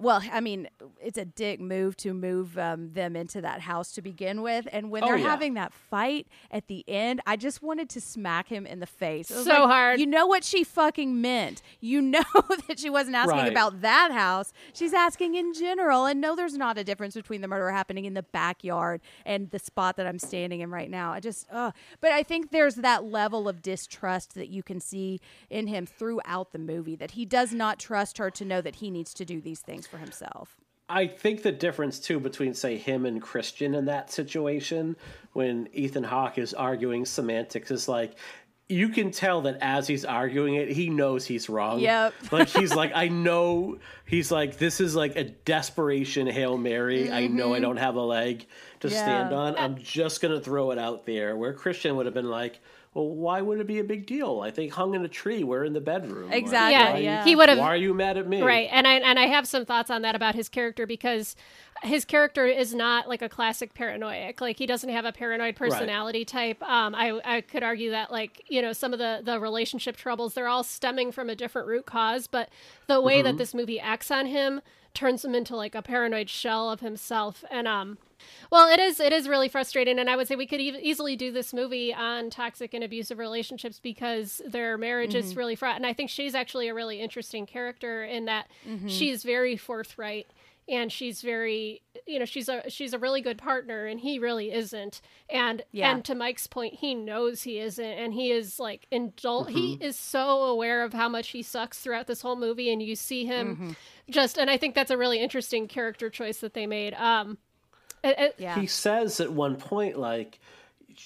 well, 0.00 0.22
I 0.32 0.40
mean, 0.40 0.68
it's 1.00 1.18
a 1.18 1.24
dick 1.24 1.60
move 1.60 1.96
to 1.98 2.14
move 2.14 2.58
um, 2.58 2.92
them 2.92 3.14
into 3.16 3.40
that 3.42 3.60
house 3.60 3.92
to 3.92 4.02
begin 4.02 4.40
with. 4.42 4.66
And 4.72 4.90
when 4.90 5.04
Oh, 5.04 5.08
they're 5.08 5.18
yeah. 5.18 5.28
having 5.28 5.54
that 5.54 5.72
fight 5.74 6.26
at 6.50 6.66
the 6.68 6.84
end, 6.88 7.20
I 7.26 7.36
just 7.36 7.62
wanted 7.62 7.90
to 7.90 8.00
smack 8.00 8.48
him 8.48 8.66
in 8.66 8.80
the 8.80 8.86
face. 8.86 9.28
So 9.28 9.42
like, 9.42 9.58
hard. 9.58 10.00
You 10.00 10.06
know 10.06 10.26
what 10.26 10.42
she 10.42 10.64
fucking 10.64 11.20
meant. 11.20 11.60
You 11.80 12.00
know 12.00 12.22
that 12.68 12.78
she 12.78 12.88
wasn't 12.90 13.16
asking 13.16 13.36
Right. 13.38 13.52
about 13.52 13.82
that 13.82 14.10
house. 14.10 14.52
She's 14.72 14.94
asking 14.94 15.34
in 15.34 15.52
general. 15.52 16.06
And 16.06 16.20
no, 16.20 16.34
there's 16.34 16.56
not 16.56 16.78
a 16.78 16.84
difference 16.84 17.14
between 17.14 17.40
the 17.42 17.48
murder 17.48 17.70
happening 17.70 18.06
in 18.06 18.14
the 18.14 18.22
backyard 18.22 19.00
and 19.26 19.50
the 19.50 19.58
spot 19.58 19.96
that 19.96 20.06
I'm 20.06 20.18
standing 20.18 20.60
in 20.60 20.70
right 20.70 20.90
now. 20.90 21.12
I 21.12 21.20
just, 21.20 21.46
uh, 21.52 21.72
but 22.00 22.12
I 22.12 22.22
think 22.22 22.50
there's 22.52 22.76
that 22.76 23.04
level 23.04 23.48
of 23.48 23.60
distrust 23.62 24.34
that 24.34 24.48
you 24.48 24.62
can 24.62 24.80
see 24.80 25.20
in 25.50 25.66
him 25.66 25.84
throughout 25.86 26.52
the 26.52 26.58
movie 26.58 26.96
that 26.96 27.10
he 27.12 27.24
does 27.26 27.52
not 27.52 27.78
trust 27.78 28.18
her 28.18 28.30
to 28.30 28.44
know 28.44 28.60
that 28.60 28.76
he 28.76 28.90
needs 28.90 29.12
to 29.14 29.24
do 29.24 29.40
these 29.40 29.60
things 29.60 29.86
for 29.90 29.98
himself. 29.98 30.56
I 30.88 31.06
think 31.06 31.42
the 31.42 31.52
difference 31.52 31.98
too 32.00 32.18
between 32.18 32.52
say 32.54 32.76
him 32.76 33.06
and 33.06 33.22
Christian 33.22 33.74
in 33.74 33.84
that 33.84 34.10
situation 34.10 34.96
when 35.34 35.68
Ethan 35.72 36.02
Hawke 36.04 36.38
is 36.38 36.52
arguing 36.52 37.04
semantics 37.06 37.70
is 37.70 37.88
like 37.88 38.14
you 38.68 38.88
can 38.88 39.10
tell 39.10 39.42
that 39.42 39.58
as 39.60 39.88
he's 39.88 40.04
arguing 40.04 40.54
it, 40.54 40.70
he 40.70 40.88
knows 40.90 41.26
he's 41.26 41.48
wrong. 41.48 41.80
Yep. 41.80 42.14
like 42.32 42.48
he's 42.48 42.72
like, 42.72 42.92
I 42.94 43.08
know 43.26 43.78
he's 44.06 44.30
like, 44.30 44.58
this 44.58 44.80
is 44.80 44.94
like 44.94 45.16
a 45.16 45.24
desperation 45.24 46.28
Hail 46.28 46.56
Mary. 46.56 47.10
I 47.10 47.26
know 47.26 47.52
I 47.52 47.58
don't 47.58 47.78
have 47.78 47.96
a 47.96 48.00
leg 48.00 48.46
to 48.80 48.86
Mm-hmm. 48.86 48.94
Yeah. 48.94 49.02
stand 49.02 49.34
on. 49.34 49.56
I'm 49.56 49.76
just 49.76 50.20
gonna 50.20 50.40
throw 50.40 50.70
it 50.70 50.78
out 50.78 51.04
there. 51.04 51.36
Where 51.36 51.52
Christian 51.52 51.96
would 51.96 52.06
have 52.06 52.14
been 52.14 52.30
like, 52.30 52.60
Well, 52.92 53.06
why 53.08 53.40
would 53.40 53.60
it 53.60 53.68
be 53.68 53.78
a 53.78 53.84
big 53.84 54.04
deal? 54.04 54.40
I 54.40 54.50
think 54.50 54.72
hung 54.72 54.94
in 54.94 55.04
a 55.04 55.08
tree. 55.08 55.44
We're 55.44 55.62
in 55.62 55.74
the 55.74 55.80
bedroom. 55.80 56.28
Like, 56.28 56.38
Exactly, 56.38 56.72
Yeah, 56.72 56.92
why- 56.92 56.98
yeah. 56.98 57.24
he 57.24 57.36
would 57.36 57.48
have 57.48 57.58
Why 57.58 57.66
are 57.66 57.76
you 57.76 57.94
mad 57.94 58.16
at 58.16 58.26
me? 58.26 58.42
Right, 58.42 58.68
and 58.72 58.86
I 58.86 58.94
and 58.94 59.16
I 59.16 59.26
have 59.26 59.46
some 59.46 59.64
thoughts 59.64 59.90
on 59.90 60.02
that 60.02 60.16
about 60.16 60.34
his 60.34 60.48
character 60.48 60.86
because 60.88 61.36
his 61.84 62.04
character 62.04 62.46
is 62.46 62.74
not 62.74 63.08
like 63.08 63.22
a 63.22 63.28
classic 63.28 63.74
paranoid. 63.74 64.40
Like 64.40 64.58
he 64.58 64.66
doesn't 64.66 64.90
have 64.90 65.04
a 65.04 65.12
paranoid 65.12 65.54
personality 65.54 66.24
type. 66.24 66.60
Um, 66.64 66.96
I 66.96 67.20
I 67.24 67.40
could 67.42 67.62
argue 67.62 67.90
that 67.90 68.10
like 68.10 68.42
you 68.48 68.60
know 68.60 68.72
some 68.72 68.92
of 68.92 68.98
the 68.98 69.20
the 69.22 69.38
relationship 69.38 69.96
troubles 69.96 70.34
they're 70.34 70.48
all 70.48 70.64
stemming 70.64 71.12
from 71.12 71.30
a 71.30 71.36
different 71.36 71.68
root 71.68 71.86
cause, 71.86 72.26
but 72.26 72.48
the 72.88 73.00
way 73.00 73.22
that 73.22 73.38
this 73.38 73.54
movie 73.54 73.78
acts 73.78 74.10
on 74.10 74.26
him 74.26 74.60
turns 74.94 75.24
him 75.24 75.36
into 75.36 75.54
like 75.54 75.76
a 75.76 75.82
paranoid 75.82 76.28
shell 76.28 76.68
of 76.70 76.80
himself, 76.80 77.44
and 77.52 77.68
um. 77.68 77.98
Well, 78.50 78.68
it 78.72 78.80
is. 78.80 79.00
It 79.00 79.12
is 79.12 79.28
really 79.28 79.48
frustrating, 79.48 79.98
and 79.98 80.10
I 80.10 80.16
would 80.16 80.26
say 80.28 80.34
we 80.36 80.46
could 80.46 80.60
e- 80.60 80.78
easily 80.82 81.16
do 81.16 81.30
this 81.32 81.52
movie 81.52 81.92
on 81.94 82.30
toxic 82.30 82.74
and 82.74 82.82
abusive 82.84 83.18
relationships 83.18 83.78
because 83.80 84.40
their 84.46 84.76
marriage 84.76 85.14
is 85.14 85.36
really 85.36 85.54
fraught. 85.56 85.76
And 85.76 85.86
I 85.86 85.92
think 85.92 86.10
she's 86.10 86.34
actually 86.34 86.68
a 86.68 86.74
really 86.74 87.00
interesting 87.00 87.46
character 87.46 88.04
in 88.04 88.24
that 88.26 88.48
she's 88.86 89.22
very 89.22 89.56
forthright 89.56 90.26
and 90.68 90.92
she's 90.92 91.22
very 91.22 91.82
you 92.06 92.18
know 92.18 92.24
she's 92.26 92.48
a 92.48 92.62
she's 92.68 92.92
a 92.92 92.98
really 92.98 93.20
good 93.22 93.38
partner 93.38 93.86
and 93.86 93.98
he 94.00 94.18
really 94.18 94.52
isn't 94.52 95.00
and 95.28 95.62
Yeah. 95.72 95.90
and 95.90 96.04
to 96.04 96.14
mike's 96.14 96.46
point 96.46 96.74
he 96.74 96.94
knows 96.94 97.42
he 97.42 97.58
isn't 97.58 97.84
and 97.84 98.12
he 98.12 98.30
is 98.30 98.60
like 98.60 98.86
indul- 98.92 99.48
he 99.48 99.74
Mm-hmm. 99.74 99.82
is 99.82 99.96
so 99.96 100.42
aware 100.44 100.82
of 100.84 100.92
how 100.92 101.08
much 101.08 101.28
he 101.30 101.42
sucks 101.42 101.78
throughout 101.78 102.06
this 102.06 102.20
whole 102.20 102.36
movie 102.36 102.70
and 102.70 102.80
you 102.82 102.94
see 102.94 103.24
him 103.24 103.56
Mm-hmm. 103.56 103.70
just 104.10 104.36
and 104.38 104.48
i 104.50 104.56
think 104.58 104.74
that's 104.76 104.90
a 104.92 104.98
really 104.98 105.18
interesting 105.20 105.66
character 105.66 106.08
choice 106.10 106.38
that 106.38 106.54
they 106.54 106.66
made 106.66 106.94
um 106.94 107.38
it- 108.02 108.18
it- 108.18 108.34
Yeah. 108.38 108.58
he 108.60 108.66
says 108.66 109.20
at 109.20 109.32
one 109.32 109.56
point 109.56 109.98
like 109.98 110.38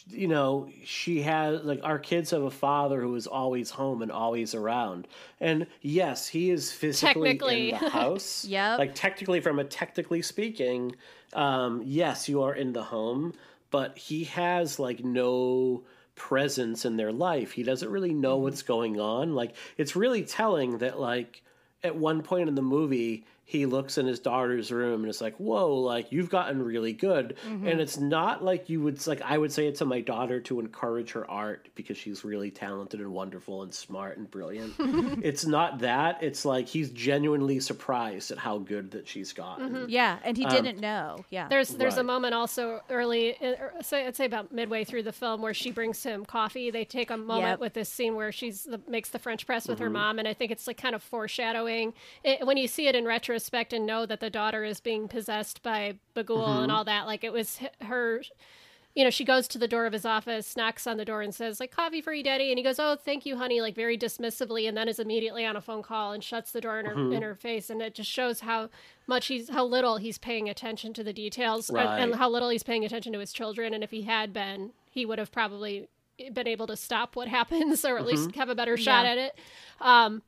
you 0.08 0.26
know 0.26 0.68
she 0.84 1.22
has 1.22 1.62
like 1.62 1.80
our 1.84 1.98
kids 2.00 2.30
have 2.30 2.42
a 2.42 2.50
father 2.50 3.00
who 3.00 3.14
is 3.14 3.26
always 3.28 3.70
home 3.70 4.02
and 4.02 4.10
always 4.10 4.54
around. 4.54 5.06
And 5.40 5.66
yes 5.82 6.26
he 6.28 6.50
is 6.50 6.72
physically 6.72 7.70
in 7.70 7.78
the 7.78 7.88
house. 7.90 8.44
Yeah. 8.44 8.76
like 8.76 8.94
technically 8.94 9.40
from 9.40 9.58
a 9.58 9.64
technically 9.64 10.22
speaking 10.22 10.96
um 11.32 11.82
yes 11.84 12.28
you 12.28 12.42
are 12.42 12.54
in 12.54 12.72
the 12.72 12.82
home 12.84 13.34
but 13.70 13.96
he 13.98 14.24
has 14.24 14.78
like 14.78 15.04
no 15.04 15.82
presence 16.16 16.84
in 16.84 16.96
their 16.96 17.10
life. 17.12 17.52
He 17.52 17.62
doesn't 17.64 17.90
really 17.90 18.14
know 18.14 18.36
what's 18.36 18.62
going 18.62 19.00
on. 19.00 19.34
Like 19.34 19.54
it's 19.76 19.96
really 19.96 20.22
telling 20.22 20.78
that 20.78 20.98
like 21.00 21.42
at 21.82 21.96
one 21.96 22.22
point 22.22 22.48
in 22.48 22.54
the 22.54 22.62
movie 22.62 23.26
he 23.46 23.66
looks 23.66 23.98
in 23.98 24.06
his 24.06 24.18
daughter's 24.20 24.72
room 24.72 25.00
and 25.02 25.08
it's 25.10 25.20
like 25.20 25.36
whoa 25.36 25.74
like 25.74 26.10
you've 26.10 26.30
gotten 26.30 26.62
really 26.62 26.92
good 26.92 27.36
and 27.46 27.80
it's 27.80 27.98
not 27.98 28.42
like 28.42 28.68
you 28.70 28.80
would 28.80 29.06
like 29.06 29.20
i 29.22 29.36
would 29.36 29.52
say 29.52 29.66
it 29.66 29.74
to 29.76 29.84
my 29.84 30.00
daughter 30.00 30.40
to 30.40 30.60
encourage 30.60 31.12
her 31.12 31.30
art 31.30 31.68
because 31.74 31.96
she's 31.98 32.24
really 32.24 32.50
talented 32.50 33.00
and 33.00 33.12
wonderful 33.12 33.62
and 33.62 33.74
smart 33.74 34.16
and 34.16 34.30
brilliant 34.30 34.72
it's 35.22 35.44
not 35.44 35.80
that 35.80 36.22
it's 36.22 36.44
like 36.44 36.66
he's 36.66 36.90
genuinely 36.90 37.60
surprised 37.60 38.30
at 38.30 38.38
how 38.38 38.58
good 38.58 38.90
that 38.92 39.06
she's 39.06 39.32
gotten 39.32 39.86
yeah, 39.88 40.18
and 40.24 40.36
he 40.36 40.44
didn't 40.46 40.80
know. 40.80 41.24
Yeah. 41.30 41.48
There's 41.48 41.68
there's 41.68 41.98
a 41.98 42.02
moment 42.02 42.32
also 42.34 42.80
early, 42.88 43.36
uh, 43.36 43.82
say 43.82 44.06
I'd 44.06 44.16
say 44.16 44.24
about 44.24 44.52
midway 44.52 44.84
through 44.84 45.02
the 45.02 45.12
film 45.12 45.42
where 45.42 45.52
she 45.54 45.70
brings 45.70 46.02
him 46.02 46.24
coffee. 46.24 46.70
They 46.70 46.84
take 46.84 47.10
a 47.10 47.16
moment 47.16 47.44
Yep. 47.54 47.60
with 47.60 47.72
this 47.74 47.88
scene 47.88 48.14
where 48.14 48.32
she's 48.32 48.64
the, 48.64 48.80
makes 48.88 49.10
the 49.10 49.18
French 49.18 49.46
press 49.46 49.66
with 49.68 49.78
her 49.80 49.86
Mm-hmm. 49.86 49.92
mom, 49.92 50.18
and 50.20 50.28
I 50.28 50.32
think 50.34 50.50
it's 50.50 50.66
like 50.66 50.76
kind 50.78 50.94
of 50.94 51.02
foreshadowing. 51.02 51.92
It, 52.22 52.46
when 52.46 52.56
you 52.56 52.66
see 52.68 52.86
it 52.88 52.94
in 52.94 53.04
retrospect 53.04 53.33
and 53.72 53.86
know 53.86 54.06
that 54.06 54.20
the 54.20 54.30
daughter 54.30 54.64
is 54.64 54.80
being 54.80 55.08
possessed 55.08 55.62
by 55.62 55.94
Bughuul 56.14 56.44
Mm-hmm. 56.46 56.62
and 56.64 56.72
all 56.72 56.84
that, 56.84 57.06
like 57.06 57.24
it 57.24 57.32
was 57.32 57.60
her. 57.80 58.22
You 58.96 59.02
know, 59.02 59.10
she 59.10 59.24
goes 59.24 59.48
to 59.48 59.58
the 59.58 59.66
door 59.66 59.86
of 59.86 59.92
his 59.92 60.04
office, 60.04 60.56
knocks 60.56 60.86
on 60.86 60.98
the 60.98 61.04
door, 61.04 61.20
and 61.20 61.34
says, 61.34 61.58
like, 61.58 61.72
coffee 61.72 62.00
for 62.00 62.12
you, 62.12 62.22
daddy. 62.22 62.50
And 62.52 62.58
he 62.58 62.62
goes, 62.62 62.78
oh, 62.78 62.94
thank 62.94 63.26
you, 63.26 63.36
honey, 63.36 63.60
like 63.60 63.74
very 63.74 63.98
dismissively, 63.98 64.68
and 64.68 64.76
then 64.76 64.86
is 64.86 65.00
immediately 65.00 65.44
on 65.44 65.56
a 65.56 65.60
phone 65.60 65.82
call 65.82 66.12
and 66.12 66.22
shuts 66.22 66.52
the 66.52 66.60
door 66.60 66.78
in 66.78 66.86
her, 66.86 67.12
in 67.12 67.20
her 67.22 67.34
face. 67.34 67.70
And 67.70 67.82
it 67.82 67.96
just 67.96 68.08
shows 68.08 68.38
how 68.40 68.70
much 69.08 69.26
he's, 69.26 69.48
how 69.50 69.64
little 69.64 69.96
he's 69.96 70.16
paying 70.16 70.48
attention 70.48 70.94
to 70.94 71.02
the 71.02 71.12
details 71.12 71.70
and, 71.70 71.78
and 71.80 72.14
how 72.14 72.30
little 72.30 72.50
he's 72.50 72.62
paying 72.62 72.84
attention 72.84 73.12
to 73.14 73.18
his 73.18 73.32
children. 73.32 73.74
And 73.74 73.82
if 73.82 73.90
he 73.90 74.02
had 74.02 74.32
been, 74.32 74.70
he 74.92 75.04
would 75.04 75.18
have 75.18 75.32
probably 75.32 75.88
been 76.32 76.46
able 76.46 76.68
to 76.68 76.76
stop 76.76 77.16
what 77.16 77.26
happens 77.38 77.84
or 77.84 77.98
at 77.98 78.06
least 78.06 78.36
have 78.36 78.48
a 78.48 78.54
better 78.54 78.76
shot 78.76 79.06
Yeah. 79.06 79.10
at 79.10 79.18
it. 79.18 79.38
Um, 79.80 80.22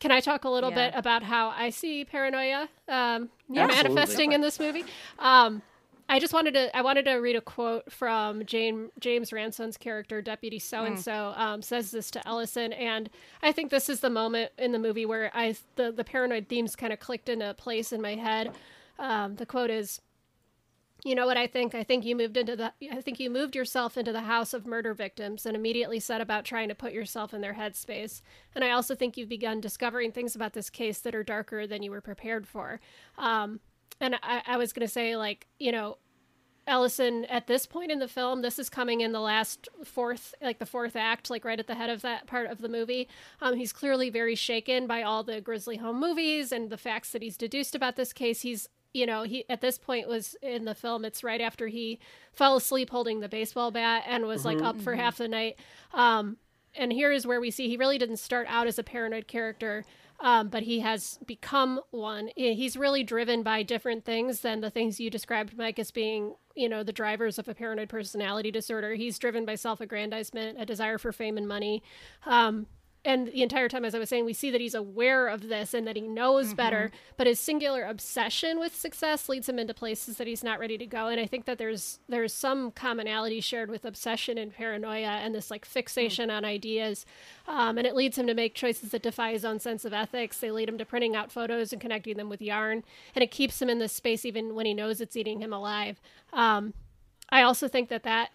can 0.00 0.10
I 0.10 0.20
talk 0.20 0.44
a 0.44 0.48
little 0.50 0.70
Yeah. 0.70 0.90
bit 0.90 0.98
about 0.98 1.22
how 1.22 1.48
I 1.48 1.70
see 1.70 2.04
paranoia 2.04 2.68
um, 2.88 3.28
manifesting 3.48 4.32
in 4.32 4.40
this 4.40 4.58
movie? 4.60 4.84
Um, 5.18 5.62
I 6.10 6.18
just 6.18 6.32
wanted 6.32 6.54
to 6.54 6.74
I 6.74 6.80
wanted 6.80 7.04
to 7.04 7.14
read 7.16 7.36
a 7.36 7.40
quote 7.42 7.92
from 7.92 8.46
Jane, 8.46 8.90
James 8.98 9.30
Ransone's 9.30 9.76
character, 9.76 10.22
Deputy 10.22 10.58
So 10.58 10.84
and 10.84 10.98
So, 10.98 11.34
um, 11.36 11.60
says 11.60 11.90
this 11.90 12.10
to 12.12 12.26
Ellison, 12.26 12.72
and 12.72 13.10
I 13.42 13.52
think 13.52 13.70
this 13.70 13.90
is 13.90 14.00
the 14.00 14.08
moment 14.08 14.52
in 14.56 14.72
the 14.72 14.78
movie 14.78 15.04
where 15.04 15.30
I 15.34 15.54
the 15.76 15.92
the 15.92 16.04
paranoid 16.04 16.48
themes 16.48 16.76
kind 16.76 16.92
of 16.94 16.98
clicked 16.98 17.28
into 17.28 17.52
place 17.54 17.92
in 17.92 18.00
my 18.00 18.14
head. 18.14 18.52
Um, 18.98 19.36
the 19.36 19.44
quote 19.46 19.70
is, 19.70 20.00
"You 21.04 21.14
know 21.14 21.26
what 21.26 21.36
I 21.36 21.46
think? 21.46 21.74
I 21.74 21.84
think 21.84 22.04
you 22.04 22.16
moved 22.16 22.36
into 22.36 22.56
the 22.56 22.72
I 22.92 23.00
think 23.00 23.20
you 23.20 23.30
moved 23.30 23.54
yourself 23.54 23.96
into 23.96 24.12
the 24.12 24.22
house 24.22 24.52
of 24.52 24.66
murder 24.66 24.94
victims 24.94 25.46
and 25.46 25.56
immediately 25.56 26.00
set 26.00 26.20
about 26.20 26.44
trying 26.44 26.68
to 26.68 26.74
put 26.74 26.92
yourself 26.92 27.32
in 27.32 27.40
their 27.40 27.54
headspace. 27.54 28.20
And 28.54 28.64
I 28.64 28.70
also 28.70 28.94
think 28.94 29.16
you've 29.16 29.28
begun 29.28 29.60
discovering 29.60 30.12
things 30.12 30.34
about 30.34 30.54
this 30.54 30.70
case 30.70 30.98
that 31.00 31.14
are 31.14 31.22
darker 31.22 31.66
than 31.66 31.82
you 31.82 31.90
were 31.90 32.00
prepared 32.00 32.46
for." 32.46 32.80
Um, 33.16 33.60
and 34.00 34.16
I, 34.22 34.42
I 34.46 34.56
was 34.56 34.72
to 34.72 34.88
say, 34.88 35.16
like, 35.16 35.48
you 35.58 35.72
know, 35.72 35.98
Ellison 36.68 37.24
at 37.24 37.46
this 37.46 37.64
point 37.64 37.90
in 37.90 37.98
the 37.98 38.06
film, 38.06 38.42
this 38.42 38.58
is 38.58 38.68
coming 38.68 39.00
in 39.00 39.12
the 39.12 39.20
last 39.20 39.68
fourth, 39.84 40.34
like 40.42 40.58
the 40.58 40.66
fourth 40.66 40.96
act, 40.96 41.30
like 41.30 41.44
right 41.44 41.58
at 41.58 41.66
the 41.66 41.74
head 41.74 41.90
of 41.90 42.02
that 42.02 42.26
part 42.26 42.50
of 42.50 42.58
the 42.58 42.68
movie. 42.68 43.08
Um, 43.40 43.56
he's 43.56 43.72
clearly 43.72 44.10
very 44.10 44.34
shaken 44.34 44.86
by 44.86 45.02
all 45.02 45.24
the 45.24 45.40
Grisly 45.40 45.78
Home 45.78 45.98
movies 45.98 46.52
and 46.52 46.68
the 46.68 46.76
facts 46.76 47.12
that 47.12 47.22
he's 47.22 47.38
deduced 47.38 47.74
about 47.74 47.96
this 47.96 48.12
case. 48.12 48.42
He's, 48.42 48.68
you 48.92 49.06
know, 49.06 49.22
he 49.22 49.44
at 49.48 49.60
this 49.60 49.78
point 49.78 50.08
was 50.08 50.36
in 50.42 50.64
the 50.64 50.74
film. 50.74 51.04
It's 51.04 51.22
right 51.22 51.40
after 51.40 51.68
he 51.68 51.98
fell 52.32 52.56
asleep 52.56 52.90
holding 52.90 53.20
the 53.20 53.28
baseball 53.28 53.70
bat 53.70 54.04
and 54.06 54.24
was 54.26 54.44
like 54.44 54.62
up 54.62 54.80
for 54.80 54.94
half 54.94 55.18
the 55.18 55.28
night. 55.28 55.56
Um, 55.92 56.38
and 56.74 56.92
here 56.92 57.12
is 57.12 57.26
where 57.26 57.40
we 57.40 57.50
see 57.50 57.68
he 57.68 57.76
really 57.76 57.98
didn't 57.98 58.18
start 58.18 58.46
out 58.48 58.66
as 58.66 58.78
a 58.78 58.82
paranoid 58.82 59.26
character 59.26 59.84
um, 60.20 60.48
but 60.48 60.64
he 60.64 60.80
has 60.80 61.18
become 61.26 61.80
one 61.90 62.30
he's 62.36 62.76
really 62.76 63.02
driven 63.02 63.42
by 63.42 63.62
different 63.62 64.04
things 64.04 64.40
than 64.40 64.60
the 64.60 64.70
things 64.70 65.00
you 65.00 65.10
described 65.10 65.56
mike 65.56 65.78
as 65.78 65.90
being 65.90 66.34
you 66.54 66.68
know 66.68 66.82
the 66.82 66.92
drivers 66.92 67.38
of 67.38 67.48
a 67.48 67.54
paranoid 67.54 67.88
personality 67.88 68.50
disorder 68.50 68.94
he's 68.94 69.18
driven 69.18 69.44
by 69.44 69.54
self-aggrandizement 69.54 70.60
a 70.60 70.66
desire 70.66 70.98
for 70.98 71.12
fame 71.12 71.36
and 71.36 71.48
money 71.48 71.82
um, 72.26 72.66
and 73.08 73.28
the 73.28 73.42
entire 73.42 73.68
time 73.68 73.84
as 73.86 73.94
i 73.94 73.98
was 73.98 74.08
saying 74.08 74.24
we 74.24 74.34
see 74.34 74.50
that 74.50 74.60
he's 74.60 74.74
aware 74.74 75.28
of 75.28 75.48
this 75.48 75.72
and 75.72 75.86
that 75.86 75.96
he 75.96 76.02
knows 76.02 76.52
better 76.52 76.90
but 77.16 77.26
his 77.26 77.40
singular 77.40 77.82
obsession 77.84 78.60
with 78.60 78.76
success 78.76 79.28
leads 79.28 79.48
him 79.48 79.58
into 79.58 79.72
places 79.72 80.18
that 80.18 80.26
he's 80.26 80.44
not 80.44 80.60
ready 80.60 80.76
to 80.76 80.86
go. 80.86 81.08
And 81.08 81.18
i 81.20 81.26
think 81.26 81.46
that 81.46 81.58
there's 81.58 81.98
there's 82.08 82.32
some 82.32 82.70
commonality 82.70 83.40
shared 83.40 83.70
with 83.70 83.84
obsession 83.84 84.36
and 84.38 84.52
paranoia 84.52 85.20
and 85.22 85.34
this 85.34 85.50
like 85.50 85.64
fixation 85.64 86.30
on 86.30 86.44
ideas 86.44 87.06
um, 87.46 87.78
and 87.78 87.86
it 87.86 87.96
leads 87.96 88.18
him 88.18 88.26
to 88.26 88.34
make 88.34 88.54
choices 88.54 88.90
that 88.90 89.02
defy 89.02 89.32
his 89.32 89.44
own 89.44 89.58
sense 89.58 89.86
of 89.86 89.94
ethics. 89.94 90.38
They 90.38 90.50
lead 90.50 90.68
him 90.68 90.76
to 90.76 90.84
printing 90.84 91.16
out 91.16 91.32
photos 91.32 91.72
and 91.72 91.80
connecting 91.80 92.18
them 92.18 92.28
with 92.28 92.42
yarn 92.42 92.84
and 93.14 93.22
it 93.22 93.30
keeps 93.30 93.60
him 93.60 93.70
in 93.70 93.78
this 93.78 93.92
space 93.92 94.26
even 94.26 94.54
when 94.54 94.66
he 94.66 94.74
knows 94.74 95.00
it's 95.00 95.16
eating 95.16 95.40
him 95.40 95.52
alive. 95.52 96.00
Um, 96.32 96.74
i 97.30 97.42
also 97.42 97.68
think 97.68 97.88
that 97.88 98.02
that 98.02 98.30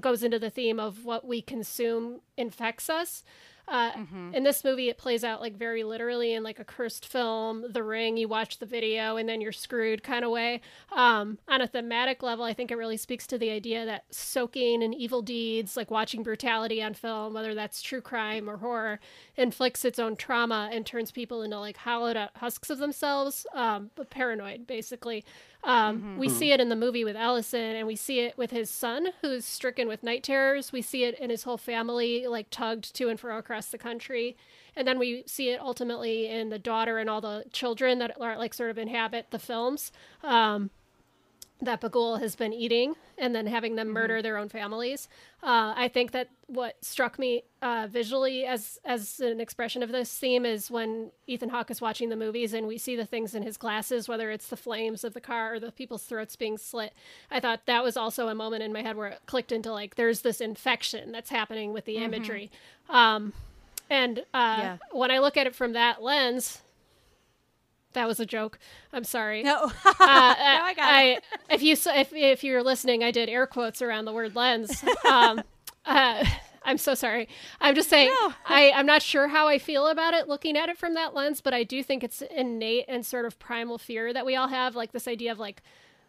goes 0.00 0.22
into 0.22 0.38
the 0.38 0.50
theme 0.50 0.78
of 0.78 1.04
what 1.04 1.26
we 1.26 1.42
consume 1.42 2.20
infects 2.36 2.88
us. 2.88 3.24
Uh, 3.68 3.92
In 4.34 4.42
this 4.42 4.64
movie, 4.64 4.88
it 4.88 4.98
plays 4.98 5.24
out 5.24 5.40
like 5.40 5.56
very 5.56 5.84
literally 5.84 6.34
in 6.34 6.42
like 6.42 6.58
a 6.58 6.64
cursed 6.64 7.06
film, 7.06 7.64
The 7.70 7.82
Ring. 7.82 8.16
You 8.16 8.28
watch 8.28 8.58
the 8.58 8.66
video 8.66 9.16
and 9.16 9.28
then 9.28 9.40
you're 9.40 9.52
screwed 9.52 10.02
kind 10.02 10.24
of 10.24 10.30
way. 10.30 10.60
Um, 10.90 11.38
on 11.48 11.60
a 11.60 11.66
thematic 11.66 12.22
level, 12.22 12.44
I 12.44 12.54
think 12.54 12.70
it 12.70 12.76
really 12.76 12.96
speaks 12.96 13.26
to 13.28 13.38
the 13.38 13.50
idea 13.50 13.84
that 13.86 14.04
soaking 14.10 14.82
in 14.82 14.92
evil 14.92 15.22
deeds, 15.22 15.76
like 15.76 15.90
watching 15.90 16.22
brutality 16.22 16.82
on 16.82 16.94
film, 16.94 17.34
whether 17.34 17.54
that's 17.54 17.82
true 17.82 18.00
crime 18.00 18.48
or 18.50 18.58
horror, 18.58 19.00
inflicts 19.36 19.84
its 19.84 19.98
own 19.98 20.16
trauma 20.16 20.68
and 20.72 20.84
turns 20.84 21.10
people 21.10 21.42
into 21.42 21.58
like 21.58 21.76
hollowed 21.78 22.16
out 22.16 22.36
husks 22.36 22.68
of 22.68 22.78
themselves, 22.78 23.46
um, 23.54 23.90
but 23.94 24.10
paranoid 24.10 24.66
basically. 24.66 25.24
Um, 25.64 26.18
We 26.18 26.28
see 26.28 26.50
it 26.52 26.60
in 26.60 26.68
the 26.68 26.76
movie 26.76 27.04
with 27.04 27.16
Ellison, 27.16 27.76
and 27.76 27.86
we 27.86 27.96
see 27.96 28.20
it 28.20 28.36
with 28.36 28.50
his 28.50 28.68
son, 28.68 29.08
who's 29.20 29.44
stricken 29.44 29.86
with 29.88 30.02
night 30.02 30.22
terrors. 30.24 30.72
We 30.72 30.82
see 30.82 31.04
it 31.04 31.18
in 31.18 31.30
his 31.30 31.44
whole 31.44 31.58
family, 31.58 32.26
like 32.26 32.48
tugged 32.50 32.94
to 32.96 33.08
and 33.08 33.18
fro 33.18 33.38
across 33.38 33.66
the 33.66 33.78
country. 33.78 34.36
And 34.74 34.88
then 34.88 34.98
we 34.98 35.22
see 35.26 35.50
it 35.50 35.60
ultimately 35.60 36.28
in 36.28 36.48
the 36.48 36.58
daughter 36.58 36.98
and 36.98 37.08
all 37.08 37.20
the 37.20 37.44
children 37.52 37.98
that 37.98 38.20
are 38.20 38.36
like 38.38 38.54
sort 38.54 38.70
of 38.70 38.78
inhabit 38.78 39.26
the 39.30 39.38
films. 39.38 39.92
Um, 40.24 40.70
that 41.62 41.80
Bughuul 41.80 42.20
has 42.20 42.34
been 42.34 42.52
eating 42.52 42.94
and 43.16 43.34
then 43.34 43.46
having 43.46 43.76
them 43.76 43.88
murder 43.88 44.20
their 44.20 44.36
own 44.36 44.48
families. 44.48 45.08
Uh, 45.42 45.72
I 45.76 45.88
think 45.88 46.10
that 46.10 46.28
what 46.48 46.76
struck 46.84 47.18
me 47.18 47.44
uh, 47.62 47.86
visually 47.88 48.44
as 48.44 48.80
as 48.84 49.20
an 49.20 49.40
expression 49.40 49.82
of 49.82 49.90
this 49.92 50.12
theme 50.18 50.44
is 50.44 50.70
when 50.70 51.12
Ethan 51.28 51.50
Hawke 51.50 51.70
is 51.70 51.80
watching 51.80 52.08
the 52.08 52.16
movies 52.16 52.52
and 52.52 52.66
we 52.66 52.78
see 52.78 52.96
the 52.96 53.06
things 53.06 53.34
in 53.34 53.42
his 53.44 53.56
glasses, 53.56 54.08
whether 54.08 54.30
it's 54.30 54.48
the 54.48 54.56
flames 54.56 55.04
of 55.04 55.14
the 55.14 55.20
car 55.20 55.54
or 55.54 55.60
the 55.60 55.70
people's 55.72 56.02
throats 56.02 56.34
being 56.36 56.58
slit. 56.58 56.92
I 57.30 57.38
thought 57.40 57.66
that 57.66 57.84
was 57.84 57.96
also 57.96 58.26
a 58.28 58.34
moment 58.34 58.62
in 58.64 58.72
my 58.72 58.82
head 58.82 58.96
where 58.96 59.08
it 59.08 59.20
clicked 59.26 59.52
into 59.52 59.72
like 59.72 59.94
there's 59.94 60.22
this 60.22 60.40
infection 60.40 61.12
that's 61.12 61.30
happening 61.30 61.72
with 61.72 61.84
the 61.84 61.98
imagery. 61.98 62.50
Um, 62.88 63.32
and 63.88 64.18
uh, 64.34 64.56
Yeah. 64.58 64.76
when 64.90 65.10
I 65.10 65.18
look 65.20 65.36
at 65.36 65.46
it 65.46 65.54
from 65.54 65.74
that 65.74 66.02
lens, 66.02 66.60
that 67.94 68.06
was 68.06 68.20
a 68.20 68.26
joke. 68.26 68.58
I'm 68.92 69.04
sorry. 69.04 69.42
No. 69.42 69.64
Uh, 69.64 69.70
I 70.00 70.74
got 70.76 70.84
I, 70.84 71.18
if 71.50 71.62
you 71.62 71.76
if 71.76 72.12
if 72.12 72.44
you're 72.44 72.62
listening, 72.62 73.02
I 73.02 73.10
did 73.10 73.28
air 73.28 73.46
quotes 73.46 73.82
around 73.82 74.04
the 74.04 74.12
word 74.12 74.34
lens. 74.34 74.84
Um, 75.04 75.42
uh, 75.84 76.24
I'm 76.64 76.78
so 76.78 76.94
sorry. 76.94 77.28
I'm 77.60 77.74
just 77.74 77.90
saying 77.90 78.14
I 78.46 78.72
I'm 78.74 78.86
not 78.86 79.02
sure 79.02 79.28
how 79.28 79.48
I 79.48 79.58
feel 79.58 79.88
about 79.88 80.14
it 80.14 80.28
looking 80.28 80.56
at 80.56 80.68
it 80.68 80.78
from 80.78 80.94
that 80.94 81.12
lens, 81.12 81.40
but 81.40 81.52
I 81.52 81.64
do 81.64 81.82
think 81.82 82.04
it's 82.04 82.22
innate 82.22 82.84
and 82.88 83.04
sort 83.04 83.24
of 83.24 83.38
primal 83.38 83.78
fear 83.78 84.12
that 84.12 84.24
we 84.24 84.36
all 84.36 84.48
have, 84.48 84.76
like 84.76 84.92
this 84.92 85.08
idea 85.08 85.32
of 85.32 85.38
like 85.38 85.62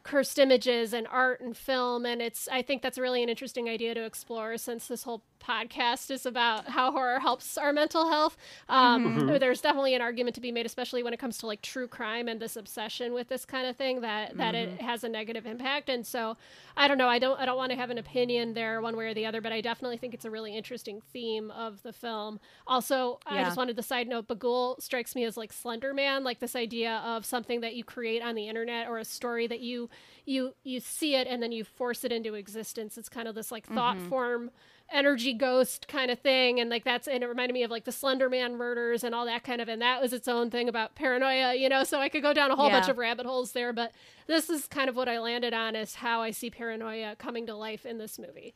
cursed 0.03 0.38
images 0.38 0.93
and 0.93 1.07
art 1.07 1.39
and 1.39 1.55
film 1.55 2.05
and 2.05 2.21
it's 2.21 2.49
i 2.51 2.61
think 2.61 2.81
that's 2.81 2.97
really 2.97 3.23
an 3.23 3.29
interesting 3.29 3.69
idea 3.69 3.93
to 3.93 4.03
explore 4.03 4.57
since 4.57 4.88
this 4.88 5.03
whole 5.03 5.23
podcast 5.44 6.10
is 6.12 6.26
about 6.26 6.70
how 6.70 6.91
horror 6.91 7.20
helps 7.20 7.58
our 7.58 7.74
mental 7.74 8.10
health. 8.10 8.38
Um, 8.70 9.18
mm-hmm. 9.18 9.38
There's 9.38 9.62
definitely 9.62 9.96
an 9.96 10.02
argument 10.02 10.36
to 10.36 10.41
be 10.41 10.52
made, 10.52 10.66
especially 10.66 11.04
when 11.04 11.14
it 11.14 11.20
comes 11.20 11.38
to 11.39 11.48
like 11.48 11.62
true 11.62 11.88
crime 11.88 12.28
and 12.28 12.39
this 12.39 12.56
obsession 12.56 13.14
with 13.14 13.30
this 13.30 13.46
kind 13.46 13.68
of 13.68 13.76
thing, 13.76 14.02
that 14.02 14.38
that 14.38 14.56
it 14.56 14.70
mm-hmm. 14.70 14.86
has 14.86 15.04
a 15.04 15.10
negative 15.10 15.46
impact. 15.46 15.89
And 15.89 16.06
so, 16.06 16.38
I 16.78 16.88
don't 16.88 16.98
know. 16.98 17.08
I 17.08 17.20
don't 17.20 17.39
I 17.39 17.46
don't 17.46 17.58
want 17.58 17.72
to 17.72 17.78
have 17.78 17.89
an 17.89 17.98
opinion 17.98 18.54
there 18.54 18.82
one 18.82 18.96
way 18.96 19.08
or 19.08 19.14
the 19.14 19.26
other, 19.26 19.41
but 19.41 19.52
I 19.52 19.62
definitely 19.62 19.98
think 19.98 20.14
it's 20.14 20.26
a 20.26 20.32
really 20.32 20.56
interesting 20.56 21.02
theme 21.12 21.52
of 21.52 21.84
the 21.84 21.94
film. 21.94 22.39
Also, 22.66 23.20
I 23.26 23.44
just 23.44 23.58
wanted 23.58 23.76
the 23.76 23.84
side 23.84 24.08
note: 24.08 24.28
Bughuul 24.28 24.82
strikes 24.82 25.16
me 25.16 25.24
as 25.26 25.38
like 25.38 25.52
Slender 25.52 25.94
Man, 25.94 26.24
like 26.24 26.40
this 26.40 26.56
idea 26.56 27.02
of 27.06 27.26
something 27.26 27.61
that 27.61 27.76
you 27.76 27.84
create 27.84 28.22
on 28.22 28.36
the 28.36 28.48
internet 28.48 28.88
or 28.88 28.98
a 28.98 29.06
story 29.06 29.48
that 29.48 29.60
you 29.60 29.90
you 30.26 30.53
you 30.64 30.80
see 30.80 31.15
it 31.15 31.28
and 31.28 31.41
then 31.41 31.52
you 31.52 31.64
force 31.64 32.03
it 32.03 32.11
into 32.11 32.34
existence. 32.34 32.98
It's 32.98 33.10
kind 33.10 33.28
of 33.28 33.36
this 33.36 33.52
like 33.52 33.68
thought 33.68 33.98
mm-hmm. 33.98 34.10
form 34.10 34.52
energy 34.91 35.34
ghost 35.34 35.88
kind 35.88 36.11
of 36.11 36.19
thing. 36.19 36.60
And 36.60 36.69
like 36.69 36.84
that's 36.84 37.07
and 37.07 37.23
it 37.23 37.27
reminded 37.27 37.53
me 37.53 37.64
of 37.64 37.72
like 37.72 37.85
the 37.85 37.91
slender 37.91 38.30
man 38.30 38.57
murders 38.57 39.03
and 39.03 39.15
all 39.15 39.26
that 39.26 39.43
kind 39.43 39.61
of 39.61 39.68
and 39.68 39.81
that 39.81 40.01
was 40.01 40.14
its 40.14 40.27
own 40.27 40.49
thing 40.51 40.69
about 40.69 40.95
paranoia 40.95 41.55
you 41.55 41.69
know? 41.69 41.84
So 41.84 41.99
i 41.99 42.10
could 42.10 42.22
go 42.22 42.34
down 42.34 42.51
a 42.51 42.55
whole 42.55 42.69
bunch 42.69 42.89
of 42.89 42.97
rabbit 42.97 43.26
holes 43.26 43.51
there 43.53 43.73
but 43.73 43.91
this 44.27 44.49
is 44.49 44.68
kind 44.68 44.89
of 44.89 44.95
what 44.95 45.10
i 45.10 45.19
landed 45.19 45.53
on 45.53 45.76
is 45.76 45.95
how 45.95 46.22
i 46.22 46.31
see 46.31 46.49
paranoia 46.49 47.15
coming 47.18 47.45
to 47.47 47.55
life 47.55 47.85
in 47.85 47.97
this 47.97 48.19
movie 48.19 48.53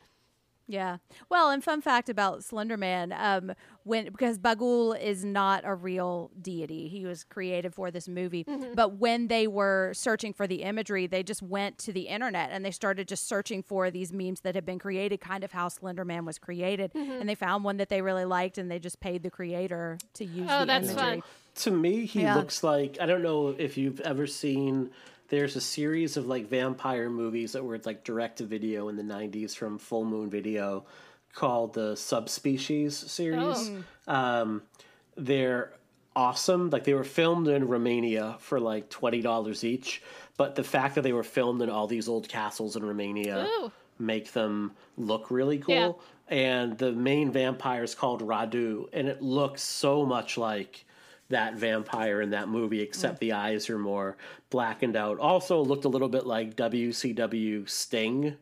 Yeah. 0.67 0.97
Well, 1.29 1.49
and 1.49 1.63
fun 1.63 1.79
fact 1.81 2.09
about 2.09 2.43
Slender 2.43 2.75
Man, 2.75 3.13
um, 3.13 3.53
when 3.83 4.05
because 4.05 4.37
Bughuul 4.37 4.99
is 5.01 5.23
not 5.23 5.61
a 5.65 5.73
real 5.73 6.29
deity. 6.41 6.89
He 6.89 7.05
was 7.05 7.23
created 7.23 7.73
for 7.73 7.89
this 7.89 8.07
movie. 8.09 8.45
But 8.75 8.97
when 8.97 9.27
they 9.29 9.47
were 9.47 9.93
searching 9.93 10.33
for 10.33 10.45
the 10.45 10.63
imagery, 10.63 11.07
they 11.07 11.23
just 11.23 11.41
went 11.41 11.77
to 11.79 11.93
the 11.93 12.01
internet 12.09 12.49
and 12.51 12.65
they 12.65 12.71
started 12.71 13.07
just 13.07 13.27
searching 13.29 13.63
for 13.63 13.89
these 13.89 14.11
memes 14.11 14.41
that 14.41 14.55
had 14.55 14.65
been 14.65 14.77
created, 14.79 15.21
kind 15.21 15.45
of 15.45 15.53
how 15.53 15.69
Slender 15.69 16.03
Man 16.03 16.25
was 16.25 16.37
created. 16.37 16.91
And 16.93 17.29
they 17.29 17.35
found 17.35 17.63
one 17.63 17.77
that 17.77 17.87
they 17.87 18.01
really 18.01 18.25
liked 18.25 18.57
and 18.57 18.69
they 18.69 18.79
just 18.79 18.99
paid 18.99 19.23
the 19.23 19.31
creator 19.31 19.97
to 20.15 20.25
use 20.25 20.49
Oh, 20.51 20.59
the 20.59 20.65
that's 20.65 20.89
imagery. 20.89 21.21
fun. 21.21 21.23
To 21.55 21.71
me, 21.71 22.05
he 22.05 22.21
Yeah. 22.23 22.35
looks 22.35 22.61
like 22.61 22.97
I 22.99 23.05
don't 23.05 23.23
know 23.23 23.55
if 23.57 23.77
you've 23.77 24.01
ever 24.01 24.27
seen. 24.27 24.91
There's 25.29 25.55
a 25.55 25.61
series 25.61 26.17
of 26.17 26.27
like 26.27 26.47
vampire 26.47 27.09
movies 27.09 27.51
that 27.51 27.63
were 27.63 27.79
like 27.85 28.03
direct 28.03 28.37
to 28.37 28.45
video 28.45 28.87
in 28.89 28.95
the 28.95 29.03
'90s 29.03 29.55
from 29.55 29.77
Full 29.77 30.05
Moon 30.05 30.29
Video, 30.29 30.85
called 31.33 31.73
the 31.73 31.95
Subspecies 31.95 32.95
series. 32.95 33.71
Um, 34.07 34.63
they're 35.15 35.73
awesome. 36.15 36.69
Like 36.69 36.83
they 36.83 36.93
were 36.93 37.03
filmed 37.03 37.47
in 37.47 37.67
Romania 37.67 38.37
for 38.39 38.59
like 38.59 38.89
twenty 38.89 39.21
dollars 39.21 39.63
each, 39.63 40.01
but 40.37 40.55
the 40.55 40.63
fact 40.63 40.95
that 40.95 41.01
they 41.01 41.13
were 41.13 41.23
filmed 41.23 41.61
in 41.61 41.69
all 41.69 41.87
these 41.87 42.07
old 42.07 42.27
castles 42.27 42.75
in 42.75 42.83
Romania 42.85 43.47
Ooh. 43.47 43.71
make 43.99 44.31
them 44.33 44.71
look 44.97 45.29
really 45.29 45.59
cool. 45.59 45.75
Yeah. 45.75 45.91
And 46.29 46.77
the 46.77 46.91
main 46.91 47.31
vampire 47.31 47.83
is 47.83 47.95
called 47.95 48.21
Radu, 48.21 48.87
and 48.91 49.07
it 49.07 49.21
looks 49.21 49.61
so 49.61 50.05
much 50.05 50.37
like 50.37 50.85
that 51.29 51.55
vampire 51.55 52.21
in 52.21 52.31
that 52.31 52.47
movie, 52.47 52.81
except 52.81 53.19
the 53.19 53.33
eyes 53.33 53.69
are 53.69 53.77
more 53.77 54.17
blackened 54.49 54.95
out. 54.95 55.19
Also, 55.19 55.61
looked 55.61 55.85
a 55.85 55.89
little 55.89 56.09
bit 56.09 56.25
like 56.25 56.55
WCW 56.55 57.69
Sting, 57.69 58.35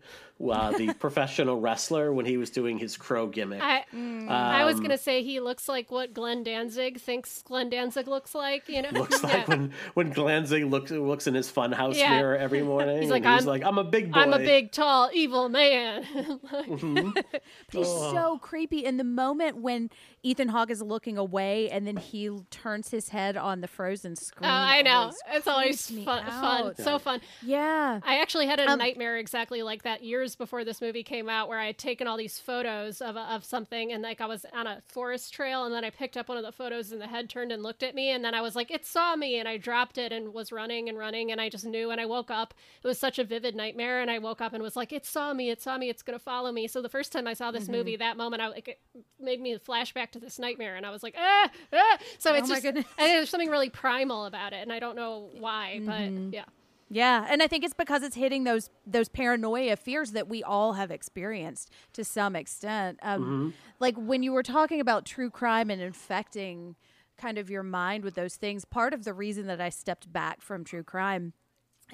uh, 0.51 0.71
the 0.77 0.93
professional 0.99 1.59
wrestler, 1.59 2.11
when 2.13 2.25
he 2.25 2.37
was 2.37 2.49
doing 2.49 2.77
his 2.77 2.97
crow 2.97 3.27
gimmick. 3.27 3.61
I 3.61 3.85
I 4.27 4.61
Um, 4.61 4.65
was 4.67 4.79
gonna 4.79 4.97
say 4.97 5.23
he 5.23 5.39
looks 5.39 5.67
like 5.69 5.89
what 5.91 6.13
Glenn 6.13 6.43
Danzig 6.43 6.99
thinks 6.99 7.41
Glenn 7.43 7.69
Danzig 7.69 8.07
looks 8.07 8.35
like. 8.35 8.67
You 8.67 8.81
know, 8.81 8.89
looks 8.93 9.23
like 9.23 9.33
Yeah. 9.33 9.45
when 9.45 9.71
when 9.93 10.13
Glanzig 10.13 10.69
looks 10.69 10.91
looks 10.91 11.25
in 11.27 11.33
his 11.35 11.51
funhouse 11.51 11.95
Yeah. 11.95 12.09
mirror 12.17 12.35
every 12.35 12.61
morning. 12.73 13.01
He's 13.01 13.09
like, 13.11 13.23
he's 13.23 13.31
"I'm- 13.31 13.45
like, 13.45 13.63
I'm 13.63 13.77
a 13.77 13.83
big 13.83 14.11
boy. 14.11 14.19
I'm 14.19 14.33
a 14.33 14.39
big, 14.39 14.71
tall, 14.71 15.09
evil 15.13 15.47
man. 15.49 16.05
But 16.43 17.23
he's 17.71 17.87
so 17.87 18.37
creepy. 18.41 18.83
In 18.85 18.97
the 18.97 19.03
moment 19.03 19.57
when 19.57 19.89
Ethan 20.23 20.49
Hawke 20.49 20.69
is 20.71 20.81
looking 20.81 21.17
away 21.17 21.69
and 21.69 21.85
then 21.87 21.97
he 21.97 22.29
turns 22.51 22.89
his 22.89 23.09
head 23.09 23.37
on 23.37 23.61
the 23.61 23.67
frozen 23.67 24.15
screen. 24.15 24.49
Oh, 24.49 24.53
I 24.53 24.81
know. 24.81 25.11
It's 25.31 25.47
always 25.47 25.85
creeps 25.87 25.91
me 25.95 26.05
fun, 26.05 26.23
fun, 26.25 26.75
so 26.75 26.99
fun. 26.99 27.21
Yeah. 27.41 27.99
I 28.03 28.19
actually 28.19 28.47
had 28.47 28.59
a 28.59 28.69
Um, 28.69 28.79
nightmare 28.79 29.17
exactly 29.17 29.61
like 29.63 29.83
that 29.83 30.03
years 30.03 30.35
before 30.35 30.63
this 30.63 30.81
movie 30.81 31.03
came 31.03 31.29
out, 31.29 31.47
where 31.49 31.59
I 31.59 31.67
had 31.67 31.77
taken 31.77 32.07
all 32.07 32.17
these 32.17 32.39
photos 32.39 33.01
of, 33.01 33.15
of 33.17 33.43
something, 33.45 33.91
and 33.91 34.03
like 34.03 34.21
I 34.21 34.25
was 34.25 34.45
on 34.53 34.67
a 34.67 34.81
forest 34.87 35.33
trail, 35.33 35.65
and 35.65 35.73
then 35.73 35.83
I 35.83 35.89
picked 35.89 36.17
up 36.17 36.27
one 36.29 36.37
of 36.37 36.43
the 36.43 36.51
photos, 36.51 36.91
and 36.91 37.01
the 37.01 37.07
head 37.07 37.29
turned 37.29 37.51
and 37.51 37.63
looked 37.63 37.83
at 37.83 37.95
me, 37.95 38.09
and 38.11 38.23
then 38.23 38.33
I 38.33 38.41
was 38.41 38.55
like, 38.55 38.71
"It 38.71 38.85
saw 38.85 39.15
me," 39.15 39.37
and 39.39 39.47
I 39.47 39.57
dropped 39.57 39.97
it 39.97 40.11
and 40.11 40.33
was 40.33 40.51
running 40.51 40.89
and 40.89 40.97
running, 40.97 41.31
and 41.31 41.39
I 41.39 41.49
just 41.49 41.65
knew. 41.65 41.91
And 41.91 42.01
I 42.01 42.05
woke 42.05 42.29
up. 42.31 42.53
It 42.83 42.87
was 42.87 42.99
such 42.99 43.19
a 43.19 43.23
vivid 43.23 43.55
nightmare, 43.55 44.01
and 44.01 44.09
I 44.11 44.19
woke 44.19 44.41
up 44.41 44.53
and 44.53 44.61
was 44.61 44.75
like, 44.75 44.91
"It 44.91 45.05
saw 45.05 45.33
me! 45.33 45.49
It 45.49 45.61
saw 45.61 45.77
me! 45.77 45.89
It's 45.89 46.01
gonna 46.03 46.19
follow 46.19 46.51
me!" 46.51 46.67
So 46.67 46.81
the 46.81 46.89
first 46.89 47.11
time 47.11 47.27
I 47.27 47.33
saw 47.33 47.45
Mm-hmm. 47.45 47.59
this 47.59 47.69
movie, 47.69 47.95
that 47.97 48.17
moment, 48.17 48.41
I 48.41 48.47
like 48.47 48.67
it 48.67 48.79
made 49.19 49.39
me 49.39 49.57
flashback 49.57 50.11
to 50.11 50.19
this 50.19 50.39
nightmare, 50.39 50.75
and 50.75 50.85
I 50.85 50.89
was 50.89 51.03
like, 51.03 51.15
"Ah!" 51.17 51.49
ah! 51.73 51.97
So 52.17 52.33
it's 52.33 52.49
Oh 52.49 52.55
just. 52.55 52.65
I 52.65 53.07
there's 53.07 53.29
something 53.29 53.49
really 53.49 53.69
primal 53.69 54.25
about 54.25 54.51
it, 54.53 54.57
and 54.63 54.73
I 54.73 54.79
don't 54.79 54.95
know 54.95 55.29
why, 55.39 55.79
Mm-hmm. 55.87 56.25
but 56.29 56.33
yeah. 56.35 56.45
Yeah, 56.87 57.25
and 57.27 57.41
I 57.41 57.47
think 57.47 57.63
it's 57.63 57.73
because 57.73 58.03
it's 58.03 58.15
hitting 58.15 58.43
those 58.43 58.69
those 58.85 59.09
paranoia 59.09 59.75
fears 59.75 60.11
that 60.11 60.27
we 60.27 60.43
all 60.43 60.73
have 60.73 60.91
experienced 60.91 61.71
to 61.93 62.03
some 62.03 62.35
extent. 62.35 62.99
Um, 63.01 63.53
Like 63.79 63.95
when 63.97 64.21
you 64.21 64.31
were 64.31 64.43
talking 64.43 64.79
about 64.79 65.03
true 65.05 65.31
crime 65.31 65.71
and 65.71 65.81
infecting 65.81 66.75
kind 67.17 67.37
of 67.39 67.49
your 67.49 67.63
mind 67.63 68.03
with 68.03 68.13
those 68.13 68.35
things, 68.35 68.65
part 68.65 68.93
of 68.93 69.03
the 69.03 69.13
reason 69.13 69.47
that 69.47 69.59
I 69.59 69.69
stepped 69.69 70.13
back 70.13 70.41
from 70.41 70.63
true 70.63 70.83
crime 70.83 71.33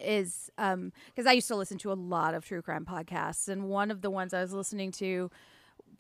is 0.04 0.50
because 0.58 1.26
I 1.26 1.32
used 1.32 1.48
to 1.48 1.56
listen 1.56 1.78
to 1.80 1.92
a 1.92 1.96
lot 1.96 2.34
of 2.34 2.46
true 2.46 2.62
crime 2.62 2.86
podcasts, 2.86 3.48
and 3.48 3.70
one 3.70 3.92
of 3.92 4.02
the 4.02 4.10
ones 4.10 4.34
I 4.34 4.42
was 4.42 4.54
listening 4.54 4.92
to 4.94 5.32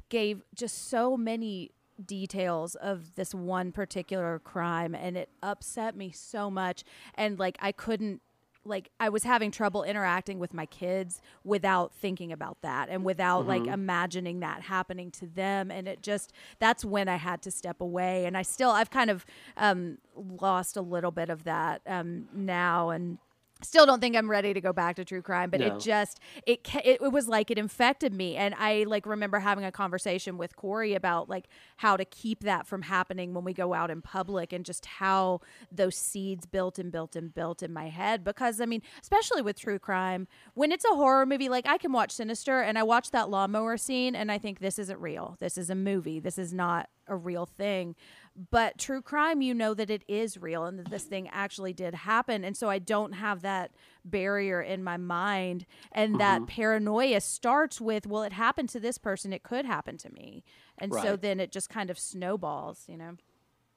gave 0.09 0.43
just 0.53 0.89
so 0.89 1.15
many 1.15 1.71
details 2.05 2.75
of 2.75 3.15
this 3.15 3.33
one 3.33 3.71
particular 3.71 4.39
crime 4.39 4.95
and 4.95 5.17
it 5.17 5.29
upset 5.41 5.95
me 5.95 6.11
so 6.11 6.49
much. 6.49 6.83
And 7.15 7.39
like 7.39 7.57
I 7.59 7.71
couldn't 7.71 8.21
like 8.63 8.91
I 8.99 9.09
was 9.09 9.23
having 9.23 9.49
trouble 9.49 9.83
interacting 9.83 10.37
with 10.37 10.53
my 10.53 10.65
kids 10.67 11.19
without 11.43 11.93
thinking 11.93 12.31
about 12.31 12.61
that 12.61 12.89
and 12.89 13.03
without 13.03 13.47
like 13.47 13.65
imagining 13.65 14.41
that 14.41 14.61
happening 14.61 15.09
to 15.11 15.25
them. 15.25 15.71
And 15.71 15.87
it 15.87 16.03
just 16.03 16.31
that's 16.59 16.85
when 16.85 17.07
I 17.07 17.15
had 17.15 17.41
to 17.43 17.51
step 17.51 17.81
away. 17.81 18.25
And 18.25 18.37
I 18.37 18.43
still 18.43 18.69
I've 18.69 18.91
kind 18.91 19.09
of 19.09 19.25
um 19.57 19.97
lost 20.15 20.77
a 20.77 20.81
little 20.81 21.11
bit 21.11 21.29
of 21.29 21.43
that 21.45 21.81
um 21.87 22.27
now. 22.33 22.91
And 22.91 23.17
still 23.63 23.85
don't 23.85 23.99
think 23.99 24.15
I'm 24.15 24.29
ready 24.29 24.53
to 24.53 24.61
go 24.61 24.73
back 24.73 24.95
to 24.97 25.05
true 25.05 25.21
crime, 25.21 25.49
but 25.49 25.59
No. 25.59 25.67
it 25.67 25.79
just 25.79 26.19
it, 26.45 26.67
it 26.83 27.01
it 27.01 27.11
was 27.11 27.27
like 27.27 27.51
it 27.51 27.57
infected 27.57 28.13
me, 28.13 28.35
and 28.35 28.55
I 28.57 28.83
like 28.87 29.05
remember 29.05 29.39
having 29.39 29.63
a 29.65 29.71
conversation 29.71 30.37
with 30.37 30.55
Corey 30.55 30.93
about 30.93 31.29
like 31.29 31.47
how 31.77 31.97
to 31.97 32.05
keep 32.05 32.41
that 32.41 32.67
from 32.67 32.83
happening 32.83 33.33
when 33.33 33.43
we 33.43 33.53
go 33.53 33.73
out 33.73 33.89
in 33.91 34.01
public, 34.01 34.51
and 34.53 34.65
just 34.65 34.85
how 34.85 35.41
those 35.71 35.95
seeds 35.95 36.45
built 36.45 36.79
and 36.79 36.91
built 36.91 37.15
and 37.15 37.33
built 37.33 37.61
in 37.63 37.71
my 37.73 37.89
head. 37.89 38.23
Because 38.23 38.59
I 38.61 38.65
mean, 38.65 38.81
especially 39.01 39.41
with 39.41 39.59
true 39.59 39.79
crime, 39.79 40.27
when 40.53 40.71
it's 40.71 40.85
a 40.85 40.95
horror 40.95 41.25
movie, 41.25 41.49
like 41.49 41.67
I 41.67 41.77
can 41.77 41.91
watch 41.91 42.11
Sinister, 42.11 42.61
and 42.61 42.77
I 42.77 42.83
watch 42.83 43.11
that 43.11 43.29
lawnmower 43.29 43.77
scene, 43.77 44.15
and 44.15 44.31
I 44.31 44.37
think 44.37 44.59
this 44.59 44.79
isn't 44.79 44.99
real. 44.99 45.37
This 45.39 45.57
is 45.57 45.69
a 45.69 45.75
movie. 45.75 46.19
This 46.19 46.37
is 46.37 46.53
not 46.53 46.89
a 47.07 47.15
real 47.15 47.45
thing. 47.45 47.95
But 48.49 48.77
true 48.77 49.01
crime, 49.01 49.41
you 49.41 49.53
know 49.53 49.73
that 49.73 49.89
it 49.89 50.03
is 50.07 50.37
real 50.37 50.65
and 50.65 50.79
that 50.79 50.89
this 50.89 51.03
thing 51.03 51.27
actually 51.31 51.73
did 51.73 51.93
happen. 51.93 52.45
And 52.45 52.55
so 52.55 52.69
I 52.69 52.79
don't 52.79 53.13
have 53.13 53.41
that 53.41 53.71
barrier 54.05 54.61
in 54.61 54.83
my 54.83 54.97
mind. 54.97 55.65
And 55.91 56.19
that 56.19 56.47
paranoia 56.47 57.19
starts 57.19 57.81
with, 57.81 58.07
well, 58.07 58.23
it 58.23 58.33
happened 58.33 58.69
to 58.69 58.79
this 58.79 58.97
person. 58.97 59.33
It 59.33 59.43
could 59.43 59.65
happen 59.65 59.97
to 59.97 60.11
me. 60.11 60.43
And 60.77 60.93
so 60.93 61.15
then 61.15 61.39
it 61.39 61.51
just 61.51 61.69
kind 61.69 61.89
of 61.89 61.99
snowballs, 61.99 62.85
you 62.87 62.97
know? 62.97 63.17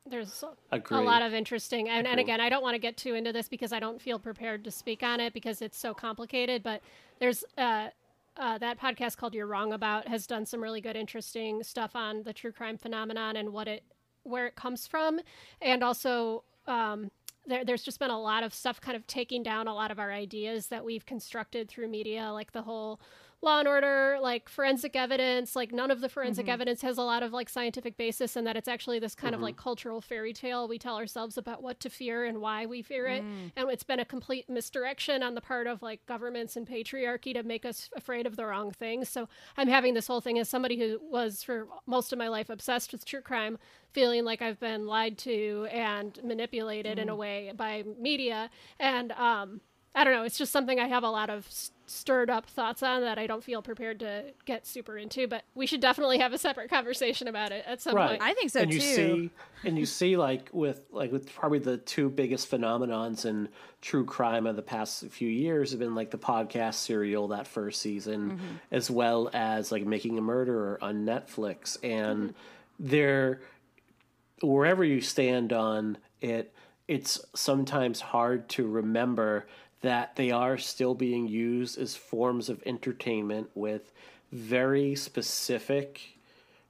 there's 0.06 0.44
a 0.70 1.00
lot 1.00 1.22
of 1.22 1.32
interesting 1.32 1.88
and, 1.88 2.06
and 2.06 2.20
again 2.20 2.40
i 2.40 2.50
don't 2.50 2.62
want 2.62 2.74
to 2.74 2.78
get 2.78 2.96
too 2.96 3.14
into 3.14 3.32
this 3.32 3.48
because 3.48 3.72
i 3.72 3.80
don't 3.80 4.02
feel 4.02 4.18
prepared 4.18 4.62
to 4.62 4.70
speak 4.70 5.02
on 5.02 5.18
it 5.18 5.32
because 5.32 5.62
it's 5.62 5.78
so 5.78 5.94
complicated 5.94 6.62
but 6.62 6.82
there's 7.20 7.42
uh, 7.56 7.88
uh, 8.36 8.58
that 8.58 8.78
podcast 8.78 9.16
called 9.16 9.34
you're 9.34 9.46
wrong 9.46 9.72
about 9.72 10.06
has 10.06 10.26
done 10.26 10.44
some 10.44 10.62
really 10.62 10.80
good 10.80 10.96
interesting 10.96 11.62
stuff 11.62 11.96
on 11.96 12.22
the 12.24 12.32
true 12.32 12.52
crime 12.52 12.76
phenomenon 12.76 13.36
and 13.36 13.50
what 13.50 13.66
it 13.66 13.82
where 14.24 14.46
it 14.46 14.56
comes 14.56 14.86
from. 14.86 15.20
And 15.62 15.82
also 15.84 16.44
um, 16.66 17.10
there, 17.46 17.64
there's 17.64 17.82
just 17.82 17.98
been 17.98 18.10
a 18.10 18.20
lot 18.20 18.42
of 18.42 18.52
stuff 18.52 18.80
kind 18.80 18.96
of 18.96 19.06
taking 19.06 19.42
down 19.42 19.68
a 19.68 19.74
lot 19.74 19.90
of 19.90 19.98
our 19.98 20.12
ideas 20.12 20.68
that 20.68 20.84
we've 20.84 21.06
constructed 21.06 21.68
through 21.68 21.88
media 21.88 22.30
like 22.32 22.52
the 22.52 22.62
whole 22.62 23.00
law 23.44 23.58
and 23.58 23.68
order 23.68 24.18
like 24.20 24.48
forensic 24.48 24.96
evidence 24.96 25.54
like 25.54 25.72
none 25.72 25.90
of 25.90 26.00
the 26.00 26.08
forensic 26.08 26.46
mm-hmm. 26.46 26.52
evidence 26.52 26.82
has 26.82 26.98
a 26.98 27.02
lot 27.02 27.22
of 27.22 27.32
like 27.32 27.48
scientific 27.48 27.96
basis 27.96 28.36
and 28.36 28.46
that 28.46 28.56
it's 28.56 28.68
actually 28.68 28.98
this 28.98 29.14
kind 29.14 29.34
of 29.34 29.38
mm-hmm. 29.38 29.44
like 29.44 29.56
cultural 29.56 30.00
fairy 30.00 30.32
tale 30.32 30.66
we 30.66 30.78
tell 30.78 30.96
ourselves 30.96 31.36
about 31.36 31.62
what 31.62 31.78
to 31.80 31.90
fear 31.90 32.24
and 32.24 32.40
why 32.40 32.66
we 32.66 32.82
fear 32.82 33.06
it. 33.06 33.22
Mm. 33.22 33.52
And 33.56 33.70
it's 33.70 33.82
been 33.82 34.00
a 34.00 34.04
complete 34.04 34.48
misdirection 34.48 35.22
on 35.22 35.34
the 35.34 35.40
part 35.40 35.66
of 35.66 35.82
like 35.82 36.04
governments 36.06 36.56
and 36.56 36.66
patriarchy 36.66 37.34
to 37.34 37.42
make 37.42 37.64
us 37.64 37.90
afraid 37.94 38.26
of 38.26 38.36
the 38.36 38.46
wrong 38.46 38.70
things. 38.70 39.08
So 39.08 39.28
i'm 39.56 39.68
having 39.68 39.94
this 39.94 40.06
whole 40.06 40.20
thing 40.20 40.38
as 40.38 40.48
somebody 40.48 40.78
who 40.78 40.98
was 41.10 41.42
for 41.42 41.68
most 41.86 42.12
of 42.12 42.18
my 42.18 42.28
life 42.28 42.48
obsessed 42.48 42.92
with 42.92 43.04
true 43.04 43.20
crime 43.20 43.58
feeling 43.92 44.24
like 44.24 44.42
i've 44.42 44.58
been 44.58 44.86
lied 44.86 45.18
to 45.18 45.66
and 45.70 46.18
manipulated 46.24 46.98
in 46.98 47.08
a 47.08 47.14
mm. 47.14 47.18
way 47.18 47.52
by 47.54 47.84
media. 47.98 48.50
And 48.80 49.12
um 49.12 49.60
I 49.94 50.02
don't 50.02 50.12
know. 50.12 50.24
It's 50.24 50.38
just 50.38 50.50
something 50.50 50.80
I 50.80 50.88
have 50.88 51.04
a 51.04 51.10
lot 51.10 51.30
of 51.30 51.46
s- 51.46 51.70
stirred 51.86 52.30
up 52.30 52.46
thoughts 52.46 52.82
on 52.82 53.02
that 53.02 53.18
I 53.18 53.26
don't 53.26 53.44
feel 53.44 53.60
prepared 53.62 54.00
to 54.00 54.24
get 54.46 54.66
super 54.66 54.96
into. 54.96 55.26
But 55.26 55.44
we 55.54 55.66
should 55.66 55.80
definitely 55.80 56.18
have 56.18 56.32
a 56.32 56.38
separate 56.38 56.70
conversation 56.70 57.28
about 57.28 57.52
it 57.52 57.64
at 57.66 57.80
some 57.82 57.94
Right. 57.94 58.10
point. 58.10 58.22
I 58.22 58.34
think 58.34 58.50
so 58.50 58.60
and 58.60 58.72
you 58.72 58.80
see 58.80 59.30
and 59.64 59.78
you 59.78 59.86
see 59.86 60.16
like 60.16 60.48
with 60.52 60.84
like 60.90 61.12
with 61.12 61.32
probably 61.34 61.58
the 61.58 61.76
two 61.76 62.08
biggest 62.10 62.50
phenomenons 62.50 63.24
in 63.26 63.48
true 63.82 64.04
crime 64.04 64.46
of 64.46 64.56
the 64.56 64.62
past 64.62 65.04
few 65.08 65.28
years 65.28 65.70
have 65.72 65.80
been 65.80 65.94
like 65.94 66.10
the 66.10 66.18
podcast 66.18 66.74
serial 66.74 67.28
that 67.28 67.46
first 67.46 67.80
season 67.82 68.30
Mm-hmm. 68.32 68.44
as 68.70 68.90
well 68.90 69.28
as 69.34 69.70
like 69.72 69.84
making 69.84 70.16
a 70.18 70.22
murderer 70.22 70.78
on 70.80 71.04
netflix 71.04 71.76
and 71.84 72.34
they're 72.78 73.40
wherever 74.42 74.84
you 74.84 75.00
stand 75.00 75.52
on 75.52 75.96
it 76.20 76.52
it's 76.86 77.18
sometimes 77.34 78.00
hard 78.00 78.48
to 78.50 78.66
remember 78.66 79.46
that 79.84 80.16
they 80.16 80.30
are 80.30 80.56
still 80.56 80.94
being 80.94 81.28
used 81.28 81.78
as 81.78 81.94
forms 81.94 82.48
of 82.48 82.62
entertainment 82.64 83.50
with 83.54 83.92
very 84.32 84.94
specific 84.94 86.00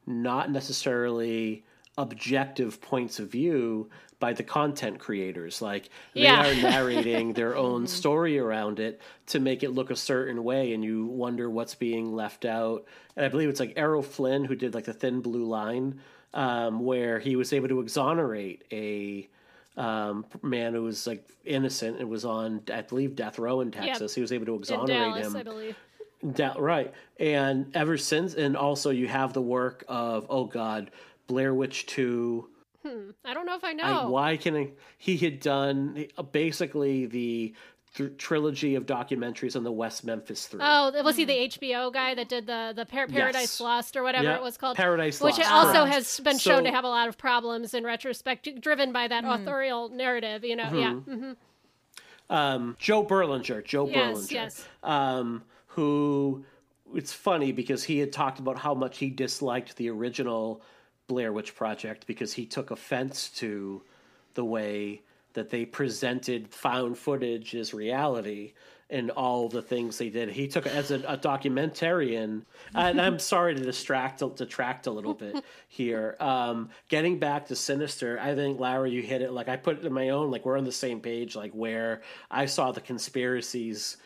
not 0.06 0.50
necessarily 0.50 1.64
objective 1.96 2.80
points 2.80 3.20
of 3.20 3.28
view 3.30 3.88
by 4.18 4.32
the 4.32 4.42
content 4.42 4.98
creators. 4.98 5.62
Like 5.62 5.90
they 6.12 6.22
Yeah. 6.22 6.44
are 6.44 6.54
narrating 6.56 7.32
their 7.34 7.56
own 7.66 7.86
story 7.86 8.36
around 8.38 8.80
it 8.80 9.00
to 9.28 9.38
make 9.38 9.62
it 9.62 9.70
look 9.70 9.90
a 9.90 9.96
certain 9.96 10.42
way, 10.42 10.72
and 10.74 10.84
you 10.84 11.06
wonder 11.06 11.48
what's 11.48 11.76
being 11.76 12.12
left 12.12 12.44
out. 12.44 12.84
And 13.16 13.24
I 13.24 13.28
believe 13.28 13.48
it's 13.48 13.60
like 13.60 13.74
Errol 13.76 14.02
Flynn 14.02 14.44
who 14.44 14.56
did 14.56 14.74
like 14.74 14.84
the 14.86 14.92
Thin 14.92 15.20
Blue 15.20 15.44
Line, 15.44 16.00
um, 16.34 16.80
where 16.80 17.20
he 17.20 17.36
was 17.36 17.52
able 17.52 17.68
to 17.68 17.80
exonerate 17.80 18.64
a 18.72 19.28
um, 19.76 20.24
man 20.42 20.74
who 20.74 20.82
was 20.82 21.06
like 21.06 21.28
innocent 21.44 21.98
and 21.98 22.09
was 22.09 22.24
on, 22.24 22.62
I 22.72 22.82
believe, 22.82 23.16
death 23.16 23.38
row 23.38 23.60
in 23.60 23.70
Texas. 23.70 24.14
He 24.14 24.20
was 24.20 24.32
able 24.32 24.46
to 24.46 24.55
exonerate 24.56 24.88
Dallas, 24.88 25.26
him. 25.26 25.36
I 25.36 25.42
believe. 25.42 25.76
Da- 26.32 26.55
right. 26.59 26.92
And 27.18 27.74
ever 27.76 27.98
since, 27.98 28.34
and 28.34 28.56
also 28.56 28.90
you 28.90 29.09
have 29.09 29.32
the 29.32 29.42
work 29.42 29.84
of, 29.88 30.26
oh 30.28 30.44
God, 30.44 30.90
Blair 31.26 31.55
Witch 31.55 31.86
2. 31.86 32.48
Hmm. 32.86 33.10
I 33.24 33.34
don't 33.34 33.46
know 33.46 33.56
if 33.56 33.64
I 33.64 33.72
know. 33.72 33.84
I, 33.84 34.05
why 34.06 34.36
can 34.36 34.56
I? 34.56 34.70
He 34.98 35.16
had 35.16 35.40
done 35.40 36.06
basically 36.32 37.06
the 37.06 37.55
th- 37.94 38.16
trilogy 38.18 38.74
of 38.74 38.86
documentaries 38.86 39.56
on 39.56 39.64
the 39.64 39.72
West 39.72 40.04
Memphis 40.04 40.46
Three. 40.46 40.60
Oh, 40.62 40.92
was 41.02 41.16
he 41.16 41.24
the 41.24 41.48
HBO 41.48 41.92
guy 41.92 42.14
that 42.14 42.28
did 42.28 42.46
the 42.46 42.72
the 42.74 42.84
Par- 42.84 43.06
Paradise 43.06 43.42
Yes. 43.42 43.60
Lost 43.60 43.96
or 43.96 44.02
whatever 44.02 44.24
Yeah, 44.24 44.36
it 44.36 44.42
was 44.42 44.56
called? 44.56 44.76
Paradise 44.76 45.20
which 45.20 45.38
Lost, 45.38 45.50
also 45.50 45.72
correct. 45.84 45.94
has 45.94 46.20
been 46.20 46.38
shown 46.38 46.58
So- 46.58 46.64
to 46.64 46.70
have 46.70 46.84
a 46.84 46.88
lot 46.88 47.08
of 47.08 47.16
problems 47.16 47.74
in 47.74 47.84
retrospect, 47.84 48.60
driven 48.60 48.92
by 48.92 49.08
that 49.08 49.24
authorial 49.24 49.88
narrative. 49.88 50.44
You 50.44 50.56
know, 50.56 50.70
yeah. 50.72 50.92
Mm-hmm. 50.92 51.14
hmm 51.14 51.32
um, 52.30 52.76
Joe 52.78 53.04
Berlinger, 53.04 53.62
Joe 53.64 53.86
Yes, 53.88 54.16
Berlinger, 54.18 54.30
yes. 54.32 54.68
Um, 54.82 55.42
who 55.66 56.44
it's 56.94 57.12
funny 57.12 57.52
because 57.52 57.84
he 57.84 57.98
had 57.98 58.12
talked 58.12 58.38
about 58.38 58.58
how 58.58 58.72
much 58.74 58.98
he 58.98 59.10
disliked 59.10 59.76
the 59.76 59.90
original 59.90 60.62
Blair 61.06 61.32
Witch 61.32 61.54
Project 61.54 62.06
because 62.06 62.32
he 62.32 62.46
took 62.46 62.70
offense 62.70 63.28
to 63.30 63.82
the 64.34 64.44
way 64.44 65.02
that 65.35 65.51
they 65.51 65.65
presented 65.65 66.48
found 66.48 66.98
footage 66.98 67.55
as 67.55 67.74
reality 67.74 68.55
and 68.90 69.11
all 69.11 69.48
the 69.48 69.62
things 69.62 69.98
they 69.98 70.11
did. 70.11 70.28
He 70.28 70.47
took 70.47 70.66
as 70.66 70.90
a, 70.90 70.97
a 71.01 71.16
documentarian, 71.16 72.43
and 72.74 73.01
I'm 73.01 73.19
sorry 73.32 73.55
to 73.55 73.62
distract 73.62 74.23
detract 74.36 74.86
a 74.86 74.90
little 74.90 75.15
bit 75.15 75.43
here. 75.69 76.16
Um, 76.20 76.70
getting 76.89 77.19
back 77.19 77.47
to 77.47 77.56
Sinister, 77.56 78.19
I 78.20 78.35
think 78.35 78.61
Larry, 78.61 78.93
you 78.93 79.02
hit 79.02 79.23
it. 79.23 79.32
Like 79.32 79.48
I 79.48 79.56
put 79.56 79.78
it 79.78 79.85
in 79.85 79.93
my 79.93 80.11
own. 80.11 80.31
Like 80.31 80.44
we're 80.44 80.59
on 80.59 80.65
the 80.65 80.73
same 80.73 81.01
page. 81.01 81.35
Like 81.35 81.52
where 81.52 82.02
I 82.31 82.47
saw 82.47 82.73
the 82.73 82.81
conspiracies 82.81 83.97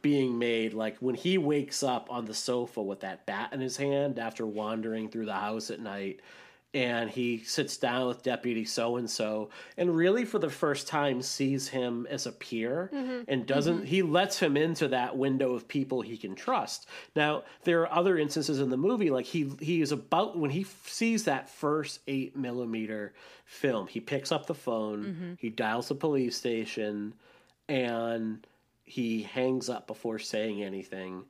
being 0.00 0.38
made 0.38 0.74
like 0.74 0.96
when 0.98 1.16
he 1.16 1.38
wakes 1.38 1.82
up 1.82 2.06
on 2.08 2.24
the 2.24 2.34
sofa 2.34 2.80
with 2.80 3.00
that 3.00 3.26
bat 3.26 3.52
in 3.52 3.60
his 3.60 3.76
hand 3.76 4.18
after 4.18 4.46
wandering 4.46 5.08
through 5.08 5.26
the 5.26 5.32
house 5.32 5.70
at 5.70 5.80
night 5.80 6.20
and 6.74 7.08
he 7.08 7.38
sits 7.38 7.78
down 7.78 8.06
with 8.06 8.22
deputy 8.22 8.64
so 8.64 8.96
and 8.96 9.08
so 9.08 9.48
and 9.78 9.96
really 9.96 10.26
for 10.26 10.38
the 10.38 10.50
first 10.50 10.86
time 10.86 11.22
sees 11.22 11.68
him 11.68 12.06
as 12.10 12.26
a 12.26 12.32
peer 12.32 12.90
mm-hmm. 12.92 13.22
and 13.26 13.46
doesn't 13.46 13.78
mm-hmm. 13.78 13.86
he 13.86 14.02
lets 14.02 14.38
him 14.38 14.56
into 14.56 14.88
that 14.88 15.16
window 15.16 15.54
of 15.54 15.66
people 15.66 16.02
he 16.02 16.18
can 16.18 16.34
trust. 16.34 16.86
Now 17.16 17.44
there 17.64 17.80
are 17.82 17.92
other 17.92 18.18
instances 18.18 18.60
in 18.60 18.68
the 18.68 18.76
movie 18.76 19.10
like 19.10 19.24
he 19.24 19.50
he 19.60 19.80
is 19.80 19.92
about 19.92 20.38
when 20.38 20.50
he 20.50 20.62
f- 20.62 20.82
sees 20.86 21.24
that 21.24 21.48
first 21.48 22.00
8 22.06 22.36
millimeter 22.36 23.14
film 23.46 23.86
he 23.86 24.00
picks 24.00 24.30
up 24.30 24.46
the 24.46 24.54
phone 24.54 25.04
mm-hmm. 25.04 25.32
he 25.38 25.48
dials 25.48 25.88
the 25.88 25.94
police 25.94 26.36
station 26.36 27.14
and 27.66 28.46
he 28.84 29.22
hangs 29.22 29.70
up 29.70 29.86
before 29.86 30.18
saying 30.18 30.62
anything 30.62 31.24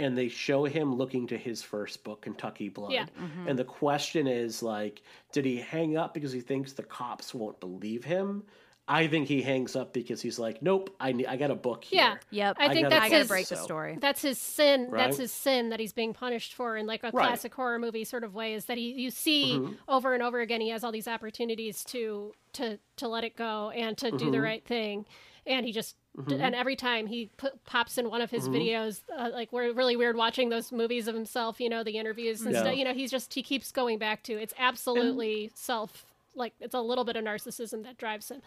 and 0.00 0.16
they 0.18 0.28
show 0.28 0.64
him 0.64 0.94
looking 0.94 1.26
to 1.28 1.36
his 1.38 1.62
first 1.62 2.02
book 2.04 2.22
kentucky 2.22 2.68
blood 2.68 2.92
Yeah. 2.92 3.06
and 3.46 3.58
the 3.58 3.64
question 3.64 4.26
is 4.26 4.62
like 4.62 5.02
did 5.32 5.44
he 5.44 5.56
hang 5.58 5.96
up 5.96 6.14
because 6.14 6.32
he 6.32 6.40
thinks 6.40 6.72
the 6.72 6.82
cops 6.82 7.32
won't 7.34 7.60
believe 7.60 8.02
him 8.04 8.42
i 8.88 9.06
think 9.06 9.28
he 9.28 9.40
hangs 9.42 9.76
up 9.76 9.92
because 9.92 10.20
he's 10.22 10.38
like 10.38 10.62
nope 10.62 10.94
i 10.98 11.12
need, 11.12 11.26
i 11.26 11.36
got 11.36 11.50
a 11.50 11.54
book 11.54 11.84
here 11.84 12.00
Yeah. 12.00 12.16
Yep. 12.30 12.56
I 12.58 12.68
think 12.72 12.88
gotta 12.88 13.00
that's 13.00 13.12
his- 13.12 13.28
break 13.28 13.46
the 13.48 13.56
story. 13.56 13.98
That's 14.00 14.22
his 14.22 14.38
sin. 14.38 14.88
Right. 14.90 14.98
That's 15.04 15.18
his 15.18 15.30
sin 15.32 15.68
that 15.70 15.78
he's 15.80 15.92
being 15.92 16.14
punished 16.14 16.54
for 16.54 16.76
in 16.76 16.86
like 16.86 17.02
a 17.04 17.10
Right. 17.12 17.26
classic 17.28 17.54
horror 17.54 17.78
movie 17.78 18.04
sort 18.04 18.24
of 18.24 18.34
way. 18.34 18.54
Is 18.54 18.64
that 18.66 18.78
he 18.78 18.92
you 18.92 19.10
see 19.10 19.52
Mm-hmm. 19.52 19.74
over 19.88 20.14
and 20.14 20.22
over 20.22 20.40
again 20.40 20.60
he 20.60 20.70
has 20.70 20.82
all 20.84 20.92
these 20.92 21.06
opportunities 21.08 21.84
to 21.84 22.32
to 22.54 22.78
to 22.96 23.08
let 23.08 23.22
it 23.24 23.36
go 23.36 23.70
and 23.70 23.96
to 23.98 24.10
do 24.10 24.16
Mm-hmm. 24.16 24.30
the 24.32 24.40
right 24.40 24.64
thing, 24.64 25.06
and 25.46 25.66
he 25.66 25.72
just 25.72 25.96
and 26.28 26.54
every 26.54 26.76
time 26.76 27.06
he 27.06 27.30
put, 27.36 27.64
pops 27.64 27.96
in 27.98 28.10
one 28.10 28.20
of 28.20 28.30
Mm-hmm. 28.30 28.52
his 28.52 28.62
videos, 28.62 29.00
uh, 29.16 29.30
like 29.32 29.52
we're 29.52 29.72
really 29.72 29.96
weird 29.96 30.16
watching 30.16 30.48
those 30.48 30.70
movies 30.72 31.08
of 31.08 31.14
himself. 31.14 31.60
You 31.60 31.68
know 31.68 31.82
the 31.84 31.96
interviews 31.98 32.42
and 32.42 32.52
Yeah. 32.54 32.62
stuff. 32.62 32.76
You 32.76 32.84
know 32.84 32.94
he's 32.94 33.10
just 33.10 33.32
he 33.34 33.42
keeps 33.42 33.72
going 33.72 33.98
back 33.98 34.22
to 34.24 34.32
it's 34.34 34.54
absolutely 34.58 35.50
self 35.54 36.04
like 36.34 36.52
it's 36.60 36.74
a 36.74 36.80
little 36.80 37.04
bit 37.04 37.16
of 37.16 37.24
narcissism 37.24 37.82
that 37.84 37.96
drives 37.98 38.30
him. 38.30 38.42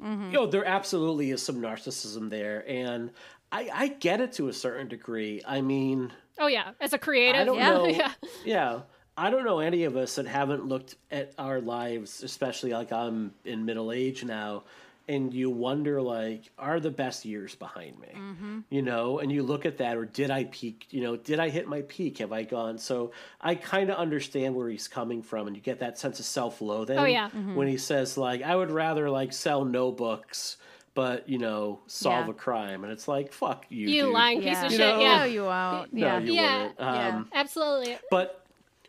you 0.00 0.32
know, 0.32 0.46
there 0.46 0.64
absolutely 0.64 1.30
is 1.30 1.40
some 1.42 1.56
narcissism 1.56 2.28
there 2.30 2.64
and 2.68 3.10
I, 3.52 3.70
I 3.72 3.88
get 3.88 4.20
it 4.20 4.32
to 4.34 4.48
a 4.48 4.52
certain 4.52 4.88
degree 4.88 5.40
i 5.46 5.60
mean 5.60 6.12
Oh 6.38 6.48
yeah, 6.48 6.72
as 6.80 6.92
a 6.92 6.98
creative, 6.98 7.40
I 7.40 7.44
don't 7.44 7.56
yeah, 7.56 7.70
know. 7.70 7.86
yeah. 7.88 8.12
Yeah. 8.44 8.80
I 9.16 9.30
don't 9.30 9.44
know 9.46 9.60
any 9.60 9.84
of 9.84 9.96
us 9.96 10.16
that 10.16 10.26
haven't 10.26 10.66
looked 10.66 10.96
at 11.10 11.32
our 11.38 11.60
lives, 11.62 12.22
especially 12.22 12.72
like 12.72 12.92
I'm 12.92 13.32
in 13.46 13.64
middle 13.64 13.90
age 13.90 14.22
now, 14.22 14.64
and 15.08 15.32
you 15.32 15.50
wonder 15.50 16.02
like, 16.02 16.50
are 16.58 16.80
the 16.80 16.90
best 16.90 17.24
years 17.24 17.54
behind 17.54 17.98
me? 18.00 18.08
Mm-hmm. 18.14 18.58
You 18.70 18.82
know, 18.82 19.18
and 19.20 19.30
you 19.30 19.42
look 19.42 19.64
at 19.64 19.78
that, 19.78 19.96
or 19.96 20.04
did 20.04 20.30
I 20.30 20.44
peak? 20.44 20.86
You 20.90 21.00
know, 21.02 21.16
did 21.16 21.38
I 21.38 21.48
hit 21.48 21.68
my 21.68 21.82
peak? 21.82 22.18
Have 22.18 22.32
I 22.32 22.42
gone? 22.42 22.78
So 22.78 23.12
I 23.40 23.54
kind 23.54 23.90
of 23.90 23.96
understand 23.96 24.54
where 24.54 24.68
he's 24.68 24.88
coming 24.88 25.22
from, 25.22 25.46
and 25.46 25.54
you 25.56 25.62
get 25.62 25.78
that 25.80 25.98
sense 25.98 26.18
of 26.18 26.26
self-loathing. 26.26 26.98
Oh, 26.98 27.04
yeah. 27.04 27.30
when 27.30 27.68
he 27.68 27.76
says 27.78 28.18
like, 28.18 28.42
I 28.42 28.56
would 28.56 28.70
rather 28.70 29.08
like 29.10 29.32
sell 29.32 29.64
no 29.64 29.92
books. 29.92 30.56
But 30.94 31.28
you 31.28 31.36
know, 31.36 31.80
solve 31.88 32.24
Yeah. 32.24 32.30
a 32.30 32.34
crime, 32.34 32.82
and 32.82 32.90
it's 32.90 33.06
like 33.06 33.30
fuck 33.30 33.66
you, 33.68 33.86
You 33.86 34.02
dude. 34.04 34.14
lying 34.14 34.38
piece 34.38 34.46
Yeah. 34.52 34.64
of 34.64 34.72
You 34.72 34.78
shit. 34.78 34.94
know, 34.96 35.00
yeah, 35.02 35.18
No, 35.18 35.24
you 35.24 35.42
won't. 35.44 35.92
No, 35.92 36.06
Yeah. 36.06 36.18
you 36.20 36.32
Yeah. 36.32 36.56
wouldn't. 36.62 36.80
Yeah. 36.80 37.08
Um, 37.16 37.28
absolutely. 37.34 37.98
but 38.10 38.42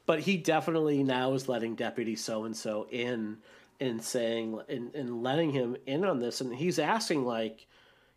but 0.05 0.21
he 0.21 0.37
definitely 0.37 1.03
now 1.03 1.33
is 1.33 1.49
letting 1.49 1.75
deputy 1.75 2.15
so 2.15 2.45
and 2.45 2.55
so 2.55 2.87
in 2.91 3.39
and 3.79 4.01
saying 4.01 4.59
and, 4.69 4.93
and 4.95 5.23
letting 5.23 5.51
him 5.51 5.75
in 5.85 6.03
on 6.03 6.19
this 6.19 6.41
and 6.41 6.53
he's 6.53 6.79
asking 6.79 7.25
like 7.25 7.67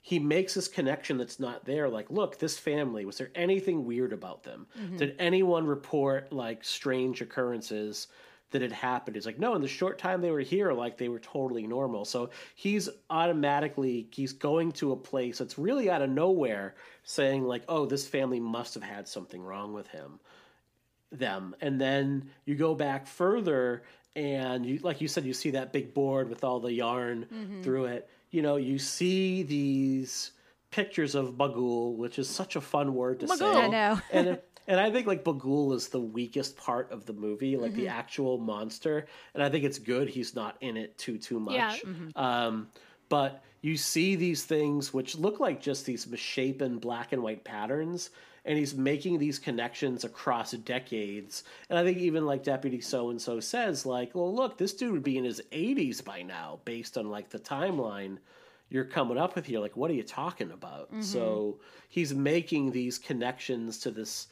he 0.02 0.18
makes 0.18 0.54
this 0.54 0.68
connection 0.68 1.18
that's 1.18 1.38
not 1.38 1.64
there 1.64 1.88
like 1.88 2.10
look 2.10 2.38
this 2.38 2.58
family 2.58 3.04
was 3.04 3.18
there 3.18 3.30
anything 3.34 3.84
weird 3.84 4.12
about 4.12 4.42
them? 4.42 4.66
Mm-hmm. 4.78 4.96
Did 4.96 5.16
anyone 5.18 5.66
report 5.66 6.32
like 6.32 6.64
strange 6.64 7.20
occurrences 7.20 8.08
that 8.50 8.62
had 8.62 8.72
happened? 8.72 9.16
He's 9.16 9.26
like 9.26 9.38
no 9.38 9.54
in 9.54 9.62
the 9.62 9.68
short 9.68 9.98
time 9.98 10.22
they 10.22 10.30
were 10.30 10.40
here 10.40 10.72
like 10.72 10.96
they 10.96 11.08
were 11.08 11.20
totally 11.20 11.66
normal. 11.66 12.04
So 12.04 12.30
he's 12.54 12.88
automatically 13.10 14.08
he's 14.12 14.32
going 14.32 14.72
to 14.72 14.92
a 14.92 14.96
place 14.96 15.38
that's 15.38 15.58
really 15.58 15.90
out 15.90 16.02
of 16.02 16.10
nowhere 16.10 16.74
saying 17.02 17.44
like 17.44 17.64
oh 17.68 17.84
this 17.84 18.06
family 18.06 18.40
must 18.40 18.74
have 18.74 18.82
had 18.82 19.06
something 19.06 19.42
wrong 19.42 19.74
with 19.74 19.88
him 19.88 20.20
them. 21.12 21.54
And 21.60 21.80
then 21.80 22.30
you 22.44 22.54
go 22.54 22.74
back 22.74 23.06
further 23.06 23.82
and 24.16 24.66
you 24.66 24.78
like 24.82 25.00
you 25.00 25.08
said 25.08 25.24
you 25.24 25.32
see 25.32 25.50
that 25.52 25.72
big 25.72 25.94
board 25.94 26.28
with 26.28 26.42
all 26.44 26.58
the 26.60 26.72
yarn 26.72 27.26
through 27.62 27.84
it 27.86 28.08
you 28.30 28.42
know 28.42 28.56
you 28.56 28.78
see 28.78 29.42
these 29.44 30.32
pictures 30.70 31.14
of 31.14 31.34
Bughuul 31.34 31.96
which 31.96 32.18
is 32.18 32.28
such 32.28 32.56
a 32.56 32.60
fun 32.60 32.94
word 32.94 33.20
to 33.20 33.28
say 33.28 33.46
I 33.46 33.68
know. 33.68 34.00
and 34.12 34.38
and 34.68 34.78
I 34.78 34.90
think 34.90 35.06
like 35.06 35.24
Bughuul 35.24 35.74
is 35.74 35.88
the 35.88 36.00
weakest 36.00 36.56
part 36.56 36.92
of 36.92 37.04
the 37.06 37.12
movie, 37.12 37.56
like 37.56 37.72
Mm-hmm. 37.72 37.80
the 37.80 37.88
actual 37.88 38.38
monster, 38.38 39.06
and 39.34 39.42
I 39.42 39.48
think 39.48 39.64
it's 39.64 39.80
good 39.80 40.08
he's 40.08 40.34
not 40.36 40.56
in 40.60 40.76
it 40.76 40.96
too 40.96 41.18
too 41.18 41.40
much. 41.40 41.54
Yeah. 41.54 41.76
Um, 42.14 42.68
but 43.08 43.42
you 43.62 43.76
see 43.76 44.14
these 44.14 44.44
things 44.44 44.94
which 44.94 45.16
look 45.16 45.40
like 45.40 45.60
just 45.60 45.86
these 45.86 46.06
misshapen 46.06 46.78
black 46.78 47.12
and 47.12 47.20
white 47.22 47.42
patterns, 47.42 48.10
and 48.44 48.56
he's 48.58 48.74
making 48.74 49.18
these 49.18 49.38
connections 49.38 50.04
across 50.04 50.52
decades. 50.52 51.44
And 51.68 51.78
I 51.78 51.84
think 51.84 51.98
even 51.98 52.26
like 52.26 52.42
Deputy 52.42 52.80
So 52.80 53.10
and 53.10 53.20
So 53.20 53.40
says, 53.40 53.84
like, 53.84 54.14
well, 54.14 54.34
look, 54.34 54.58
this 54.58 54.72
dude 54.72 54.92
would 54.92 55.02
be 55.02 55.18
in 55.18 55.24
his 55.24 55.42
80s 55.52 56.04
by 56.04 56.22
now, 56.22 56.60
based 56.64 56.96
on 56.96 57.10
like 57.10 57.30
the 57.30 57.38
timeline. 57.38 58.18
you're 58.70 58.84
coming 58.84 59.18
up 59.18 59.34
with 59.34 59.44
here. 59.44 59.60
Like, 59.60 59.76
what 59.76 59.90
are 59.90 59.94
you 59.94 60.04
talking 60.04 60.52
about? 60.52 60.90
Mm-hmm. 60.90 61.02
So 61.02 61.58
he's 61.88 62.14
making 62.14 62.70
these 62.70 62.98
connections 62.98 63.78
to 63.80 63.90
this 63.90 64.28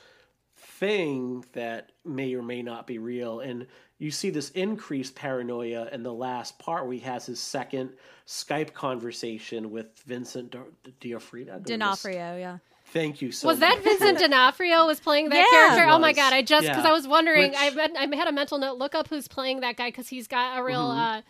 thing 0.57 1.45
that 1.53 1.91
may 2.05 2.35
or 2.35 2.43
may 2.43 2.63
not 2.63 2.87
be 2.87 2.99
real. 2.99 3.41
And 3.41 3.67
you 3.99 4.13
see 4.13 4.31
this 4.31 4.51
increased 4.51 5.17
paranoia 5.17 5.89
in 5.93 6.05
the 6.05 6.13
last 6.13 6.59
part 6.59 6.85
where 6.85 6.95
he 6.95 7.01
has 7.01 7.27
his 7.27 7.41
second 7.41 7.91
Skype 8.27 8.73
conversation 8.73 9.73
with 9.73 9.99
Vincent 10.07 10.55
D'Onofrio. 11.01 11.59
D'Onofrio, 11.59 12.37
yeah. 12.39 12.59
Thank 12.93 13.21
you 13.23 13.33
so 13.33 13.49
Was 13.49 13.59
much. 13.61 13.75
that 13.77 13.85
Vincent 13.85 14.19
D'Onofrio 14.21 14.87
was 14.87 14.99
playing 15.01 15.29
that 15.29 15.37
Yeah. 15.37 15.45
character? 15.75 15.91
Oh 15.93 15.99
my 15.99 16.13
god! 16.13 16.33
I 16.33 16.43
just 16.43 16.67
because 16.67 16.85
Yeah. 16.85 16.91
I 16.91 16.93
was 16.93 17.07
wondering. 17.07 17.51
Which- 17.51 17.59
I 17.61 17.69
read, 17.71 17.93
I 17.97 18.17
had 18.17 18.29
a 18.29 18.33
mental 18.33 18.59
note. 18.59 18.79
Look 18.79 18.95
up 18.95 19.09
who's 19.09 19.29
playing 19.29 19.61
that 19.61 19.77
guy 19.77 19.89
because 19.89 20.09
he's 20.09 20.27
got 20.27 20.59
a 20.59 20.63
real 20.65 20.89
Mm-hmm. 20.89 20.99
uh, 21.19 21.23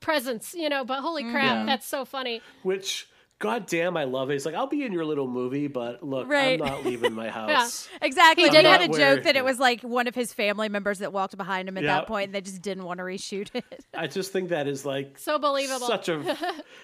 presence, 0.00 0.54
you 0.54 0.68
know. 0.68 0.84
But 0.84 1.00
holy 1.00 1.22
crap, 1.24 1.42
Yeah. 1.44 1.64
that's 1.66 1.86
so 1.86 2.04
funny. 2.04 2.42
Which, 2.62 3.08
goddamn, 3.38 3.96
I 3.96 4.04
love 4.04 4.28
it. 4.30 4.34
He's 4.34 4.44
like, 4.46 4.54
I'll 4.54 4.66
be 4.66 4.84
in 4.84 4.92
your 4.92 5.04
little 5.06 5.26
movie, 5.26 5.68
but 5.68 6.02
look, 6.02 6.28
Right. 6.28 6.60
I'm 6.60 6.66
not 6.68 6.84
leaving 6.84 7.14
my 7.14 7.28
house. 7.40 7.88
Exactly. 8.02 8.44
He 8.44 8.48
He 8.50 8.54
did 8.56 8.62
did 8.62 8.68
had 8.70 8.80
it- 8.82 8.90
a 8.90 8.98
joke 8.98 9.24
that 9.24 9.34
Yeah. 9.34 9.40
it 9.40 9.44
was 9.44 9.58
like 9.58 9.80
one 9.82 10.06
of 10.06 10.14
his 10.14 10.32
family 10.34 10.68
members 10.68 10.98
that 10.98 11.12
walked 11.14 11.36
behind 11.36 11.68
him 11.68 11.76
at 11.78 11.84
Yeah. 11.84 11.94
that 11.96 12.06
point 12.06 12.26
and 12.26 12.34
they 12.34 12.40
just 12.42 12.60
didn't 12.62 12.84
want 12.84 12.98
to 12.98 13.04
reshoot 13.04 13.48
it. 13.54 13.84
I 13.94 14.06
just 14.06 14.32
think 14.32 14.50
that 14.50 14.66
is 14.68 14.84
like 14.84 15.18
So 15.18 15.38
believable. 15.38 15.86
such 15.86 16.08
a 16.10 16.36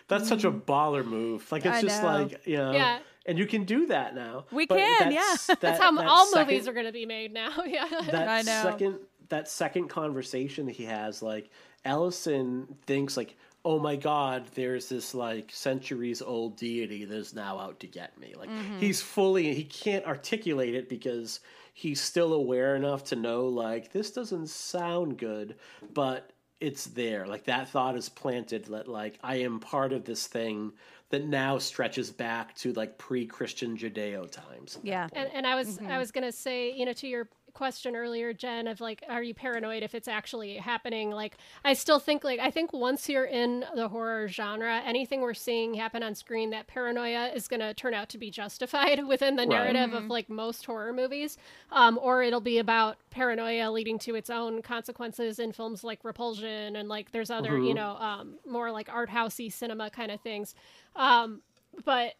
that's 0.08 0.28
such 0.28 0.44
a 0.44 0.50
baller 0.70 1.04
move. 1.04 1.50
Like 1.52 1.66
it's 1.66 1.76
I 1.78 1.82
just 1.82 2.02
know. 2.02 2.08
like 2.08 2.46
you 2.46 2.56
know, 2.56 2.72
Yeah. 2.72 2.98
And 3.26 3.38
you 3.38 3.46
can 3.46 3.64
do 3.64 3.86
that 3.86 4.14
now. 4.14 4.44
We 4.52 4.66
But 4.66 4.78
can, 4.78 5.10
that's- 5.10 5.14
yeah. 5.48 5.54
That, 5.54 5.60
That's 5.60 5.80
how 5.80 5.92
that 5.92 6.06
all 6.06 6.26
second- 6.26 6.52
movies 6.52 6.68
are 6.68 6.72
going 6.72 6.86
to 6.86 6.92
be 6.92 7.06
made 7.06 7.32
now. 7.32 7.62
yeah. 7.66 7.86
That 8.10 8.28
I 8.28 8.42
know. 8.42 8.62
second 8.62 8.98
that 9.28 9.48
second 9.48 9.88
conversation 9.88 10.66
that 10.66 10.72
he 10.76 10.84
has, 10.84 11.22
like 11.22 11.48
Ellison 11.92 12.66
thinks 12.86 13.16
like, 13.16 13.36
oh 13.64 13.78
my 13.78 13.96
god, 13.96 14.46
there's 14.54 14.88
this 14.88 15.14
like 15.14 15.50
centuries 15.52 16.22
old 16.22 16.56
deity 16.56 17.04
that 17.04 17.14
is 17.16 17.34
now 17.34 17.58
out 17.58 17.78
to 17.80 17.86
get 17.86 18.18
me. 18.18 18.34
Like 18.36 18.48
Mm-hmm. 18.50 18.78
he's 18.78 19.00
fully 19.02 19.54
he 19.54 19.64
can't 19.64 20.04
articulate 20.06 20.74
it 20.74 20.88
because 20.88 21.40
he's 21.74 22.00
still 22.00 22.32
aware 22.34 22.76
enough 22.76 23.04
to 23.04 23.16
know 23.16 23.46
like 23.46 23.92
this 23.92 24.10
doesn't 24.10 24.48
sound 24.48 25.18
good, 25.18 25.56
but 25.94 26.30
it's 26.60 26.84
there. 26.86 27.26
Like 27.26 27.44
that 27.44 27.68
thought 27.68 27.96
is 27.96 28.08
planted 28.08 28.64
that 28.66 28.88
like 28.88 29.18
I 29.22 29.36
am 29.36 29.60
part 29.60 29.92
of 29.92 30.04
this 30.04 30.26
thing 30.26 30.72
that 31.12 31.26
now 31.26 31.58
stretches 31.58 32.10
back 32.10 32.56
to 32.56 32.72
like 32.72 32.98
pre-Christian 32.98 33.76
Judeo 33.76 34.28
times. 34.30 34.78
yeah. 34.82 35.06
And, 35.12 35.28
and 35.32 35.46
I 35.46 35.54
was 35.54 35.78
Mm-hmm. 35.78 35.90
I 35.92 35.98
was 35.98 36.10
gonna 36.10 36.32
say, 36.32 36.72
you 36.72 36.84
know, 36.84 36.92
to 36.94 37.06
your 37.06 37.28
question 37.54 37.94
earlier, 37.96 38.32
Jen, 38.32 38.66
of 38.66 38.80
like, 38.80 39.02
are 39.08 39.22
you 39.22 39.34
paranoid 39.34 39.82
if 39.82 39.94
it's 39.94 40.08
actually 40.08 40.56
happening? 40.56 41.10
Like, 41.10 41.36
I 41.64 41.72
still 41.74 41.98
think 41.98 42.24
like 42.24 42.40
I 42.40 42.50
think 42.50 42.72
once 42.72 43.08
you're 43.08 43.24
in 43.24 43.64
the 43.74 43.88
horror 43.88 44.28
genre, 44.28 44.80
anything 44.84 45.20
we're 45.20 45.34
seeing 45.34 45.74
happen 45.74 46.02
on 46.02 46.14
screen, 46.14 46.50
that 46.50 46.66
paranoia 46.66 47.28
is 47.34 47.48
gonna 47.48 47.74
turn 47.74 47.94
out 47.94 48.08
to 48.10 48.18
be 48.18 48.30
justified 48.30 49.06
within 49.08 49.36
the 49.36 49.46
Right. 49.46 49.72
narrative 49.72 49.92
of 49.92 50.08
like 50.10 50.28
most 50.28 50.64
horror 50.66 50.92
movies, 50.92 51.36
um, 51.70 51.98
or 52.02 52.22
it'll 52.22 52.40
be 52.40 52.58
about 52.58 52.96
paranoia 53.10 53.70
leading 53.70 53.98
to 54.00 54.14
its 54.14 54.30
own 54.30 54.62
consequences 54.62 55.38
in 55.38 55.52
films 55.52 55.84
like 55.84 56.04
Repulsion 56.04 56.76
and 56.76 56.88
like 56.88 57.12
there's 57.12 57.30
other 57.30 57.58
you 57.58 57.74
know 57.74 57.96
um, 57.96 58.38
more 58.46 58.70
like 58.70 58.88
art 58.92 59.10
housey 59.10 59.52
cinema 59.52 59.90
kind 59.90 60.10
of 60.10 60.20
things. 60.20 60.54
Um, 60.96 61.42
but 61.84 62.14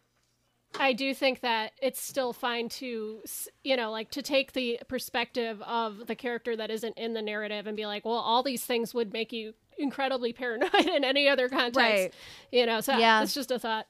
I 0.79 0.93
do 0.93 1.13
think 1.13 1.41
that 1.41 1.73
it's 1.81 2.01
still 2.01 2.33
fine 2.33 2.67
to, 2.69 3.21
you 3.63 3.77
know, 3.77 3.91
like 3.91 4.09
to 4.11 4.21
take 4.21 4.53
the 4.53 4.79
perspective 4.87 5.61
of 5.61 6.07
the 6.07 6.15
character 6.15 6.55
that 6.55 6.71
isn't 6.71 6.97
in 6.97 7.13
the 7.13 7.21
narrative 7.21 7.67
and 7.67 7.77
be 7.77 7.85
like, 7.85 8.05
well, 8.05 8.15
all 8.15 8.41
these 8.43 8.63
things 8.65 8.93
would 8.93 9.13
make 9.13 9.31
you 9.31 9.53
incredibly 9.77 10.33
paranoid 10.33 10.73
in 10.87 11.03
any 11.03 11.27
other 11.29 11.47
context, 11.49 11.77
Right. 11.77 12.13
you 12.51 12.65
know. 12.65 12.81
So 12.81 12.97
Yeah. 12.97 13.21
it's 13.23 13.33
just 13.33 13.51
a 13.51 13.59
thought. 13.59 13.87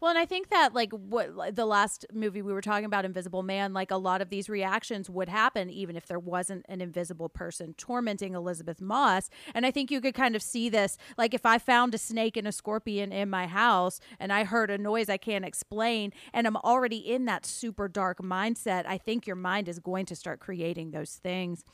Well, 0.00 0.10
and 0.10 0.18
I 0.18 0.26
think 0.26 0.50
that 0.50 0.74
like 0.74 0.92
what 0.92 1.54
the 1.54 1.66
last 1.66 2.06
movie 2.12 2.42
we 2.42 2.52
were 2.52 2.60
talking 2.60 2.84
about, 2.84 3.04
Invisible 3.04 3.42
Man, 3.42 3.72
like 3.72 3.90
a 3.90 3.96
lot 3.96 4.20
of 4.20 4.30
these 4.30 4.48
reactions 4.48 5.08
would 5.08 5.28
happen 5.28 5.70
even 5.70 5.96
if 5.96 6.06
there 6.06 6.18
wasn't 6.18 6.66
an 6.68 6.80
invisible 6.80 7.28
person 7.28 7.74
tormenting 7.74 8.34
Elisabeth 8.34 8.80
Moss. 8.80 9.30
And 9.54 9.64
I 9.64 9.70
think 9.70 9.90
you 9.90 10.00
could 10.00 10.14
kind 10.14 10.36
of 10.36 10.42
see 10.42 10.68
this, 10.68 10.96
like 11.16 11.34
if 11.34 11.46
I 11.46 11.58
found 11.58 11.94
a 11.94 11.98
snake 11.98 12.36
and 12.36 12.46
a 12.46 12.52
scorpion 12.52 13.12
in 13.12 13.30
my 13.30 13.46
house 13.46 14.00
and 14.18 14.32
I 14.32 14.44
heard 14.44 14.70
a 14.70 14.78
noise 14.78 15.08
I 15.08 15.16
can't 15.16 15.44
explain, 15.44 16.12
and 16.32 16.46
I'm 16.46 16.56
already 16.56 16.98
in 16.98 17.24
that 17.26 17.46
super 17.46 17.88
dark 17.88 18.18
mindset, 18.18 18.84
I 18.86 18.98
think 18.98 19.26
your 19.26 19.36
mind 19.36 19.68
is 19.68 19.78
going 19.78 20.06
to 20.06 20.16
start 20.16 20.40
creating 20.40 20.90
those 20.90 21.12
things. 21.12 21.64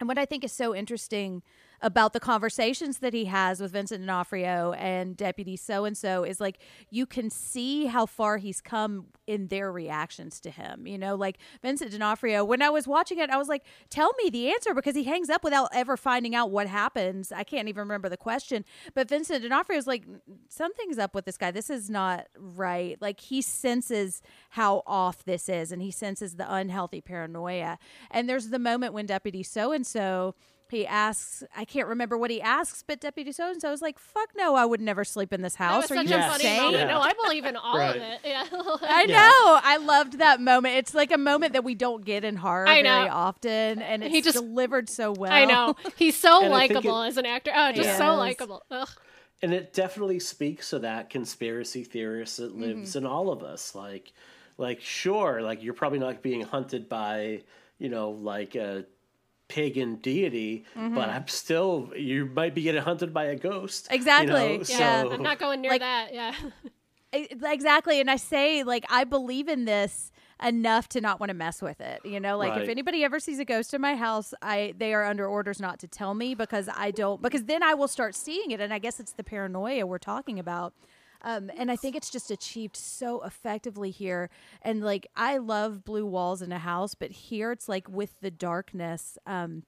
And 0.00 0.08
what 0.08 0.18
I 0.18 0.24
think 0.24 0.42
is 0.42 0.52
so 0.52 0.74
interesting 0.74 1.42
about 1.82 2.12
the 2.12 2.20
conversations 2.20 2.98
that 2.98 3.12
he 3.12 3.24
has 3.26 3.60
with 3.60 3.72
Vincent 3.72 4.00
D'Onofrio 4.00 4.72
and 4.74 5.16
Deputy 5.16 5.56
So 5.56 5.84
and 5.84 5.96
So 5.96 6.22
is 6.24 6.40
like 6.40 6.58
you 6.90 7.06
can 7.06 7.28
see 7.28 7.86
how 7.86 8.06
far 8.06 8.38
he's 8.38 8.60
come 8.60 9.06
in 9.26 9.48
their 9.48 9.70
reactions 9.70 10.40
to 10.40 10.50
him. 10.50 10.86
You 10.86 10.96
know, 10.96 11.16
like 11.16 11.38
Vincent 11.60 11.90
D'Onofrio, 11.90 12.44
when 12.44 12.62
I 12.62 12.70
was 12.70 12.86
watching 12.86 13.18
it, 13.18 13.30
I 13.30 13.36
was 13.36 13.48
like, 13.48 13.64
tell 13.90 14.12
me 14.22 14.30
the 14.30 14.50
answer 14.50 14.74
because 14.74 14.94
he 14.94 15.04
hangs 15.04 15.28
up 15.28 15.42
without 15.42 15.70
ever 15.72 15.96
finding 15.96 16.34
out 16.34 16.50
what 16.50 16.68
happens. 16.68 17.32
I 17.32 17.42
can't 17.44 17.68
even 17.68 17.80
remember 17.80 18.08
the 18.08 18.16
question. 18.16 18.64
But 18.94 19.08
Vincent 19.08 19.42
D'Onofrio 19.42 19.78
is 19.78 19.86
like, 19.86 20.04
something's 20.48 20.98
up 20.98 21.14
with 21.14 21.24
this 21.24 21.36
guy. 21.36 21.50
This 21.50 21.70
is 21.70 21.90
not 21.90 22.28
right. 22.36 22.96
Like 23.00 23.20
he 23.20 23.42
senses 23.42 24.22
how 24.50 24.82
off 24.86 25.24
this 25.24 25.48
is 25.48 25.72
and 25.72 25.82
he 25.82 25.90
senses 25.90 26.36
the 26.36 26.52
unhealthy 26.52 27.00
paranoia. 27.00 27.78
And 28.10 28.28
there's 28.28 28.48
the 28.50 28.58
moment 28.58 28.92
when 28.92 29.06
Deputy 29.06 29.42
So 29.42 29.72
and 29.72 29.86
So 29.86 30.34
he 30.72 30.84
asks, 30.86 31.44
I 31.56 31.64
can't 31.64 31.86
remember 31.86 32.18
what 32.18 32.30
he 32.30 32.42
asks, 32.42 32.82
but 32.84 33.00
Deputy 33.00 33.30
So 33.30 33.50
and 33.50 33.60
So 33.60 33.70
is 33.72 33.80
like, 33.80 33.98
"Fuck 33.98 34.30
no, 34.36 34.56
I 34.56 34.64
would 34.64 34.80
never 34.80 35.04
sleep 35.04 35.32
in 35.32 35.42
this 35.42 35.54
That 35.54 35.64
house." 35.70 35.82
was 35.84 35.92
Are 35.92 35.94
such 36.02 36.08
you 36.10 36.16
a 36.16 36.20
funny 36.22 36.44
insane? 36.44 36.56
moment. 36.62 36.78
Yeah. 36.88 36.94
No, 36.94 37.00
I 37.00 37.12
believe 37.22 37.44
in 37.44 37.56
all 37.56 37.78
Right. 37.78 37.96
of 37.96 38.02
it. 38.02 38.20
Yeah. 38.24 38.44
I 38.52 39.04
Yeah. 39.08 39.16
know. 39.18 39.60
I 39.62 39.76
loved 39.76 40.18
that 40.18 40.40
moment. 40.40 40.74
It's 40.76 40.94
like 40.94 41.12
a 41.12 41.18
moment 41.18 41.52
that 41.52 41.62
we 41.62 41.74
don't 41.76 42.04
get 42.04 42.24
in 42.24 42.36
horror 42.36 42.66
I 42.66 42.82
know. 42.82 42.98
very 42.98 43.08
often, 43.10 43.80
and 43.82 44.02
it's 44.02 44.12
He 44.12 44.20
just- 44.22 44.36
delivered 44.38 44.88
so 44.90 45.12
well. 45.12 45.32
I 45.32 45.44
know. 45.44 45.76
He's 45.96 46.16
so 46.18 46.40
And 46.44 46.52
I 46.52 46.66
think 46.66 46.74
likable 46.74 47.02
it- 47.02 47.08
as 47.08 47.16
an 47.16 47.26
actor. 47.26 47.52
Oh, 47.54 47.70
just 47.72 47.86
Yes. 47.86 47.98
so 47.98 48.14
likable. 48.16 48.62
Ugh. 48.70 48.88
and 49.44 49.52
it 49.52 49.72
definitely 49.72 50.20
speaks 50.20 50.70
to 50.70 50.78
that 50.80 51.10
conspiracy 51.10 51.84
theorist 51.84 52.36
that 52.36 52.52
mm-hmm. 52.52 52.62
lives 52.62 52.96
in 52.96 53.04
all 53.06 53.30
of 53.30 53.42
us 53.42 53.74
like 53.74 54.12
like 54.56 54.80
sure 54.80 55.42
like 55.42 55.62
you're 55.64 55.74
probably 55.74 55.98
not 55.98 56.22
being 56.22 56.42
hunted 56.42 56.88
by 56.88 57.42
you 57.78 57.88
know 57.88 58.10
like 58.10 58.54
a 58.54 58.84
pagan 59.52 59.96
deity 59.96 60.64
but 60.74 60.80
mm-hmm. 60.80 60.98
i'm 60.98 61.28
still 61.28 61.92
you 61.94 62.24
might 62.24 62.54
be 62.54 62.62
getting 62.62 62.80
hunted 62.80 63.12
by 63.12 63.24
a 63.24 63.36
ghost 63.36 63.86
you 63.90 63.96
Exactly, 63.96 64.56
know? 64.58 64.64
yeah. 64.66 65.02
so 65.02 65.12
I'm 65.12 65.22
not 65.22 65.38
going 65.38 65.60
near 65.60 65.72
Like- 65.72 65.82
that. 65.82 66.14
Yeah. 66.14 66.34
Exactly 67.14 68.00
and 68.00 68.10
i 68.10 68.16
say 68.16 68.62
like 68.62 68.86
i 68.88 69.04
believe 69.04 69.46
in 69.46 69.66
this 69.66 70.10
enough 70.42 70.88
to 70.88 71.00
not 71.02 71.20
want 71.20 71.28
to 71.28 71.34
mess 71.34 71.60
with 71.60 71.78
it 71.82 72.00
you 72.06 72.18
know 72.18 72.38
like 72.38 72.58
if 72.62 72.70
anybody 72.70 73.04
ever 73.04 73.20
sees 73.20 73.38
a 73.38 73.44
ghost 73.44 73.74
in 73.74 73.82
my 73.82 73.94
house 73.94 74.32
i 74.40 74.72
they 74.78 74.94
are 74.94 75.04
under 75.04 75.26
orders 75.26 75.60
not 75.60 75.78
to 75.78 75.86
tell 75.86 76.14
me 76.14 76.34
because 76.34 76.70
i 76.74 76.90
don't 76.90 77.20
because 77.20 77.44
then 77.44 77.62
i 77.62 77.74
will 77.74 77.86
start 77.86 78.14
seeing 78.14 78.50
it 78.50 78.60
and 78.60 78.72
i 78.72 78.78
guess 78.78 78.98
it's 78.98 79.12
the 79.12 79.22
paranoia 79.22 79.84
we're 79.84 79.98
talking 79.98 80.38
about 80.38 80.72
um, 81.22 81.50
and 81.56 81.70
I 81.70 81.76
think 81.76 81.96
it's 81.96 82.10
just 82.10 82.30
achieved 82.30 82.76
so 82.76 83.22
effectively 83.22 83.90
here. 83.90 84.28
And 84.62 84.82
like, 84.82 85.06
I 85.16 85.38
love 85.38 85.84
blue 85.84 86.06
walls 86.06 86.42
in 86.42 86.52
a 86.52 86.58
house, 86.58 86.94
but 86.94 87.10
here 87.10 87.52
it's 87.52 87.68
like 87.68 87.88
with 87.88 88.20
the 88.20 88.30
darkness, 88.30 89.18
um, 89.26 89.62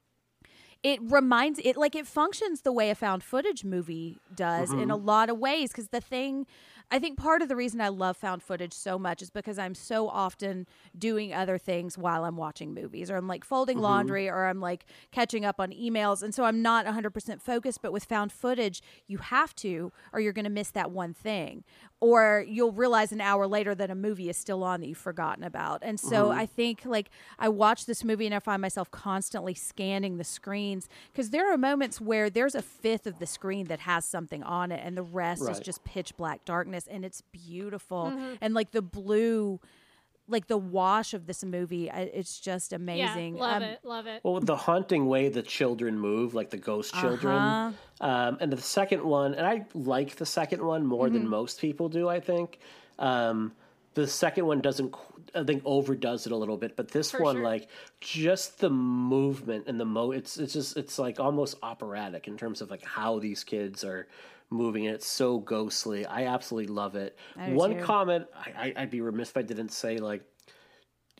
it 0.82 1.00
reminds 1.02 1.58
it 1.64 1.78
like 1.78 1.94
it 1.94 2.06
functions 2.06 2.60
the 2.60 2.72
way 2.72 2.90
a 2.90 2.94
found 2.94 3.24
footage 3.24 3.64
movie 3.64 4.18
does 4.34 4.70
in 4.70 4.90
a 4.90 4.96
lot 4.96 5.30
of 5.30 5.38
ways 5.38 5.70
because 5.70 5.88
the 5.88 6.00
thing 6.00 6.46
i 6.90 6.98
think 6.98 7.18
part 7.18 7.42
of 7.42 7.48
the 7.48 7.56
reason 7.56 7.80
i 7.80 7.88
love 7.88 8.16
found 8.16 8.42
footage 8.42 8.72
so 8.72 8.98
much 8.98 9.22
is 9.22 9.30
because 9.30 9.58
i'm 9.58 9.74
so 9.74 10.08
often 10.08 10.66
doing 10.96 11.32
other 11.32 11.58
things 11.58 11.98
while 11.98 12.24
i'm 12.24 12.36
watching 12.36 12.72
movies 12.74 13.10
or 13.10 13.16
i'm 13.16 13.28
like 13.28 13.44
folding 13.44 13.76
mm-hmm. 13.76 13.84
laundry 13.84 14.28
or 14.28 14.46
i'm 14.46 14.60
like 14.60 14.86
catching 15.10 15.44
up 15.44 15.60
on 15.60 15.70
emails 15.70 16.22
and 16.22 16.34
so 16.34 16.44
i'm 16.44 16.62
not 16.62 16.86
100% 16.86 17.40
focused 17.40 17.82
but 17.82 17.92
with 17.92 18.04
found 18.04 18.32
footage 18.32 18.82
you 19.06 19.18
have 19.18 19.54
to 19.54 19.92
or 20.12 20.20
you're 20.20 20.32
going 20.32 20.44
to 20.44 20.50
miss 20.50 20.70
that 20.70 20.90
one 20.90 21.14
thing 21.14 21.64
or 22.04 22.44
you'll 22.46 22.70
realize 22.70 23.12
an 23.12 23.20
hour 23.22 23.46
later 23.46 23.74
that 23.74 23.90
a 23.90 23.94
movie 23.94 24.28
is 24.28 24.36
still 24.36 24.62
on 24.62 24.80
that 24.80 24.86
you've 24.86 24.98
forgotten 24.98 25.42
about. 25.42 25.82
And 25.82 25.98
so 25.98 26.28
mm-hmm. 26.28 26.38
i 26.38 26.44
think 26.44 26.82
like 26.84 27.08
i 27.38 27.48
watch 27.48 27.86
this 27.86 28.04
movie 28.04 28.26
and 28.26 28.34
i 28.34 28.38
find 28.38 28.60
myself 28.60 28.90
constantly 28.90 29.54
scanning 29.54 30.18
the 30.18 30.24
screens 30.24 30.86
because 31.10 31.30
there 31.30 31.50
are 31.50 31.56
moments 31.56 32.02
where 32.02 32.28
there's 32.28 32.54
a 32.54 32.60
fifth 32.60 33.06
of 33.06 33.18
the 33.18 33.26
screen 33.26 33.66
that 33.68 33.80
has 33.80 34.04
something 34.04 34.42
on 34.42 34.70
it 34.70 34.80
and 34.84 34.96
the 34.96 35.02
rest 35.02 35.48
is 35.48 35.58
just 35.60 35.82
pitch 35.84 36.14
black 36.18 36.44
darkness 36.44 36.86
and 36.86 37.04
it's 37.06 37.22
beautiful. 37.32 38.12
Mm-hmm. 38.12 38.34
And 38.42 38.52
like 38.52 38.72
the 38.72 38.82
blue 38.82 39.60
like 40.28 40.46
the 40.46 40.56
wash 40.56 41.12
of 41.14 41.26
this 41.26 41.44
movie 41.44 41.90
I- 41.90 42.10
it's 42.14 42.40
just 42.40 42.72
amazing 42.72 43.36
Yeah. 43.36 43.42
Love 43.42 43.56
Um, 43.56 43.62
it. 43.62 43.78
Love 43.84 44.06
it. 44.06 44.20
well 44.24 44.40
the 44.40 44.56
haunting 44.56 45.06
way 45.06 45.28
the 45.28 45.42
children 45.42 45.98
move 45.98 46.34
like 46.34 46.50
the 46.50 46.56
ghost 46.56 46.94
children 46.94 47.34
Uh-huh. 47.36 48.06
um, 48.08 48.38
and 48.40 48.50
the 48.52 48.60
second 48.60 49.04
one 49.04 49.34
and 49.34 49.46
i 49.46 49.66
like 49.74 50.16
the 50.16 50.26
second 50.26 50.62
one 50.64 50.86
more 50.86 51.06
Mm-hmm. 51.06 51.14
than 51.18 51.28
most 51.28 51.60
people 51.60 51.88
do 51.88 52.08
i 52.08 52.20
think 52.20 52.58
um, 52.98 53.52
the 53.94 54.06
second 54.06 54.46
one 54.46 54.60
doesn't 54.60 54.94
i 55.34 55.42
think 55.44 55.62
overdoes 55.64 56.26
it 56.26 56.32
a 56.32 56.36
little 56.36 56.56
bit 56.56 56.74
but 56.76 56.88
this 56.88 57.10
For 57.10 57.20
one 57.20 57.36
sure. 57.36 57.44
like 57.44 57.68
just 58.00 58.60
the 58.60 58.70
movement 58.70 59.66
and 59.66 59.78
the 59.78 59.84
mo 59.84 60.10
it's 60.12 60.36
it's 60.38 60.52
just 60.54 60.76
it's 60.76 60.98
like 60.98 61.20
almost 61.20 61.56
operatic 61.62 62.28
in 62.28 62.36
terms 62.38 62.60
of 62.62 62.70
like 62.70 62.84
how 62.84 63.18
these 63.18 63.44
kids 63.44 63.84
are 63.84 64.06
moving. 64.54 64.86
and 64.86 64.94
It's 64.94 65.06
so 65.06 65.38
ghostly. 65.38 66.06
I 66.06 66.26
absolutely 66.26 66.72
love 66.72 66.94
it. 66.96 67.18
One 67.36 67.76
too. 67.76 67.82
comment 67.82 68.26
I, 68.34 68.72
I'd 68.76 68.90
be 68.90 69.00
remiss 69.00 69.30
if 69.30 69.36
I 69.36 69.42
didn't 69.42 69.70
say 69.70 69.98
like 69.98 70.22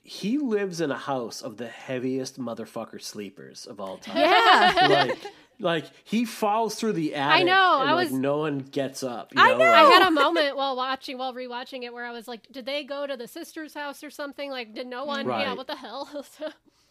he 0.02 0.38
lives 0.38 0.80
in 0.80 0.90
a 0.90 0.98
house 0.98 1.40
of 1.42 1.56
the 1.56 1.66
heaviest 1.66 2.38
motherfucker 2.38 3.00
sleepers 3.02 3.66
of 3.66 3.80
all 3.80 3.96
time. 3.96 4.18
Yeah. 4.18 4.86
like, 4.88 5.18
like 5.58 5.84
he 6.04 6.24
falls 6.26 6.74
through 6.74 6.92
the 6.92 7.14
attic. 7.14 7.40
I 7.40 7.42
know, 7.42 7.80
and, 7.80 7.88
I 7.90 7.94
like, 7.94 8.10
was- 8.10 8.12
no 8.12 8.38
one 8.38 8.58
gets 8.58 9.02
up. 9.02 9.32
You 9.34 9.40
I 9.42 9.52
know, 9.52 9.58
know. 9.58 9.72
I 9.72 9.82
had 9.84 10.06
a 10.06 10.10
moment 10.10 10.56
while 10.56 10.76
watching, 10.76 11.16
while 11.16 11.32
rewatching 11.32 11.84
it, 11.84 11.92
where 11.94 12.04
I 12.04 12.10
was 12.12 12.28
like, 12.28 12.50
"Did 12.52 12.66
they 12.66 12.84
go 12.84 13.06
to 13.06 13.16
the 13.16 13.26
sister's 13.26 13.72
house 13.72 14.04
or 14.04 14.10
something? 14.10 14.50
Like, 14.50 14.74
did 14.74 14.86
no 14.86 15.04
one? 15.06 15.24
Mm. 15.26 15.40
Yeah, 15.40 15.54
what 15.54 15.68
the 15.68 15.76
hell?" 15.76 16.26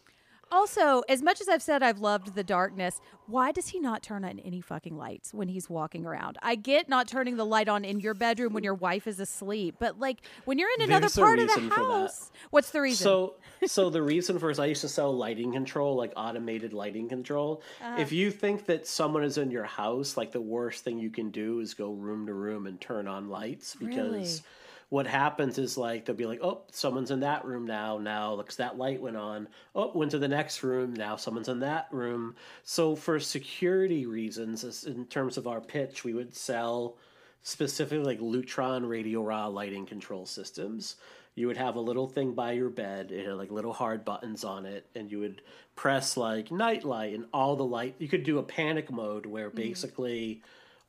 Also, 0.54 1.02
as 1.10 1.24
much 1.24 1.42
as 1.42 1.50
I've 1.50 1.64
said 1.64 1.82
I've 1.82 1.98
loved 1.98 2.36
the 2.36 2.44
darkness, 2.44 3.02
why 3.26 3.52
does 3.52 3.70
he 3.70 3.80
not 3.80 4.04
turn 4.04 4.24
on 4.24 4.38
any 4.38 4.62
fucking 4.62 4.96
lights 4.96 5.34
when 5.34 5.48
he's 5.48 5.68
walking 5.68 6.06
around? 6.06 6.38
I 6.44 6.54
get 6.54 6.88
not 6.88 7.08
turning 7.08 7.38
the 7.38 7.46
light 7.46 7.68
on 7.68 7.84
in 7.84 8.00
your 8.00 8.14
bedroom 8.14 8.54
when 8.54 8.64
your 8.64 8.76
wife 8.76 9.08
is 9.08 9.20
asleep, 9.20 9.78
but 9.80 10.00
like 10.00 10.20
when 10.46 10.60
you're 10.60 10.70
in 10.78 10.84
another 10.84 11.08
There's 11.08 11.16
part 11.16 11.40
of 11.40 11.48
the 11.48 11.56
reason 11.56 11.70
for 11.72 11.80
that. 11.80 11.86
house, 11.86 12.32
what's 12.52 12.70
the 12.70 12.82
reason? 12.82 13.04
So, 13.04 13.36
so 13.66 13.90
the 13.90 14.04
reason 14.04 14.38
for 14.38 14.52
is 14.52 14.60
I 14.60 14.68
used 14.68 14.82
to 14.82 14.90
sell 14.90 15.12
lighting 15.12 15.54
control, 15.54 15.96
like 15.96 16.14
automated 16.16 16.72
lighting 16.72 17.10
control. 17.10 17.64
Uh-huh. 17.82 18.00
If 18.00 18.12
you 18.12 18.30
think 18.30 18.68
that 18.68 18.86
someone 18.86 19.24
is 19.24 19.40
in 19.40 19.50
your 19.50 19.64
house, 19.66 20.18
like 20.18 20.32
the 20.32 20.42
worst 20.42 20.84
thing 20.84 21.00
you 21.00 21.10
can 21.10 21.32
do 21.32 21.62
is 21.62 21.74
go 21.74 21.94
room 21.94 22.28
to 22.28 22.34
room 22.34 22.68
and 22.68 22.80
turn 22.80 23.08
on 23.08 23.28
lights 23.28 23.76
because 23.76 24.12
Really? 24.12 24.28
What 24.94 25.08
happens 25.08 25.58
is 25.58 25.76
like 25.76 26.06
they'll 26.06 26.16
be 26.16 26.28
like, 26.28 26.44
oh, 26.44 26.62
someone's 26.72 27.10
in 27.10 27.22
that 27.22 27.46
room 27.46 27.66
now. 27.66 27.98
Now, 27.98 28.36
looks 28.36 28.58
that 28.58 28.78
light 28.78 29.02
went 29.02 29.18
on. 29.18 29.48
Oh, 29.74 29.92
went 29.96 30.12
to 30.12 30.20
the 30.20 30.28
next 30.28 30.62
room. 30.62 30.94
Now 30.94 31.16
someone's 31.16 31.50
in 31.50 31.62
that 31.62 31.88
room. 31.90 32.36
So 32.64 32.96
for 32.96 33.20
security 33.20 34.06
reasons, 34.06 34.84
in 34.84 35.08
terms 35.08 35.38
of 35.40 35.48
our 35.48 35.62
pitch, 35.62 36.04
we 36.04 36.14
would 36.14 36.36
sell 36.36 36.98
specifically 37.42 38.06
like 38.06 38.20
Lutron 38.20 38.84
RadioRA 38.84 39.52
lighting 39.52 39.88
control 39.88 40.28
systems. 40.28 40.98
You 41.34 41.48
would 41.48 41.58
have 41.58 41.76
a 41.76 41.82
little 41.82 42.08
thing 42.08 42.36
by 42.36 42.52
your 42.52 42.70
bed, 42.70 43.12
it 43.12 43.26
had 43.26 43.34
like 43.34 43.50
little 43.50 43.74
hard 43.74 44.06
buttons 44.06 44.44
on 44.44 44.68
it, 44.68 44.86
and 44.94 45.12
you 45.12 45.18
would 45.22 45.42
press 45.76 46.18
like 46.18 46.52
night 46.52 46.84
light 46.84 47.16
and 47.16 47.26
all 47.34 47.56
the 47.56 47.66
light. 47.66 47.96
You 47.98 48.08
could 48.08 48.24
do 48.24 48.38
a 48.38 48.44
panic 48.44 48.92
mode 48.92 49.26
where 49.26 49.48
mm-hmm. 49.48 49.58
basically 49.58 50.44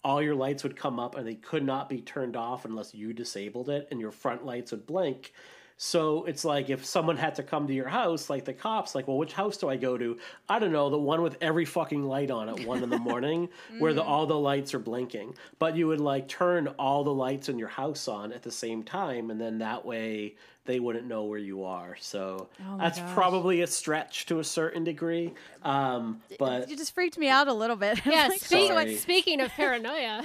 all 0.04 0.22
your 0.22 0.34
lights 0.34 0.62
would 0.62 0.76
come 0.76 1.00
up 1.00 1.16
and 1.16 1.26
they 1.26 1.34
could 1.34 1.64
not 1.64 1.88
be 1.88 2.00
turned 2.00 2.36
off 2.36 2.64
unless 2.64 2.94
you 2.94 3.12
disabled 3.12 3.70
it, 3.70 3.88
and 3.90 4.00
your 4.00 4.10
front 4.10 4.44
lights 4.44 4.70
would 4.70 4.86
blink. 4.86 5.32
So 5.76 6.24
it's 6.24 6.44
like 6.44 6.70
if 6.70 6.84
someone 6.84 7.16
had 7.16 7.34
to 7.36 7.42
come 7.42 7.66
to 7.66 7.74
your 7.74 7.88
house, 7.88 8.30
like 8.30 8.44
the 8.44 8.52
cops, 8.52 8.94
like, 8.94 9.08
well, 9.08 9.16
which 9.16 9.32
house 9.32 9.56
do 9.56 9.68
I 9.68 9.76
go 9.76 9.98
to? 9.98 10.18
I 10.48 10.58
don't 10.60 10.70
know, 10.70 10.88
the 10.88 10.98
one 10.98 11.22
with 11.22 11.36
every 11.40 11.64
fucking 11.64 12.04
light 12.04 12.30
on 12.30 12.48
at 12.48 12.64
one 12.64 12.82
in 12.82 12.90
the 12.90 12.98
morning, 12.98 13.48
where 13.78 13.92
the 13.92 14.02
mm. 14.02 14.06
all 14.06 14.26
the 14.26 14.38
lights 14.38 14.72
are 14.72 14.78
blinking. 14.78 15.34
But 15.58 15.76
you 15.76 15.88
would 15.88 16.00
like 16.00 16.28
turn 16.28 16.68
all 16.78 17.02
the 17.02 17.12
lights 17.12 17.48
in 17.48 17.58
your 17.58 17.68
house 17.68 18.06
on 18.06 18.32
at 18.32 18.42
the 18.42 18.52
same 18.52 18.84
time, 18.84 19.30
and 19.30 19.40
then 19.40 19.58
that 19.58 19.84
way 19.84 20.36
they 20.66 20.80
wouldn't 20.80 21.06
know 21.06 21.24
where 21.24 21.38
you 21.38 21.64
are. 21.64 21.96
So 22.00 22.48
that's 22.78 22.98
probably 23.12 23.60
a 23.60 23.66
stretch 23.66 24.26
to 24.26 24.38
a 24.38 24.44
certain 24.44 24.82
degree. 24.84 25.34
Um, 25.62 26.22
but 26.38 26.68
you 26.70 26.76
just 26.76 26.94
freaked 26.94 27.18
me 27.18 27.28
out 27.28 27.48
a 27.48 27.52
little 27.52 27.76
bit. 27.76 28.00
yeah. 28.06 28.28
Like, 28.28 28.40
speak, 28.40 28.68
Sorry. 28.68 28.96
speaking 28.96 29.40
of 29.40 29.50
paranoia, 29.56 30.22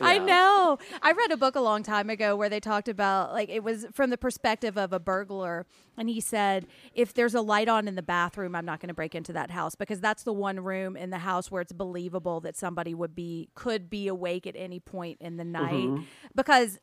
I 0.00 0.18
know. 0.18 0.78
I 1.02 1.12
read 1.12 1.30
a 1.30 1.36
book 1.36 1.54
a 1.56 1.60
long 1.60 1.82
time 1.82 2.10
ago 2.10 2.36
where 2.36 2.48
they 2.48 2.60
talked 2.60 2.88
about 2.88 3.32
like 3.32 3.48
it 3.48 3.62
was 3.62 3.86
from 3.92 4.10
the 4.10 4.18
perspective 4.18 4.76
of 4.76 4.92
a 4.92 4.98
burglar 5.00 5.66
and 5.96 6.08
he 6.08 6.20
said 6.20 6.66
if 6.94 7.14
there's 7.14 7.34
a 7.34 7.40
light 7.40 7.68
on 7.68 7.86
in 7.88 7.94
the 7.94 8.02
bathroom 8.02 8.54
I'm 8.54 8.64
not 8.64 8.80
going 8.80 8.88
to 8.88 8.94
break 8.94 9.14
into 9.14 9.32
that 9.34 9.50
house 9.50 9.74
because 9.74 10.00
that's 10.00 10.22
the 10.22 10.32
one 10.32 10.60
room 10.60 10.96
in 10.96 11.10
the 11.10 11.18
house 11.18 11.50
where 11.50 11.62
it's 11.62 11.72
believable 11.72 12.40
that 12.40 12.56
somebody 12.56 12.94
would 12.94 13.14
be 13.14 13.48
could 13.54 13.90
be 13.90 14.08
awake 14.08 14.46
at 14.46 14.54
any 14.56 14.80
point 14.80 15.18
in 15.20 15.36
the 15.36 15.44
night 15.44 15.70
Mm-hmm. 15.70 16.02
because 16.34 16.78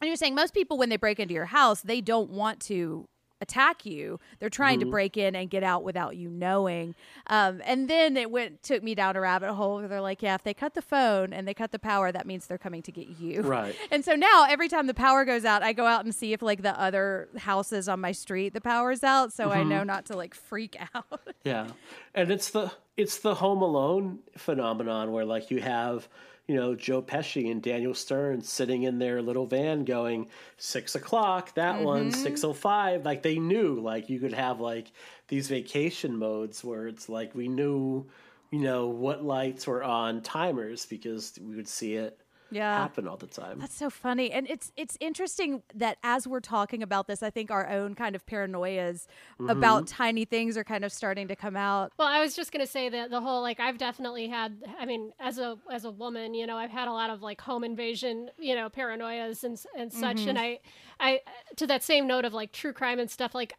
and 0.00 0.08
you're 0.08 0.16
saying 0.16 0.34
most 0.34 0.54
people 0.54 0.76
when 0.78 0.88
they 0.88 0.96
break 0.96 1.18
into 1.20 1.34
your 1.34 1.46
house 1.46 1.80
they 1.82 2.00
don't 2.00 2.30
want 2.30 2.60
to 2.60 3.06
attack 3.42 3.84
you 3.84 4.18
they're 4.38 4.48
trying 4.48 4.78
Mm-hmm. 4.78 4.86
to 4.88 4.90
break 4.92 5.16
in 5.18 5.36
and 5.36 5.50
get 5.50 5.62
out 5.62 5.84
without 5.84 6.16
you 6.16 6.30
knowing 6.30 6.94
um, 7.26 7.60
and 7.66 7.86
then 7.86 8.16
it 8.16 8.30
went 8.30 8.62
took 8.62 8.82
me 8.82 8.94
down 8.94 9.14
a 9.14 9.20
rabbit 9.20 9.52
hole 9.52 9.76
where 9.76 9.88
they're 9.88 10.00
like 10.00 10.22
yeah 10.22 10.34
if 10.36 10.42
they 10.42 10.54
cut 10.54 10.72
the 10.72 10.80
phone 10.80 11.34
and 11.34 11.46
they 11.46 11.52
cut 11.52 11.70
the 11.70 11.78
power 11.78 12.10
that 12.10 12.26
means 12.26 12.46
they're 12.46 12.56
coming 12.56 12.80
to 12.80 12.90
get 12.90 13.08
you 13.20 13.42
Right. 13.42 13.76
and 13.90 14.02
so 14.06 14.14
now 14.14 14.46
every 14.48 14.68
time 14.68 14.86
the 14.86 14.94
power 14.94 15.26
goes 15.26 15.44
out 15.44 15.62
i 15.62 15.74
go 15.74 15.84
out 15.84 16.02
and 16.06 16.14
see 16.14 16.32
if 16.32 16.40
like 16.40 16.62
the 16.62 16.80
other 16.80 17.28
houses 17.36 17.90
on 17.90 18.00
my 18.00 18.12
street 18.12 18.54
the 18.54 18.60
power's 18.62 19.04
out 19.04 19.34
so 19.34 19.50
i 19.50 19.58
Mm-hmm. 19.58 19.68
know 19.68 19.84
not 19.84 20.06
to 20.06 20.16
like 20.16 20.34
freak 20.34 20.74
out 20.94 21.20
Yeah, 21.44 21.66
and 22.14 22.30
it's 22.30 22.48
the 22.50 22.72
it's 22.96 23.18
the 23.18 23.34
Home 23.34 23.60
Alone 23.60 24.20
phenomenon 24.38 25.12
where 25.12 25.26
like 25.26 25.50
you 25.50 25.60
have 25.60 26.08
you 26.48 26.54
know 26.54 26.74
Joe 26.74 27.02
Pesci 27.02 27.50
and 27.50 27.62
Daniel 27.62 27.94
Stern 27.94 28.42
sitting 28.42 28.84
in 28.84 28.98
their 28.98 29.20
little 29.20 29.46
van 29.46 29.84
going 29.84 30.28
six 30.56 30.94
o'clock 30.94 31.54
that 31.54 31.82
one 31.82 32.10
mm-hmm. 32.10 32.22
six 32.22 32.44
oh 32.44 32.52
five. 32.52 33.04
Like 33.04 33.22
they 33.22 33.38
knew 33.38 33.80
like 33.80 34.08
you 34.08 34.20
could 34.20 34.34
have 34.34 34.60
like 34.60 34.92
these 35.28 35.48
vacation 35.48 36.16
modes 36.16 36.62
where 36.62 36.86
it's 36.86 37.08
like 37.08 37.34
we 37.34 37.48
knew 37.48 38.06
you 38.50 38.60
know 38.60 38.86
what 38.88 39.24
lights 39.24 39.66
were 39.66 39.82
on 39.82 40.22
timers 40.22 40.86
because 40.86 41.38
we 41.42 41.56
would 41.56 41.68
see 41.68 41.94
it 41.94 42.18
Yeah. 42.50 42.78
happen 42.78 43.08
all 43.08 43.16
the 43.16 43.26
time. 43.26 43.58
That's 43.58 43.74
so 43.74 43.90
funny. 43.90 44.30
And 44.30 44.48
it's 44.48 44.72
it's 44.76 44.96
interesting 45.00 45.62
that 45.74 45.98
as 46.02 46.26
we're 46.26 46.40
talking 46.40 46.82
about 46.82 47.06
this, 47.06 47.22
I 47.22 47.30
think 47.30 47.50
our 47.50 47.68
own 47.68 47.94
kind 47.94 48.14
of 48.14 48.24
paranoias 48.26 49.06
mm-hmm. 49.40 49.50
about 49.50 49.86
tiny 49.86 50.24
things 50.24 50.56
are 50.56 50.64
kind 50.64 50.84
of 50.84 50.92
starting 50.92 51.28
to 51.28 51.36
come 51.36 51.56
out. 51.56 51.92
Well, 51.98 52.08
I 52.08 52.20
was 52.20 52.34
just 52.34 52.52
gonna 52.52 52.66
say 52.66 52.88
that 52.88 53.10
the 53.10 53.20
whole 53.20 53.42
like 53.42 53.60
I've 53.60 53.78
definitely 53.78 54.28
had. 54.28 54.62
I 54.78 54.86
mean, 54.86 55.12
as 55.18 55.38
a 55.38 55.58
as 55.70 55.84
a 55.84 55.90
woman, 55.90 56.34
you 56.34 56.46
know, 56.46 56.56
I've 56.56 56.70
had 56.70 56.88
a 56.88 56.92
lot 56.92 57.10
of 57.10 57.22
like 57.22 57.40
home 57.40 57.64
invasion, 57.64 58.30
you 58.38 58.54
know, 58.54 58.68
paranoias 58.68 59.44
and 59.44 59.60
and 59.76 59.92
such. 59.92 60.26
And 60.26 60.38
mm-hmm. 60.38 60.38
I, 60.38 60.58
I 61.00 61.20
to 61.56 61.66
that 61.66 61.82
same 61.82 62.06
note 62.06 62.24
of 62.24 62.32
like 62.32 62.52
true 62.52 62.72
crime 62.72 62.98
and 62.98 63.10
stuff, 63.10 63.34
like 63.34 63.54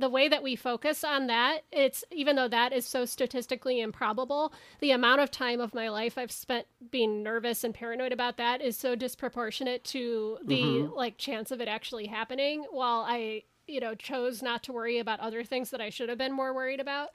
the 0.00 0.08
way 0.08 0.28
that 0.28 0.42
we 0.42 0.56
focus 0.56 1.04
on 1.04 1.26
that, 1.28 1.60
it's 1.70 2.02
even 2.10 2.36
though 2.36 2.48
that 2.48 2.72
is 2.72 2.86
so 2.86 3.04
statistically 3.04 3.80
improbable, 3.80 4.52
the 4.80 4.90
amount 4.90 5.20
of 5.20 5.30
time 5.30 5.60
of 5.60 5.74
my 5.74 5.88
life 5.88 6.16
I've 6.16 6.32
spent 6.32 6.66
being 6.90 7.22
nervous 7.22 7.62
and 7.62 7.74
paranoid 7.74 8.12
about 8.12 8.36
that 8.38 8.62
is 8.62 8.76
so 8.76 8.94
disproportionate 8.94 9.84
to 9.84 10.38
the 10.44 10.62
mm-hmm. 10.62 10.94
like 10.94 11.18
chance 11.18 11.50
of 11.50 11.60
it 11.60 11.68
actually 11.68 12.06
happening. 12.06 12.64
While 12.70 13.04
I, 13.06 13.44
you 13.66 13.80
know, 13.80 13.94
chose 13.94 14.42
not 14.42 14.62
to 14.64 14.72
worry 14.72 14.98
about 14.98 15.20
other 15.20 15.44
things 15.44 15.70
that 15.70 15.80
I 15.80 15.90
should 15.90 16.08
have 16.08 16.18
been 16.18 16.32
more 16.32 16.54
worried 16.54 16.80
about. 16.80 17.10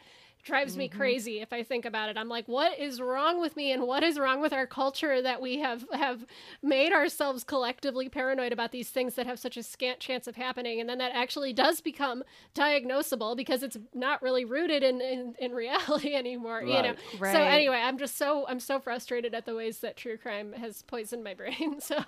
Drives 0.45 0.77
me 0.77 0.87
mm-hmm. 0.87 0.97
crazy 0.97 1.41
if 1.41 1.51
I 1.51 1.63
think 1.63 1.85
about 1.85 2.09
it. 2.09 2.17
I'm 2.17 2.29
like, 2.29 2.47
what 2.47 2.79
is 2.79 3.01
wrong 3.01 3.41
with 3.41 3.55
me, 3.55 3.71
and 3.71 3.83
what 3.83 4.03
is 4.03 4.19
wrong 4.19 4.41
with 4.41 4.53
our 4.53 4.67
culture 4.67 5.19
that 5.19 5.41
we 5.41 5.57
have 5.59 5.85
have 5.91 6.23
made 6.61 6.93
ourselves 6.93 7.43
collectively 7.43 8.09
paranoid 8.09 8.53
about 8.53 8.71
these 8.71 8.89
things 8.89 9.15
that 9.15 9.25
have 9.25 9.39
such 9.39 9.57
a 9.57 9.63
scant 9.63 9.99
chance 9.99 10.27
of 10.27 10.35
happening, 10.35 10.79
and 10.79 10.87
then 10.87 10.99
that 10.99 11.13
actually 11.15 11.51
does 11.51 11.81
become 11.81 12.23
diagnosable 12.53 13.35
because 13.35 13.63
it's 13.63 13.77
not 13.93 14.21
really 14.21 14.45
rooted 14.45 14.83
in 14.83 15.01
in, 15.01 15.33
in 15.39 15.51
reality 15.51 16.13
anymore. 16.15 16.61
You 16.61 16.81
know. 16.81 16.93
Right. 17.17 17.33
So 17.33 17.41
anyway, 17.41 17.77
I'm 17.77 17.97
just 17.97 18.15
so 18.15 18.45
I'm 18.47 18.59
so 18.59 18.79
frustrated 18.79 19.33
at 19.33 19.47
the 19.47 19.55
ways 19.55 19.79
that 19.79 19.97
true 19.97 20.17
crime 20.17 20.53
has 20.53 20.83
poisoned 20.83 21.23
my 21.23 21.33
brain. 21.33 21.79
So 21.85 22.03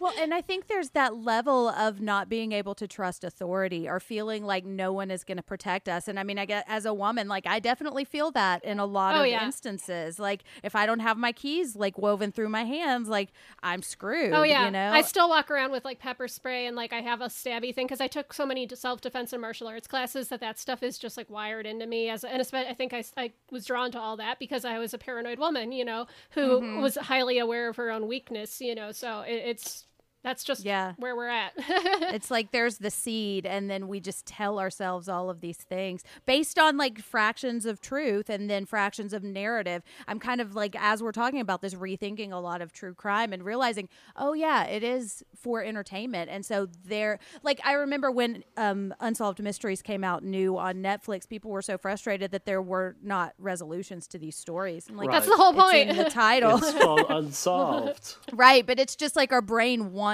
Well, 0.00 0.12
and 0.18 0.34
I 0.34 0.40
think 0.40 0.66
there's 0.66 0.90
that 0.90 1.16
level 1.16 1.68
of 1.68 2.00
not 2.00 2.28
being 2.28 2.52
able 2.52 2.74
to 2.74 2.88
trust 2.88 3.22
authority 3.22 3.88
or 3.88 4.00
feeling 4.00 4.44
like 4.44 4.64
no 4.64 4.92
one 4.92 5.10
is 5.10 5.24
going 5.24 5.36
to 5.36 5.42
protect 5.42 5.88
us. 5.88 6.08
And 6.08 6.18
I 6.18 6.24
mean, 6.24 6.38
I 6.38 6.46
get 6.46 6.64
as 6.66 6.84
a 6.84 6.92
woman, 6.92 7.28
like 7.28 7.46
I 7.46 7.60
definitely 7.60 7.79
feel 8.04 8.30
that 8.32 8.64
in 8.64 8.78
a 8.78 8.86
lot 8.86 9.14
Oh, 9.14 9.20
of 9.22 9.26
yeah. 9.26 9.44
instances. 9.46 10.18
Like 10.18 10.44
if 10.62 10.74
I 10.76 10.86
don't 10.86 11.00
have 11.00 11.16
my 11.16 11.32
keys 11.32 11.76
like 11.76 11.96
woven 11.98 12.32
through 12.32 12.48
my 12.48 12.64
hands, 12.64 13.08
like 13.08 13.32
I'm 13.62 13.82
screwed. 13.82 14.32
Oh 14.34 14.42
yeah, 14.42 14.66
you 14.66 14.70
know. 14.70 14.90
I 14.92 15.02
still 15.02 15.28
walk 15.28 15.50
around 15.50 15.72
with 15.72 15.84
like 15.84 15.98
pepper 15.98 16.28
spray 16.28 16.66
and 16.66 16.76
like 16.76 16.92
I 16.92 17.00
have 17.00 17.20
a 17.20 17.26
stabby 17.26 17.74
thing 17.74 17.86
because 17.86 18.00
I 18.00 18.06
took 18.06 18.32
so 18.32 18.46
many 18.46 18.68
self 18.74 19.00
defense 19.00 19.32
and 19.32 19.40
martial 19.40 19.66
arts 19.68 19.86
classes 19.86 20.28
that 20.28 20.40
that 20.40 20.58
stuff 20.58 20.82
is 20.82 20.98
just 20.98 21.16
like 21.16 21.30
wired 21.30 21.66
into 21.66 21.86
me. 21.86 22.08
As 22.08 22.24
and 22.24 22.42
I 22.52 22.74
think 22.74 22.92
I, 22.92 23.04
I 23.16 23.32
was 23.50 23.64
drawn 23.66 23.90
to 23.92 23.98
all 23.98 24.16
that 24.18 24.38
because 24.38 24.64
I 24.64 24.78
was 24.78 24.94
a 24.94 24.98
paranoid 24.98 25.38
woman, 25.38 25.72
you 25.72 25.84
know, 25.84 26.06
who 26.30 26.62
Mm-hmm. 26.62 26.80
was 26.80 26.96
highly 26.96 27.38
aware 27.38 27.68
of 27.68 27.76
her 27.76 27.90
own 27.90 28.06
weakness, 28.06 28.60
you 28.60 28.74
know. 28.74 28.92
So 28.92 29.20
it, 29.22 29.42
it's 29.46 29.86
that's 30.22 30.44
just 30.44 30.64
Yeah. 30.64 30.92
where 30.98 31.16
we're 31.16 31.28
at. 31.28 31.52
it's 31.58 32.30
like 32.30 32.52
there's 32.52 32.78
the 32.78 32.90
seed 32.90 33.46
and 33.46 33.70
then 33.70 33.88
we 33.88 34.00
just 34.00 34.26
tell 34.26 34.58
ourselves 34.58 35.08
all 35.08 35.30
of 35.30 35.40
these 35.40 35.56
things 35.56 36.02
based 36.26 36.58
on 36.58 36.76
like 36.76 37.00
fractions 37.00 37.64
of 37.66 37.80
truth 37.80 38.28
and 38.28 38.50
then 38.50 38.64
fractions 38.66 39.12
of 39.12 39.22
narrative 39.22 39.82
i'm 40.08 40.18
kind 40.18 40.40
of 40.40 40.54
like 40.54 40.76
as 40.78 41.02
we're 41.02 41.12
talking 41.12 41.40
about 41.40 41.62
this 41.62 41.74
rethinking 41.74 42.32
a 42.32 42.36
lot 42.36 42.60
of 42.60 42.72
true 42.72 42.92
crime 42.94 43.32
and 43.32 43.42
realizing 43.44 43.88
oh 44.16 44.32
yeah 44.32 44.64
it 44.64 44.82
is 44.82 45.22
for 45.34 45.62
entertainment 45.64 46.28
and 46.30 46.44
so 46.44 46.68
there 46.84 47.18
like 47.42 47.60
i 47.64 47.72
remember 47.72 48.10
when 48.10 48.44
um, 48.56 48.92
unsolved 49.00 49.42
mysteries 49.42 49.80
came 49.82 50.04
out 50.04 50.22
new 50.22 50.56
on 50.58 50.76
netflix 50.76 51.28
people 51.28 51.50
were 51.50 51.62
so 51.62 51.78
frustrated 51.78 52.30
that 52.30 52.44
there 52.44 52.60
were 52.62 52.96
not 53.02 53.32
resolutions 53.38 54.06
to 54.06 54.18
these 54.18 54.36
stories 54.36 54.86
and 54.88 54.96
like 54.96 55.08
Right. 55.08 55.14
that's 55.14 55.28
the 55.28 55.36
whole 55.36 55.52
it's 55.52 55.62
point. 55.62 55.90
in 55.90 55.96
the 55.96 56.10
title 56.10 56.58
It's 56.58 56.72
called 56.78 57.06
Unsolved. 57.10 58.16
Right, 58.32 58.66
but 58.66 58.78
it's 58.78 58.96
just 58.96 59.16
like 59.16 59.32
our 59.32 59.40
brain 59.42 59.92
wants 59.92 60.09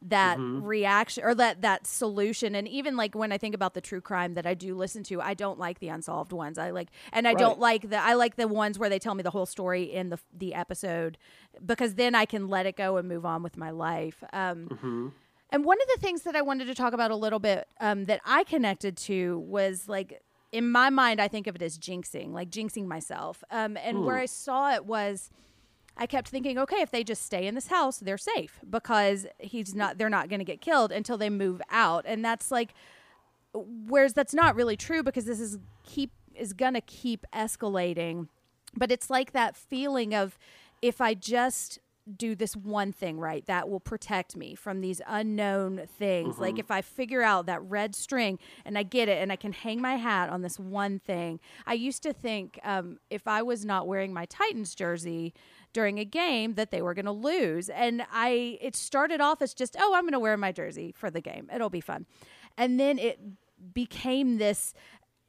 that 0.00 0.38
Mm-hmm. 0.38 0.62
reaction 0.64 1.24
or 1.24 1.34
that 1.34 1.60
that 1.62 1.84
solution 1.84 2.54
and 2.54 2.68
even 2.68 2.96
like 2.96 3.14
when 3.16 3.32
i 3.32 3.38
think 3.38 3.52
about 3.54 3.74
the 3.74 3.80
true 3.80 4.00
crime 4.00 4.34
that 4.34 4.46
i 4.46 4.54
do 4.54 4.76
listen 4.76 5.02
to 5.02 5.20
i 5.20 5.34
don't 5.34 5.58
like 5.58 5.80
the 5.80 5.88
unsolved 5.88 6.32
ones 6.32 6.56
i 6.56 6.70
like 6.70 6.88
and 7.12 7.26
i 7.26 7.34
don't 7.34 7.58
like 7.58 7.90
the 7.90 7.96
i 7.96 8.14
like 8.14 8.36
the 8.36 8.46
ones 8.46 8.78
where 8.78 8.88
they 8.88 9.00
tell 9.00 9.14
me 9.16 9.24
the 9.24 9.30
whole 9.30 9.44
story 9.46 9.82
in 9.82 10.10
the 10.10 10.18
the 10.32 10.54
episode 10.54 11.18
because 11.66 11.94
then 11.96 12.14
i 12.14 12.24
can 12.24 12.46
let 12.46 12.64
it 12.64 12.76
go 12.76 12.96
and 12.96 13.08
move 13.08 13.24
on 13.26 13.42
with 13.42 13.56
my 13.56 13.70
life 13.70 14.22
um 14.32 14.68
Mm-hmm. 14.70 15.08
and 15.50 15.64
one 15.64 15.78
of 15.82 15.88
the 15.94 16.00
things 16.00 16.22
that 16.22 16.36
I 16.36 16.42
wanted 16.42 16.66
to 16.66 16.74
talk 16.76 16.92
about 16.92 17.10
a 17.10 17.16
little 17.16 17.38
bit 17.40 17.66
um, 17.80 18.04
that 18.04 18.20
I 18.24 18.44
connected 18.44 18.96
to 19.08 19.38
was 19.40 19.88
like, 19.88 20.20
in 20.52 20.70
my 20.70 20.90
mind, 20.90 21.20
I 21.22 21.28
think 21.28 21.46
of 21.46 21.56
it 21.56 21.62
as 21.62 21.78
jinxing, 21.78 22.32
like 22.32 22.50
jinxing 22.50 22.86
myself. 22.86 23.42
Um, 23.50 23.76
and 23.78 24.04
where 24.04 24.16
I 24.18 24.26
saw 24.26 24.74
it 24.74 24.84
was, 24.84 25.30
I 25.98 26.06
kept 26.06 26.28
thinking, 26.28 26.58
okay, 26.58 26.80
if 26.80 26.90
they 26.90 27.02
just 27.02 27.22
stay 27.22 27.46
in 27.46 27.54
this 27.54 27.66
house, 27.66 27.98
they're 27.98 28.16
safe 28.16 28.60
because 28.68 29.26
he's 29.38 29.74
not, 29.74 29.98
they're 29.98 30.08
not 30.08 30.28
going 30.28 30.38
to 30.38 30.44
get 30.44 30.60
killed 30.60 30.92
until 30.92 31.18
they 31.18 31.28
move 31.28 31.60
out. 31.70 32.04
And 32.06 32.24
that's 32.24 32.50
like, 32.52 32.72
whereas 33.52 34.12
that's 34.12 34.34
not 34.34 34.54
really 34.54 34.76
true 34.76 35.02
because 35.02 35.24
this 35.24 35.40
is 35.40 35.58
keep 35.84 36.12
is 36.34 36.52
going 36.52 36.74
to 36.74 36.80
keep 36.80 37.26
escalating 37.34 38.28
but 38.76 38.92
it's 38.92 39.10
like 39.10 39.32
that 39.32 39.56
feeling 39.56 40.14
of 40.14 40.38
if 40.82 41.00
i 41.00 41.14
just 41.14 41.78
do 42.16 42.34
this 42.34 42.56
one 42.56 42.92
thing 42.92 43.18
right 43.18 43.44
that 43.46 43.68
will 43.68 43.80
protect 43.80 44.36
me 44.36 44.54
from 44.54 44.80
these 44.80 45.00
unknown 45.06 45.86
things. 45.98 46.38
Like 46.38 46.58
if 46.58 46.70
i 46.70 46.82
figure 46.82 47.22
out 47.22 47.46
that 47.46 47.62
red 47.62 47.94
string 47.94 48.38
and 48.64 48.78
i 48.78 48.82
get 48.82 49.08
it 49.08 49.20
and 49.22 49.30
i 49.32 49.36
can 49.36 49.52
hang 49.52 49.80
my 49.80 49.96
hat 49.96 50.30
on 50.30 50.42
this 50.42 50.58
one 50.58 50.98
thing 50.98 51.40
i 51.66 51.74
used 51.74 52.02
to 52.02 52.12
think 52.12 52.58
um, 52.64 52.98
if 53.10 53.26
i 53.26 53.42
was 53.42 53.64
not 53.64 53.86
wearing 53.86 54.12
my 54.12 54.26
titans 54.26 54.74
jersey 54.74 55.34
during 55.72 55.98
a 55.98 56.04
game 56.04 56.54
that 56.54 56.70
they 56.70 56.82
were 56.82 56.94
going 56.94 57.04
to 57.04 57.12
lose. 57.12 57.68
And 57.68 58.02
i 58.12 58.58
it 58.60 58.74
started 58.74 59.20
off 59.20 59.42
as 59.42 59.54
just 59.54 59.76
oh 59.78 59.94
i'm 59.94 60.04
going 60.04 60.12
to 60.12 60.18
wear 60.18 60.36
my 60.36 60.52
jersey 60.52 60.92
for 60.96 61.10
the 61.10 61.20
game. 61.20 61.48
It'll 61.54 61.70
be 61.70 61.80
fun. 61.80 62.06
And 62.56 62.80
then 62.80 62.98
it 62.98 63.20
became 63.72 64.38
this 64.38 64.74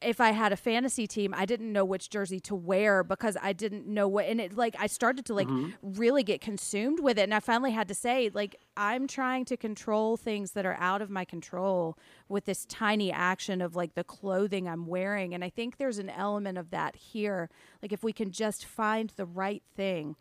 if 0.01 0.21
I 0.21 0.31
had 0.31 0.53
a 0.53 0.55
fantasy 0.55 1.07
team, 1.07 1.33
I 1.35 1.45
didn't 1.45 1.71
know 1.73 1.83
which 1.83 2.09
jersey 2.09 2.39
to 2.41 2.55
wear 2.55 3.03
because 3.03 3.35
I 3.41 3.51
didn't 3.53 3.85
know 3.85 4.07
what 4.07 4.25
and 4.25 4.39
it 4.39 4.55
like 4.55 4.75
I 4.79 4.87
started 4.87 5.25
to 5.25 5.33
like 5.33 5.47
mm-hmm. 5.47 5.71
really 5.99 6.23
get 6.23 6.39
consumed 6.39 6.99
with 7.01 7.17
it 7.19 7.23
and 7.23 7.33
I 7.33 7.39
finally 7.39 7.71
had 7.71 7.87
to 7.89 7.93
say 7.93 8.29
like 8.33 8.55
I'm 8.77 9.07
trying 9.07 9.45
to 9.45 9.57
control 9.57 10.15
things 10.15 10.51
that 10.51 10.65
are 10.65 10.77
out 10.79 11.01
of 11.01 11.09
my 11.09 11.25
control 11.25 11.97
with 12.29 12.45
this 12.45 12.65
tiny 12.65 13.11
action 13.11 13.61
of 13.61 13.75
like 13.75 13.95
the 13.95 14.03
clothing 14.03 14.67
I'm 14.69 14.87
wearing 14.87 15.33
and 15.33 15.43
I 15.43 15.49
think 15.49 15.77
there's 15.77 15.99
an 15.99 16.09
element 16.09 16.57
of 16.57 16.69
that 16.71 16.95
here 16.95 17.49
like 17.81 17.91
if 17.91 18.01
we 18.03 18.13
can 18.13 18.31
just 18.31 18.65
find 18.65 19.11
the 19.15 19.25
right 19.25 19.63
thing. 19.75 20.15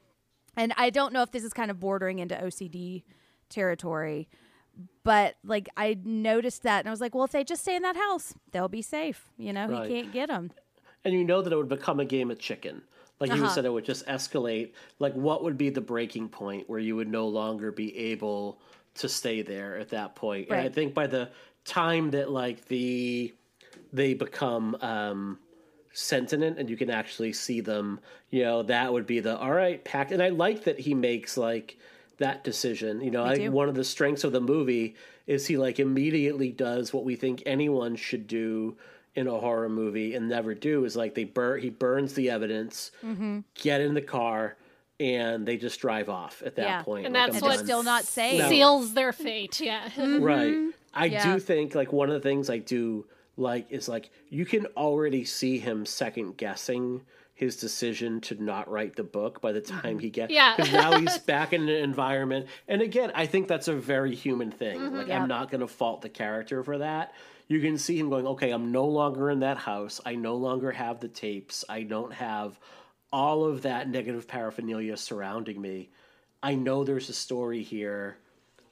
And 0.56 0.72
I 0.76 0.90
don't 0.90 1.12
know 1.12 1.22
if 1.22 1.30
this 1.30 1.44
is 1.44 1.52
kind 1.52 1.70
of 1.70 1.78
bordering 1.78 2.18
into 2.18 2.34
OCD 2.34 3.04
territory, 3.48 4.28
but 5.04 5.36
like 5.44 5.68
I 5.76 5.96
noticed 6.04 6.62
that 6.64 6.80
and 6.80 6.88
I 6.88 6.90
was 6.90 7.00
like, 7.00 7.14
well, 7.14 7.24
if 7.24 7.32
they 7.32 7.44
just 7.44 7.62
stay 7.62 7.76
in 7.76 7.82
that 7.82 7.96
house, 7.96 8.34
they'll 8.52 8.68
be 8.68 8.82
safe. 8.82 9.30
You 9.36 9.52
know, 9.52 9.68
Right. 9.68 9.88
he 9.88 9.94
can't 10.02 10.12
get 10.12 10.28
them. 10.28 10.52
and 11.04 11.14
you 11.14 11.24
know 11.24 11.42
that 11.42 11.52
it 11.52 11.56
would 11.56 11.68
become 11.68 12.00
a 12.00 12.04
game 12.04 12.30
of 12.30 12.38
chicken. 12.38 12.82
Like 13.20 13.30
you 13.30 13.36
Uh-huh. 13.42 13.48
said, 13.54 13.64
it 13.64 13.72
would 13.72 13.84
just 13.84 14.06
escalate. 14.06 14.72
Like, 15.00 15.12
what 15.14 15.42
would 15.42 15.58
be 15.58 15.70
the 15.70 15.80
breaking 15.80 16.28
point 16.28 16.68
where 16.68 16.78
you 16.78 16.94
would 16.96 17.08
no 17.08 17.26
longer 17.26 17.72
be 17.72 17.96
able 17.96 18.60
to 18.94 19.08
stay 19.08 19.42
there 19.42 19.76
at 19.78 19.88
that 19.90 20.14
point? 20.14 20.48
And 20.50 20.60
I 20.60 20.68
think 20.68 20.94
by 20.94 21.06
the 21.08 21.30
time 21.64 22.10
that 22.12 22.30
like 22.30 22.64
the 22.66 23.34
they 23.92 24.14
become 24.14 24.76
um, 24.80 25.38
sentient 25.92 26.58
and 26.58 26.68
you 26.70 26.76
can 26.76 26.90
actually 26.90 27.32
see 27.32 27.60
them, 27.60 28.00
you 28.30 28.44
know, 28.44 28.62
that 28.62 28.92
would 28.92 29.06
be 29.06 29.20
the 29.20 29.36
all 29.38 29.52
right 29.52 29.82
pack. 29.84 30.10
And 30.10 30.22
I 30.22 30.28
like 30.28 30.64
that 30.64 30.78
he 30.78 30.94
makes 30.94 31.36
like 31.36 31.76
that 32.18 32.44
decision. 32.44 33.00
You 33.00 33.10
know, 33.10 33.24
I, 33.24 33.36
do. 33.36 33.50
one 33.50 33.68
of 33.68 33.74
the 33.74 33.84
strengths 33.84 34.24
of 34.24 34.32
the 34.32 34.40
movie 34.40 34.94
is 35.26 35.46
he 35.46 35.56
like 35.56 35.78
immediately 35.78 36.50
does 36.52 36.92
what 36.92 37.04
we 37.04 37.16
think 37.16 37.42
anyone 37.46 37.96
should 37.96 38.26
do 38.26 38.76
in 39.14 39.26
a 39.26 39.38
horror 39.38 39.68
movie 39.68 40.14
and 40.14 40.28
never 40.28 40.54
do 40.54 40.84
is 40.84 40.94
like 40.96 41.14
they 41.14 41.24
burn 41.24 41.60
he 41.60 41.70
burns 41.70 42.14
the 42.14 42.30
evidence, 42.30 42.90
Mm-hmm. 43.04 43.40
get 43.54 43.80
in 43.80 43.94
the 43.94 44.00
car, 44.02 44.56
and 45.00 45.46
they 45.46 45.56
just 45.56 45.80
drive 45.80 46.08
off 46.08 46.42
at 46.44 46.56
that 46.56 46.62
Yeah. 46.66 46.82
point. 46.82 47.06
And 47.06 47.14
like, 47.14 47.32
that's 47.32 47.42
I'm 47.42 47.48
what 47.48 47.56
done. 47.56 47.64
Still 47.64 47.82
not 47.82 48.04
safe. 48.04 48.40
No. 48.40 48.48
seals 48.48 48.94
their 48.94 49.12
fate. 49.12 49.60
Yeah. 49.60 49.88
Right. 49.96 50.70
I 50.94 51.06
Yeah. 51.06 51.32
do 51.34 51.40
think 51.40 51.74
like 51.74 51.92
one 51.92 52.08
of 52.08 52.14
the 52.14 52.28
things 52.28 52.48
I 52.50 52.58
do 52.58 53.06
like 53.36 53.66
is 53.70 53.88
like 53.88 54.10
you 54.28 54.44
can 54.44 54.66
already 54.76 55.24
see 55.24 55.58
him 55.58 55.86
second 55.86 56.36
guessing 56.36 57.02
his 57.38 57.54
decision 57.54 58.20
to 58.20 58.34
not 58.42 58.68
write 58.68 58.96
the 58.96 59.04
book 59.04 59.40
by 59.40 59.52
the 59.52 59.60
time 59.60 59.92
mm-hmm. 59.92 59.98
he 60.00 60.10
gets 60.10 60.32
Yeah. 60.32 60.56
because 60.56 60.72
now 60.72 60.98
he's 60.98 61.18
back 61.34 61.52
in 61.52 61.62
an 61.62 61.68
environment. 61.68 62.48
And 62.66 62.82
again 62.82 63.12
I 63.14 63.26
think 63.26 63.46
that's 63.46 63.68
a 63.68 63.74
very 63.74 64.12
human 64.16 64.50
thing. 64.50 64.80
Mm-hmm. 64.80 64.96
Like 64.96 65.06
Yeah. 65.06 65.22
I'm 65.22 65.28
not 65.28 65.48
going 65.48 65.60
to 65.60 65.68
fault 65.68 66.02
the 66.02 66.08
character 66.08 66.64
for 66.64 66.78
that. 66.78 67.14
You 67.46 67.60
can 67.60 67.78
see 67.78 67.96
him 67.96 68.10
going 68.10 68.26
okay 68.26 68.50
I'm 68.50 68.72
no 68.72 68.86
longer 68.86 69.30
in 69.30 69.38
that 69.40 69.56
house. 69.56 70.00
I 70.04 70.16
no 70.16 70.34
longer 70.34 70.72
have 70.72 70.98
the 70.98 71.06
tapes. 71.06 71.64
I 71.68 71.84
don't 71.84 72.12
have 72.12 72.58
all 73.12 73.44
of 73.44 73.62
that 73.62 73.88
negative 73.88 74.26
paraphernalia 74.26 74.96
surrounding 74.96 75.62
me. 75.62 75.90
I 76.42 76.56
know 76.56 76.82
there's 76.82 77.08
a 77.08 77.14
story 77.14 77.62
here 77.62 78.18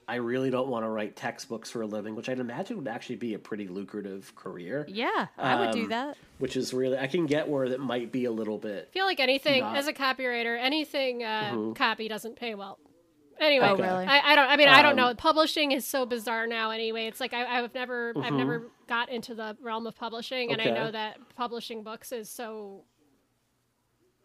I 0.09 0.15
really 0.15 0.49
don't 0.49 0.69
want 0.69 0.85
to 0.85 0.89
write 0.89 1.15
textbooks 1.17 1.69
for 1.69 1.81
a 1.81 1.85
living, 1.85 2.15
which 2.15 2.29
I'd 2.29 2.39
imagine 2.39 2.77
would 2.77 2.87
actually 2.87 3.17
be 3.17 3.33
a 3.33 3.39
pretty 3.39 3.67
lucrative 3.67 4.33
career. 4.35 4.85
Yeah, 4.87 5.27
I 5.37 5.59
would 5.59 5.71
do 5.71 5.83
Um, 5.83 5.89
that. 5.89 6.17
Which 6.39 6.55
is 6.55 6.73
really, 6.73 6.97
I 6.97 7.07
can 7.07 7.25
get 7.25 7.47
where 7.49 7.67
that 7.69 7.79
might 7.81 8.11
be 8.11 8.23
a 8.25 8.31
little 8.31 8.57
bit. 8.57 8.87
I 8.89 8.93
feel 8.93 9.05
like 9.05 9.19
anything 9.19 9.61
Not- 9.61 9.75
as 9.75 9.87
a 9.87 9.93
copywriter, 9.93 10.57
anything 10.57 11.23
uh, 11.23 11.73
copy 11.75 12.07
doesn't 12.07 12.37
pay 12.37 12.55
well. 12.55 12.79
Anyway, 13.39 13.67
Oh, 13.69 13.75
really? 13.75 14.05
I, 14.05 14.31
I 14.31 14.35
don't. 14.35 14.47
I 14.49 14.55
mean, 14.55 14.67
I 14.69 14.81
don't 14.81 14.95
know. 14.95 15.09
Um, 15.09 15.15
Publishing 15.15 15.71
is 15.71 15.85
so 15.85 16.05
bizarre 16.07 16.47
now. 16.47 16.71
Anyway, 16.71 17.05
it's 17.05 17.19
like 17.19 17.33
I, 17.33 17.59
I've 17.61 17.73
never, 17.75 18.13
I've 18.19 18.33
never 18.33 18.71
got 18.87 19.09
into 19.09 19.35
the 19.35 19.55
realm 19.61 19.85
of 19.85 19.95
publishing, 19.95 20.51
and 20.53 20.59
I 20.61 20.65
know 20.71 20.89
that 20.89 21.17
publishing 21.35 21.83
books 21.83 22.11
is 22.11 22.29
so, 22.31 22.85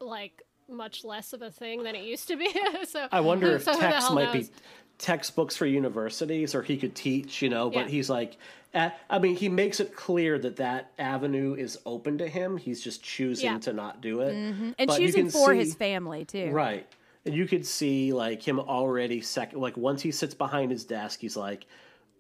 like, 0.01 0.43
much 0.69 1.05
less 1.05 1.33
of 1.33 1.43
a 1.43 1.51
thing 1.51 1.83
than 1.83 1.95
it 1.95 2.05
used 2.05 2.29
to 2.29 2.37
be. 2.37 2.49
so 2.85 3.07
I 3.13 3.21
wonder 3.21 3.51
if 3.57 3.65
so 3.65 3.79
text 3.79 4.11
might 4.13 4.33
knows? 4.33 4.49
be 4.49 4.55
textbooks 5.03 5.57
for 5.57 5.67
universities 5.67 6.55
or 6.55 6.63
he 6.63 6.77
could 6.79 6.95
teach, 6.95 7.43
you 7.43 7.49
know, 7.49 7.69
but 7.69 7.87
Yeah. 7.87 7.89
he's 7.89 8.09
like, 8.09 8.37
I 8.75 9.19
mean, 9.19 9.37
he 9.37 9.51
makes 9.51 9.81
it 9.81 9.95
clear 9.95 10.39
that 10.39 10.57
that 10.57 10.93
avenue 10.99 11.55
is 11.55 11.79
open 11.85 12.17
to 12.19 12.29
him. 12.29 12.57
He's 12.57 12.81
just 12.83 13.03
choosing 13.03 13.45
Yeah. 13.53 13.59
to 13.59 13.73
not 13.75 14.01
do 14.01 14.21
it. 14.21 14.33
And 14.33 14.75
But 14.79 14.97
choosing 14.97 15.29
for 15.29 15.53
see- 15.53 15.59
his 15.59 15.75
family 15.75 16.25
too. 16.25 16.51
Right. 16.51 16.87
And 17.27 17.35
you 17.35 17.47
could 17.47 17.67
see 17.67 18.13
like 18.15 18.43
him 18.43 18.59
already 18.59 19.21
second 19.21 19.61
like 19.61 19.77
once 19.77 20.01
he 20.03 20.11
sits 20.11 20.35
behind 20.35 20.71
his 20.71 20.85
desk, 20.85 21.21
he's 21.21 21.37
like, 21.37 21.67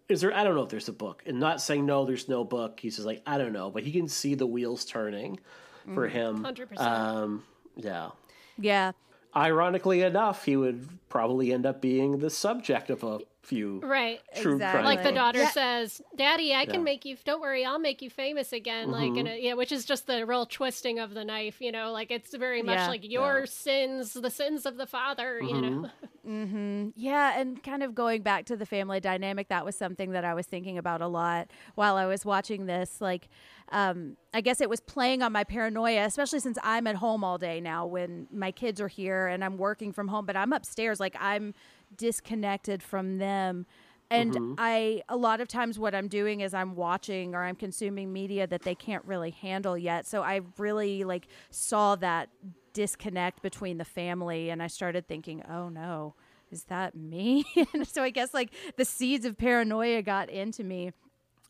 Is 0.08 0.20
there 0.20 0.34
I 0.36 0.44
don't 0.44 0.54
know 0.56 0.62
if 0.62 0.68
there's 0.68 0.88
a 0.88 0.92
book. 0.92 1.22
And 1.24 1.40
not 1.40 1.60
saying 1.60 1.86
no, 1.86 2.04
there's 2.04 2.28
no 2.28 2.44
book. 2.44 2.80
He's 2.80 2.96
just 2.96 3.06
like, 3.06 3.22
I 3.26 3.38
don't 3.38 3.52
know. 3.52 3.70
But 3.70 3.84
he 3.84 3.92
can 3.92 4.08
see 4.08 4.34
the 4.34 4.46
wheels 4.46 4.84
turning 4.84 5.38
for 5.94 6.06
him. 6.08 6.42
100%. 6.44 6.78
Um 6.80 7.44
yeah. 7.76 8.10
Yeah. 8.58 8.92
Ironically 9.34 10.02
enough, 10.02 10.44
he 10.44 10.56
would 10.56 10.88
probably 11.08 11.52
end 11.52 11.64
up 11.64 11.80
being 11.80 12.18
the 12.18 12.30
subject 12.30 12.90
of 12.90 13.02
a 13.02 13.20
few 13.42 13.80
right. 13.80 14.20
true 14.40 14.52
Exactly. 14.54 14.82
crime. 14.82 14.84
Like 14.84 15.02
the 15.02 15.12
daughter 15.12 15.40
Yeah. 15.40 15.50
says, 15.50 16.00
"Daddy, 16.16 16.54
I 16.54 16.64
can 16.64 16.84
make 16.84 17.04
you. 17.04 17.16
Don't 17.24 17.40
worry, 17.40 17.64
I'll 17.64 17.78
make 17.80 18.00
you 18.00 18.08
famous 18.08 18.52
again." 18.52 18.90
Like, 18.90 19.10
Mm-hmm. 19.10 19.18
and 19.18 19.28
it, 19.28 19.42
yeah, 19.42 19.54
which 19.54 19.72
is 19.72 19.84
just 19.84 20.06
the 20.06 20.24
real 20.24 20.46
twisting 20.46 20.98
of 21.00 21.12
the 21.14 21.24
knife. 21.24 21.60
You 21.60 21.72
know, 21.72 21.90
like 21.92 22.10
it's 22.10 22.34
very 22.34 22.62
much 22.62 22.76
Yeah. 22.76 22.88
like 22.88 23.08
your 23.08 23.46
sins, 23.46 24.12
the 24.14 24.30
sins 24.30 24.64
of 24.64 24.76
the 24.76 24.86
father. 24.86 25.40
You 25.40 25.60
know, 25.60 25.90
Mm-hmm. 26.26 26.90
Yeah, 26.94 27.38
and 27.40 27.60
kind 27.64 27.82
of 27.82 27.96
going 27.96 28.22
back 28.22 28.46
to 28.46 28.56
the 28.56 28.64
family 28.64 29.00
dynamic, 29.00 29.48
that 29.48 29.64
was 29.64 29.74
something 29.74 30.12
that 30.12 30.24
I 30.24 30.34
was 30.34 30.46
thinking 30.46 30.78
about 30.78 31.00
a 31.02 31.08
lot 31.08 31.50
while 31.74 31.96
I 31.96 32.06
was 32.06 32.24
watching 32.24 32.66
this. 32.66 33.00
Like, 33.00 33.28
um, 33.70 34.16
I 34.32 34.40
guess 34.40 34.60
it 34.60 34.70
was 34.70 34.78
playing 34.78 35.22
on 35.22 35.32
my 35.32 35.42
paranoia, 35.42 36.04
especially 36.04 36.38
since 36.38 36.58
I'm 36.62 36.86
at 36.86 36.94
home 36.94 37.24
all 37.24 37.38
day 37.38 37.60
now 37.60 37.86
when 37.86 38.28
my 38.32 38.52
kids 38.52 38.80
are 38.80 38.86
here 38.86 39.26
and 39.26 39.44
I'm 39.44 39.56
working 39.58 39.92
from 39.92 40.06
home, 40.06 40.24
but 40.24 40.36
I'm 40.36 40.52
upstairs. 40.52 41.00
Like, 41.00 41.16
I'm 41.18 41.54
disconnected 41.96 42.82
from 42.82 43.18
them. 43.18 43.66
And 44.10 44.56
I, 44.58 45.02
a 45.08 45.16
lot 45.16 45.40
of 45.40 45.48
times, 45.48 45.78
what 45.78 45.94
I'm 45.94 46.06
doing 46.06 46.40
is 46.40 46.52
I'm 46.52 46.76
watching 46.76 47.34
or 47.34 47.44
I'm 47.44 47.56
consuming 47.56 48.12
media 48.12 48.46
that 48.46 48.60
they 48.60 48.74
can't 48.74 49.02
really 49.06 49.30
handle 49.30 49.78
yet. 49.78 50.06
So 50.06 50.22
I 50.22 50.42
really 50.58 51.04
like 51.04 51.28
saw 51.50 51.96
that 51.96 52.28
disconnect 52.74 53.40
between 53.40 53.78
the 53.78 53.86
family, 53.86 54.50
and 54.50 54.62
I 54.62 54.66
started 54.66 55.08
thinking, 55.08 55.42
oh 55.48 55.70
no, 55.70 56.14
is 56.50 56.64
that 56.64 56.94
me? 56.94 57.44
and 57.72 57.88
so 57.88 58.02
I 58.02 58.10
guess 58.10 58.34
like 58.34 58.52
the 58.76 58.84
seeds 58.84 59.24
of 59.24 59.38
paranoia 59.38 60.02
got 60.02 60.28
into 60.28 60.62
me. 60.62 60.92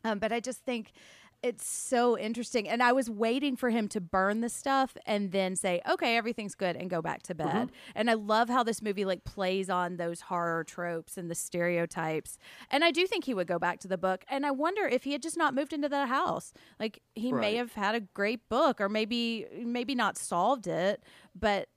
Um, 0.04 0.18
but 0.18 0.32
I 0.32 0.40
just 0.40 0.64
think 0.64 0.92
it's 1.42 1.66
so 1.66 2.16
interesting. 2.16 2.68
And 2.68 2.82
I 2.82 2.92
was 2.92 3.10
waiting 3.10 3.56
for 3.56 3.70
him 3.70 3.88
to 3.88 4.00
burn 4.00 4.40
the 4.40 4.48
stuff 4.48 4.96
and 5.06 5.32
then 5.32 5.56
say, 5.56 5.80
okay, 5.88 6.16
everything's 6.16 6.54
good 6.54 6.76
and 6.76 6.88
go 6.88 7.02
back 7.02 7.22
to 7.24 7.34
bed. 7.34 7.72
And 7.96 8.08
I 8.08 8.14
love 8.14 8.48
how 8.48 8.62
this 8.62 8.80
movie 8.80 9.04
like 9.04 9.24
plays 9.24 9.68
on 9.68 9.96
those 9.96 10.22
horror 10.22 10.62
tropes 10.62 11.18
and 11.18 11.28
the 11.28 11.34
stereotypes. 11.34 12.38
And 12.70 12.84
I 12.84 12.92
do 12.92 13.06
think 13.06 13.24
he 13.24 13.34
would 13.34 13.48
go 13.48 13.58
back 13.58 13.80
to 13.80 13.88
the 13.88 13.98
book. 13.98 14.24
And 14.28 14.46
I 14.46 14.52
wonder 14.52 14.86
if 14.86 15.02
he 15.02 15.12
had 15.12 15.22
just 15.22 15.36
not 15.36 15.52
moved 15.54 15.72
into 15.72 15.88
that 15.88 16.08
house. 16.08 16.52
Like 16.78 17.02
he 17.14 17.32
may 17.32 17.56
have 17.56 17.72
had 17.72 17.96
a 17.96 18.00
great 18.00 18.48
book 18.48 18.80
or 18.80 18.88
maybe 18.88 19.46
maybe 19.64 19.96
not 19.96 20.16
solved 20.16 20.68
it, 20.68 21.02
but 21.34 21.68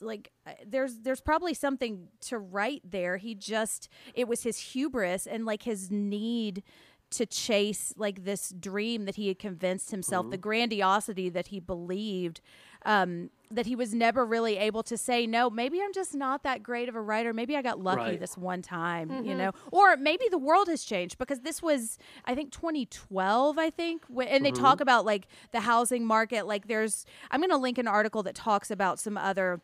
like 0.00 0.30
uh, 0.46 0.52
there's 0.66 1.00
there's 1.00 1.20
probably 1.20 1.54
something 1.54 2.08
to 2.20 2.38
write 2.38 2.82
there. 2.84 3.16
He 3.16 3.34
just 3.34 3.88
it 4.14 4.28
was 4.28 4.42
his 4.42 4.58
hubris 4.58 5.26
and 5.26 5.46
like 5.46 5.62
his 5.62 5.90
need 5.90 6.62
to 7.10 7.26
chase 7.26 7.94
like 7.96 8.24
this 8.24 8.52
dream 8.58 9.04
that 9.04 9.14
he 9.16 9.28
had 9.28 9.38
convinced 9.38 9.90
himself 9.90 10.28
the 10.30 10.36
mm-hmm. 10.36 10.42
grandiosity 10.42 11.28
that 11.28 11.48
he 11.48 11.60
believed 11.60 12.40
um 12.84 13.30
that 13.50 13.66
he 13.66 13.76
was 13.76 13.94
never 13.94 14.26
really 14.26 14.56
able 14.56 14.82
to 14.82 14.96
say 14.96 15.26
no 15.26 15.48
maybe 15.48 15.80
i'm 15.80 15.92
just 15.92 16.14
not 16.14 16.42
that 16.42 16.62
great 16.62 16.88
of 16.88 16.94
a 16.96 17.00
writer. 17.00 17.32
Maybe 17.32 17.56
i 17.56 17.62
got 17.62 17.78
lucky 17.78 18.00
Right. 18.00 18.20
this 18.20 18.36
one 18.36 18.60
time 18.60 19.10
you 19.10 19.30
mm-hmm. 19.30 19.38
know? 19.38 19.52
Or 19.70 19.96
maybe 19.96 20.24
the 20.30 20.38
world 20.38 20.68
has 20.68 20.84
changed 20.84 21.18
because 21.18 21.40
this 21.40 21.62
was 21.62 21.98
i 22.24 22.34
think 22.34 22.50
2012 22.52 23.58
i 23.58 23.70
think 23.70 24.02
wh- 24.12 24.26
and 24.26 24.44
they 24.44 24.50
mm-hmm. 24.50 24.62
talk 24.62 24.80
about 24.80 25.04
like 25.04 25.28
the 25.52 25.60
housing 25.60 26.04
market. 26.04 26.46
Like 26.46 26.66
there's 26.66 27.04
i'm 27.30 27.40
going 27.40 27.50
to 27.50 27.56
link 27.56 27.78
an 27.78 27.88
article 27.88 28.22
that 28.24 28.34
talks 28.34 28.70
about 28.70 28.98
some 28.98 29.16
other 29.16 29.60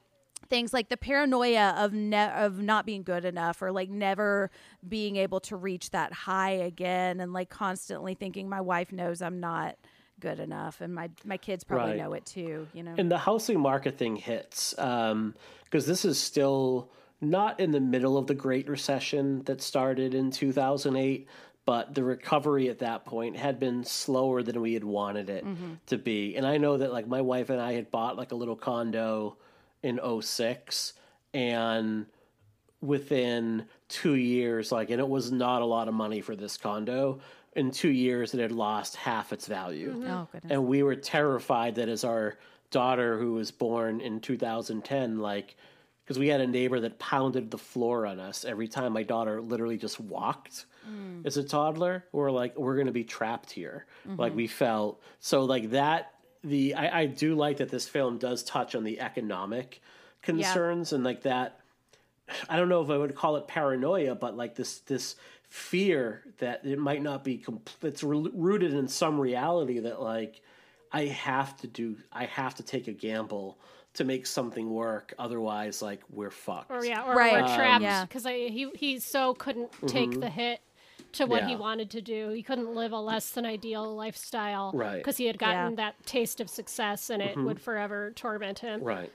things 0.49 0.73
like 0.73 0.89
the 0.89 0.97
paranoia 0.97 1.75
of 1.77 1.93
ne- 1.93 2.33
of 2.33 2.61
not 2.61 2.87
being 2.87 3.03
good 3.03 3.25
enough 3.25 3.63
or 3.63 3.73
like 3.73 3.89
never 3.89 4.51
being 4.89 5.17
able 5.17 5.41
to 5.41 5.57
reach 5.57 5.91
that 5.91 6.13
high 6.13 6.51
again 6.51 7.21
and 7.21 7.33
like 7.33 7.49
constantly 7.49 8.15
thinking 8.15 8.49
my 8.49 8.61
wife 8.61 8.93
knows 8.93 9.23
I'm 9.23 9.41
not 9.41 9.77
good 10.21 10.39
enough 10.39 10.81
and 10.81 10.95
my 10.95 11.11
my 11.25 11.37
kids 11.37 11.65
probably 11.65 11.93
Right. 11.93 12.01
know 12.01 12.13
it 12.13 12.25
too 12.25 12.69
you 12.73 12.83
know 12.83 12.95
and 12.97 13.11
the 13.11 13.19
housing 13.19 13.59
market 13.59 13.99
thing 13.99 14.15
hits 14.15 14.79
um, 14.79 15.35
because 15.65 15.87
this 15.87 16.05
is 16.05 16.19
still 16.19 16.91
not 17.23 17.61
in 17.61 17.71
the 17.71 17.81
middle 17.81 18.19
of 18.19 18.27
the 18.27 18.35
Great 18.35 18.69
Recession 18.69 19.43
that 19.45 19.63
started 19.63 20.13
in 20.13 20.31
2008, 20.31 21.29
but 21.65 21.95
the 21.95 22.03
recovery 22.03 22.69
at 22.69 22.81
that 22.81 23.05
point 23.05 23.37
had 23.37 23.61
been 23.61 23.85
slower 23.85 24.43
than 24.43 24.61
we 24.61 24.75
had 24.75 24.83
wanted 24.83 25.31
it 25.31 25.45
mm-hmm. 25.45 25.75
to 25.87 25.97
be. 25.97 26.35
And 26.35 26.45
I 26.45 26.59
know 26.59 26.77
that 26.77 26.93
like 26.93 27.07
my 27.07 27.21
wife 27.21 27.49
and 27.49 27.61
I 27.61 27.73
had 27.73 27.91
bought 27.93 28.17
like 28.17 28.33
a 28.33 28.35
little 28.35 28.57
condo 28.57 29.37
in 29.83 30.01
06 30.21 30.95
and 31.35 32.07
within 32.81 33.67
two 33.89 34.15
years, 34.15 34.73
like, 34.73 34.91
and 34.91 35.01
it 35.01 35.09
was 35.09 35.33
not 35.33 35.63
a 35.63 35.65
lot 35.65 35.89
of 35.89 35.95
money 35.95 36.21
for 36.21 36.37
this 36.37 36.57
condo. 36.57 37.21
In 37.55 37.71
two 37.71 37.91
years, 37.91 38.35
it 38.35 38.41
had 38.41 38.53
lost 38.53 38.97
half 38.97 39.33
its 39.33 39.47
value. 39.47 39.93
Mm-hmm. 39.93 40.11
oh 40.11 40.29
goodness 40.33 40.51
And 40.51 40.67
we 40.67 40.83
were 40.83 40.97
terrified 40.97 41.77
that 41.77 41.89
as 41.89 42.05
our 42.05 42.39
daughter, 42.71 43.19
who 43.19 43.35
was 43.35 43.51
born 43.51 44.01
in 44.01 44.21
2010, 44.21 45.19
like, 45.21 45.57
because 46.05 46.19
we 46.19 46.29
had 46.29 46.41
a 46.41 46.47
neighbor 46.47 46.81
that 46.81 46.99
pounded 46.99 47.51
the 47.51 47.59
floor 47.59 48.07
on 48.07 48.19
us 48.19 48.45
every 48.45 48.67
time 48.67 48.93
my 48.93 49.05
daughter 49.05 49.41
literally 49.41 49.79
just 49.79 50.01
walked 50.01 50.67
mm. 50.91 51.25
as 51.25 51.37
a 51.37 51.45
toddler. 51.45 52.05
We're 52.11 52.33
like, 52.33 52.59
we're 52.59 52.75
going 52.75 52.87
to 52.87 52.93
be 52.93 53.05
trapped 53.05 53.53
here. 53.53 53.87
Like, 54.05 54.31
mm-hmm. 54.31 54.37
we 54.37 54.47
felt 54.49 55.01
so, 55.21 55.45
like, 55.45 55.71
that. 55.71 56.12
The 56.45 56.75
I, 56.75 57.01
I 57.03 57.07
do 57.07 57.35
like 57.35 57.59
that 57.59 57.69
this 57.71 57.87
film 57.89 58.19
does 58.19 58.43
touch 58.43 58.75
on 58.75 58.85
the 58.85 59.01
economic 59.01 59.81
concerns 60.23 60.93
and 60.93 61.05
like 61.05 61.23
that 61.23 61.59
I 62.49 62.57
don't 62.57 62.69
know 62.69 62.83
if 62.83 62.89
I 62.91 62.97
would 62.97 63.15
call 63.15 63.37
it 63.37 63.47
paranoia, 63.49 64.15
but 64.15 64.37
like 64.37 64.55
this 64.55 64.79
this 64.81 65.17
fear 65.49 66.23
that 66.39 66.65
it 66.65 66.79
might 66.79 67.03
not 67.03 67.25
be 67.25 67.37
complete. 67.37 67.77
It's 67.83 68.03
re- 68.03 68.31
rooted 68.33 68.73
in 68.73 68.89
some 68.89 69.21
reality 69.21 69.81
that 69.81 70.01
like 70.01 70.41
I 70.93 71.07
have 71.07 71.57
to 71.59 71.67
do. 71.67 71.97
I 72.13 72.25
have 72.27 72.55
to 72.57 72.63
take 72.63 72.89
a 72.89 72.93
gamble 72.93 73.59
to 73.95 74.05
make 74.05 74.27
something 74.27 74.71
work. 74.71 75.13
Otherwise, 75.19 75.83
like 75.83 76.01
we're 76.11 76.31
fucked. 76.31 76.71
or 76.71 76.85
yeah, 76.85 77.03
or 77.05 77.15
Right. 77.15 77.33
we're 77.35 77.41
Um, 77.49 77.55
trapped 77.57 77.83
yeah. 77.83 78.05
because 78.05 78.25
he 78.25 78.71
he 78.75 78.99
so 78.99 79.35
couldn't 79.35 79.71
take 79.87 80.19
the 80.21 80.31
hit 80.31 80.61
to 81.13 81.27
what 81.27 81.45
he 81.45 81.53
Mm-hmm. 81.53 81.61
Wanted 81.63 81.91
to 81.91 82.01
do. 82.01 82.31
He 82.31 82.43
couldn't 82.43 82.75
live 82.75 82.93
a 82.93 82.99
less 82.99 83.31
than 83.31 83.45
ideal 83.47 83.95
lifestyle, 83.95 84.73
Right. 84.75 84.89
Mm-hmm. 84.89 84.99
Because 84.99 85.17
he 85.17 85.27
had 85.27 85.39
gotten 85.39 85.71
Yeah. 85.73 85.77
that 85.77 86.07
taste 86.07 86.41
of 86.41 86.49
success, 86.51 87.11
and 87.11 87.23
it 87.23 87.37
would 87.37 87.61
forever 87.61 88.13
torment 88.17 88.59
him. 88.61 88.83
Right. 88.83 89.13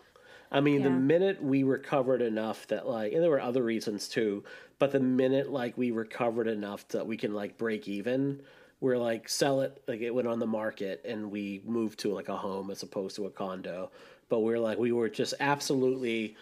I 0.52 0.62
mean, 0.62 0.82
the 0.84 0.90
minute 0.90 1.44
we 1.44 1.64
recovered 1.64 2.22
enough 2.22 2.68
that 2.68 2.88
like, 2.88 3.12
and 3.12 3.22
there 3.22 3.30
were 3.30 3.42
other 3.42 3.64
reasons 3.64 4.08
too, 4.08 4.44
but 4.80 4.92
the 4.94 5.00
minute 5.00 5.52
like 5.52 5.78
we 5.78 5.92
recovered 5.92 6.48
enough 6.48 6.88
that 6.90 7.06
we 7.06 7.18
can 7.18 7.34
like 7.34 7.58
break 7.58 7.88
even, 7.90 8.42
we're 8.80 8.98
like 8.98 9.28
sell 9.28 9.60
it 9.62 9.82
like 9.88 10.00
it 10.02 10.12
went 10.12 10.28
on 10.28 10.40
the 10.40 10.48
market 10.48 11.02
and 11.04 11.32
we 11.32 11.62
moved 11.66 12.00
to 12.00 12.14
like 12.14 12.30
a 12.30 12.38
home 12.38 12.72
as 12.72 12.82
opposed 12.84 13.16
to 13.18 13.26
a 13.26 13.30
condo. 13.30 13.92
But 14.30 14.40
we're 14.40 14.60
like 14.60 14.78
we 14.78 14.92
were 14.94 15.10
just 15.10 15.34
absolutely 15.42 16.30
s- 16.30 16.38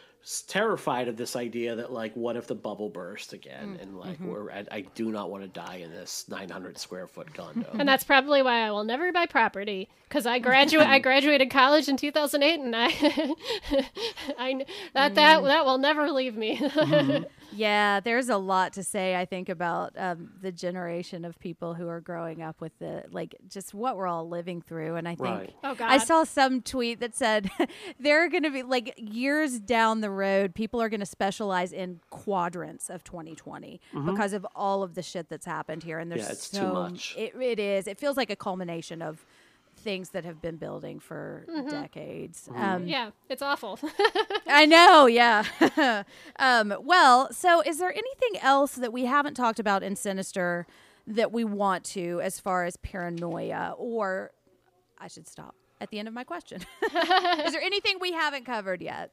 terrified 0.48 1.08
of 1.08 1.18
this 1.18 1.36
idea 1.36 1.76
that 1.76 1.92
like 1.92 2.12
what 2.16 2.36
if 2.36 2.48
the 2.48 2.56
bubble 2.56 2.90
burst 2.90 3.32
again 3.32 3.78
mm, 3.78 3.82
and 3.82 3.96
like 3.96 4.16
mm-hmm. 4.16 4.28
we're 4.28 4.52
I, 4.52 4.66
I 4.72 4.82
do 4.96 5.12
not 5.12 5.30
want 5.30 5.44
to 5.44 5.48
die 5.48 5.76
in 5.84 5.92
this 5.92 6.26
900 6.28 6.80
square 6.80 7.06
foot 7.06 7.32
condo. 7.34 7.70
And 7.78 7.88
that's 7.88 8.04
probably 8.04 8.42
why 8.42 8.62
I 8.62 8.72
will 8.72 8.84
never 8.84 9.12
buy 9.12 9.28
property 9.28 9.88
because 10.10 10.26
I 10.26 10.40
graduate. 10.40 10.88
I 10.88 10.98
graduated 11.10 11.52
college 11.52 11.88
in 11.88 11.98
2008, 11.98 12.60
and 12.60 12.76
I, 12.76 12.86
I 14.40 14.66
that 14.94 15.14
that 15.16 15.42
Mm. 15.42 15.48
that 15.48 15.66
will 15.66 15.78
never 15.78 16.12
leave 16.12 16.36
me. 16.36 16.58
Mm-hmm. 16.58 17.24
Yeah, 17.56 17.99
there's 17.99 18.30
a 18.30 18.38
lot 18.38 18.73
to 18.73 18.84
say, 18.84 19.15
I 19.15 19.26
think, 19.26 19.49
about 19.49 19.94
um, 19.98 20.32
the 20.41 20.52
generation 20.52 21.26
of 21.26 21.40
people 21.40 21.73
who 21.73 21.88
are 21.88 22.02
growing 22.02 22.41
up 22.41 22.61
with 22.61 22.77
the, 22.80 23.03
like, 23.11 23.36
just 23.48 23.73
what 23.73 23.95
we're 23.98 24.07
all 24.07 24.27
living 24.27 24.61
through. 24.61 24.95
And 24.95 25.07
I 25.07 25.15
think 25.15 25.38
Right. 25.38 25.56
Oh, 25.64 25.76
I 25.80 25.98
saw 25.99 26.23
some 26.23 26.61
tweet 26.61 26.99
that 26.99 27.15
said 27.15 27.49
there 27.99 28.23
are 28.23 28.30
going 28.30 28.44
to 28.44 28.52
be, 28.52 28.64
like, 28.64 28.94
years 28.98 29.60
down 29.60 30.02
the 30.02 30.10
road, 30.10 30.53
people 30.56 30.82
are 30.82 30.90
going 30.90 30.99
to 30.99 31.06
specialize 31.06 31.72
in 31.73 31.99
quadrants 32.10 32.90
of 32.90 33.03
2020 33.03 33.80
because 34.06 34.34
of 34.34 34.45
all 34.56 34.84
of 34.84 34.95
the 34.95 35.02
shit 35.03 35.30
that's 35.30 35.45
happened 35.45 35.84
here. 35.84 35.99
And 35.99 36.11
there's 36.11 36.22
Mm-hmm. 36.22 36.30
Yeah, 36.30 36.34
it's 36.34 36.49
too 36.49 36.57
so 36.57 36.73
much. 36.73 37.15
It, 37.18 37.36
it 37.40 37.60
is. 37.60 37.88
It 37.88 37.99
feels 37.99 38.18
like 38.18 38.30
a 38.30 38.36
culmination 38.36 39.02
of 39.02 39.26
things 39.86 40.10
that 40.10 40.26
have 40.26 40.41
been 40.41 40.57
building 40.57 40.99
for 40.99 41.45
decades. 41.70 42.49
Mm-hmm. 42.52 42.62
Um, 42.62 42.88
yeah, 42.88 43.12
it's 43.30 43.44
awful. 43.44 43.80
I 44.48 44.66
know, 44.66 45.06
yeah. 45.06 45.45
um, 46.40 46.74
well, 46.82 47.32
so 47.32 47.62
is 47.62 47.78
there 47.78 47.91
anything 47.91 48.41
else 48.41 48.74
that 48.74 48.91
we 48.91 49.06
haven't 49.06 49.36
talked 49.36 49.60
about 49.60 49.84
in 49.84 49.95
Sinister 49.95 50.66
that 51.06 51.32
we 51.32 51.44
want 51.44 51.84
to 51.86 52.20
as 52.22 52.40
far 52.40 52.66
as 52.66 52.78
paranoia? 52.78 53.76
Or 53.78 54.32
I 54.99 55.07
should 55.07 55.28
stop 55.28 55.56
at 55.80 55.91
the 55.91 55.99
end 55.99 56.07
of 56.07 56.16
my 56.16 56.24
question. 56.24 56.62
is 56.82 57.53
there 57.53 57.62
anything 57.62 57.99
we 58.02 58.12
haven't 58.12 58.44
covered 58.45 58.82
yet? 58.82 59.12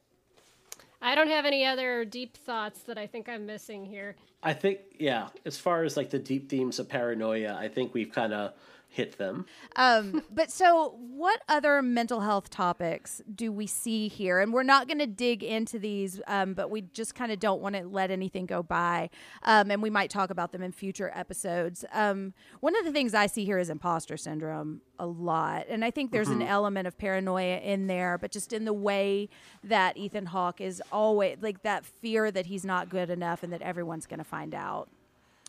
I 1.03 1.13
don't 1.13 1.29
have 1.29 1.45
any 1.45 1.65
other 1.65 2.03
deep 2.03 2.35
thoughts 2.35 2.81
that 2.83 2.97
I 2.97 3.05
think 3.05 3.29
I'm 3.29 3.45
missing 3.45 3.85
here. 3.85 4.15
I 4.41 4.53
think 4.53 4.79
yeah, 4.97 5.27
as 5.45 5.57
far 5.57 5.83
as 5.83 5.95
like 5.95 6.09
the 6.09 6.19
deep 6.19 6.49
themes 6.49 6.79
of 6.79 6.89
paranoia, 6.89 7.55
I 7.59 7.67
think 7.67 7.93
we've 7.93 8.11
kind 8.11 8.33
of 8.33 8.53
hit 8.93 9.17
them. 9.17 9.47
Um, 9.75 10.23
but 10.31 10.51
so, 10.51 10.95
what 10.99 11.41
other 11.49 11.81
mental 11.81 12.21
health 12.21 12.51
topics 12.51 13.23
do 13.33 13.51
we 13.51 13.65
see 13.65 14.07
here? 14.07 14.39
And 14.39 14.53
we're 14.53 14.61
not 14.61 14.87
going 14.87 14.99
to 14.99 15.07
dig 15.07 15.43
into 15.43 15.79
these, 15.79 16.21
um, 16.27 16.53
but 16.53 16.69
we 16.69 16.81
just 16.81 17.15
kind 17.15 17.31
of 17.31 17.39
don't 17.39 17.59
want 17.59 17.75
to 17.75 17.87
let 17.87 18.11
anything 18.11 18.45
go 18.45 18.61
by. 18.61 19.09
Um, 19.41 19.71
and 19.71 19.81
we 19.81 19.89
might 19.89 20.11
talk 20.11 20.29
about 20.29 20.51
them 20.51 20.61
in 20.61 20.71
future 20.71 21.11
episodes. 21.15 21.83
Um, 21.91 22.35
one 22.59 22.75
of 22.77 22.85
the 22.85 22.91
things 22.91 23.15
I 23.15 23.25
see 23.25 23.45
here 23.45 23.57
is 23.57 23.71
imposter 23.71 24.15
syndrome 24.15 24.81
a 24.99 25.07
lot. 25.07 25.65
And 25.69 25.83
I 25.83 25.89
think 25.89 26.11
there's 26.11 26.29
an 26.29 26.43
element 26.43 26.87
of 26.87 26.95
paranoia 26.95 27.57
in 27.57 27.87
there, 27.87 28.19
but 28.19 28.31
just 28.31 28.53
in 28.53 28.63
the 28.65 28.73
way 28.73 29.27
that 29.63 29.97
Ethan 29.97 30.27
Hawke 30.27 30.61
is 30.61 30.83
always 30.91 31.37
like 31.41 31.63
that 31.63 31.83
fear 31.83 32.29
that 32.29 32.45
he's 32.45 32.63
not 32.63 32.89
good 32.89 33.09
enough 33.09 33.41
and 33.41 33.51
that 33.53 33.63
everyone's 33.63 34.05
going 34.05 34.19
to 34.19 34.23
find 34.23 34.53
out. 34.53 34.87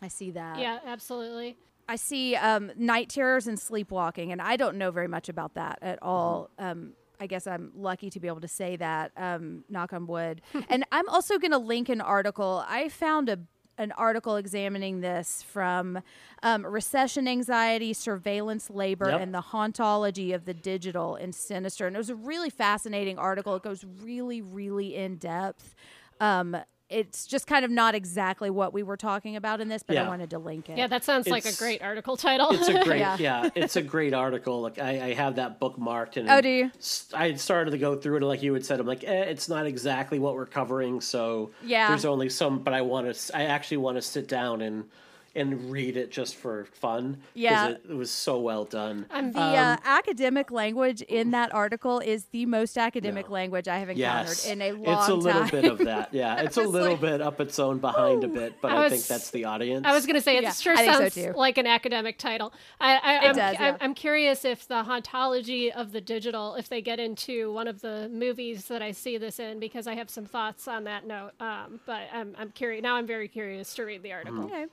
I 0.01 0.07
see 0.07 0.31
that. 0.31 0.57
Yeah, 0.57 0.79
absolutely. 0.85 1.57
I 1.87 1.95
see 1.97 2.35
um, 2.35 2.71
night 2.75 3.09
terrors 3.09 3.47
and 3.47 3.59
sleepwalking, 3.59 4.31
and 4.31 4.41
I 4.41 4.55
don't 4.57 4.77
know 4.77 4.91
very 4.91 5.07
much 5.07 5.29
about 5.29 5.53
that 5.53 5.79
at 5.81 5.99
all. 6.01 6.49
Um, 6.57 6.93
I 7.19 7.27
guess 7.27 7.47
I'm 7.47 7.71
lucky 7.75 8.09
to 8.09 8.19
be 8.19 8.27
able 8.27 8.41
to 8.41 8.47
say 8.47 8.75
that. 8.77 9.11
Um, 9.15 9.63
knock 9.69 9.93
on 9.93 10.05
wood. 10.07 10.41
and 10.69 10.83
I'm 10.91 11.07
also 11.09 11.37
going 11.37 11.51
to 11.51 11.57
link 11.57 11.87
an 11.89 12.01
article. 12.01 12.63
I 12.67 12.89
found 12.89 13.29
a 13.29 13.39
an 13.77 13.91
article 13.97 14.37
examining 14.37 15.01
this 15.01 15.43
from 15.43 15.99
um, 16.43 16.65
recession 16.65 17.27
anxiety, 17.27 17.91
surveillance 17.91 18.69
labor, 18.69 19.09
Yep. 19.09 19.19
and 19.19 19.33
the 19.33 19.41
hauntology 19.41 20.33
of 20.33 20.45
the 20.45 20.53
digital 20.53 21.15
and 21.17 21.35
sinister. 21.35 21.85
And 21.85 21.93
it 21.93 21.99
was 21.99 22.09
a 22.09 22.15
really 22.15 22.49
fascinating 22.49 23.19
article. 23.19 23.53
It 23.55 23.63
goes 23.63 23.83
really, 24.01 24.41
really 24.41 24.95
in 24.95 25.17
depth. 25.17 25.75
Um, 26.21 26.55
it's 26.95 27.27
just 27.27 27.45
kind 27.45 27.65
of 27.65 27.71
not 27.71 27.93
exactly 27.93 28.49
what 28.49 28.73
we 28.73 28.81
were 28.83 28.95
talking 28.97 29.35
about 29.35 29.59
in 29.61 29.67
this, 29.67 29.83
but 29.83 29.97
I 29.97 30.07
wanted 30.07 30.29
to 30.29 30.39
link 30.39 30.69
it. 30.69 30.77
Yeah, 30.77 30.87
that 30.87 31.03
sounds 31.03 31.27
like 31.27 31.45
a 31.45 31.51
great 31.53 31.81
article 31.81 32.15
title. 32.17 32.47
It's 32.51 32.67
a 32.69 32.83
great 32.85 32.99
Yeah. 32.99 33.17
yeah. 33.19 33.49
it's 33.53 33.75
a 33.75 33.81
great 33.81 34.13
article. 34.13 34.61
Like 34.61 34.79
I, 34.79 35.09
I 35.09 35.13
have 35.13 35.35
that 35.35 35.59
bookmarked 35.59 36.17
and 36.17 36.29
Oh, 36.29 36.39
do 36.41 36.49
you? 36.49 36.71
s- 36.77 37.09
I 37.13 37.27
had 37.27 37.39
started 37.39 37.71
to 37.71 37.77
go 37.77 37.95
through 37.95 38.17
it 38.17 38.23
like 38.23 38.41
you 38.41 38.53
had 38.53 38.65
said. 38.65 38.79
I'm 38.79 38.87
like, 38.87 39.03
eh, 39.03 39.23
it's 39.23 39.49
not 39.49 39.65
exactly 39.65 40.19
what 40.19 40.35
we're 40.35 40.45
covering, 40.45 41.01
so 41.01 41.51
Yeah. 41.63 41.89
There's 41.89 42.05
only 42.05 42.29
some, 42.29 42.59
but 42.59 42.73
I 42.73 42.81
want 42.81 43.13
to. 43.13 43.37
I 43.37 43.43
actually 43.43 43.77
want 43.77 43.97
to 43.97 44.01
sit 44.01 44.27
down 44.27 44.61
and 44.61 44.85
and 45.35 45.69
read 45.71 45.97
it 45.97 46.11
just 46.11 46.35
for 46.35 46.65
fun. 46.65 47.15
'cause 47.15 47.21
Yeah. 47.33 47.67
it, 47.69 47.81
it 47.89 47.93
was 47.93 48.09
so 48.11 48.39
well 48.39 48.63
done. 48.65 49.05
I'm 49.11 49.31
The 49.33 49.39
uh, 49.39 49.77
academic 49.83 50.51
language 50.51 51.01
in 51.03 51.31
that 51.31 51.53
article 51.53 51.99
is 51.99 52.25
the 52.27 52.45
most 52.45 52.77
academic 52.77 53.27
No. 53.27 53.33
language 53.33 53.67
I 53.67 53.79
have 53.79 53.89
encountered 53.89 54.27
Yes, 54.29 54.45
in 54.47 54.61
a 54.61 54.71
long 54.71 54.85
time. 54.85 54.97
it's 54.99 55.07
a 55.09 55.13
little 55.13 55.41
time. 55.41 55.49
bit 55.51 55.65
of 55.65 55.77
that. 55.85 56.13
Yeah, 56.13 56.41
it's 56.41 56.57
a 56.57 56.61
little 56.63 56.91
like, 56.91 57.01
bit 57.01 57.21
up 57.21 57.41
its 57.41 57.59
own 57.59 57.79
behind 57.79 58.23
a 58.23 58.27
bit, 58.27 58.55
but 58.61 58.71
I 58.71 58.85
I, 58.85 58.89
think 58.89 59.03
that's 59.03 59.31
the 59.31 59.45
audience. 59.45 59.85
I 59.85 59.93
was 59.93 60.05
going 60.05 60.15
to 60.15 60.21
say 60.21 60.37
it 60.37 60.43
Yeah, 60.43 60.53
sure 60.53 60.73
I 60.73 60.77
think 60.77 60.93
so 60.93 60.99
sounds 60.99 61.13
too. 61.15 61.33
like 61.35 61.57
an 61.57 61.67
academic 61.67 62.17
title. 62.17 62.53
I, 62.79 62.95
I, 62.95 63.15
It 63.25 63.29
I'm, 63.29 63.35
does, 63.35 63.53
yeah. 63.55 63.63
I'm, 63.65 63.77
I'm 63.81 63.93
curious 63.93 64.45
if 64.45 64.67
the 64.67 64.83
hauntology 64.83 65.71
of 65.71 65.91
the 65.91 66.01
digital, 66.01 66.55
if 66.55 66.69
they 66.69 66.81
get 66.81 66.99
into 66.99 67.51
one 67.51 67.67
of 67.67 67.81
the 67.81 68.09
movies 68.09 68.67
that 68.67 68.81
I 68.81 68.91
see 68.91 69.17
this 69.17 69.39
in, 69.39 69.59
because 69.59 69.87
I 69.87 69.95
have 69.95 70.09
some 70.09 70.25
thoughts 70.25 70.67
on 70.67 70.85
that 70.85 71.05
note. 71.05 71.31
Um, 71.39 71.79
but 71.85 72.03
I'm, 72.13 72.35
I'm 72.37 72.51
curious. 72.51 72.81
Now 72.83 72.95
I'm 72.95 73.07
very 73.07 73.27
curious 73.27 73.73
to 73.75 73.83
read 73.83 74.01
the 74.03 74.13
article. 74.13 74.45
Okay. 74.45 74.65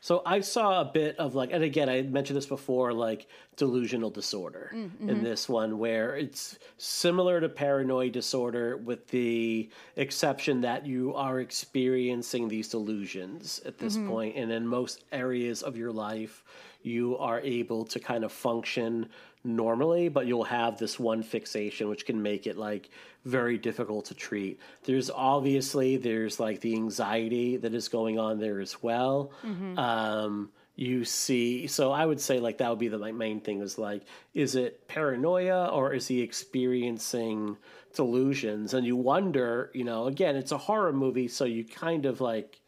So 0.00 0.22
I 0.24 0.40
saw 0.40 0.80
a 0.80 0.84
bit 0.84 1.18
of 1.18 1.34
like, 1.34 1.50
and 1.52 1.64
again, 1.64 1.88
I 1.88 2.02
mentioned 2.02 2.36
this 2.36 2.46
before, 2.46 2.92
like 2.92 3.26
delusional 3.56 4.10
disorder 4.10 4.70
mm, 4.74 4.90
in 5.00 5.08
mm-hmm. 5.08 5.24
this 5.24 5.48
one, 5.48 5.78
where 5.78 6.16
it's 6.16 6.58
similar 6.78 7.40
to 7.40 7.48
paranoid 7.48 8.12
disorder, 8.12 8.76
with 8.76 9.08
the 9.08 9.68
exception 9.96 10.60
that 10.60 10.86
you 10.86 11.14
are 11.14 11.40
experiencing 11.40 12.48
these 12.48 12.68
delusions 12.68 13.60
at 13.64 13.78
this 13.78 13.96
mm-hmm. 13.96 14.08
point, 14.08 14.36
and 14.36 14.52
in 14.52 14.66
most 14.66 15.04
areas 15.12 15.62
of 15.62 15.76
your 15.76 15.92
life, 15.92 16.44
you 16.82 17.16
are 17.18 17.40
able 17.40 17.84
to 17.84 17.98
kind 17.98 18.24
of 18.24 18.30
function 18.30 19.08
normally, 19.46 20.08
but 20.08 20.26
you'll 20.26 20.44
have 20.44 20.78
this 20.78 20.98
one 20.98 21.22
fixation, 21.22 21.88
which 21.88 22.04
can 22.04 22.20
make 22.22 22.46
it 22.46 22.56
like 22.56 22.90
very 23.24 23.58
difficult 23.58 24.06
to 24.06 24.14
treat. 24.14 24.60
There's 24.84 25.10
obviously 25.10 25.96
there's 25.96 26.38
like 26.40 26.60
the 26.60 26.74
anxiety 26.74 27.56
that 27.56 27.74
is 27.74 27.88
going 27.88 28.18
on 28.18 28.38
there 28.38 28.60
as 28.60 28.82
well. 28.82 29.30
Um, 29.78 30.50
you 30.74 31.04
see, 31.06 31.66
so 31.68 31.90
I 31.90 32.04
would 32.04 32.20
say 32.20 32.38
like 32.38 32.58
that 32.58 32.68
would 32.68 32.78
be 32.78 32.88
the 32.88 32.98
like, 32.98 33.14
main 33.14 33.40
thing 33.40 33.60
is 33.62 33.78
like, 33.78 34.02
is 34.34 34.54
it 34.56 34.86
paranoia 34.88 35.68
or 35.68 35.94
is 35.94 36.06
he 36.06 36.20
experiencing 36.20 37.56
delusions? 37.94 38.74
And 38.74 38.86
you 38.86 38.94
wonder, 38.96 39.70
you 39.72 39.84
know, 39.84 40.06
again, 40.06 40.36
it's 40.36 40.52
a 40.52 40.58
horror 40.58 40.92
movie, 40.92 41.28
so 41.28 41.44
you 41.46 41.64
kind 41.64 42.04
of 42.04 42.20
like 42.20 42.60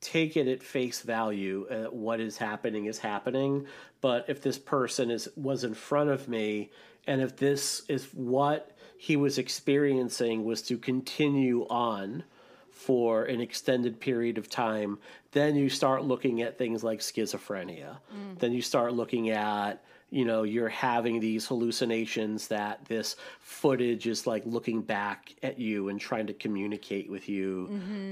take 0.00 0.36
it 0.36 0.48
at 0.48 0.62
face 0.62 1.02
value 1.02 1.66
uh, 1.70 1.90
what 1.90 2.20
is 2.20 2.38
happening 2.38 2.86
is 2.86 2.98
happening. 2.98 3.66
But 4.00 4.24
if 4.28 4.40
this 4.42 4.58
person 4.58 5.10
is 5.10 5.28
was 5.36 5.64
in 5.64 5.74
front 5.74 6.10
of 6.10 6.28
me 6.28 6.70
and 7.06 7.20
if 7.20 7.36
this 7.36 7.82
is 7.88 8.06
what 8.12 8.76
he 8.96 9.16
was 9.16 9.38
experiencing 9.38 10.44
was 10.44 10.62
to 10.62 10.76
continue 10.76 11.66
on 11.68 12.24
for 12.70 13.24
an 13.24 13.40
extended 13.40 14.00
period 14.00 14.38
of 14.38 14.48
time 14.48 14.98
then 15.32 15.54
you 15.54 15.68
start 15.68 16.02
looking 16.04 16.42
at 16.42 16.58
things 16.58 16.82
like 16.82 17.00
schizophrenia. 17.00 17.98
Then 18.38 18.52
you 18.52 18.62
start 18.62 18.94
looking 18.94 19.30
at 19.30 19.82
you 20.10 20.24
know 20.24 20.42
you're 20.42 20.68
having 20.68 21.20
these 21.20 21.46
hallucinations 21.46 22.48
that 22.48 22.84
this 22.86 23.16
footage 23.38 24.06
is 24.06 24.26
like 24.26 24.42
looking 24.44 24.82
back 24.82 25.34
at 25.42 25.58
you 25.58 25.88
and 25.88 26.00
trying 26.00 26.26
to 26.26 26.34
communicate 26.34 27.10
with 27.10 27.28
you 27.28 27.66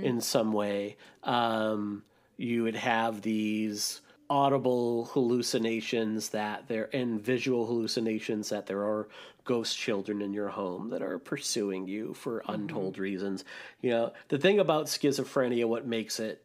in 0.05 0.21
some 0.21 0.53
way. 0.53 0.97
Um, 1.25 2.05
you 2.37 2.63
would 2.63 2.77
have 2.77 3.23
these 3.23 4.01
audible 4.31 5.07
hallucinations 5.07 6.31
that 6.31 6.69
there 6.69 6.89
and 6.95 7.21
visual 7.21 7.67
hallucinations 7.67 8.51
that 8.51 8.67
there 8.67 8.83
are 8.83 9.09
ghost 9.45 9.77
children 9.77 10.21
in 10.21 10.35
your 10.35 10.49
home 10.49 10.91
that 10.91 11.01
are 11.01 11.19
pursuing 11.19 11.89
you 11.89 12.13
for 12.15 12.43
untold 12.49 12.99
reasons. 12.99 13.45
You 13.81 13.91
know 13.91 14.13
the 14.29 14.39
thing 14.39 14.61
about 14.61 14.87
schizophrenia 14.87 15.67
what 15.67 15.87
makes 15.87 16.21
it 16.21 16.43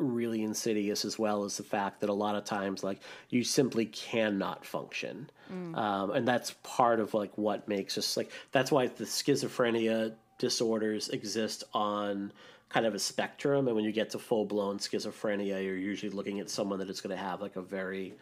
really 0.00 0.42
insidious 0.42 1.04
as 1.04 1.18
well 1.18 1.44
as 1.44 1.56
the 1.56 1.62
fact 1.62 2.00
that 2.00 2.10
a 2.10 2.14
lot 2.14 2.34
of 2.34 2.44
times 2.44 2.82
like 2.82 3.00
you 3.28 3.44
simply 3.44 3.86
cannot 3.86 4.64
function. 4.64 5.30
Um, 5.74 6.10
and 6.12 6.26
that's 6.26 6.54
part 6.62 7.00
of 7.00 7.12
like 7.14 7.36
what 7.36 7.68
makes 7.68 7.98
us 7.98 8.16
like 8.16 8.30
that's 8.52 8.72
why 8.72 8.86
the 8.86 9.04
schizophrenia 9.04 10.14
disorders 10.38 11.08
exist 11.10 11.64
on 11.74 12.32
kind 12.68 12.86
of 12.86 12.94
a 12.94 12.98
spectrum. 12.98 13.66
And 13.66 13.76
when 13.76 13.84
you 13.84 13.92
get 13.92 14.10
to 14.10 14.18
full-blown 14.18 14.78
schizophrenia 14.78 15.62
you're 15.64 15.76
usually 15.76 16.10
looking 16.10 16.40
at 16.40 16.48
someone 16.48 16.78
that 16.78 16.88
is 16.90 17.00
going 17.00 17.16
to 17.16 17.22
have 17.22 17.40
like 17.40 17.56
a 17.56 17.62
very 17.62 18.14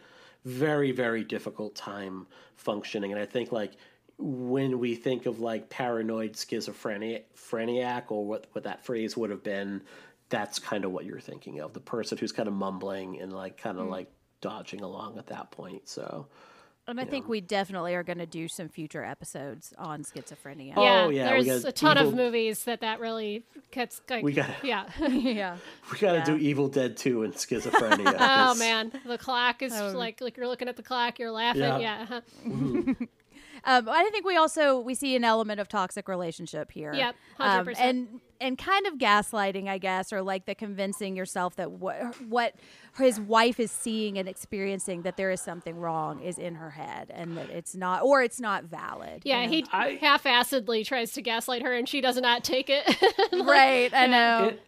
very 0.45 0.91
very 0.91 1.23
difficult 1.23 1.75
time 1.75 2.27
functioning. 2.55 3.11
And 3.11 3.21
i 3.21 3.25
think 3.25 3.51
like 3.51 3.73
when 4.19 4.79
we 4.79 4.95
think 4.95 5.25
of 5.25 5.39
like 5.39 5.69
paranoid 5.69 6.33
schizophrenia 6.33 7.21
phreniac 7.33 8.11
or 8.11 8.25
what 8.25 8.47
what 8.51 8.65
that 8.65 8.83
phrase 8.83 9.15
would 9.15 9.29
have 9.29 9.43
been 9.43 9.81
that's 10.29 10.59
kind 10.59 10.85
of 10.85 10.91
what 10.91 11.05
you're 11.05 11.19
thinking 11.19 11.59
of 11.59 11.73
the 11.73 11.79
person 11.79 12.17
who's 12.17 12.31
kind 12.31 12.47
of 12.47 12.53
mumbling 12.53 13.19
and 13.19 13.33
like 13.33 13.57
kind 13.57 13.79
of 13.79 13.87
Mm. 13.87 13.91
like 13.91 14.11
dodging 14.41 14.81
along 14.81 15.17
at 15.17 15.27
that 15.27 15.51
point 15.51 15.89
so 15.89 16.27
And 16.87 16.99
I 16.99 17.05
think 17.05 17.27
we 17.27 17.39
definitely 17.39 17.93
are 17.93 18.01
going 18.03 18.17
to 18.17 18.25
do 18.25 18.47
some 18.47 18.67
future 18.67 19.03
episodes 19.03 19.73
on 19.77 20.01
schizophrenia. 20.03 20.73
Oh, 20.75 21.09
Yeah, 21.09 21.29
there's 21.29 21.63
we 21.63 21.69
a 21.69 21.71
ton 21.71 21.97
of 21.99 22.15
movies 22.15 22.63
that 22.63 22.81
that 22.81 22.99
really 22.99 23.43
gets 23.69 24.01
like, 24.09 24.23
We 24.23 24.33
got- 24.33 24.49
yeah. 24.63 24.85
yeah. 25.07 25.57
we 25.91 25.99
got 25.99 26.13
to 26.13 26.17
Yeah. 26.19 26.23
do 26.25 26.35
evil 26.37 26.67
dead 26.67 26.97
2 26.97 27.23
and 27.23 27.33
schizophrenia 27.33 28.15
oh 28.19 28.55
man, 28.55 28.91
the 29.05 29.17
clock 29.19 29.61
is 29.61 29.71
Oh. 29.75 29.91
like 29.95 30.19
like 30.21 30.35
you're 30.37 30.47
looking 30.47 30.67
at 30.67 30.77
the 30.77 30.83
clock, 30.83 31.19
you're 31.19 31.31
laughing. 31.31 31.61
Yeah. 31.61 31.77
Yeah, 31.79 32.05
uh-huh. 32.09 32.93
Um, 33.65 33.89
I 33.89 34.09
think 34.11 34.25
we 34.25 34.37
also 34.37 34.79
we 34.79 34.95
see 34.95 35.15
an 35.17 35.23
element 35.25 35.59
of 35.59 35.67
toxic 35.67 36.07
relationship 36.07 36.71
here. 36.71 36.93
Yep, 36.93 37.15
Um, 37.39 37.65
100%. 37.67 37.75
and 37.77 38.21
and 38.41 38.57
kind 38.57 38.87
of 38.87 38.95
gaslighting, 38.95 39.67
I 39.67 39.77
guess, 39.77 40.13
or 40.13 40.21
like 40.21 40.45
the 40.45 40.55
convincing 40.55 41.15
yourself 41.15 41.55
that 41.57 41.71
what 41.71 42.19
what 42.21 42.55
his 42.97 43.19
wife 43.19 43.59
is 43.59 43.71
seeing 43.71 44.17
and 44.17 44.27
experiencing 44.27 45.03
that 45.03 45.17
there 45.17 45.31
is 45.31 45.41
something 45.41 45.77
wrong 45.77 46.21
is 46.21 46.37
in 46.37 46.55
her 46.55 46.69
head, 46.71 47.11
and 47.13 47.37
that 47.37 47.49
it's 47.49 47.75
not, 47.75 48.03
or 48.03 48.21
it's 48.21 48.39
not 48.39 48.63
valid. 48.65 49.21
you 49.25 49.31
yeah. 49.31 49.45
know? 49.45 49.51
He 49.51 49.65
I- 49.71 49.97
half-assedly 50.01 50.85
tries 50.85 51.13
to 51.13 51.21
gaslight 51.21 51.63
her, 51.63 51.73
and 51.73 51.87
she 51.87 52.01
does 52.01 52.17
not 52.17 52.43
take 52.43 52.69
it. 52.69 52.85
right. 53.45 53.93
I 53.93 54.07
know. 54.07 54.47
it 54.49 54.61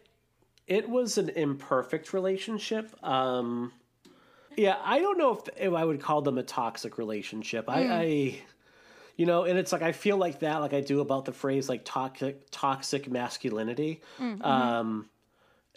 it 0.66 0.88
was 0.88 1.18
an 1.18 1.28
imperfect 1.30 2.12
relationship 2.12 2.94
um 3.04 3.72
yeah 4.56 4.76
i 4.84 4.98
don't 5.00 5.18
know 5.18 5.32
if, 5.36 5.40
if 5.56 5.72
i 5.72 5.84
would 5.84 6.00
call 6.00 6.22
them 6.22 6.38
a 6.38 6.42
toxic 6.42 6.98
relationship 6.98 7.68
i 7.68 7.82
i 7.82 8.38
you 9.16 9.26
know 9.26 9.44
and 9.44 9.58
it's 9.58 9.72
like 9.72 9.82
i 9.82 9.92
feel 9.92 10.16
like 10.16 10.40
that 10.40 10.56
like 10.58 10.72
i 10.72 10.80
do 10.80 11.00
about 11.00 11.24
the 11.24 11.32
phrase 11.32 11.68
like 11.68 11.82
toxic 11.84 12.46
toxic 12.50 13.10
masculinity. 13.10 14.00
Um 14.40 15.08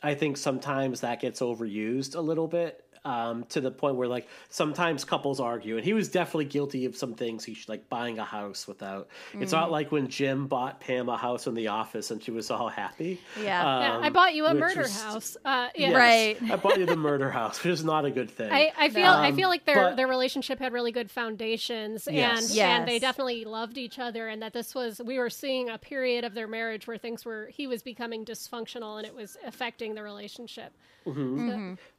i 0.03 0.13
think 0.13 0.37
sometimes 0.37 1.01
that 1.01 1.19
gets 1.19 1.39
overused 1.39 2.15
a 2.15 2.21
little 2.21 2.47
bit 2.47 2.84
um, 3.05 3.43
to 3.49 3.61
the 3.61 3.71
point 3.71 3.95
where 3.95 4.07
like 4.07 4.27
sometimes 4.49 5.05
couples 5.05 5.39
argue, 5.39 5.77
and 5.77 5.85
he 5.85 5.93
was 5.93 6.09
definitely 6.09 6.45
guilty 6.45 6.85
of 6.85 6.95
some 6.97 7.13
things. 7.13 7.43
He 7.45 7.53
should 7.53 7.69
like 7.69 7.87
buying 7.87 8.19
a 8.19 8.25
house 8.25 8.67
without. 8.67 9.07
It's 9.33 9.51
not 9.51 9.71
like 9.71 9.91
when 9.91 10.07
Jim 10.09 10.47
bought 10.47 10.79
Pam 10.79 11.07
a 11.07 11.15
house 11.17 11.47
in 11.47 11.53
the 11.53 11.67
office 11.67 12.11
and 12.11 12.21
she 12.21 12.31
was 12.31 12.49
all 12.51 12.67
happy. 12.69 13.21
Yeah. 13.39 13.45
Yeah, 13.45 13.97
I 13.99 14.07
Um, 14.07 14.13
bought 14.13 14.33
you 14.35 14.45
a 14.47 14.53
murder 14.53 14.81
was- 14.81 15.01
house. 15.01 15.37
Uh, 15.45 15.69
yeah. 15.75 15.89
Yes, 15.89 15.95
Right. 16.41 16.51
I 16.51 16.55
bought 16.55 16.77
you 16.79 16.85
the 16.87 16.95
murder 17.09 17.29
house, 17.29 17.63
which 17.63 17.71
is 17.71 17.85
not 17.85 18.05
a 18.05 18.11
good 18.11 18.29
thing. 18.31 18.51
I, 18.51 18.73
I 18.77 18.89
feel 18.89 19.05
I 19.07 19.29
Um, 19.29 19.35
feel 19.35 19.49
like 19.49 19.65
their 19.65 19.75
but- 19.75 19.95
their 19.95 20.07
relationship 20.07 20.59
had 20.59 20.73
really 20.73 20.91
good 20.91 21.11
foundations 21.11 22.07
Yes. 22.11 22.47
and 22.47 22.55
Yes. 22.55 22.79
and 22.79 22.87
they 22.87 22.97
definitely 22.99 23.45
loved 23.45 23.77
each 23.77 23.99
other 23.99 24.27
and 24.27 24.41
that 24.41 24.53
this 24.53 24.73
was 24.73 24.99
we 25.05 25.19
were 25.19 25.29
seeing 25.29 25.69
a 25.69 25.77
period 25.77 26.23
of 26.23 26.33
their 26.33 26.47
marriage 26.47 26.87
where 26.87 26.97
things 26.97 27.23
were 27.23 27.49
he 27.53 27.67
was 27.67 27.83
becoming 27.83 28.25
dysfunctional 28.25 28.97
and 28.97 29.05
it 29.05 29.13
was 29.13 29.37
affecting 29.45 29.93
the 29.95 30.01
relationship. 30.01 30.73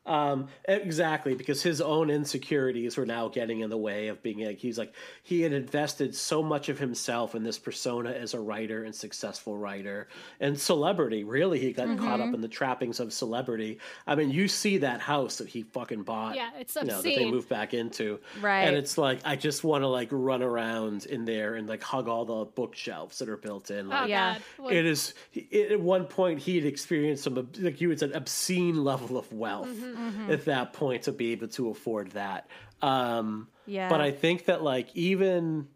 Um, 0.07 0.49
exactly, 0.65 1.35
because 1.35 1.63
his 1.63 1.81
own 1.81 2.11
insecurities 2.11 2.97
were 2.97 3.07
now 3.07 3.29
getting 3.29 3.61
in 3.61 3.71
the 3.71 3.77
way 3.77 4.09
of 4.09 4.23
being 4.23 4.45
like 4.45 4.59
he's 4.59 4.79
like 4.79 4.95
he 5.23 5.43
had 5.43 5.53
invested 5.53 6.15
so 6.15 6.43
much 6.43 6.69
of 6.69 6.79
himself 6.79 7.35
in 7.35 7.43
this 7.43 7.59
persona 7.59 8.11
as 8.11 8.33
a 8.35 8.41
writer 8.41 8.85
and 8.85 8.95
successful 8.95 9.57
writer 9.57 10.09
and 10.41 10.59
celebrity. 10.59 11.25
Really, 11.25 11.59
he 11.59 11.73
got 11.73 11.99
caught 11.99 12.21
up 12.21 12.33
in 12.35 12.41
the 12.41 12.49
trappings 12.49 13.01
of 13.01 13.13
celebrity. 13.13 13.79
I 14.07 14.15
mean, 14.15 14.31
you 14.31 14.49
see 14.49 14.79
that 14.79 15.01
house 15.01 15.39
that 15.39 15.49
he 15.49 15.63
fucking 15.63 16.05
bought. 16.05 16.37
Yeah, 16.37 16.51
it's 16.59 16.77
you 16.77 16.85
know, 16.85 16.97
that 16.97 17.03
they 17.03 17.15
obscene. 17.15 17.31
moved 17.33 17.49
back 17.49 17.75
into. 17.75 18.21
Right. 18.41 18.63
And 18.63 18.77
it's 18.77 18.97
like 18.97 19.21
I 19.25 19.35
just 19.37 19.65
want 19.65 19.83
to 19.83 19.89
like 19.89 20.09
run 20.13 20.43
around 20.43 21.07
in 21.07 21.25
there 21.25 21.57
and 21.57 21.69
like 21.69 21.83
hug 21.83 22.09
all 22.09 22.25
the 22.25 22.45
bookshelves 22.45 23.19
that 23.19 23.29
are 23.29 23.37
built 23.37 23.71
in. 23.71 23.89
Like, 23.89 24.05
Oh 24.05 24.07
Yeah. 24.07 24.39
It 24.71 24.87
is 24.87 25.15
it, 25.35 25.73
at 25.73 25.81
one 25.81 26.05
point 26.05 26.39
he 26.39 26.57
had 26.57 26.65
experienced 26.65 27.25
some 27.25 27.49
like 27.59 27.81
you 27.81 27.89
would 27.89 27.99
say 27.99 28.13
obscene 28.13 28.85
level 28.85 29.19
of 29.19 29.33
wealth 29.33 29.67
Mm-hmm, 29.67 29.96
at 30.31 30.45
that 30.45 30.73
point 30.73 31.03
to 31.05 31.13
be 31.13 31.33
able 31.33 31.49
to 31.49 31.71
afford 31.71 32.11
that 32.13 32.49
um 32.83 33.49
Yeah. 33.67 33.89
but 33.89 34.01
i 34.01 34.11
think 34.11 34.45
that 34.47 34.63
like 34.63 34.89
even 34.95 35.69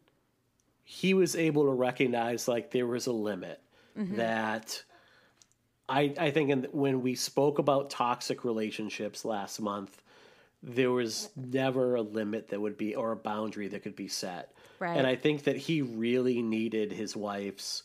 he 0.84 1.14
was 1.14 1.36
able 1.36 1.64
to 1.64 1.72
recognize 1.72 2.46
like 2.48 2.70
there 2.70 2.86
was 2.86 3.06
a 3.06 3.12
limit 3.12 3.60
Mm-hmm. 3.98 4.16
that 4.16 4.84
i 5.88 6.14
i 6.18 6.30
think 6.30 6.50
in, 6.50 6.66
when 6.70 7.02
we 7.02 7.14
spoke 7.16 7.58
about 7.58 7.90
toxic 7.90 8.44
relationships 8.44 9.24
last 9.24 9.60
month 9.60 10.00
there 10.62 10.90
was 10.92 11.30
never 11.36 11.96
a 11.96 12.02
limit 12.02 12.48
that 12.48 12.60
would 12.60 12.76
be 12.76 12.94
or 12.94 13.10
a 13.12 13.16
boundary 13.16 13.66
that 13.68 13.82
could 13.82 13.96
be 13.96 14.06
set 14.08 14.52
Right. 14.78 14.96
and 14.96 15.06
i 15.06 15.16
think 15.16 15.42
that 15.44 15.56
he 15.56 15.82
really 15.82 16.40
needed 16.40 16.92
his 16.92 17.16
wife's 17.16 17.82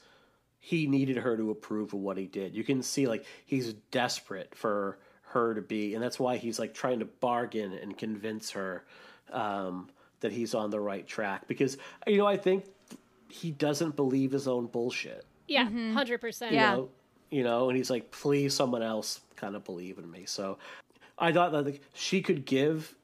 he 0.60 0.86
needed 0.88 1.18
her 1.18 1.36
to 1.38 1.52
approve 1.52 1.94
of 1.94 2.00
what 2.00 2.18
he 2.18 2.26
did. 2.26 2.56
You 2.56 2.64
can 2.64 2.82
see 2.82 3.06
like 3.08 3.24
he's 3.46 3.74
desperate 3.92 4.56
for 4.56 4.98
her 5.36 5.54
to 5.54 5.62
be, 5.62 5.94
and 5.94 6.04
that's 6.04 6.20
why 6.20 6.38
he's 6.38 6.58
like 6.58 6.74
trying 6.74 7.00
to 7.00 7.06
bargain 7.06 7.74
and 7.74 7.98
convince 7.98 8.52
her 8.52 8.86
um, 9.32 9.90
that 10.22 10.32
he's 10.32 10.56
on 10.56 10.72
the 10.72 10.80
right 10.80 11.06
track. 11.06 11.48
Because 11.48 11.78
you 12.08 12.18
know, 12.18 12.26
I 12.26 12.38
think 12.38 12.66
he 13.30 13.52
doesn't 13.52 13.96
believe 13.96 14.32
his 14.32 14.48
own 14.48 14.68
bullshit. 14.68 15.26
Yeah, 15.48 15.66
100 15.66 16.22
percent. 16.22 16.54
Yeah. 16.54 16.72
You 16.72 16.78
know, 16.78 16.90
you 17.30 17.44
know, 17.44 17.70
and 17.70 17.78
he's 17.78 17.90
like, 17.90 18.12
please, 18.12 18.54
someone 18.54 18.82
else 18.82 19.20
kind 19.36 19.56
of 19.56 19.66
believe 19.66 19.98
in 19.98 20.10
me. 20.10 20.24
So 20.26 20.58
I 21.20 21.34
thought 21.34 21.52
that 21.52 21.66
like, 21.66 21.82
she 21.94 22.22
could 22.22 22.46
give 22.46 22.96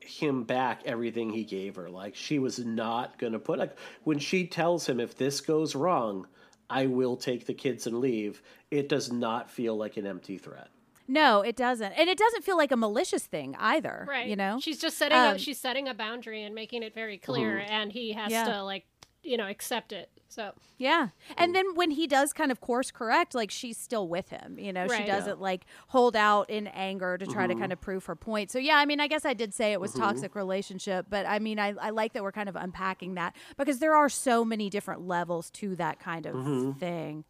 him 0.00 0.44
back 0.44 0.82
everything 0.84 1.30
he 1.30 1.44
gave 1.44 1.76
her. 1.76 1.88
Like 1.88 2.14
she 2.14 2.38
was 2.38 2.58
not 2.58 3.18
going 3.18 3.32
to 3.32 3.38
put 3.38 3.58
like 3.58 3.76
when 4.04 4.18
she 4.18 4.46
tells 4.46 4.88
him 4.88 5.00
if 5.00 5.16
this 5.16 5.40
goes 5.40 5.74
wrong, 5.74 6.26
I 6.68 6.86
will 6.86 7.16
take 7.16 7.46
the 7.46 7.54
kids 7.54 7.86
and 7.86 7.98
leave. 7.98 8.42
It 8.70 8.88
does 8.90 9.10
not 9.10 9.50
feel 9.50 9.74
like 9.76 9.96
an 9.96 10.06
empty 10.06 10.36
threat. 10.36 10.68
No, 11.10 11.40
it 11.40 11.56
doesn't, 11.56 11.92
and 11.92 12.08
it 12.10 12.18
doesn't 12.18 12.44
feel 12.44 12.58
like 12.58 12.70
a 12.70 12.76
malicious 12.76 13.26
thing 13.26 13.56
either. 13.58 14.06
Right. 14.08 14.26
You 14.28 14.36
know, 14.36 14.60
she's 14.60 14.78
just 14.78 14.98
setting 14.98 15.16
Um, 15.16 15.36
a, 15.36 15.38
she's 15.38 15.58
setting 15.58 15.88
a 15.88 15.94
boundary 15.94 16.42
and 16.44 16.54
making 16.54 16.82
it 16.82 16.94
very 16.94 17.16
clear, 17.16 17.58
and 17.66 17.90
he 17.90 18.12
has 18.12 18.30
Yeah. 18.30 18.44
to 18.44 18.62
like 18.62 18.84
you 19.22 19.36
know 19.36 19.46
accept 19.48 19.92
it. 19.92 20.10
So 20.30 20.52
Yeah. 20.76 21.08
And 21.38 21.54
then 21.54 21.74
when 21.74 21.90
he 21.90 22.06
does 22.06 22.34
kind 22.34 22.52
of 22.52 22.60
course 22.60 22.90
correct, 22.90 23.34
like 23.34 23.50
she's 23.50 23.78
still 23.78 24.06
with 24.08 24.28
him. 24.28 24.58
You 24.58 24.72
know, 24.74 24.86
she 24.86 25.04
doesn't 25.06 25.40
like 25.40 25.64
hold 25.88 26.14
out 26.14 26.50
in 26.50 26.66
anger 26.68 27.16
to 27.16 27.26
try 27.26 27.46
to 27.46 27.54
kind 27.54 27.72
of 27.72 27.80
prove 27.80 28.04
her 28.04 28.14
point. 28.14 28.50
So 28.50 28.58
yeah, 28.58 28.76
I 28.76 28.84
mean, 28.84 29.00
I 29.00 29.06
guess 29.08 29.24
I 29.24 29.32
did 29.32 29.54
say 29.54 29.72
it 29.72 29.80
was 29.80 29.92
toxic 29.94 30.34
relationship, 30.34 31.06
but 31.08 31.24
I 31.26 31.38
mean, 31.38 31.58
I, 31.58 31.72
I 31.80 31.90
like 31.90 32.12
that 32.12 32.22
we're 32.22 32.30
kind 32.32 32.48
of 32.48 32.56
unpacking 32.56 33.14
that 33.14 33.34
because 33.56 33.78
there 33.78 33.94
are 33.94 34.10
so 34.10 34.44
many 34.44 34.68
different 34.68 35.00
levels 35.08 35.50
to 35.52 35.74
that 35.76 35.98
kind 35.98 36.26
of 36.26 36.78
thing. 36.78 37.24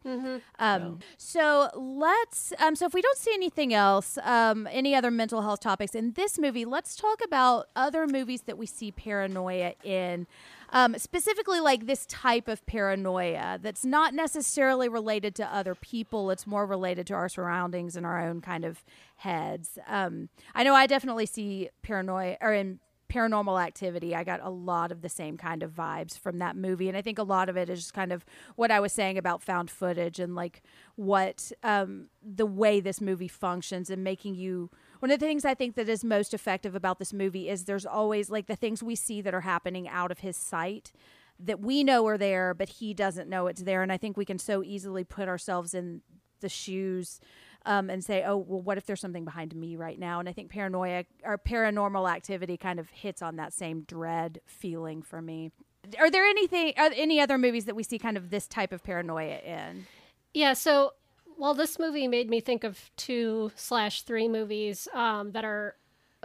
Um, 0.59 0.99
So 1.17 1.69
let's, 1.75 2.51
um, 2.59 2.75
so 2.75 2.85
if 2.85 2.93
we 2.93 3.01
don't 3.01 3.17
see 3.17 3.33
anything 3.33 3.73
else, 3.73 4.17
um, 4.23 4.67
any 4.71 4.93
other 4.93 5.09
mental 5.09 5.41
health 5.41 5.61
topics 5.61 5.95
in 5.95 6.11
this 6.13 6.37
movie, 6.37 6.65
let's 6.65 6.95
talk 6.97 7.21
about 7.23 7.69
other 7.77 8.07
movies 8.07 8.41
that 8.43 8.57
we 8.57 8.65
see 8.65 8.91
paranoia 8.91 9.73
in. 9.83 10.27
Um, 10.71 10.97
specifically, 10.97 11.59
like 11.59 11.85
this 11.85 12.05
type 12.05 12.47
of 12.47 12.65
paranoia 12.65 13.59
that's 13.61 13.85
not 13.85 14.13
necessarily 14.13 14.87
related 14.87 15.35
to 15.35 15.55
other 15.55 15.75
people. 15.75 16.29
It's 16.31 16.45
more 16.45 16.65
related 16.65 17.07
to 17.07 17.13
our 17.13 17.29
surroundings 17.29 17.95
and 17.95 18.05
our 18.05 18.21
own 18.21 18.41
kind 18.41 18.65
of 18.65 18.83
heads. 19.17 19.79
Um, 19.87 20.29
I 20.53 20.63
know 20.63 20.75
I 20.75 20.87
definitely 20.87 21.25
see 21.25 21.69
paranoia 21.81 22.37
or 22.41 22.53
in 22.53 22.79
paranormal 23.09 23.61
activity 23.61 24.15
i 24.15 24.23
got 24.23 24.39
a 24.43 24.49
lot 24.49 24.91
of 24.91 25.01
the 25.01 25.09
same 25.09 25.35
kind 25.35 25.63
of 25.63 25.71
vibes 25.71 26.17
from 26.17 26.37
that 26.37 26.55
movie 26.55 26.87
and 26.87 26.95
i 26.95 27.01
think 27.01 27.17
a 27.17 27.23
lot 27.23 27.49
of 27.49 27.57
it 27.57 27.67
is 27.67 27.79
just 27.79 27.93
kind 27.93 28.11
of 28.11 28.23
what 28.55 28.69
i 28.69 28.79
was 28.79 28.93
saying 28.93 29.17
about 29.17 29.41
found 29.41 29.69
footage 29.69 30.19
and 30.19 30.35
like 30.35 30.61
what 30.95 31.51
um, 31.63 32.05
the 32.23 32.45
way 32.45 32.79
this 32.79 33.01
movie 33.01 33.27
functions 33.27 33.89
and 33.89 34.03
making 34.03 34.35
you 34.35 34.69
one 34.99 35.11
of 35.11 35.19
the 35.19 35.25
things 35.25 35.45
i 35.45 35.53
think 35.53 35.75
that 35.75 35.89
is 35.89 36.03
most 36.03 36.33
effective 36.33 36.75
about 36.75 36.99
this 36.99 37.13
movie 37.13 37.49
is 37.49 37.65
there's 37.65 37.85
always 37.85 38.29
like 38.29 38.47
the 38.47 38.55
things 38.55 38.83
we 38.83 38.95
see 38.95 39.21
that 39.21 39.33
are 39.33 39.41
happening 39.41 39.87
out 39.87 40.11
of 40.11 40.19
his 40.19 40.37
sight 40.37 40.91
that 41.39 41.59
we 41.59 41.83
know 41.83 42.05
are 42.07 42.17
there 42.17 42.53
but 42.53 42.69
he 42.69 42.93
doesn't 42.93 43.29
know 43.29 43.47
it's 43.47 43.63
there 43.63 43.81
and 43.81 43.91
i 43.91 43.97
think 43.97 44.17
we 44.17 44.25
can 44.25 44.39
so 44.39 44.63
easily 44.63 45.03
put 45.03 45.27
ourselves 45.27 45.73
in 45.73 46.01
the 46.41 46.49
shoes 46.49 47.19
um, 47.65 47.89
and 47.89 48.03
say, 48.03 48.23
oh, 48.25 48.37
well, 48.37 48.61
what 48.61 48.77
if 48.77 48.85
there's 48.85 49.01
something 49.01 49.25
behind 49.25 49.55
me 49.55 49.75
right 49.75 49.99
now? 49.99 50.19
And 50.19 50.29
I 50.29 50.33
think 50.33 50.49
paranoia 50.49 51.05
or 51.23 51.37
paranormal 51.37 52.09
activity 52.09 52.57
kind 52.57 52.79
of 52.79 52.89
hits 52.89 53.21
on 53.21 53.35
that 53.35 53.53
same 53.53 53.81
dread 53.81 54.39
feeling 54.45 55.01
for 55.01 55.21
me. 55.21 55.51
Are 55.99 56.09
there 56.09 56.25
anything, 56.25 56.73
are 56.77 56.91
any 56.95 57.19
other 57.19 57.37
movies 57.37 57.65
that 57.65 57.75
we 57.75 57.83
see 57.83 57.99
kind 57.99 58.17
of 58.17 58.29
this 58.29 58.47
type 58.47 58.71
of 58.71 58.83
paranoia 58.83 59.39
in? 59.39 59.87
Yeah, 60.33 60.53
so 60.53 60.93
well, 61.39 61.53
this 61.53 61.79
movie 61.79 62.07
made 62.07 62.29
me 62.29 62.41
think 62.41 62.63
of 62.63 62.91
two 62.97 63.51
slash 63.55 64.01
three 64.03 64.27
movies 64.27 64.87
um, 64.93 65.31
that 65.31 65.45
are 65.45 65.75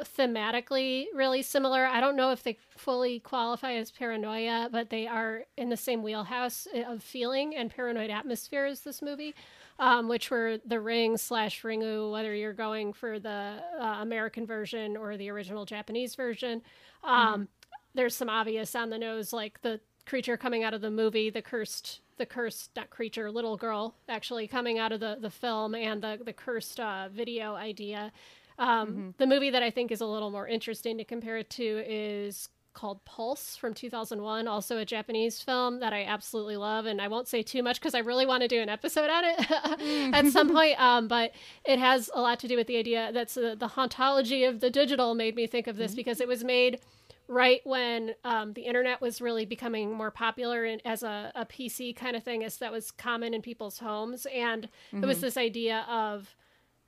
thematically 0.01 1.07
really 1.15 1.41
similar. 1.41 1.86
I 1.86 2.01
don't 2.01 2.16
know 2.16 2.32
if 2.32 2.43
they 2.43 2.59
fully 2.77 3.20
qualify 3.20 3.74
as 3.74 3.93
paranoia, 3.93 4.69
but 4.73 4.91
they 4.91 5.07
are 5.07 5.45
in 5.57 5.69
the 5.69 5.77
same 5.77 6.03
wheelhouse 6.03 6.66
of 6.89 7.01
feeling 7.01 7.55
and 7.55 7.70
paranoid 7.70 8.11
atmosphere 8.11 8.65
as 8.65 8.81
this 8.81 9.01
movie, 9.01 9.36
um, 9.78 10.09
which 10.09 10.32
were 10.32 10.59
The 10.66 10.81
Ring 10.81 11.16
slash 11.16 11.62
Ringu, 11.62 12.11
whether 12.11 12.35
you're 12.35 12.53
going 12.53 12.93
for 12.93 13.20
the 13.20 13.62
uh, 13.81 13.99
American 14.01 14.47
version 14.47 14.97
or 14.97 15.16
the 15.16 15.31
original 15.31 15.65
Japanese 15.65 16.16
version. 16.16 16.61
Um, 17.05 17.47
There's 17.95 18.16
some 18.16 18.28
obvious 18.28 18.74
on 18.74 18.91
the 18.91 18.99
nose, 18.99 19.32
like 19.32 19.62
the 19.62 19.78
creature 20.07 20.37
coming 20.37 20.63
out 20.63 20.75
of 20.75 20.81
the 20.81 20.91
movie, 20.91 21.31
the 21.31 21.43
cursed, 21.43 22.01
the 22.19 22.27
cursed, 22.27 22.71
not 22.77 22.91
creature, 22.91 23.31
little 23.31 23.57
girl 23.57 23.95
actually 24.09 24.47
coming 24.47 24.79
out 24.79 24.93
of 24.93 25.01
the, 25.01 25.17
the 25.21 25.31
film, 25.31 25.75
and 25.75 26.03
the, 26.03 26.19
the 26.25 26.33
cursed 26.33 26.79
uh, 26.81 27.09
video 27.13 27.55
idea. 27.55 28.13
Um, 28.59 29.15
The 29.19 29.27
movie 29.27 29.51
that 29.51 29.63
I 29.63 29.71
think 29.71 29.91
is 29.91 30.01
a 30.01 30.07
little 30.07 30.31
more 30.31 30.47
interesting 30.47 30.99
to 30.99 31.05
compare 31.05 31.39
it 31.39 31.51
to 31.51 31.83
is 31.87 32.49
called 32.73 33.05
Pulse 33.05 33.57
from 33.57 33.73
2001, 33.73 34.49
also 34.49 34.79
a 34.79 34.85
Japanese 34.85 35.41
film 35.41 35.79
that 35.81 35.93
I 35.93 36.05
absolutely 36.05 36.57
love. 36.57 36.87
And 36.87 37.01
I 37.01 37.09
won't 37.09 37.29
say 37.29 37.43
too 37.43 37.63
much 37.63 37.81
because 37.81 37.95
I 37.95 38.01
really 38.01 38.27
want 38.27 38.43
to 38.43 38.49
do 38.49 38.61
an 38.61 38.69
episode 38.69 39.11
on 39.11 39.25
it 39.25 39.51
at 40.15 40.27
some 40.27 40.51
point. 40.53 40.81
Um, 40.81 41.09
but 41.09 41.33
it 41.65 41.79
has 41.79 42.11
a 42.15 42.21
lot 42.21 42.41
to 42.41 42.49
do 42.49 42.57
with 42.57 42.67
the 42.67 42.77
idea 42.77 43.11
that's 43.13 43.37
uh, 43.37 43.55
the 43.57 43.69
hauntology 43.69 44.49
of 44.49 44.61
the 44.61 44.71
digital 44.71 45.15
made 45.15 45.37
me 45.37 45.47
think 45.47 45.67
of 45.69 45.77
this 45.77 45.95
because 45.95 46.21
it 46.21 46.29
was 46.29 46.43
made 46.45 46.81
right 47.29 47.61
when 47.65 48.15
um, 48.25 48.53
the 48.53 48.63
internet 48.63 49.01
was 49.01 49.21
really 49.21 49.47
becoming 49.47 49.93
more 49.93 50.11
popular 50.11 50.65
and 50.65 50.81
as 50.85 51.03
a, 51.03 51.33
a 51.35 51.47
PC 51.47 51.97
kind 51.97 52.17
of 52.17 52.23
thing, 52.23 52.45
as 52.45 52.59
that 52.59 52.73
was 52.73 52.91
common 52.91 53.35
in 53.35 53.43
people's 53.43 53.79
homes. 53.79 54.27
And 54.27 54.69
it 54.93 55.07
was 55.07 55.21
this 55.21 55.37
idea 55.37 55.87
of 55.89 56.37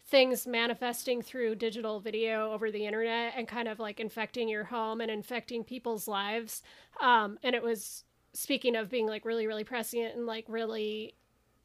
things 0.09 0.47
manifesting 0.47 1.21
through 1.21 1.57
digital 1.57 2.01
video 2.01 2.53
over 2.53 2.71
the 2.71 2.87
internet 2.87 3.33
and 3.37 3.49
kind 3.49 3.67
of 3.67 3.81
like 3.81 3.99
infecting 3.99 4.49
your 4.49 4.65
home 4.65 5.01
and 5.01 5.11
infecting 5.11 5.65
people's 5.65 6.07
lives. 6.07 6.63
Um, 7.01 7.39
and 7.43 7.57
it 7.57 7.63
was 7.63 8.05
speaking 8.33 8.77
of 8.77 8.89
being 8.89 9.07
like 9.07 9.25
really, 9.25 9.47
really 9.47 9.65
prescient 9.65 10.15
and 10.15 10.27
like 10.27 10.45
really 10.49 11.15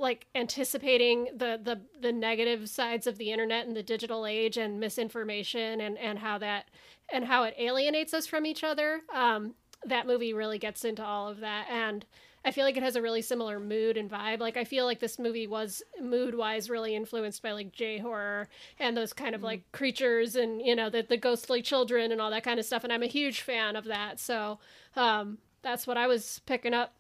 like 0.02 0.28
anticipating 0.36 1.30
the 1.36 1.60
the 1.64 1.80
the 2.02 2.12
negative 2.12 2.68
sides 2.68 3.06
of 3.08 3.18
the 3.18 3.32
internet 3.32 3.68
and 3.68 3.76
the 3.76 3.84
digital 3.84 4.26
age 4.26 4.58
and 4.58 4.80
misinformation 4.80 5.80
and 5.80 5.98
and 5.98 6.20
how 6.20 6.38
that 6.38 6.66
and 7.14 7.26
how 7.26 7.44
it 7.44 7.54
alienates 7.60 8.14
us 8.14 8.26
from 8.26 8.46
each 8.46 8.64
other 8.64 9.02
um 9.14 9.54
that 9.86 10.08
movie 10.08 10.34
really 10.34 10.60
gets 10.60 10.86
into 10.86 11.04
all 11.04 11.28
of 11.28 11.40
that. 11.40 11.68
And 11.70 12.06
i 12.44 12.50
feel 12.50 12.66
like 12.66 12.76
it 12.76 12.84
has 12.84 12.96
a 12.96 13.02
really 13.02 13.22
similar 13.22 13.60
mood 13.60 13.98
and 13.98 14.10
vibe. 14.10 14.40
Like 14.40 14.58
i 14.58 14.64
feel 14.64 14.86
like 14.86 15.00
this 15.00 15.20
movie 15.20 15.48
was 15.48 15.84
mood 16.02 16.36
wise 16.36 16.70
really 16.70 16.96
influenced 16.96 17.44
by 17.44 17.52
like 17.52 17.72
j 17.72 18.00
horror 18.00 18.48
and 18.80 18.98
those 18.98 19.14
kind 19.14 19.36
of 19.36 19.44
like 19.44 19.72
creatures 19.72 20.36
and 20.36 20.62
you 20.62 20.76
know 20.76 20.90
the, 20.90 21.04
the 21.08 21.18
ghostly 21.18 21.62
children 21.62 22.12
and 22.12 22.20
all 22.20 22.32
that 22.32 22.44
kind 22.44 22.60
of 22.60 22.66
stuff. 22.66 22.84
And 22.84 22.92
i'm 22.92 23.04
a 23.04 23.08
huge 23.08 23.42
fan 23.42 23.76
of 23.76 23.86
that. 23.86 24.20
So 24.20 24.60
um 24.96 25.38
that's 25.62 25.86
what 25.86 25.98
i 25.98 26.08
was 26.08 26.42
picking 26.48 26.74
up. 26.74 26.94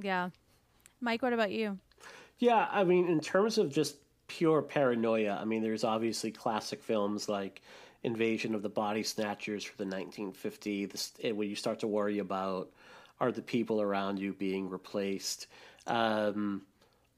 Yeah. 0.00 0.30
Mike, 1.00 1.22
what 1.22 1.32
about 1.32 1.50
you? 1.50 1.78
Yeah, 2.40 2.66
I 2.70 2.84
mean, 2.84 3.06
in 3.06 3.20
terms 3.20 3.58
of 3.58 3.70
just 3.70 3.96
pure 4.26 4.62
paranoia, 4.62 5.38
I 5.40 5.44
mean, 5.44 5.62
there's 5.62 5.84
obviously 5.84 6.30
classic 6.30 6.82
films 6.82 7.28
like 7.28 7.60
Invasion 8.02 8.54
of 8.54 8.62
the 8.62 8.70
Body 8.70 9.02
Snatchers 9.02 9.62
for 9.62 9.76
the 9.76 9.84
1950, 9.84 10.86
this, 10.86 11.12
eh, 11.22 11.32
where 11.32 11.46
you 11.46 11.54
start 11.54 11.80
to 11.80 11.86
worry 11.86 12.18
about 12.18 12.70
are 13.20 13.30
the 13.30 13.42
people 13.42 13.82
around 13.82 14.18
you 14.18 14.32
being 14.32 14.70
replaced. 14.70 15.48
Um, 15.86 16.62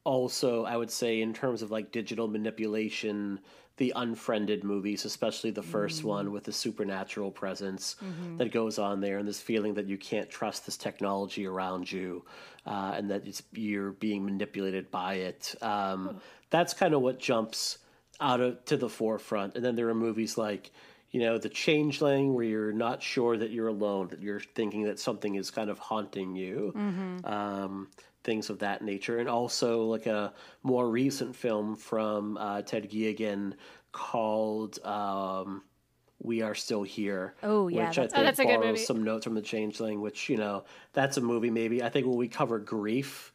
also, 0.03 0.65
I 0.65 0.77
would 0.77 0.91
say 0.91 1.23
in 1.23 1.33
terms 1.33 1.63
of 1.63 1.71
like 1.71 1.93
digital 1.93 2.27
manipulation, 2.27 3.39
the 3.83 3.93
unfriended 3.97 4.63
movies, 4.63 5.05
especially 5.05 5.51
the 5.51 5.69
first 5.77 6.05
one 6.05 6.31
with 6.31 6.45
the 6.45 6.53
supernatural 6.53 7.33
presence 7.33 7.97
that 8.39 8.53
goes 8.53 8.79
on 8.79 9.01
there, 9.01 9.19
and 9.19 9.27
this 9.27 9.41
feeling 9.41 9.75
that 9.75 9.87
you 9.93 9.99
can't 9.99 10.31
trust 10.31 10.67
this 10.67 10.77
technology 10.77 11.45
around 11.53 11.91
you, 11.91 12.25
uh, 12.65 12.93
and 12.97 13.11
that 13.11 13.27
it's, 13.27 13.43
you're 13.53 13.91
being 13.91 14.25
manipulated 14.25 14.89
by 14.91 15.15
it. 15.15 15.55
Um, 15.61 16.21
That's 16.51 16.75
kind 16.75 16.95
of 16.95 17.01
what 17.03 17.19
jumps 17.19 17.79
out 18.21 18.41
of 18.41 18.65
to 18.67 18.77
the 18.77 18.89
forefront. 18.89 19.57
And 19.57 19.65
then 19.65 19.75
there 19.75 19.89
are 19.89 19.95
movies 20.09 20.39
like, 20.39 20.71
you 21.11 21.21
know, 21.21 21.39
The 21.39 21.49
Changeling, 21.49 22.35
where 22.35 22.45
you're 22.45 22.73
not 22.73 23.03
sure 23.03 23.37
that 23.37 23.51
you're 23.51 23.73
alone, 23.79 24.09
that 24.13 24.23
you're 24.23 24.45
thinking 24.59 24.85
that 24.85 25.01
something 25.01 25.35
is 25.35 25.51
kind 25.51 25.71
of 25.71 25.79
haunting 25.81 26.37
you. 26.37 26.73
Um, 27.25 27.89
things 28.25 28.51
of 28.51 28.59
that 28.61 28.83
nature, 28.83 29.19
and 29.19 29.29
also 29.29 29.85
like 29.85 30.07
a 30.07 30.33
more 30.63 30.89
recent 30.89 31.35
film 31.35 31.77
from 31.77 32.37
uh, 32.39 32.63
Ted 32.63 32.91
Geoghegan 32.91 33.55
called 33.93 34.79
um, 34.85 35.63
"We 36.23 36.43
Are 36.43 36.55
Still 36.55 36.83
Here." 36.83 37.35
Oh, 37.43 37.69
yeah, 37.69 37.89
which 37.89 37.99
I 37.99 38.07
that's- 38.07 38.37
think 38.37 38.51
Oh, 38.51 38.53
a 38.53 38.57
good 38.57 38.61
borrows 38.61 38.73
movie. 38.75 38.85
some 38.85 39.03
notes 39.05 39.25
from 39.25 39.35
The 39.35 39.43
Changeling. 39.43 40.01
Which 40.01 40.29
you 40.29 40.37
know, 40.37 40.65
that's 40.93 41.17
a 41.17 41.21
movie. 41.21 41.51
Maybe 41.51 41.83
I 41.83 41.89
think 41.89 42.07
when 42.07 42.17
we 42.17 42.29
cover 42.29 42.59
grief, 42.59 43.33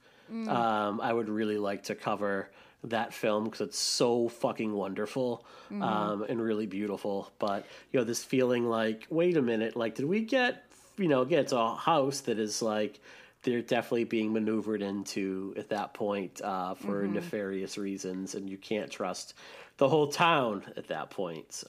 um, 0.47 0.99
I 1.01 1.13
would 1.13 1.29
really 1.29 1.57
like 1.57 1.83
to 1.83 1.95
cover 1.95 2.49
that 2.83 3.13
film 3.13 3.45
because 3.45 3.61
it's 3.61 3.79
so 3.79 4.29
fucking 4.29 4.71
wonderful 4.71 5.45
um, 5.81 6.23
and 6.29 6.41
really 6.41 6.67
beautiful. 6.67 7.31
But 7.39 7.65
you 7.91 7.99
know, 7.99 8.03
this 8.03 8.23
feeling 8.23 8.65
like, 8.65 9.07
wait 9.09 9.35
a 9.37 9.41
minute, 9.41 9.75
like, 9.75 9.95
did 9.95 10.05
we 10.05 10.21
get 10.21 10.63
you 10.99 11.07
know, 11.07 11.23
get 11.25 11.49
to 11.49 11.57
a 11.57 11.75
house 11.75 12.21
that 12.21 12.39
is 12.39 12.61
like 12.61 12.99
they're 13.43 13.61
definitely 13.61 14.03
being 14.03 14.33
maneuvered 14.33 14.81
into 14.81 15.53
at 15.57 15.69
that 15.69 15.93
point 15.93 16.41
uh, 16.41 16.73
for 16.73 17.07
nefarious 17.07 17.77
reasons, 17.77 18.35
and 18.35 18.49
you 18.49 18.57
can't 18.57 18.91
trust 18.91 19.35
the 19.77 19.87
whole 19.87 20.07
town 20.07 20.63
at 20.75 20.87
that 20.87 21.09
point. 21.09 21.53
So 21.53 21.67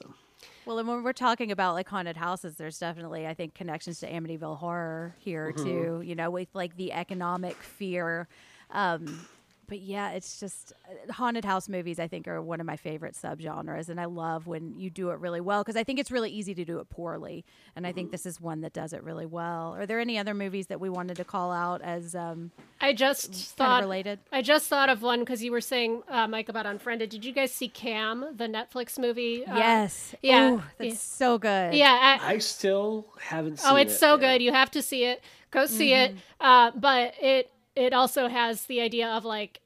Well, 0.67 0.79
and 0.79 0.89
when 0.89 1.03
we're 1.03 1.13
talking 1.13 1.51
about 1.53 1.75
like 1.75 1.89
haunted 1.89 2.17
houses, 2.17 2.57
there's 2.57 2.79
definitely, 2.79 3.27
I 3.27 3.35
think, 3.35 3.55
connections 3.55 4.01
to 4.01 4.11
Amityville 4.11 4.59
Horror 4.59 5.15
here 5.19 5.53
Mm-hmm. 5.53 5.63
too. 5.63 6.03
You 6.05 6.15
know, 6.15 6.31
with 6.31 6.49
like 6.55 6.77
the 6.77 6.93
economic 6.93 7.57
fear. 7.63 8.29
Um, 8.71 9.27
but 9.69 9.81
yeah, 9.81 10.11
it's 10.11 10.41
just 10.41 10.73
uh, 10.89 11.13
haunted 11.13 11.45
house 11.45 11.69
movies. 11.69 11.99
I 11.99 12.09
think 12.09 12.27
are 12.27 12.41
one 12.43 12.61
of 12.61 12.67
my 12.67 12.77
favorite 12.77 13.15
subgenres, 13.15 13.89
and 13.89 14.01
I 14.01 14.07
love 14.07 14.47
when 14.47 14.75
you 14.79 14.91
do 14.91 15.11
it 15.11 15.19
really 15.21 15.41
well 15.41 15.63
because 15.63 15.77
I 15.77 15.85
think 15.85 15.99
it's 15.99 16.11
really 16.11 16.31
easy 16.31 16.55
to 16.55 16.65
do 16.65 16.79
it 16.81 16.89
poorly, 16.91 17.45
and 17.77 17.87
I 17.87 17.91
Mm-hmm. 17.91 17.95
think 17.97 18.11
this 18.13 18.27
is 18.27 18.41
one 18.41 18.63
that 18.63 18.73
does 18.73 18.93
it 18.93 19.03
really 19.05 19.27
well. 19.27 19.75
Are 19.75 19.87
there 19.87 20.01
any 20.01 20.19
other 20.19 20.35
movies 20.35 20.67
that 20.69 20.81
we 20.81 20.89
wanted 20.89 21.17
to 21.19 21.25
call 21.25 21.53
out 21.53 21.83
as 21.83 22.15
um, 22.15 22.51
I 22.81 22.93
just 22.93 23.33
thought 23.57 23.83
of 23.83 23.87
related? 23.87 24.19
I 24.33 24.43
just 24.43 24.67
thought 24.69 24.89
of 24.89 25.03
one 25.03 25.21
because 25.21 25.43
you 25.43 25.53
were 25.53 25.61
saying, 25.61 26.03
uh, 26.09 26.27
Mike, 26.29 26.49
about 26.49 26.67
Unfriended. 26.67 27.11
Did 27.11 27.25
you 27.25 27.33
guys 27.33 27.53
see 27.53 27.69
Cam, 27.69 28.25
the 28.37 28.47
Netflix 28.47 28.99
movie? 28.99 29.45
Uh, 29.47 29.57
yes. 29.57 30.15
yeah. 30.23 30.53
Ooh, 30.53 30.63
that's 30.79 30.91
Yeah. 30.91 30.95
so 30.97 31.39
good. 31.39 31.75
yeah. 31.75 32.19
I, 32.23 32.35
I 32.35 32.39
still 32.39 33.07
haven't 33.21 33.59
seen 33.61 33.71
oh, 33.73 33.77
it's 33.77 33.93
it 33.95 33.99
so 33.99 34.13
yet. 34.13 34.21
good. 34.21 34.43
You 34.43 34.53
have 34.53 34.71
to 34.73 34.83
see 34.83 35.05
it. 35.05 35.23
Go 35.51 35.67
see 35.67 35.91
Mm-hmm. 35.91 36.17
it. 36.17 36.23
Uh, 36.41 36.71
but 36.75 37.15
it 37.21 37.51
it 37.87 37.93
also 37.93 38.29
has 38.29 38.67
the 38.67 38.81
idea 38.81 39.09
of 39.09 39.25
like 39.25 39.61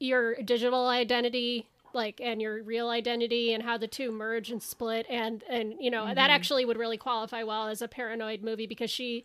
your 0.00 0.36
digital 0.42 0.86
identity 0.86 1.66
like 1.94 2.20
and 2.22 2.40
your 2.40 2.62
real 2.62 2.88
identity 2.90 3.52
and 3.54 3.62
how 3.62 3.76
the 3.78 3.88
two 3.88 4.12
merge 4.12 4.50
and 4.50 4.62
split. 4.62 5.06
And 5.08 5.42
and 5.48 5.74
you 5.80 5.90
know 5.90 6.04
Mm-hmm. 6.04 6.14
that 6.14 6.30
actually 6.30 6.64
would 6.64 6.76
really 6.78 6.98
qualify 6.98 7.42
well 7.42 7.66
as 7.68 7.82
a 7.82 7.88
paranoid 7.88 8.42
movie 8.42 8.66
because 8.66 8.90
she 8.90 9.24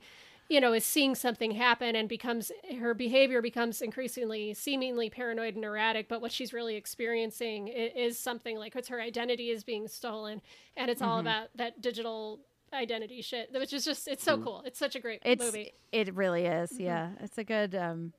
you 0.50 0.60
know 0.62 0.74
is 0.74 0.84
seeing 0.86 1.14
something 1.16 1.52
happen 1.52 1.96
and 1.96 2.08
becomes 2.10 2.52
her 2.80 2.94
behavior 2.94 3.42
becomes 3.42 3.82
increasingly 3.82 4.54
seemingly 4.54 5.10
paranoid 5.10 5.56
and 5.56 5.66
erratic. 5.66 6.08
But 6.08 6.22
what 6.22 6.32
she's 6.32 6.54
really 6.54 6.76
experiencing 6.76 7.68
is 7.68 8.18
something 8.18 8.58
like 8.58 8.76
it's 8.76 8.88
her 8.88 9.02
identity 9.02 9.50
is 9.52 9.64
being 9.64 9.88
stolen 9.88 10.42
and 10.78 10.90
it's 10.90 11.02
Mm-hmm. 11.02 11.12
all 11.12 11.20
about 11.20 11.48
that 11.56 11.82
digital 11.82 12.40
identity 12.74 13.22
shit 13.22 13.52
which 13.54 13.72
is 13.74 13.86
just 13.86 14.08
it's 14.08 14.24
so 14.24 14.38
cool. 14.38 14.64
It's 14.66 14.80
such 14.80 14.96
a 14.96 15.00
great 15.00 15.22
it's 15.26 15.44
movie. 15.46 15.74
it 15.92 16.16
really 16.16 16.46
is. 16.46 16.80
Yeah. 16.80 17.10
It's 17.20 17.38
a 17.38 17.44
good 17.44 17.76
um 17.76 18.14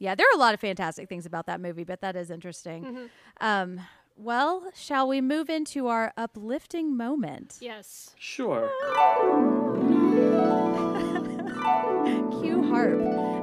yeah 0.00 0.16
there 0.16 0.26
are 0.26 0.34
a 0.36 0.40
lot 0.40 0.54
of 0.54 0.60
fantastic 0.60 1.08
things 1.08 1.26
about 1.26 1.46
that 1.46 1.60
movie 1.60 1.84
but 1.84 2.00
that 2.00 2.16
is 2.16 2.30
interesting. 2.32 3.08
Um 3.40 3.80
well 4.16 4.72
shall 4.74 5.06
we 5.06 5.20
move 5.20 5.48
into 5.48 5.86
our 5.86 6.12
uplifting 6.16 6.96
moment? 6.96 7.58
Yes. 7.60 8.16
Sure. 8.18 8.68
cue 12.40 12.62
harp. 12.68 13.00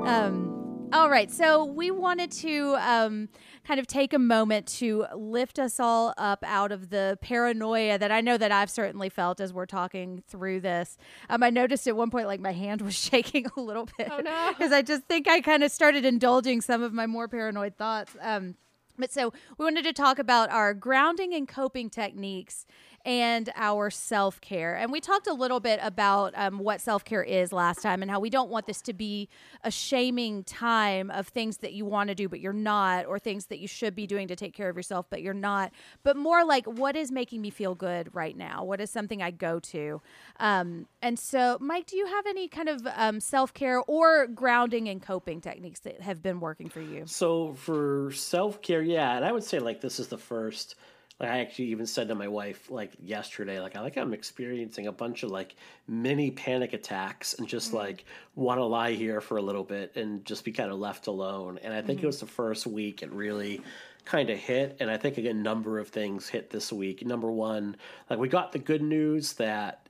Um 0.08 0.90
all 0.94 1.10
right 1.10 1.30
so 1.32 1.66
we 1.66 1.92
wanted 1.92 2.32
to 2.32 2.76
um 2.80 3.30
kind 3.68 3.80
of 3.82 3.88
take 3.88 4.14
a 4.14 4.20
moment 4.20 4.66
to 4.66 5.06
lift 5.14 5.60
us 5.60 5.78
all 5.80 6.14
up 6.18 6.42
out 6.48 6.72
of 6.72 6.90
the 6.90 7.18
paranoia 7.22 7.98
that 7.98 8.12
I 8.12 8.22
know 8.22 8.38
that 8.38 8.52
I've 8.52 8.70
certainly 8.70 9.10
felt 9.10 9.42
as 9.42 9.52
we're 9.52 9.66
talking 9.66 10.24
through 10.28 10.62
this. 10.62 10.98
Um, 11.30 11.44
I 11.44 11.50
noticed 11.50 11.86
at 11.88 11.96
one 11.98 12.10
point 12.10 12.28
like 12.28 12.40
my 12.40 12.54
hand 12.54 12.82
was 12.82 12.96
shaking 13.10 13.46
a 13.58 13.60
little 13.60 13.90
bit 13.98 14.08
Oh, 14.10 14.20
no. 14.20 14.54
because 14.58 14.72
I 14.72 14.82
just 14.82 15.04
think 15.04 15.28
I 15.28 15.42
kind 15.42 15.64
of 15.64 15.72
started 15.72 16.06
indulging 16.06 16.62
some 16.62 16.82
of 16.82 16.94
my 16.94 17.08
more 17.08 17.28
paranoid 17.28 17.76
thoughts. 17.76 18.16
Um, 18.22 18.56
but 18.98 19.12
so 19.12 19.32
we 19.58 19.64
wanted 19.66 19.84
to 19.84 19.94
talk 19.94 20.18
about 20.18 20.50
our 20.50 20.74
grounding 20.74 21.34
and 21.34 21.48
coping 21.48 21.90
techniques 21.90 22.66
and 23.08 23.50
our 23.56 23.90
self 23.90 24.42
care. 24.42 24.76
And 24.76 24.92
we 24.92 25.00
talked 25.00 25.28
a 25.28 25.34
little 25.34 25.62
bit 25.62 25.80
about 25.82 26.34
um, 26.36 26.60
what 26.60 26.82
self 26.82 27.06
care 27.06 27.24
is 27.24 27.54
last 27.54 27.82
time 27.82 28.02
and 28.02 28.12
how 28.12 28.20
we 28.20 28.30
don't 28.30 28.50
want 28.50 28.68
this 28.68 28.82
to 28.82 28.94
be 28.94 29.30
a 29.64 29.72
shaming 29.72 30.44
time 30.44 31.10
of 31.10 31.30
things 31.30 31.58
that 31.60 31.72
you 31.72 31.86
want 31.86 32.10
to 32.10 32.16
do, 32.16 32.28
but 32.28 32.42
you're 32.42 32.52
not, 32.52 33.06
or 33.06 33.18
things 33.18 33.46
that 33.46 33.60
you 33.60 33.68
should 33.68 33.96
be 33.96 34.06
doing 34.06 34.28
to 34.28 34.36
take 34.36 34.54
care 34.54 34.70
of 34.70 34.76
yourself, 34.76 35.06
but 35.10 35.22
you're 35.22 35.34
not. 35.34 35.72
But 36.04 36.18
more 36.18 36.44
like, 36.44 36.66
what 36.66 36.98
is 36.98 37.10
making 37.10 37.42
me 37.42 37.50
feel 37.50 37.76
good 37.76 38.14
right 38.14 38.36
now? 38.36 38.66
What 38.66 38.82
is 38.82 38.92
something 38.92 39.22
I 39.22 39.32
go 39.32 39.60
to? 39.60 40.02
Um, 40.42 40.88
and 41.02 41.18
so, 41.18 41.58
Mike, 41.62 41.86
do 41.86 41.96
you 41.96 42.08
have 42.08 42.26
any 42.28 42.50
kind 42.50 42.68
of 42.68 42.86
um, 42.94 43.22
self 43.22 43.54
care 43.54 43.80
or 43.88 44.28
grounding 44.28 44.90
and 44.90 45.02
coping 45.02 45.40
techniques 45.40 45.80
that 45.82 46.02
have 46.02 46.22
been 46.22 46.42
working 46.42 46.68
for 46.68 46.82
you? 46.82 47.04
So 47.06 47.54
for 47.54 48.12
self 48.12 48.62
care, 48.62 48.82
yeah, 48.82 49.16
and 49.16 49.24
I 49.24 49.32
would 49.32 49.46
say 49.46 49.60
like 49.60 49.80
this 49.80 49.98
is 49.98 50.10
the 50.10 50.18
first. 50.18 50.76
Like 51.20 51.30
I 51.30 51.40
actually 51.40 51.66
even 51.66 51.88
said 51.88 52.10
to 52.10 52.16
my 52.16 52.28
wife 52.28 52.70
like 52.70 52.92
yesterday, 53.04 53.60
like 53.60 53.76
I 53.76 53.82
like 53.82 53.98
I'm 53.98 54.14
experiencing 54.14 54.88
a 54.88 54.92
bunch 54.92 55.24
of 55.24 55.32
like 55.32 55.56
mini 55.88 56.30
panic 56.30 56.74
attacks 56.74 57.34
and 57.34 57.48
just 57.48 57.74
like 57.74 58.06
want 58.36 58.60
to 58.60 58.66
lie 58.66 58.92
here 58.92 59.20
for 59.20 59.38
a 59.38 59.42
little 59.42 59.64
bit 59.64 59.96
and 59.96 60.24
just 60.26 60.46
be 60.46 60.52
kind 60.52 60.72
of 60.72 60.78
left 60.78 61.08
alone. 61.08 61.60
And 61.64 61.74
I 61.74 61.82
think 61.82 62.04
it 62.04 62.06
was 62.06 62.20
the 62.20 62.28
first 62.28 62.68
week 62.68 63.02
it 63.02 63.12
really 63.12 63.62
kind 64.06 64.30
of 64.30 64.38
hit, 64.38 64.78
and 64.80 64.90
I 64.90 64.98
think 64.98 65.18
a 65.18 65.34
number 65.34 65.80
of 65.80 65.90
things 65.90 66.30
hit 66.30 66.50
this 66.50 66.72
week. 66.72 67.06
Number 67.06 67.30
one, 67.30 67.76
like 68.10 68.20
we 68.20 68.30
got 68.30 68.52
the 68.52 68.60
good 68.60 68.82
news 68.82 69.34
that 69.34 69.88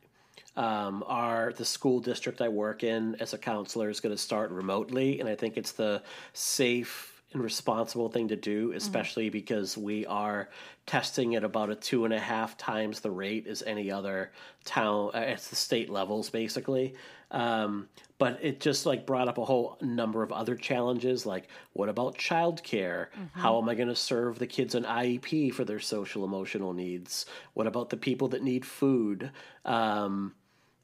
um, 0.56 1.04
our 1.08 1.54
the 1.54 1.66
school 1.66 2.00
district 2.00 2.42
I 2.42 2.48
work 2.48 2.84
in 2.84 3.16
as 3.20 3.34
a 3.34 3.38
counselor 3.38 3.90
is 3.90 4.00
going 4.00 4.16
to 4.16 4.22
start 4.22 4.50
remotely, 4.50 5.20
and 5.20 5.30
I 5.30 5.36
think 5.36 5.56
it's 5.56 5.74
the 5.74 6.02
safe 6.34 7.17
and 7.34 7.44
responsible 7.44 8.10
thing 8.10 8.30
to 8.30 8.36
do, 8.36 8.72
especially 8.74 9.30
because 9.30 9.78
we 9.78 10.06
are 10.06 10.50
testing 10.86 11.36
at 11.36 11.44
about 11.44 11.70
a 11.70 11.76
two 11.76 12.06
and 12.06 12.14
a 12.14 12.20
half 12.20 12.58
times 12.58 13.02
the 13.02 13.12
rate 13.12 13.48
as 13.48 13.62
any 13.64 13.92
other 13.92 14.32
town 14.64 15.12
uh, 15.14 15.18
at 15.18 15.42
the 15.42 15.56
state 15.56 15.90
levels, 15.90 16.30
basically. 16.30 16.96
Um, 17.30 17.90
but 18.18 18.40
it 18.42 18.62
just 18.62 18.86
like 18.86 19.06
brought 19.06 19.28
up 19.28 19.38
a 19.38 19.44
whole 19.44 19.78
number 19.82 20.24
of 20.24 20.32
other 20.32 20.56
challenges, 20.56 21.26
like 21.26 21.50
what 21.74 21.90
about 21.90 22.18
childcare? 22.18 23.08
How 23.34 23.62
am 23.62 23.68
I 23.68 23.76
going 23.76 23.90
to 23.90 23.96
serve 23.96 24.40
the 24.40 24.48
kids 24.48 24.74
an 24.76 24.86
IEP 24.86 25.54
for 25.54 25.66
their 25.66 25.82
social 25.82 26.24
emotional 26.24 26.74
needs? 26.74 27.26
What 27.54 27.68
about 27.68 27.90
the 27.90 27.98
people 27.98 28.30
that 28.30 28.42
need 28.42 28.66
food? 28.66 29.32
Um, 29.66 30.34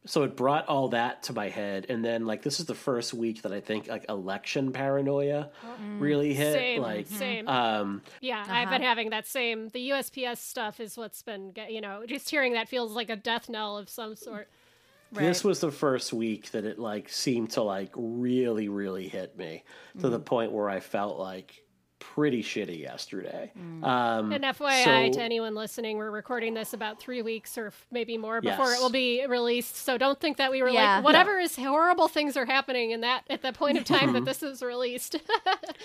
so 0.06 0.24
it 0.24 0.36
brought 0.36 0.68
all 0.68 0.90
that 0.90 1.24
to 1.24 1.34
my 1.34 1.50
head 1.50 1.86
and 1.90 2.04
then 2.04 2.26
like 2.26 2.42
this 2.42 2.60
is 2.60 2.66
the 2.66 2.76
first 2.76 3.14
week 3.14 3.42
that 3.44 3.54
i 3.54 3.62
think 3.62 3.88
like 3.88 4.06
election 4.10 4.72
paranoia 4.72 5.50
mm. 5.66 6.02
really 6.02 6.34
hit 6.34 6.54
Same, 6.54 6.82
like 6.82 7.08
same. 7.08 7.48
um 7.48 8.02
Yeah, 8.22 8.42
uh-huh. 8.42 8.54
I've 8.54 8.70
been 8.70 8.82
having 8.82 9.10
that 9.12 9.28
same. 9.28 9.70
The 9.70 9.90
USPS 9.90 10.38
stuff 10.38 10.80
is 10.80 10.98
what's 10.98 11.22
been, 11.22 11.54
you 11.70 11.82
know, 11.82 12.04
just 12.08 12.30
hearing 12.30 12.54
that 12.54 12.70
feels 12.70 12.94
like 12.94 13.10
a 13.10 13.16
death 13.16 13.50
knell 13.50 13.78
of 13.78 13.90
some 13.90 14.16
sort. 14.16 14.50
this 15.12 15.44
was 15.44 15.60
the 15.60 15.72
first 15.72 16.12
week 16.12 16.52
that 16.52 16.66
it 16.66 16.80
like 16.80 17.10
seemed 17.10 17.52
to 17.52 17.62
like 17.62 17.92
really 17.96 18.68
really 18.68 19.08
hit 19.08 19.38
me 19.38 19.64
to 20.00 20.10
the 20.10 20.18
mm-hmm. 20.18 20.24
point 20.24 20.52
where 20.52 20.68
i 20.68 20.80
felt 20.80 21.20
like 21.20 21.64
pretty 22.16 22.44
shitty 22.44 22.80
yesterday 22.80 23.52
um 23.84 24.32
And 24.32 24.44
FYI 24.44 25.08
so- 25.08 25.14
to 25.14 25.22
anyone 25.24 25.56
listening, 25.56 25.98
we're 25.98 26.12
recording 26.12 26.54
this 26.54 26.74
about 26.74 27.00
three 27.00 27.22
weeks 27.22 27.58
or 27.58 27.72
maybe 27.92 28.18
more 28.18 28.42
before 28.42 28.66
Yes. 28.66 28.80
it 28.80 28.82
will 28.84 28.90
be 28.90 29.26
released. 29.28 29.76
So 29.78 29.98
don't 29.98 30.20
think 30.20 30.38
that 30.38 30.52
we 30.52 30.62
were 30.62 30.70
Yeah. 30.70 30.96
like 30.98 31.04
whatever 31.06 31.40
is 31.40 31.56
horrible 31.56 32.08
things 32.08 32.36
are 32.38 32.46
happening 32.46 32.92
in 32.92 33.02
that 33.02 33.24
at 33.30 33.42
the 33.42 33.54
point 33.54 33.78
of 33.78 33.84
time 33.86 34.14
that 34.14 34.26
this 34.26 34.44
is 34.44 34.62
released. 34.62 35.16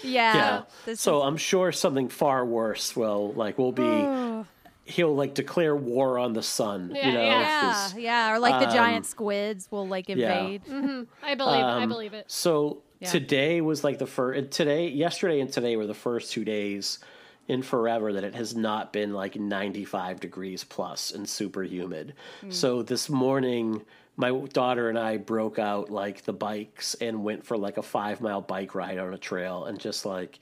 Yeah. 0.03 0.35
yeah 0.35 0.63
this 0.87 1.01
so 1.01 1.23
i'm 1.23 1.37
sure 1.37 1.73
something 1.73 2.09
far 2.09 2.45
worse 2.45 2.95
will 2.95 3.33
like 3.33 3.59
will 3.59 3.73
be 3.73 4.45
he'll 4.85 5.15
like 5.15 5.35
declare 5.35 5.75
war 5.75 6.19
on 6.19 6.33
the 6.35 6.43
sun 6.43 6.93
Yeah, 6.95 7.07
you 7.09 7.13
know 7.15 7.23
yeah 7.25 7.89
Yeah, 7.97 8.33
or 8.33 8.39
like 8.39 8.61
the 8.61 8.73
giant 8.73 9.05
um, 9.05 9.11
squids 9.11 9.69
will 9.71 9.87
like 9.89 10.09
invade. 10.09 10.63
yeah. 10.67 10.75
invade. 10.75 11.07
I 11.23 11.35
believe 11.35 11.61
it. 11.61 11.65
I 11.65 11.83
Um, 11.83 11.89
believe 11.89 12.15
it. 12.15 12.25
So 12.31 12.83
Yeah. 13.01 13.11
today 13.11 13.61
was 13.61 13.85
like 13.85 13.99
the 13.99 14.07
first. 14.07 14.51
Today, 14.51 14.89
yesterday, 14.89 15.41
and 15.41 15.53
today 15.53 15.77
were 15.77 15.87
the 15.87 15.95
first 15.95 16.33
two 16.33 16.45
days 16.45 16.99
in 17.47 17.63
forever 17.63 18.13
that 18.13 18.25
it 18.25 18.35
has 18.35 18.55
not 18.55 18.93
been 18.93 19.13
like 19.15 19.37
95 19.37 20.21
degrees 20.21 20.65
plus 20.65 21.13
and 21.13 21.27
super 21.29 21.63
humid. 21.63 22.15
So 22.51 22.83
this 22.83 23.09
morning, 23.09 23.83
my 24.17 24.31
daughter 24.53 24.89
and 24.91 24.99
I 24.99 25.17
broke 25.17 25.59
out 25.59 25.91
like 25.91 26.25
the 26.25 26.33
bikes 26.35 26.95
and 26.95 27.25
went 27.25 27.47
for 27.47 27.57
like 27.57 27.79
a 27.79 27.83
five 27.83 28.21
mile 28.21 28.41
bike 28.43 28.75
ride 28.75 28.99
on 28.99 29.15
a 29.15 29.19
trail 29.19 29.65
and 29.65 29.79
just 29.79 30.05
like. 30.05 30.39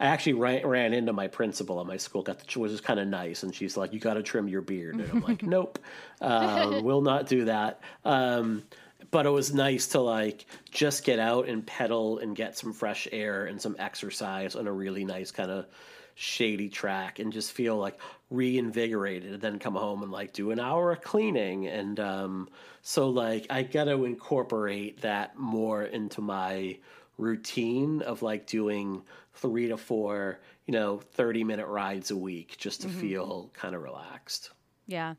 I 0.00 0.06
actually 0.06 0.32
ran, 0.32 0.66
ran 0.66 0.94
into 0.94 1.12
my 1.12 1.28
principal 1.28 1.80
at 1.80 1.86
my 1.86 1.96
school, 1.96 2.22
got 2.22 2.40
the, 2.40 2.58
which 2.58 2.72
was 2.72 2.80
kind 2.80 2.98
of 2.98 3.06
nice, 3.06 3.44
and 3.44 3.54
she's 3.54 3.76
like, 3.76 3.92
"You 3.92 4.00
got 4.00 4.14
to 4.14 4.22
trim 4.24 4.48
your 4.48 4.62
beard," 4.62 4.96
and 4.96 5.08
I'm 5.08 5.20
like, 5.20 5.42
"Nope, 5.44 5.78
um, 6.20 6.82
will 6.82 7.02
not 7.02 7.28
do 7.28 7.44
that." 7.44 7.78
Um, 8.04 8.64
but 9.12 9.26
it 9.26 9.30
was 9.30 9.54
nice 9.54 9.88
to 9.88 10.00
like 10.00 10.44
just 10.72 11.04
get 11.04 11.20
out 11.20 11.46
and 11.46 11.64
pedal 11.64 12.18
and 12.18 12.34
get 12.34 12.58
some 12.58 12.72
fresh 12.72 13.06
air 13.12 13.44
and 13.44 13.62
some 13.62 13.76
exercise 13.78 14.56
on 14.56 14.66
a 14.66 14.72
really 14.72 15.04
nice 15.04 15.30
kind 15.30 15.50
of 15.52 15.66
shady 16.14 16.68
track 16.68 17.20
and 17.20 17.32
just 17.32 17.52
feel 17.52 17.76
like 17.76 17.98
reinvigorated 18.30 19.34
and 19.34 19.40
then 19.40 19.58
come 19.58 19.74
home 19.74 20.02
and 20.02 20.10
like 20.10 20.32
do 20.32 20.50
an 20.50 20.58
hour 20.58 20.92
of 20.92 21.00
cleaning 21.02 21.66
and 21.68 22.00
um 22.00 22.48
so 22.82 23.08
like 23.10 23.46
I 23.48 23.62
got 23.62 23.84
to 23.84 24.04
incorporate 24.04 25.02
that 25.02 25.38
more 25.38 25.82
into 25.82 26.20
my 26.20 26.78
routine 27.18 28.02
of 28.02 28.22
like 28.22 28.46
doing 28.46 29.02
3 29.34 29.68
to 29.68 29.76
4 29.76 30.40
you 30.66 30.72
know 30.72 30.98
30 30.98 31.44
minute 31.44 31.66
rides 31.66 32.10
a 32.10 32.16
week 32.16 32.56
just 32.58 32.82
to 32.82 32.88
feel 32.88 33.50
kind 33.54 33.74
of 33.74 33.82
relaxed 33.82 34.50
Yeah. 34.86 35.14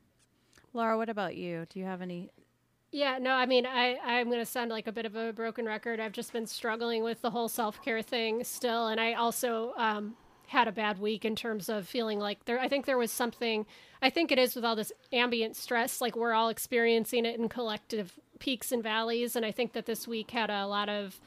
Laura, 0.74 0.98
what 0.98 1.10
about 1.10 1.36
you? 1.36 1.66
Do 1.70 1.80
you 1.80 1.86
have 1.86 2.02
any? 2.02 2.30
Yeah, 2.94 3.18
no, 3.20 3.32
I 3.32 3.48
mean, 3.48 3.66
I, 3.66 3.98
I'm 4.06 4.28
going 4.28 4.40
to 4.40 4.46
sound 4.46 4.70
like 4.70 4.86
a 4.86 4.92
bit 4.92 5.06
of 5.06 5.16
a 5.16 5.34
broken 5.34 5.66
record. 5.66 6.00
I've 6.00 6.12
just 6.12 6.32
been 6.32 6.46
struggling 6.46 7.04
with 7.04 7.22
the 7.22 7.32
whole 7.32 7.50
self 7.50 7.82
care 7.82 8.04
thing 8.04 8.44
still. 8.44 8.88
And 8.88 9.02
I 9.02 9.14
also, 9.14 9.74
um, 9.78 10.16
had 10.54 10.68
a 10.68 10.72
bad 10.72 11.00
week 11.00 11.26
in 11.26 11.36
terms 11.36 11.68
of 11.68 11.88
feeling 11.88 12.20
like 12.20 12.46
there. 12.46 12.60
I 12.60 12.68
think 12.68 12.86
there 12.86 12.98
was 12.98 13.12
something. 13.12 13.66
I 14.02 14.10
think 14.10 14.32
it 14.32 14.38
is 14.38 14.56
with 14.56 14.64
all 14.64 14.76
this 14.76 14.92
ambient 15.12 15.56
stress. 15.56 16.00
Like 16.00 16.16
we're 16.16 16.34
all 16.34 16.50
experiencing 16.50 17.26
it 17.26 17.40
in 17.40 17.50
collective 17.50 18.20
peaks 18.40 18.72
and 18.72 18.84
valleys, 18.84 19.36
and 19.36 19.46
I 19.46 19.52
think 19.52 19.74
that 19.74 19.88
this 19.88 20.08
week 20.08 20.32
had 20.32 20.52
a 20.52 20.68
lot 20.68 20.90
of 20.90 21.20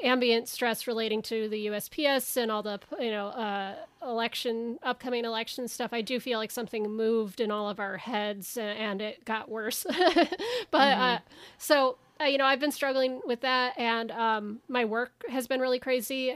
ambient 0.00 0.48
stress 0.48 0.86
relating 0.86 1.22
to 1.22 1.48
the 1.48 1.66
USPS 1.66 2.36
and 2.36 2.50
all 2.50 2.62
the 2.62 2.80
you 2.98 3.10
know 3.10 3.28
uh, 3.28 3.74
election 4.02 4.78
upcoming 4.82 5.24
election 5.24 5.68
stuff. 5.68 5.92
I 5.92 6.00
do 6.00 6.20
feel 6.20 6.38
like 6.38 6.50
something 6.50 6.90
moved 6.90 7.40
in 7.40 7.50
all 7.50 7.68
of 7.68 7.80
our 7.80 7.96
heads 7.96 8.56
and 8.56 9.00
it 9.00 9.24
got 9.24 9.48
worse. 9.48 9.86
but 10.70 10.78
uh, 10.98 11.18
so 11.58 11.98
uh, 12.20 12.24
you 12.24 12.38
know 12.38 12.44
I've 12.44 12.60
been 12.60 12.72
struggling 12.72 13.20
with 13.26 13.40
that, 13.40 13.78
and 13.78 14.10
um, 14.10 14.60
my 14.68 14.84
work 14.84 15.12
has 15.28 15.46
been 15.46 15.60
really 15.60 15.78
crazy. 15.78 16.30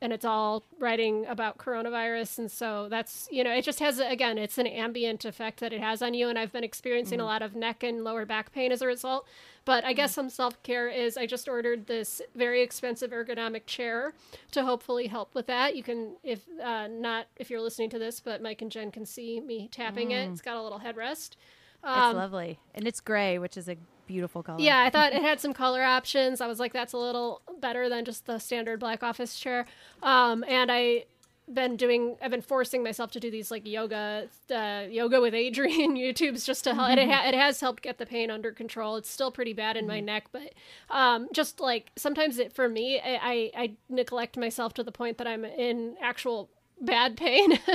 And 0.00 0.12
it's 0.12 0.24
all 0.24 0.64
writing 0.78 1.26
about 1.26 1.58
coronavirus. 1.58 2.38
And 2.38 2.50
so 2.50 2.88
that's 2.88 3.28
you 3.30 3.42
know 3.42 3.52
it 3.52 3.62
just 3.62 3.80
has 3.80 3.98
again 3.98 4.38
it's 4.38 4.58
an 4.58 4.66
ambient 4.66 5.24
effect 5.24 5.60
that 5.60 5.72
it 5.72 5.80
has 5.80 6.02
on 6.02 6.14
you. 6.14 6.28
And 6.28 6.38
i've 6.38 6.52
been 6.52 6.64
experiencing 6.64 7.18
a 7.18 7.22
mm-hmm. 7.22 7.28
lot 7.28 7.42
of 7.42 7.54
neck 7.54 7.82
and 7.82 8.04
lower 8.04 8.24
back 8.24 8.52
pain 8.52 8.70
as 8.72 8.82
a 8.82 8.86
result. 8.86 9.26
But 9.64 9.84
i 9.84 9.92
guess 9.92 10.12
mm-hmm. 10.12 10.20
some 10.22 10.30
self-care 10.30 10.88
is 10.88 11.16
i 11.16 11.26
just 11.26 11.48
ordered 11.48 11.86
this 11.86 12.22
very 12.34 12.62
expensive 12.62 13.10
ergonomic 13.10 13.66
chair 13.66 14.14
to 14.52 14.64
hopefully 14.64 15.08
help 15.08 15.34
with 15.34 15.46
that. 15.46 15.74
You 15.74 15.82
can 15.82 16.16
if 16.22 16.42
uh, 16.62 16.86
not 16.86 17.26
if 17.36 17.50
you're 17.50 17.60
listening 17.60 17.90
to 17.90 17.98
this 17.98 18.20
but 18.20 18.40
mike 18.40 18.62
and 18.62 18.70
jen 18.70 18.90
can 18.90 19.04
see 19.04 19.40
me 19.40 19.68
tapping 19.72 20.12
it. 20.12 20.28
Mm. 20.28 20.32
It's 20.32 20.42
got 20.42 20.56
a 20.56 20.62
little 20.62 20.80
headrest. 20.80 21.36
It's 21.82 21.92
um, 21.96 22.16
lovely, 22.16 22.58
and 22.74 22.88
it's 22.88 23.00
gray, 23.00 23.38
which 23.38 23.56
is 23.56 23.68
a 23.68 23.76
beautiful 24.08 24.42
color. 24.42 24.58
yeah, 24.60 24.80
I 24.80 24.90
thought 24.90 25.12
it 25.12 25.22
had 25.30 25.38
some 25.38 25.52
color 25.52 25.84
options. 25.84 26.40
I 26.40 26.48
was 26.48 26.58
like, 26.58 26.72
that's 26.72 26.92
a 26.92 26.98
little 26.98 27.42
better 27.60 27.88
than 27.88 28.04
just 28.04 28.26
the 28.26 28.38
standard 28.40 28.80
black 28.80 29.04
office 29.04 29.38
chair. 29.38 29.66
Um, 30.02 30.44
and 30.48 30.72
I 30.72 31.04
been 31.52 31.76
doing 31.76 32.16
I've 32.20 32.30
been 32.30 32.42
forcing 32.42 32.82
myself 32.82 33.10
to 33.12 33.20
do 33.20 33.30
these 33.30 33.50
like 33.50 33.66
yoga 33.66 34.28
uh, 34.54 34.84
yoga 34.88 35.20
with 35.20 35.32
Adriene 35.32 35.96
YouTubes 35.96 36.44
just 36.44 36.64
to 36.64 36.74
help 36.74 36.90
and 36.90 37.00
it, 37.00 37.08
ha- 37.08 37.26
it 37.26 37.34
has 37.34 37.60
helped 37.60 37.82
get 37.82 37.96
the 37.98 38.04
pain 38.06 38.30
under 38.30 38.52
control 38.52 38.96
it's 38.96 39.08
still 39.10 39.30
pretty 39.30 39.54
bad 39.54 39.76
in 39.76 39.86
my 39.86 40.00
neck 40.00 40.26
but 40.30 40.52
um, 40.90 41.28
just 41.32 41.58
like 41.58 41.90
sometimes 41.96 42.38
it 42.38 42.52
for 42.52 42.68
me 42.68 43.00
I, 43.00 43.14
I, 43.14 43.50
I 43.62 43.72
neglect 43.88 44.36
myself 44.36 44.74
to 44.74 44.82
the 44.82 44.92
point 44.92 45.16
that 45.18 45.26
I'm 45.26 45.44
in 45.44 45.96
actual 46.02 46.50
bad 46.80 47.16
pain. 47.16 47.58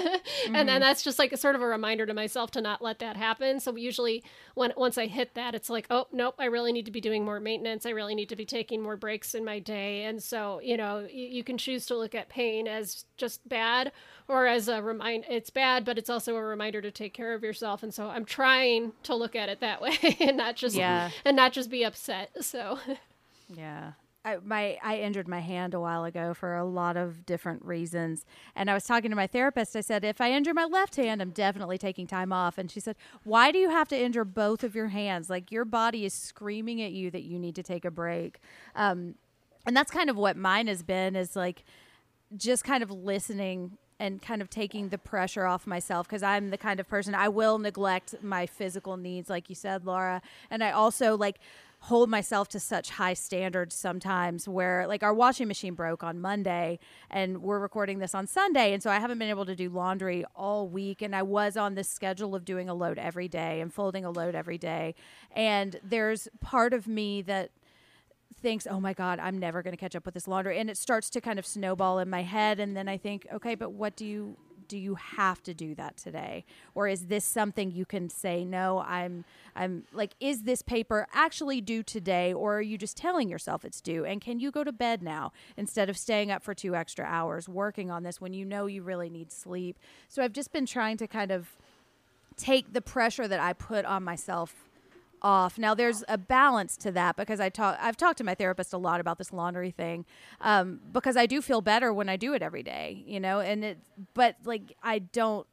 And 0.46 0.56
then 0.56 0.68
mm-hmm. 0.68 0.80
that's 0.82 1.02
just 1.04 1.20
like 1.20 1.32
a 1.32 1.38
sort 1.38 1.56
of 1.56 1.62
a 1.62 1.66
reminder 1.66 2.06
to 2.06 2.14
myself 2.14 2.52
to 2.52 2.62
not 2.62 2.82
let 2.82 3.00
that 3.00 3.16
happen. 3.16 3.60
So 3.60 3.76
usually 3.76 4.24
when 4.56 4.74
once 4.76 4.98
i 4.98 5.08
hit 5.08 5.34
that 5.36 5.56
it's 5.56 5.70
like 5.70 5.88
oh 5.90 6.08
nope 6.12 6.36
i 6.38 6.46
really 6.46 6.72
need 6.72 6.86
to 6.86 6.92
be 6.92 7.02
doing 7.02 7.24
more 7.26 7.40
maintenance. 7.40 7.86
I 7.86 7.92
really 7.92 8.14
need 8.14 8.30
to 8.30 8.36
be 8.36 8.46
taking 8.46 8.82
more 8.82 8.98
breaks 8.98 9.34
in 9.34 9.46
my 9.46 9.60
day. 9.60 10.04
And 10.04 10.22
so 10.22 10.60
you 10.62 10.78
know 10.78 11.02
y- 11.04 11.10
you 11.12 11.44
can 11.44 11.58
choose 11.58 11.86
to 11.88 11.98
look 11.98 12.14
at 12.14 12.30
pain 12.30 12.68
as 12.68 13.06
just 13.18 13.48
bad 13.48 13.92
or 14.28 14.46
as 14.48 14.68
a 14.68 14.82
remind 14.82 15.26
it's 15.30 15.50
bad 15.50 15.86
but 15.86 15.98
it's 15.98 16.10
also 16.10 16.36
a 16.36 16.44
reminder 16.44 16.82
to 16.82 16.92
take 16.92 17.14
care 17.14 17.34
of 17.34 17.44
yourself. 17.44 17.84
And 17.84 17.94
so 17.94 18.10
i'm 18.10 18.26
trying 18.26 18.92
to 19.04 19.16
look 19.16 19.36
at 19.36 19.50
it 19.50 19.60
that 19.62 19.82
way 19.86 19.98
and 20.20 20.38
not 20.38 20.56
just 20.56 20.76
Yeah. 20.76 21.10
and 21.26 21.36
not 21.36 21.54
just 21.54 21.70
be 21.70 21.84
upset. 21.84 22.32
So. 22.44 22.80
Yeah. 23.50 23.92
I, 24.26 24.38
my 24.44 24.78
I 24.82 25.00
injured 25.00 25.28
my 25.28 25.41
hand 25.41 25.74
a 25.74 25.80
while 25.80 26.06
ago 26.06 26.34
for 26.34 26.56
a 26.56 26.64
lot 26.64 26.95
of 26.95 27.26
different 27.26 27.64
reasons, 27.66 28.26
and 28.56 28.70
I 28.70 28.74
was 28.74 28.86
talking 28.86 29.10
to 29.10 29.16
my 29.16 29.28
therapist. 29.28 29.76
I 29.76 29.82
said, 29.82 30.06
if 30.06 30.22
I 30.22 30.32
injure 30.32 30.54
my 30.54 30.66
left 30.66 30.95
hand, 30.95 31.22
I'm 31.22 31.32
definitely 31.32 31.78
taking 31.78 32.08
time 32.08 32.32
off. 32.32 32.58
And 32.58 32.72
she 32.72 32.80
said, 32.80 32.95
why 33.24 33.52
do 33.52 33.58
you 33.58 33.70
have 33.70 33.90
to 33.90 34.00
injure 34.00 34.24
both 34.24 34.64
of 34.64 34.76
your 34.76 34.88
hands? 34.88 35.30
Like 35.30 35.52
your 35.52 35.66
body 35.66 36.06
is 36.06 36.14
screaming 36.14 36.82
at 36.82 36.94
you 36.94 37.12
that 37.12 37.24
you 37.24 37.38
need 37.38 37.56
to 37.56 37.64
take 37.64 37.84
a 37.84 37.91
break. 37.91 38.40
Um, 38.76 39.16
and 39.66 39.76
that's 39.76 39.91
kind 39.91 40.10
of 40.10 40.16
what 40.16 40.38
mine 40.38 40.68
has 40.68 40.84
been. 40.84 41.16
Is 41.16 41.36
like 41.36 41.64
just 42.36 42.64
kind 42.64 42.82
of 42.82 42.91
listening 42.91 43.78
and 44.00 44.22
kind 44.22 44.41
of 44.41 44.50
taking 44.50 44.90
the 44.90 44.98
pressure 44.98 45.45
off 45.45 45.68
myself 45.68 46.08
because 46.08 46.24
I'm 46.24 46.50
the 46.50 46.58
kind 46.58 46.80
of 46.80 46.88
person 46.88 47.16
I 47.16 47.30
will 47.30 47.58
neglect 47.60 48.16
my 48.22 48.45
physical 48.45 48.98
needs, 48.98 49.30
like 49.30 49.50
you 49.50 49.56
said, 49.56 49.86
Laura. 49.86 50.22
And 50.50 50.64
I 50.64 50.72
also 50.72 51.16
like 51.16 51.40
hold 51.84 52.10
myself 52.10 52.47
to 52.47 52.61
such 52.61 52.91
high 52.91 53.14
standards 53.14 53.76
sometimes 53.76 54.47
where 54.47 54.88
like 54.88 55.03
our 55.03 55.14
washing 55.14 55.49
machine 55.49 55.73
broke 55.73 56.01
on 56.01 56.18
Monday 56.18 56.80
and 57.10 57.41
we're 57.41 57.60
recording 57.60 57.99
this 57.99 58.15
on 58.15 58.26
Sunday. 58.26 58.73
And 58.73 58.81
so 58.81 58.89
I 58.89 58.99
haven't 58.99 59.19
been 59.19 59.30
able 59.30 59.45
to 59.45 59.55
do 59.55 59.68
laundry 59.68 60.23
all 60.34 60.69
week. 60.69 61.01
And 61.01 61.14
I 61.14 61.23
was 61.23 61.57
on 61.57 61.76
this 61.76 61.89
schedule 61.89 62.35
of 62.35 62.45
doing 62.45 62.69
a 62.69 62.73
load 62.73 62.97
every 62.97 63.27
day 63.27 63.60
and 63.60 63.73
folding 63.73 64.05
a 64.05 64.11
load 64.11 64.34
every 64.34 64.57
day. 64.57 64.95
And 65.35 65.77
there's 65.84 66.30
part 66.39 66.73
of 66.73 66.88
me 66.88 67.22
that 67.23 67.51
thinks, 68.41 68.65
"Oh 68.65 68.80
my 68.80 68.93
God, 68.93 69.19
I'm 69.19 69.38
never 69.38 69.61
going 69.61 69.73
to 69.73 69.77
catch 69.77 69.93
up 69.95 70.05
with 70.05 70.14
this 70.14 70.27
laundry," 70.27 70.57
and 70.60 70.69
it 70.69 70.77
starts 70.77 71.10
to 71.11 71.22
kind 71.22 71.38
of 71.38 71.45
snowball 71.45 71.99
in 71.99 72.10
my 72.10 72.23
head. 72.23 72.61
And 72.61 72.77
then 72.77 72.88
I 72.88 72.97
think, 72.97 73.27
"Okay, 73.34 73.55
but 73.55 73.73
what 73.73 73.97
do 73.97 74.05
you 74.05 74.38
do? 74.74 74.78
You 74.78 74.95
have 74.95 75.41
to 75.44 75.54
do 75.54 75.76
that 75.76 75.98
today, 75.98 76.45
or 76.76 76.88
is 76.88 77.06
this 77.08 77.24
something 77.26 77.72
you 77.72 77.86
can 77.86 78.10
say, 78.10 78.44
no, 78.44 78.80
I'm, 78.80 79.24
I'm 79.56 79.86
like, 79.94 80.12
is 80.20 80.44
this 80.44 80.62
paper 80.62 81.08
actually 81.14 81.62
due 81.62 81.84
today, 81.84 82.34
or 82.34 82.58
are 82.58 82.62
you 82.62 82.78
just 82.78 82.98
telling 82.98 83.30
yourself 83.30 83.64
it's 83.64 83.82
due? 83.82 84.04
And 84.04 84.20
can 84.20 84.40
you 84.40 84.52
go 84.52 84.64
to 84.64 84.72
bed 84.72 85.02
now 85.02 85.32
instead 85.56 85.90
of 85.90 85.98
staying 85.98 86.32
up 86.32 86.44
for 86.44 86.54
two 86.54 86.76
extra 86.76 87.06
hours 87.06 87.48
working 87.48 87.91
on 87.91 88.04
this 88.04 88.20
when 88.20 88.34
you 88.34 88.45
know 88.45 88.66
you 88.66 88.84
really 88.84 89.10
need 89.10 89.32
sleep?" 89.32 89.78
So 90.08 90.24
I've 90.24 90.34
just 90.34 90.52
been 90.52 90.66
trying 90.66 90.98
to 90.98 91.08
kind 91.08 91.32
of 91.32 91.56
take 92.36 92.74
the 92.74 92.82
pressure 92.82 93.28
that 93.28 93.40
I 93.40 93.54
put 93.54 93.86
on 93.86 94.04
myself 94.04 94.56
off. 95.24 95.58
Now 95.58 95.74
there's 95.74 96.04
a 96.08 96.18
balance 96.18 96.76
to 96.78 96.91
that 96.91 97.16
because 97.16 97.40
I 97.40 97.50
talk 97.50 97.78
I've 97.82 97.98
talked 97.98 98.18
to 98.18 98.24
my 98.24 98.36
therapist 98.36 98.74
a 98.74 98.78
lot 98.78 99.00
about 99.00 99.18
this 99.18 99.32
laundry 99.32 99.72
thing. 99.72 100.06
Um, 100.41 100.82
because 100.91 101.16
I 101.16 101.26
do 101.26 101.41
feel 101.41 101.62
better 101.62 101.94
when 101.94 102.10
I 102.10 102.18
do 102.18 102.34
it 102.34 102.41
every 102.41 102.64
day, 102.64 103.04
you 103.06 103.20
know, 103.20 103.40
and 103.40 103.64
it 103.64 103.80
but 104.14 104.36
like 104.45 104.76
I 104.84 105.00
don't 105.00 105.48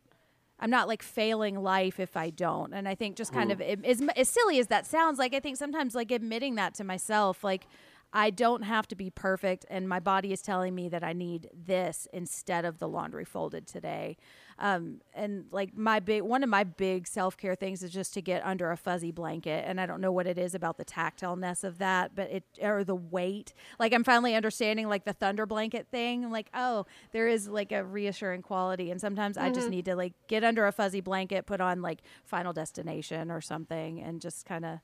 I'm 0.59 0.71
not 0.71 0.89
like 0.89 1.03
failing 1.03 1.63
life 1.63 1.99
if 1.99 2.17
I 2.17 2.31
don't. 2.31 2.75
And 2.75 2.87
I 2.87 2.95
think 2.95 3.17
just 3.17 3.33
kind 3.33 3.51
of 3.51 3.63
as, 3.63 4.03
as 4.15 4.29
silly 4.29 4.59
as 4.59 4.67
that 4.67 4.87
sounds, 4.87 5.19
like 5.19 5.33
I 5.33 5.41
think 5.41 5.57
sometimes 5.57 5.95
like 5.95 6.11
admitting 6.11 6.57
that 6.57 6.75
to 6.75 6.85
myself, 6.85 7.43
like 7.43 7.67
I 8.13 8.31
don't 8.31 8.63
have 8.63 8.89
to 8.89 8.97
be 8.97 9.09
perfect, 9.11 9.65
and 9.71 9.89
my 9.89 10.01
body 10.01 10.33
is 10.33 10.43
telling 10.43 10.75
me 10.75 10.89
that 10.89 11.05
I 11.05 11.13
need 11.13 11.49
this 11.55 12.09
instead 12.13 12.65
of 12.65 12.79
the 12.79 12.89
laundry 12.89 13.25
folded 13.25 13.67
today. 13.67 14.17
Um, 14.61 15.01
and 15.15 15.47
like 15.53 15.75
my 15.75 16.01
big 16.01 16.21
one 16.21 16.43
of 16.43 16.51
my 16.51 16.65
big 16.65 17.07
self 17.07 17.39
care 17.39 17.55
things 17.55 17.83
is 17.83 17.91
just 17.91 18.13
to 18.15 18.21
get 18.21 18.45
under 18.45 18.71
a 18.71 18.77
fuzzy 18.77 19.11
blanket, 19.11 19.65
and 19.67 19.81
I 19.81 19.87
don't 19.87 20.03
know 20.03 20.13
what 20.13 20.27
it 20.27 20.37
is 20.37 20.55
about 20.55 20.77
the 20.77 20.85
tactileness 20.85 21.65
of 21.65 21.79
that, 21.79 22.15
but 22.15 22.31
it 22.31 22.45
or 22.61 22.85
the 22.85 22.95
weight. 22.95 23.55
Like 23.79 23.95
I'm 23.95 24.05
finally 24.05 24.35
understanding 24.35 24.87
like 24.87 25.07
the 25.07 25.15
thunder 25.15 25.47
blanket 25.47 25.87
thing. 25.91 26.27
I'm 26.27 26.31
like, 26.31 26.51
oh, 26.53 26.85
there 27.13 27.27
is 27.27 27.49
like 27.49 27.73
a 27.73 27.83
reassuring 27.83 28.43
quality, 28.43 28.91
and 28.91 29.01
sometimes 29.01 29.39
I 29.39 29.49
just 29.51 29.71
need 29.71 29.87
to 29.87 29.97
like 29.97 30.13
get 30.29 30.45
under 30.45 30.67
a 30.67 30.73
fuzzy 30.73 31.01
blanket, 31.01 31.47
put 31.47 31.63
on 31.63 31.81
like 31.81 32.03
Final 32.25 32.53
Destination 32.53 33.31
or 33.31 33.41
something, 33.41 33.99
and 34.03 34.21
just 34.21 34.45
kind 34.45 34.67
of 34.67 34.81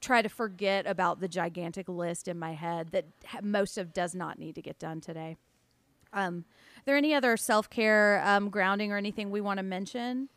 try 0.00 0.22
to 0.22 0.30
forget 0.30 0.86
about 0.86 1.20
the 1.20 1.28
gigantic 1.28 1.90
list 1.90 2.26
in 2.26 2.38
my 2.38 2.54
head 2.54 2.88
that 2.92 3.04
most 3.42 3.76
of 3.76 3.92
does 3.92 4.14
not 4.14 4.38
need 4.38 4.54
to 4.54 4.62
get 4.62 4.78
done 4.78 5.02
today. 5.02 5.36
Um, 6.14 6.44
there 6.84 6.96
any 6.96 7.14
other 7.14 7.36
self 7.36 7.70
care, 7.70 8.22
um, 8.24 8.50
grounding, 8.50 8.92
or 8.92 8.96
anything 8.96 9.30
we 9.30 9.40
want 9.40 9.58
to 9.58 9.62
mention, 9.62 10.28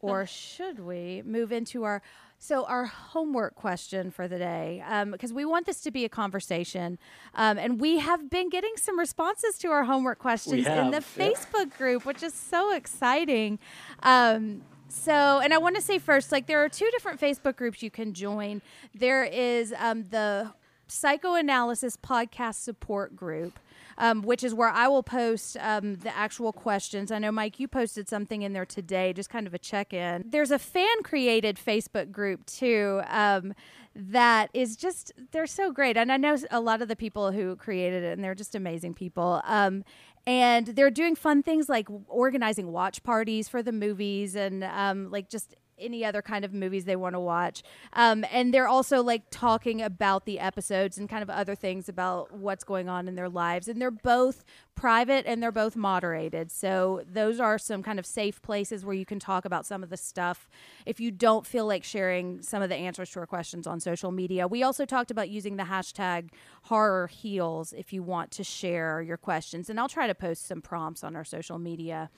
or 0.00 0.26
should 0.26 0.78
we 0.80 1.22
move 1.24 1.52
into 1.52 1.84
our? 1.84 2.02
So 2.38 2.64
our 2.66 2.84
homework 2.84 3.54
question 3.54 4.10
for 4.10 4.28
the 4.28 4.38
day, 4.38 4.84
because 5.10 5.32
we 5.32 5.46
want 5.46 5.64
this 5.64 5.80
to 5.80 5.90
be 5.90 6.04
a 6.04 6.08
conversation, 6.08 6.98
um, 7.34 7.58
and 7.58 7.80
we 7.80 7.98
have 7.98 8.28
been 8.28 8.50
getting 8.50 8.74
some 8.76 8.98
responses 8.98 9.56
to 9.58 9.68
our 9.68 9.84
homework 9.84 10.18
questions 10.18 10.66
in 10.66 10.90
the 10.90 11.02
yeah. 11.16 11.30
Facebook 11.30 11.76
group, 11.78 12.04
which 12.04 12.22
is 12.22 12.34
so 12.34 12.74
exciting. 12.74 13.58
Um, 14.02 14.62
so, 14.88 15.40
and 15.40 15.52
I 15.52 15.58
want 15.58 15.76
to 15.76 15.82
say 15.82 15.98
first, 15.98 16.30
like 16.30 16.46
there 16.46 16.62
are 16.62 16.68
two 16.68 16.88
different 16.92 17.20
Facebook 17.20 17.56
groups 17.56 17.82
you 17.82 17.90
can 17.90 18.12
join. 18.12 18.62
There 18.94 19.24
is 19.24 19.74
um, 19.78 20.04
the 20.10 20.52
psychoanalysis 20.86 21.96
podcast 21.96 22.56
support 22.56 23.16
group. 23.16 23.58
Um, 23.98 24.20
which 24.20 24.44
is 24.44 24.52
where 24.52 24.68
I 24.68 24.88
will 24.88 25.02
post 25.02 25.56
um, 25.58 25.94
the 25.94 26.14
actual 26.14 26.52
questions. 26.52 27.10
I 27.10 27.18
know, 27.18 27.32
Mike, 27.32 27.58
you 27.58 27.66
posted 27.66 28.10
something 28.10 28.42
in 28.42 28.52
there 28.52 28.66
today, 28.66 29.14
just 29.14 29.30
kind 29.30 29.46
of 29.46 29.54
a 29.54 29.58
check 29.58 29.94
in. 29.94 30.24
There's 30.26 30.50
a 30.50 30.58
fan 30.58 31.02
created 31.02 31.56
Facebook 31.56 32.12
group 32.12 32.44
too 32.44 33.00
um, 33.08 33.54
that 33.94 34.50
is 34.52 34.76
just, 34.76 35.12
they're 35.32 35.46
so 35.46 35.72
great. 35.72 35.96
And 35.96 36.12
I 36.12 36.18
know 36.18 36.36
a 36.50 36.60
lot 36.60 36.82
of 36.82 36.88
the 36.88 36.96
people 36.96 37.32
who 37.32 37.56
created 37.56 38.04
it, 38.04 38.12
and 38.12 38.22
they're 38.22 38.34
just 38.34 38.54
amazing 38.54 38.92
people. 38.92 39.40
Um, 39.44 39.82
and 40.26 40.66
they're 40.66 40.90
doing 40.90 41.14
fun 41.14 41.42
things 41.42 41.68
like 41.68 41.88
organizing 42.08 42.72
watch 42.72 43.02
parties 43.02 43.48
for 43.48 43.62
the 43.62 43.72
movies 43.72 44.34
and 44.34 44.64
um, 44.64 45.10
like 45.10 45.30
just 45.30 45.54
any 45.78 46.04
other 46.04 46.22
kind 46.22 46.44
of 46.44 46.52
movies 46.52 46.84
they 46.84 46.96
want 46.96 47.14
to 47.14 47.20
watch. 47.20 47.62
Um, 47.92 48.24
and 48.30 48.52
they're 48.52 48.68
also 48.68 49.02
like 49.02 49.24
talking 49.30 49.82
about 49.82 50.24
the 50.24 50.38
episodes 50.38 50.98
and 50.98 51.08
kind 51.08 51.22
of 51.22 51.30
other 51.30 51.54
things 51.54 51.88
about 51.88 52.32
what's 52.32 52.64
going 52.64 52.88
on 52.88 53.08
in 53.08 53.14
their 53.14 53.28
lives. 53.28 53.68
And 53.68 53.80
they're 53.80 53.90
both 53.90 54.44
private 54.74 55.26
and 55.26 55.42
they're 55.42 55.50
both 55.50 55.74
moderated. 55.74 56.52
So 56.52 57.02
those 57.10 57.40
are 57.40 57.58
some 57.58 57.82
kind 57.82 57.98
of 57.98 58.06
safe 58.06 58.42
places 58.42 58.84
where 58.84 58.94
you 58.94 59.06
can 59.06 59.18
talk 59.18 59.44
about 59.44 59.66
some 59.66 59.82
of 59.82 59.90
the 59.90 59.96
stuff 59.96 60.48
if 60.84 61.00
you 61.00 61.10
don't 61.10 61.46
feel 61.46 61.66
like 61.66 61.82
sharing 61.82 62.42
some 62.42 62.62
of 62.62 62.68
the 62.68 62.76
answers 62.76 63.10
to 63.10 63.20
our 63.20 63.26
questions 63.26 63.66
on 63.66 63.80
social 63.80 64.12
media. 64.12 64.46
We 64.46 64.62
also 64.62 64.84
talked 64.84 65.10
about 65.10 65.30
using 65.30 65.56
the 65.56 65.64
hashtag 65.64 66.30
horror 66.64 67.06
heals 67.06 67.72
if 67.72 67.92
you 67.92 68.02
want 68.02 68.30
to 68.32 68.44
share 68.44 69.00
your 69.02 69.16
questions. 69.16 69.70
And 69.70 69.80
I'll 69.80 69.88
try 69.88 70.06
to 70.06 70.14
post 70.14 70.46
some 70.46 70.60
prompts 70.60 71.02
on 71.02 71.16
our 71.16 71.24
social 71.24 71.58
media. 71.58 72.10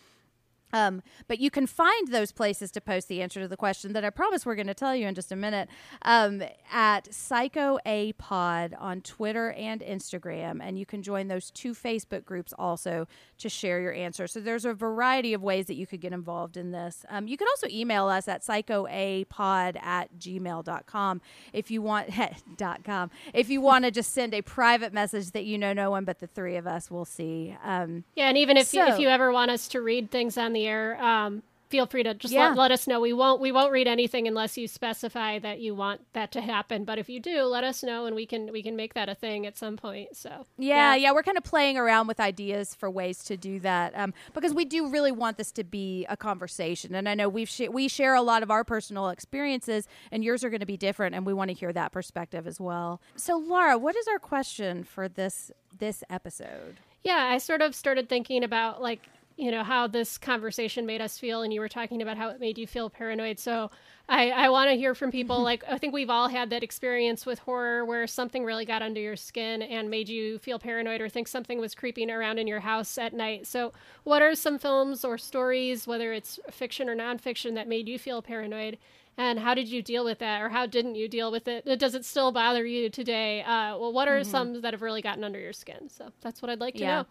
Um, 0.72 1.02
but 1.26 1.38
you 1.38 1.50
can 1.50 1.66
find 1.66 2.08
those 2.08 2.32
places 2.32 2.70
to 2.72 2.80
post 2.80 3.08
the 3.08 3.22
answer 3.22 3.40
to 3.40 3.48
the 3.48 3.56
question 3.56 3.92
that 3.94 4.04
I 4.04 4.10
promise 4.10 4.44
we're 4.44 4.54
going 4.54 4.66
to 4.66 4.74
tell 4.74 4.94
you 4.94 5.06
in 5.06 5.14
just 5.14 5.32
a 5.32 5.36
minute 5.36 5.68
um, 6.02 6.42
at 6.72 7.12
Psycho 7.12 7.78
A 7.86 8.12
Pod 8.14 8.74
on 8.78 9.00
Twitter 9.00 9.52
and 9.52 9.80
Instagram. 9.80 10.60
And 10.62 10.78
you 10.78 10.86
can 10.86 11.02
join 11.02 11.28
those 11.28 11.50
two 11.50 11.72
Facebook 11.74 12.24
groups 12.24 12.52
also 12.58 13.06
to 13.38 13.48
share 13.48 13.80
your 13.80 13.92
answer. 13.92 14.26
So 14.26 14.40
there's 14.40 14.64
a 14.64 14.74
variety 14.74 15.32
of 15.32 15.42
ways 15.42 15.66
that 15.66 15.74
you 15.74 15.86
could 15.86 16.00
get 16.00 16.12
involved 16.12 16.56
in 16.56 16.72
this. 16.72 17.04
Um, 17.08 17.28
you 17.28 17.36
can 17.36 17.46
also 17.48 17.68
email 17.70 18.08
us 18.08 18.28
at 18.28 18.42
psychoapod 18.42 19.82
at 19.82 20.18
gmail.com 20.18 21.20
if 21.52 21.70
you 21.70 21.82
want 21.82 22.10
dot 22.56 22.84
com 22.84 23.10
if 23.32 23.48
you 23.48 23.60
want 23.60 23.84
to 23.84 23.90
just 23.90 24.12
send 24.12 24.34
a 24.34 24.42
private 24.42 24.92
message 24.92 25.30
that 25.32 25.44
you 25.44 25.58
know 25.58 25.72
no 25.72 25.90
one 25.90 26.04
but 26.04 26.18
the 26.18 26.26
three 26.26 26.56
of 26.56 26.66
us 26.66 26.90
will 26.90 27.04
see. 27.04 27.56
Um, 27.64 28.04
Yeah, 28.14 28.28
and 28.28 28.36
even 28.38 28.56
if 28.56 28.72
you, 28.74 28.82
if 28.82 28.98
you 28.98 29.08
ever 29.08 29.32
want 29.32 29.50
us 29.50 29.68
to 29.68 29.80
read 29.80 30.10
things 30.10 30.36
on 30.36 30.52
the 30.52 30.57
air, 30.66 31.00
um, 31.02 31.42
feel 31.68 31.84
free 31.84 32.02
to 32.02 32.14
just 32.14 32.32
Yeah. 32.32 32.48
let, 32.48 32.56
let 32.56 32.70
us 32.70 32.86
know. 32.86 32.98
We 32.98 33.12
won't 33.12 33.42
we 33.42 33.52
won't 33.52 33.70
read 33.72 33.86
anything 33.86 34.26
unless 34.26 34.56
you 34.56 34.66
specify 34.66 35.38
that 35.40 35.60
you 35.60 35.74
want 35.74 36.00
that 36.14 36.32
to 36.32 36.40
happen. 36.40 36.84
But 36.84 36.98
if 36.98 37.10
you 37.10 37.20
do, 37.20 37.42
let 37.42 37.62
us 37.62 37.82
know, 37.82 38.06
and 38.06 38.16
we 38.16 38.24
can 38.24 38.50
we 38.52 38.62
can 38.62 38.74
make 38.74 38.94
that 38.94 39.10
a 39.10 39.14
thing 39.14 39.44
at 39.44 39.58
some 39.58 39.76
point. 39.76 40.16
So 40.16 40.46
Yeah, 40.56 40.94
yeah, 40.94 41.12
we're 41.12 41.22
kind 41.22 41.36
of 41.36 41.44
playing 41.44 41.76
around 41.76 42.06
with 42.06 42.20
ideas 42.20 42.74
for 42.74 42.88
ways 42.90 43.22
to 43.24 43.36
do 43.36 43.60
that 43.60 43.92
um, 43.98 44.14
because 44.32 44.54
we 44.54 44.64
do 44.64 44.88
really 44.88 45.12
want 45.12 45.36
this 45.36 45.52
to 45.52 45.62
be 45.64 46.06
a 46.08 46.16
conversation, 46.16 46.94
and 46.94 47.06
I 47.06 47.14
know 47.14 47.28
we've 47.28 47.50
sh- 47.50 47.68
we 47.70 47.86
share 47.86 48.14
a 48.14 48.22
lot 48.22 48.42
of 48.42 48.50
our 48.50 48.64
personal 48.64 49.10
experiences, 49.10 49.86
and 50.10 50.24
yours 50.24 50.42
are 50.44 50.48
going 50.48 50.60
to 50.60 50.66
be 50.66 50.78
different, 50.78 51.14
and 51.14 51.26
we 51.26 51.34
want 51.34 51.50
to 51.50 51.54
hear 51.54 51.74
that 51.74 51.92
perspective 51.92 52.46
as 52.46 52.58
well. 52.58 53.02
So, 53.14 53.36
Laura, 53.36 53.76
what 53.76 53.94
is 53.94 54.08
our 54.08 54.18
question 54.18 54.84
for 54.84 55.06
this 55.06 55.50
this 55.78 56.02
episode? 56.08 56.76
Yeah, 57.04 57.28
I 57.30 57.36
sort 57.38 57.60
of 57.60 57.74
started 57.74 58.08
thinking 58.08 58.42
about 58.42 58.80
like, 58.82 59.02
you 59.38 59.50
know, 59.52 59.62
how 59.64 59.86
this 59.86 60.18
conversation 60.18 60.84
made 60.86 61.00
us 61.00 61.18
feel 61.18 61.42
and 61.42 61.54
you 61.54 61.60
were 61.60 61.68
talking 61.68 62.02
about 62.02 62.18
how 62.18 62.28
it 62.28 62.40
made 62.40 62.58
you 62.58 62.66
feel 62.66 62.90
paranoid. 62.90 63.38
So 63.38 63.70
I, 64.08 64.30
I 64.30 64.48
want 64.50 64.70
to 64.70 64.76
hear 64.76 64.94
from 64.94 65.12
people 65.12 65.42
like 65.44 65.64
I 65.68 65.78
think 65.78 65.94
we've 65.94 66.10
all 66.10 66.28
had 66.28 66.50
that 66.50 66.64
experience 66.64 67.24
with 67.24 67.38
horror 67.40 67.84
where 67.84 68.06
something 68.08 68.44
really 68.44 68.64
got 68.66 68.82
under 68.82 69.00
your 69.00 69.16
skin 69.16 69.62
and 69.62 69.90
made 69.90 70.08
you 70.08 70.38
feel 70.38 70.58
paranoid 70.58 71.00
or 71.00 71.08
think 71.08 71.28
something 71.28 71.60
was 71.60 71.74
creeping 71.74 72.10
around 72.10 72.38
in 72.38 72.48
your 72.48 72.60
house 72.60 72.98
at 72.98 73.14
night. 73.14 73.46
So 73.46 73.72
what 74.04 74.22
are 74.22 74.34
some 74.34 74.58
films 74.58 75.04
or 75.04 75.16
stories, 75.18 75.86
whether 75.86 76.12
it's 76.12 76.40
fiction 76.50 76.88
or 76.88 76.96
nonfiction, 76.96 77.54
that 77.54 77.68
made 77.68 77.88
you 77.88 77.98
feel 77.98 78.22
paranoid? 78.22 78.78
And 79.16 79.40
how 79.40 79.54
did 79.54 79.68
you 79.68 79.82
deal 79.82 80.04
with 80.04 80.20
that, 80.20 80.40
or 80.40 80.50
how 80.50 80.66
didn't 80.66 80.94
you 80.94 81.08
deal 81.08 81.32
with 81.32 81.48
it? 81.48 81.64
Does 81.80 81.96
it 81.96 82.04
still 82.04 82.30
bother 82.30 82.64
you 82.64 82.88
today? 82.88 83.42
Uh, 83.42 83.76
well, 83.76 83.92
what 83.92 84.06
are 84.06 84.22
some 84.22 84.60
that 84.60 84.72
have 84.72 84.82
really 84.82 85.02
gotten 85.02 85.24
under 85.24 85.40
your 85.40 85.52
skin? 85.52 85.88
So 85.88 86.12
that's 86.20 86.40
what 86.40 86.50
I'd 86.50 86.60
like 86.60 86.76
to 86.76 86.84
Yeah. 86.84 86.86
know. 86.86 87.06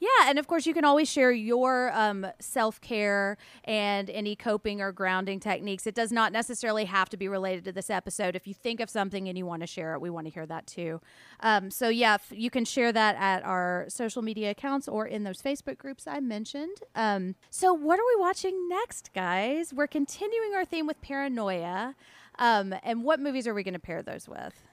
Yeah, 0.00 0.08
and 0.26 0.38
of 0.38 0.46
course, 0.46 0.64
you 0.64 0.74
can 0.74 0.84
always 0.84 1.10
share 1.10 1.32
your 1.32 1.90
um, 1.92 2.26
self 2.38 2.80
care 2.80 3.36
and 3.64 4.08
any 4.10 4.36
coping 4.36 4.80
or 4.80 4.92
grounding 4.92 5.40
techniques. 5.40 5.86
It 5.86 5.94
does 5.94 6.12
not 6.12 6.32
necessarily 6.32 6.84
have 6.84 7.08
to 7.08 7.16
be 7.16 7.26
related 7.26 7.64
to 7.64 7.72
this 7.72 7.90
episode. 7.90 8.36
If 8.36 8.46
you 8.46 8.54
think 8.54 8.78
of 8.78 8.88
something 8.88 9.28
and 9.28 9.36
you 9.36 9.44
want 9.44 9.62
to 9.62 9.66
share 9.66 9.94
it, 9.94 10.00
we 10.00 10.08
want 10.10 10.26
to 10.26 10.32
hear 10.32 10.46
that 10.46 10.66
too. 10.68 11.00
Um, 11.40 11.70
so, 11.70 11.88
yeah, 11.88 12.14
f- 12.14 12.30
you 12.30 12.48
can 12.48 12.64
share 12.64 12.92
that 12.92 13.16
at 13.16 13.44
our 13.44 13.86
social 13.88 14.22
media 14.22 14.50
accounts 14.50 14.86
or 14.86 15.06
in 15.06 15.24
those 15.24 15.42
Facebook 15.42 15.78
groups 15.78 16.06
I 16.06 16.20
mentioned. 16.20 16.78
Um, 16.94 17.34
so, 17.50 17.72
what 17.72 17.98
are 17.98 18.06
we 18.06 18.20
watching 18.20 18.68
next, 18.68 19.10
guys? 19.12 19.74
We're 19.74 19.88
continuing 19.88 20.54
our 20.54 20.64
theme 20.64 20.86
with 20.86 21.00
paranoia. 21.00 21.96
Um, 22.38 22.72
and 22.84 23.02
what 23.02 23.18
movies 23.18 23.48
are 23.48 23.54
we 23.54 23.64
going 23.64 23.74
to 23.74 23.80
pair 23.80 24.02
those 24.02 24.28
with? 24.28 24.67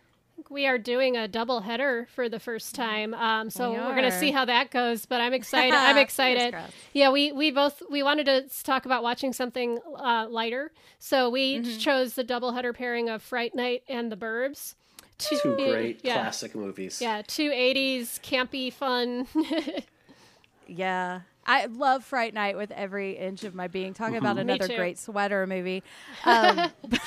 We 0.49 0.67
are 0.67 0.77
doing 0.77 1.17
a 1.17 1.27
double 1.27 1.61
header 1.61 2.07
for 2.13 2.29
the 2.29 2.39
first 2.39 2.75
time, 2.75 3.13
um, 3.13 3.49
so 3.49 3.71
We 3.71 3.77
we 3.77 3.81
are 3.83 3.91
going 3.95 4.09
to 4.11 4.17
see 4.19 4.31
how 4.31 4.45
that 4.45 4.69
goes. 4.71 5.05
But 5.05 5.21
I'm 5.21 5.33
excited. 5.33 5.73
I'm 5.77 5.97
excited. 5.97 6.55
Yeah, 6.93 7.09
we 7.09 7.31
we 7.31 7.51
both 7.51 7.81
we 7.89 8.03
wanted 8.03 8.25
to 8.27 8.63
talk 8.63 8.85
about 8.85 9.03
watching 9.03 9.33
something 9.33 9.79
uh, 9.97 10.27
lighter, 10.29 10.71
so 10.99 11.29
we 11.29 11.59
Mm-hmm. 11.59 11.77
chose 11.79 12.13
the 12.15 12.23
double 12.23 12.51
header 12.53 12.73
pairing 12.73 13.09
of 13.09 13.21
Fright 13.21 13.55
Night 13.55 13.83
and 13.87 14.11
The 14.11 14.17
Burbs. 14.17 14.75
Two, 15.17 15.37
Two 15.37 15.55
great 15.55 16.01
yeah, 16.03 16.13
classic 16.15 16.53
movies. 16.55 17.01
Yeah, 17.01 17.21
two 17.25 17.49
'80s 17.51 18.19
campy 18.21 18.71
fun. 18.71 19.27
Yeah. 20.67 21.21
I 21.47 21.65
love 21.67 22.03
Fright 22.03 22.33
Night 22.33 22.57
with 22.57 22.71
every 22.71 23.17
inch 23.17 23.43
of 23.43 23.53
my 23.53 23.67
being. 23.67 23.93
Talking 23.93 24.17
about 24.17 24.37
another 24.39 24.67
great 24.67 24.97
sweater 24.97 25.45
movie. 25.47 25.83
Um, 26.25 26.71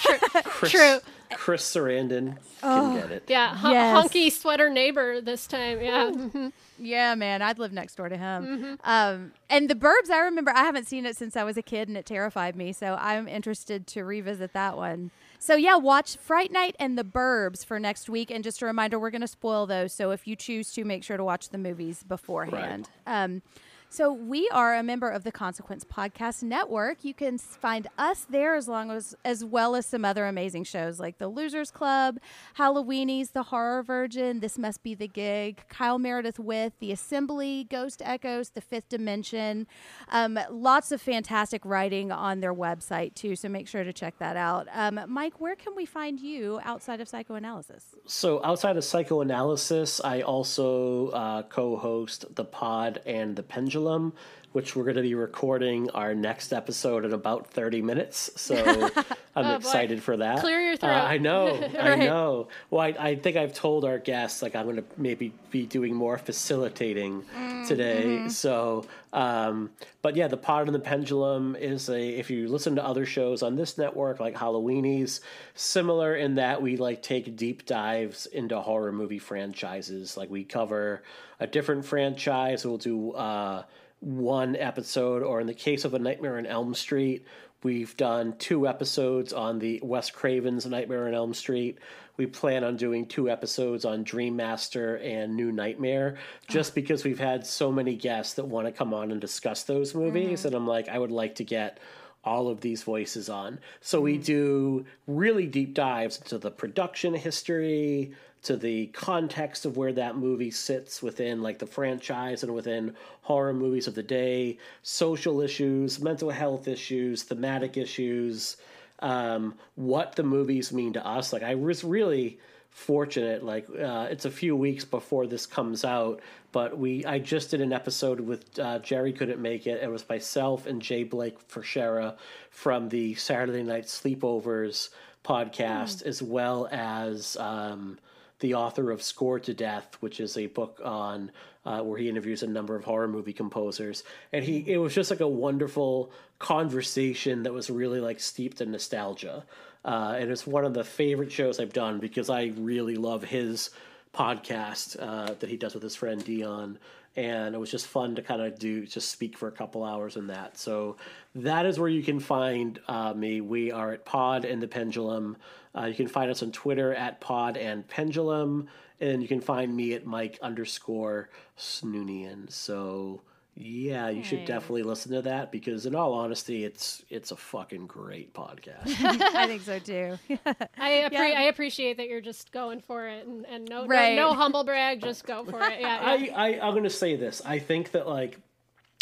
Chris, 0.44 0.70
True. 0.70 0.98
Chris 1.35 1.65
Sarandon 1.74 2.36
Oh. 2.62 2.93
can 2.93 3.01
get 3.01 3.10
it. 3.10 3.24
yeah, 3.28 3.56
hu- 3.56 3.70
Yes. 3.70 3.94
hunky 4.01 4.31
sweater 4.31 4.70
neighbor 4.70 5.20
this 5.20 5.47
time. 5.48 5.81
Yeah, 5.81 6.51
yeah, 6.78 7.15
man, 7.16 7.43
I'd 7.43 7.59
live 7.59 7.73
next 7.73 7.97
door 7.97 8.09
to 8.09 8.16
him. 8.16 8.44
Mm-hmm. 8.47 8.74
Um, 8.85 9.32
and 9.51 9.69
The 9.69 9.74
Burbs, 9.74 10.10
I 10.10 10.20
remember 10.20 10.52
I 10.52 10.60
haven't 10.65 10.86
seen 10.86 11.05
it 11.05 11.16
since 11.16 11.36
I 11.36 11.43
was 11.44 11.56
a 11.56 11.62
kid 11.62 11.89
and 11.89 11.97
it 11.97 12.06
terrified 12.06 12.55
me. 12.55 12.73
So 12.73 12.97
I'm 13.01 13.27
interested 13.28 13.86
to 13.89 14.05
revisit 14.05 14.52
that 14.52 14.77
one. 14.77 15.10
So 15.40 15.55
yeah, 15.56 15.77
watch 15.77 16.16
Fright 16.16 16.52
Night 16.52 16.77
and 16.78 16.97
The 16.97 17.05
Burbs 17.05 17.65
for 17.65 17.78
next 17.81 18.09
week. 18.09 18.31
And 18.31 18.43
just 18.44 18.62
a 18.62 18.66
reminder, 18.66 18.98
we're 18.98 19.10
going 19.10 19.20
to 19.20 19.27
spoil 19.28 19.66
those. 19.66 19.93
So 19.93 20.10
if 20.12 20.27
you 20.28 20.36
choose 20.36 20.73
to, 20.74 20.85
make 20.85 21.02
sure 21.05 21.16
to 21.16 21.24
watch 21.24 21.48
the 21.51 21.59
movies 21.59 22.02
beforehand. 22.05 22.89
Um, 23.06 23.43
so 23.90 24.12
we 24.12 24.48
are 24.51 24.74
a 24.74 24.82
member 24.82 25.09
of 25.09 25.24
the 25.24 25.32
Consequence 25.32 25.85
Podcast 25.85 26.43
Network. 26.43 27.05
You 27.05 27.15
can 27.15 27.39
find 27.39 27.86
us 27.97 28.27
there 28.28 28.55
as 28.55 28.69
long 28.69 28.90
as 28.90 29.16
as 29.24 29.44
well 29.44 29.74
as 29.74 29.86
some 29.86 30.05
other 30.05 30.27
amazing 30.27 30.65
shows 30.65 31.01
like 31.01 31.19
The 31.19 31.28
Losers 31.28 31.70
Club, 31.70 32.19
Halloweenies, 32.59 33.32
The 33.32 33.44
Horror 33.44 33.82
Virgin, 33.82 34.40
This 34.40 34.59
Must 34.59 34.82
Be 34.82 34.94
the 34.94 35.09
Gig, 35.09 35.62
Kyle 35.69 35.98
Meredith 35.98 36.39
with 36.39 36.74
The 36.81 36.93
Assembly, 36.93 37.66
Ghost 37.70 38.02
Echoes, 38.05 38.51
The 38.51 38.60
Fifth 38.60 38.90
Dimension. 38.90 39.66
Um, 40.09 40.39
lots 40.51 40.93
of 40.93 41.01
fantastic 41.01 41.65
writing 41.65 42.12
on 42.12 42.40
their 42.40 42.55
website 42.55 43.15
too, 43.15 43.36
so 43.36 43.48
make 43.48 43.69
sure 43.69 43.85
to 43.85 43.93
check 43.93 44.19
that 44.19 44.36
out. 44.36 44.69
Um, 44.73 45.01
Mike, 45.09 45.40
where 45.40 45.56
can 45.56 45.74
we 45.74 45.86
find 45.86 46.20
you 46.20 46.60
outside 46.62 47.01
of 47.01 47.09
psychoanalysis? 47.09 47.86
So 48.06 48.44
outside 48.44 48.77
of 48.77 48.85
psychoanalysis, 48.85 50.01
I 50.05 50.20
also 50.20 51.09
uh, 51.09 51.43
co-host 51.44 52.35
the 52.35 52.44
Pod 52.44 53.01
and 53.06 53.35
the 53.36 53.43
Pendulum, 53.43 53.77
Jerusalem 53.78 54.12
which 54.52 54.74
we're 54.74 54.84
going 54.84 54.96
to 54.96 55.02
be 55.02 55.14
recording 55.14 55.90
our 55.90 56.14
next 56.14 56.52
episode 56.52 57.04
in 57.04 57.12
about 57.12 57.48
thirty 57.48 57.82
minutes. 57.82 58.30
So 58.36 58.56
I'm 59.36 59.44
boy. 59.44 59.54
excited 59.56 60.02
for 60.02 60.16
that. 60.16 60.40
Clear 60.40 60.60
your 60.60 60.72
Uh, 60.74 60.76
throat. 60.78 60.90
I 60.90 61.18
know, 61.18 61.70
I 61.80 61.96
know. 61.96 62.48
Well, 62.70 62.80
I, 62.80 62.94
I 62.98 63.14
think 63.16 63.36
I've 63.36 63.52
told 63.54 63.84
our 63.84 63.98
guests 63.98 64.42
like 64.42 64.56
I'm 64.56 64.64
going 64.64 64.76
to 64.76 64.84
maybe 64.96 65.32
be 65.50 65.66
doing 65.66 65.94
more 65.94 66.18
facilitating 66.18 67.24
today. 67.66 68.28
So, 68.28 68.84
um, 69.12 69.70
but 70.02 70.16
yeah, 70.16 70.28
the 70.28 70.36
Pod 70.36 70.66
and 70.66 70.74
the 70.74 70.78
Pendulum 70.80 71.54
is 71.56 71.88
a. 71.88 72.00
If 72.18 72.30
you 72.30 72.48
listen 72.48 72.74
to 72.76 72.84
other 72.84 73.06
shows 73.06 73.42
on 73.42 73.54
this 73.56 73.78
network, 73.78 74.18
like 74.20 74.34
Halloweenies, 74.34 75.20
similar 75.54 76.16
in 76.16 76.36
that 76.36 76.60
we 76.62 76.76
like 76.76 77.02
take 77.02 77.36
deep 77.36 77.66
dives 77.66 78.26
into 78.26 78.58
horror 78.60 78.92
movie 78.92 79.18
franchises. 79.18 80.16
Like 80.16 80.30
we 80.30 80.44
cover 80.44 81.02
a 81.38 81.46
different 81.46 81.84
franchise. 81.84 82.64
We'll 82.66 82.78
do 82.78 83.12
uh, 83.12 83.62
one 84.00 84.56
episode, 84.56 85.22
or 85.22 85.40
in 85.40 85.46
the 85.46 85.54
case 85.54 85.84
of 85.84 85.94
A 85.94 85.98
Nightmare 85.98 86.38
on 86.38 86.46
Elm 86.46 86.74
Street, 86.74 87.24
we've 87.62 87.96
done 87.96 88.34
two 88.38 88.68
episodes 88.68 89.32
on 89.32 89.58
the 89.58 89.80
Wes 89.82 90.10
Craven's 90.10 90.66
Nightmare 90.66 91.08
on 91.08 91.14
Elm 91.14 91.34
Street. 91.34 91.78
We 92.16 92.26
plan 92.26 92.64
on 92.64 92.76
doing 92.76 93.06
two 93.06 93.30
episodes 93.30 93.84
on 93.84 94.02
Dream 94.02 94.36
Master 94.36 94.96
and 94.98 95.36
New 95.36 95.52
Nightmare, 95.52 96.16
just 96.48 96.74
because 96.74 97.04
we've 97.04 97.18
had 97.18 97.46
so 97.46 97.70
many 97.70 97.94
guests 97.94 98.34
that 98.34 98.46
want 98.46 98.66
to 98.66 98.72
come 98.72 98.92
on 98.92 99.12
and 99.12 99.20
discuss 99.20 99.62
those 99.64 99.94
movies, 99.94 100.40
mm-hmm. 100.40 100.48
and 100.48 100.56
I'm 100.56 100.66
like, 100.66 100.88
I 100.88 100.98
would 100.98 101.12
like 101.12 101.36
to 101.36 101.44
get 101.44 101.78
all 102.24 102.48
of 102.48 102.60
these 102.60 102.82
voices 102.82 103.28
on. 103.28 103.58
So 103.80 104.00
we 104.00 104.14
mm-hmm. 104.14 104.22
do 104.22 104.86
really 105.06 105.46
deep 105.46 105.74
dives 105.74 106.18
into 106.18 106.38
the 106.38 106.50
production 106.50 107.14
history, 107.14 108.12
to 108.43 108.56
the 108.56 108.86
context 108.89 109.65
of 109.66 109.77
where 109.77 109.93
that 109.93 110.16
movie 110.16 110.51
sits 110.51 111.02
within 111.02 111.43
like 111.43 111.59
the 111.59 111.66
franchise 111.66 112.43
and 112.43 112.55
within 112.55 112.94
horror 113.23 113.52
movies 113.52 113.86
of 113.86 113.94
the 113.94 114.02
day, 114.02 114.59
social 114.82 115.40
issues, 115.40 116.01
mental 116.01 116.31
health 116.31 116.69
issues, 116.69 117.24
thematic 117.24 117.77
issues, 117.77 118.56
um, 119.01 119.55
what 119.74 120.16
the 120.16 120.23
movies 120.23 120.73
mean 120.73 120.93
to 120.93 121.06
us. 121.06 121.32
Like 121.32 121.43
I 121.43 121.55
was 121.56 121.85
really 121.85 122.39
fortunate. 122.70 123.44
Like 123.44 123.69
uh, 123.70 124.09
it's 124.10 124.24
a 124.24 124.31
few 124.31 124.55
weeks 124.55 124.85
before 124.85 125.27
this 125.27 125.47
comes 125.47 125.85
out, 125.85 126.20
but 126.52 126.78
we 126.78 127.05
I 127.05 127.19
just 127.19 127.51
did 127.51 127.60
an 127.60 127.73
episode 127.73 128.20
with 128.20 128.59
uh, 128.59 128.78
Jerry 128.78 129.12
couldn't 129.12 129.40
make 129.40 129.66
it. 129.66 129.82
It 129.82 129.90
was 129.90 130.09
myself 130.09 130.66
and 130.66 130.81
Jay 130.81 131.02
Blake 131.02 131.39
Fichera 131.48 132.16
from 132.51 132.89
the 132.89 133.15
Saturday 133.16 133.62
Night 133.62 133.85
Sleepovers 133.85 134.90
podcast, 135.24 136.02
as 136.02 136.23
well 136.23 136.69
as. 136.70 137.36
Um, 137.36 137.98
the 138.40 138.55
author 138.55 138.90
of 138.90 139.02
Scored 139.02 139.44
to 139.44 139.55
Death, 139.55 139.97
which 140.01 140.20
is 140.20 140.36
a 140.36 140.47
book 140.47 140.81
on 140.85 141.31
uh, 141.65 141.81
where 141.81 141.98
he 141.98 142.09
interviews 142.09 142.43
a 142.43 142.47
number 142.47 142.77
of 142.77 142.85
horror 142.85 143.09
movie 143.09 143.32
composers, 143.32 144.05
and 144.32 144.44
he 144.44 144.65
it 144.66 144.78
was 144.78 144.94
just 144.94 145.10
like 145.10 145.20
a 145.20 145.28
wonderful 145.28 146.10
conversation 146.39 147.43
that 147.43 147.52
was 147.52 147.69
really 147.69 148.01
like 148.01 148.20
steeped 148.20 148.60
in 148.60 148.70
nostalgia, 148.70 149.44
uh, 149.85 150.16
and 150.19 150.31
it's 150.31 150.47
one 150.47 150.65
of 150.65 150.74
the 150.74 150.85
favorite 150.85 151.32
shows 151.32 151.59
I've 151.60 151.73
done 151.73 151.98
because 151.98 152.31
I 152.31 152.52
really 152.56 152.97
love 152.97 153.24
his 153.24 153.70
podcast 154.15 154.97
uh, 155.01 155.35
that 155.35 155.48
he 155.48 155.56
does 155.56 155.74
with 155.74 155.82
his 155.82 155.97
friend 155.97 156.24
Dion. 156.24 156.78
And 157.16 157.55
it 157.55 157.59
was 157.59 157.70
just 157.70 157.86
fun 157.89 158.15
to 158.15 158.23
kind 158.23 158.40
of 158.40 158.59
do, 158.59 158.86
just 158.86 159.10
speak 159.10 159.36
for 159.36 159.48
a 159.48 159.52
couple 159.52 159.82
hours 159.82 160.16
in 160.16 160.28
that. 160.28 160.56
So 160.56 160.97
that 161.35 161.66
is 161.66 161.78
where 161.78 161.89
you 161.89 162.02
can 162.02 162.20
find 162.20 162.78
uh, 162.86 163.12
me. 163.12 163.40
We 163.40 163.73
are 163.73 163.93
at 163.93 164.05
Pod 164.05 164.44
and 164.44 164.62
the 164.62 164.69
Pendulum. 164.69 165.36
Uh, 165.78 165.86
you 165.86 165.94
can 165.94 166.09
find 166.09 166.30
us 166.30 166.42
on 166.42 166.50
Twitter 166.52 166.92
at 166.94 167.20
Pod 167.20 167.56
and 167.56 167.86
Pendulum, 167.86 168.68
and 169.00 169.22
you 169.22 169.28
can 169.28 169.40
find 169.40 169.74
me 169.76 169.92
at 169.94 170.05
Mike 170.06 170.38
underscore 170.42 171.28
Snoonian. 171.56 172.50
So 172.50 173.22
yeah, 173.55 174.09
you 174.09 174.22
should 174.22 174.44
definitely 174.44 174.84
listen 174.84 175.12
to 175.12 175.22
that 175.22 175.50
because, 175.50 175.84
in 175.86 175.94
all 175.94 176.14
honesty, 176.14 176.64
it's 176.64 177.05
it's 177.10 177.32
a 177.32 177.36
fucking 177.36 177.86
great 177.86 178.32
podcast. 178.32 178.86
I 179.34 179.46
think 179.46 179.62
so 179.62 179.78
too. 179.78 180.16
I, 180.78 181.09
appre- 181.09 181.12
Yeah. 181.12 181.34
I 181.38 181.42
appreciate 181.42 181.96
that 181.96 182.09
you're 182.09 182.20
just 182.20 182.52
going 182.52 182.80
for 182.80 183.09
it 183.09 183.26
and, 183.26 183.44
and 183.46 183.68
no, 183.68 183.86
Right. 183.86 184.14
no 184.14 184.30
no 184.30 184.34
humble 184.34 184.62
brag, 184.64 185.00
just 185.02 185.26
go 185.26 185.44
for 185.44 185.60
it. 185.62 185.80
Yeah, 185.80 186.14
yeah. 186.16 186.34
I, 186.36 186.48
I 186.59 186.66
I'm 186.68 186.74
gonna 186.74 186.88
say 186.90 187.16
this. 187.16 187.42
I 187.44 187.59
think 187.59 187.90
that 187.92 188.06
like 188.09 188.38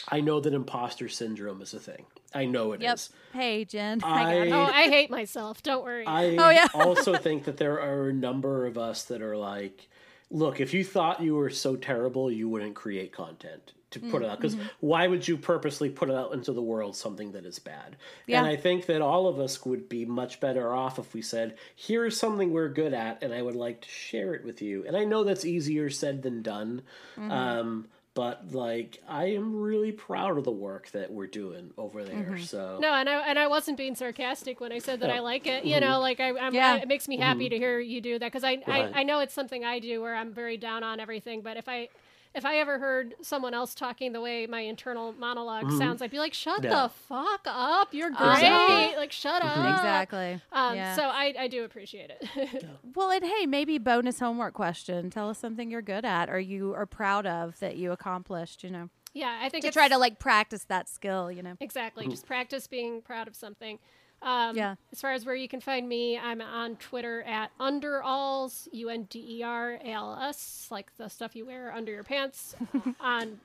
I 0.09 0.21
know 0.21 0.41
that 0.41 0.55
imposter 0.55 1.09
syndrome 1.09 1.61
is 1.63 1.75
a 1.75 1.81
thing. 1.81 2.05
I 2.35 2.45
know 2.45 2.73
it 2.73 2.83
is. 2.83 3.11
yep. 3.33 3.41
Hey, 3.43 3.65
Jen. 3.65 4.01
I- 4.05 4.47
I 4.47 4.51
oh, 4.51 4.63
I 4.65 4.85
hate 4.89 5.11
myself. 5.11 5.63
Don't 5.63 5.85
worry. 5.85 6.07
I 6.07 6.37
Oh, 6.39 6.51
yeah. 6.51 6.69
also 6.75 7.17
think 7.17 7.45
that 7.45 7.57
there 7.57 7.81
are 7.81 8.09
a 8.09 8.13
number 8.13 8.67
of 8.67 8.77
us 8.79 9.05
that 9.05 9.23
are 9.23 9.37
like, 9.37 9.89
look, 10.31 10.61
if 10.61 10.75
you 10.75 10.85
thought 10.85 11.21
you 11.23 11.35
were 11.35 11.51
so 11.51 11.77
terrible, 11.77 12.31
you 12.31 12.49
wouldn't 12.49 12.75
create 12.75 13.13
content 13.13 13.73
to 13.93 14.01
put 14.01 14.23
it 14.23 14.29
out. 14.29 14.39
Because 14.39 14.57
Mm-hmm. 14.57 14.67
why 14.81 15.07
would 15.07 15.27
you 15.27 15.37
purposely 15.37 15.89
put 15.89 16.11
out 16.11 16.33
into 16.35 16.53
the 16.53 16.61
world 16.61 16.97
something 16.97 17.33
that 17.33 17.47
is 17.47 17.59
bad? 17.61 17.97
Yeah. 18.27 18.39
And 18.39 18.47
I 18.47 18.57
think 18.57 18.87
that 18.87 19.01
all 19.01 19.29
of 19.29 19.39
us 19.39 19.65
would 19.65 19.89
be 19.89 20.05
much 20.05 20.41
better 20.41 20.73
off 20.75 20.99
if 20.99 21.15
we 21.15 21.23
said, 21.23 21.57
here's 21.77 22.19
something 22.19 22.53
we're 22.53 22.69
good 22.69 22.93
at, 22.93 23.23
and 23.23 23.33
I 23.33 23.41
would 23.43 23.55
like 23.55 23.83
to 23.83 23.89
share 23.89 24.35
it 24.35 24.45
with 24.45 24.61
you. 24.61 24.85
And 24.87 24.97
I 24.97 25.05
know 25.05 25.23
that's 25.25 25.45
easier 25.45 25.89
said 25.89 26.23
than 26.23 26.43
done. 26.43 26.83
Mm-hmm. 27.17 27.31
Um, 27.31 27.87
but 28.17 28.51
like, 28.53 29.01
I 29.07 29.27
am 29.27 29.61
really 29.61 29.93
proud 29.93 30.39
of 30.39 30.45
the 30.45 30.51
work 30.51 30.91
that 30.93 31.13
we're 31.13 31.27
doing 31.29 31.71
over 31.77 32.03
there. 32.03 32.17
Mm-hmm. 32.17 32.43
So 32.45 32.79
no, 32.81 32.93
and 32.95 33.09
I 33.09 33.21
and 33.29 33.39
I 33.39 33.47
wasn't 33.47 33.77
being 33.77 33.95
sarcastic 33.95 34.59
when 34.59 34.73
I 34.73 34.79
said 34.79 35.01
that 35.01 35.11
I 35.11 35.21
like 35.21 35.47
it. 35.47 35.65
You 35.65 35.77
Mm-hmm. 35.77 35.85
know, 35.85 36.01
like 36.01 36.19
I, 36.19 36.31
I'm, 36.37 36.55
Yeah. 36.55 36.77
it 36.77 36.89
makes 36.89 37.07
me 37.07 37.19
happy 37.19 37.49
to 37.51 37.57
hear 37.57 37.79
you 37.79 38.01
do 38.01 38.19
that 38.19 38.27
because 38.33 38.43
I, 38.43 38.55
Right. 38.67 38.91
I 38.95 39.01
I 39.01 39.03
know 39.05 39.21
it's 39.21 39.35
something 39.35 39.65
I 39.65 39.79
do 39.79 40.01
where 40.01 40.17
I'm 40.17 40.33
very 40.33 40.57
down 40.57 40.83
on 40.83 40.99
everything. 40.99 41.43
But 41.43 41.59
if 41.59 41.69
I 41.69 41.89
if 42.37 42.45
I 42.45 42.59
ever 42.59 42.79
heard 42.79 43.15
someone 43.23 43.55
else 43.55 43.75
talking 43.75 44.13
the 44.13 44.21
way 44.21 44.47
my 44.47 44.61
internal 44.61 45.13
monolog 45.15 45.77
sounds, 45.79 46.03
I'd 46.03 46.11
be 46.11 46.19
like, 46.19 46.35
"Shut 46.35 46.57
Mm-hmm. 46.63 46.65
Yeah. 46.71 46.83
the 46.83 46.89
fuck 47.09 47.41
up! 47.47 47.93
You're 47.93 48.11
great! 48.11 48.35
Exactly. 48.35 48.97
Like, 48.97 49.11
shut 49.13 49.43
up!" 49.43 49.57
Exactly. 49.79 50.41
Um, 50.53 50.77
yeah. 50.77 50.95
So 50.95 51.03
I, 51.05 51.35
I 51.39 51.49
do 51.49 51.65
appreciate 51.65 52.11
it. 52.11 52.65
Well, 52.95 53.11
and 53.11 53.25
hey, 53.25 53.47
maybe 53.47 53.77
bonus 53.79 54.21
homework 54.21 54.55
question. 54.55 55.11
Tell 55.11 55.29
us 55.29 55.39
something 55.39 55.71
you're 55.71 55.83
good 55.83 56.05
at 56.05 56.31
or 56.31 56.39
you 56.39 56.73
are 56.75 56.87
proud 56.87 57.27
of 57.27 57.59
that 57.61 57.77
you 57.77 57.93
accomplished, 57.93 58.63
you 58.65 58.71
know. 58.71 58.89
yeah, 59.13 59.39
I 59.43 59.49
think 59.51 59.63
To 59.63 59.69
it's, 59.69 59.75
try 59.75 59.89
to 59.89 59.99
like 59.99 60.19
practice 60.19 60.65
that 60.65 60.89
skill, 60.89 61.31
you 61.31 61.43
know. 61.43 61.55
Exactly. 61.61 62.07
Just 62.09 62.27
practice 62.27 62.67
being 62.67 63.03
proud 63.03 63.29
of 63.29 63.35
something. 63.37 63.79
Um, 64.23 64.57
Yeah. 64.57 64.75
As 64.93 65.01
far 65.01 65.13
as 65.13 65.25
where 65.27 65.35
you 65.35 65.49
can 65.49 65.61
find 65.61 65.89
me, 65.89 66.19
I'm 66.19 66.41
on 66.41 66.77
Twitter 66.77 67.23
at 67.23 67.51
underalls, 67.61 68.67
U 68.73 68.89
N 68.89 69.05
D 69.05 69.39
E 69.39 69.43
R 69.43 69.73
A 69.75 69.93
L 69.93 70.19
S, 70.23 70.69
like 70.71 70.97
the 70.97 71.09
stuff 71.09 71.37
you 71.37 71.47
wear 71.47 71.73
under 71.73 71.93
your 71.93 72.03
pants. 72.05 72.57
on 73.01 73.41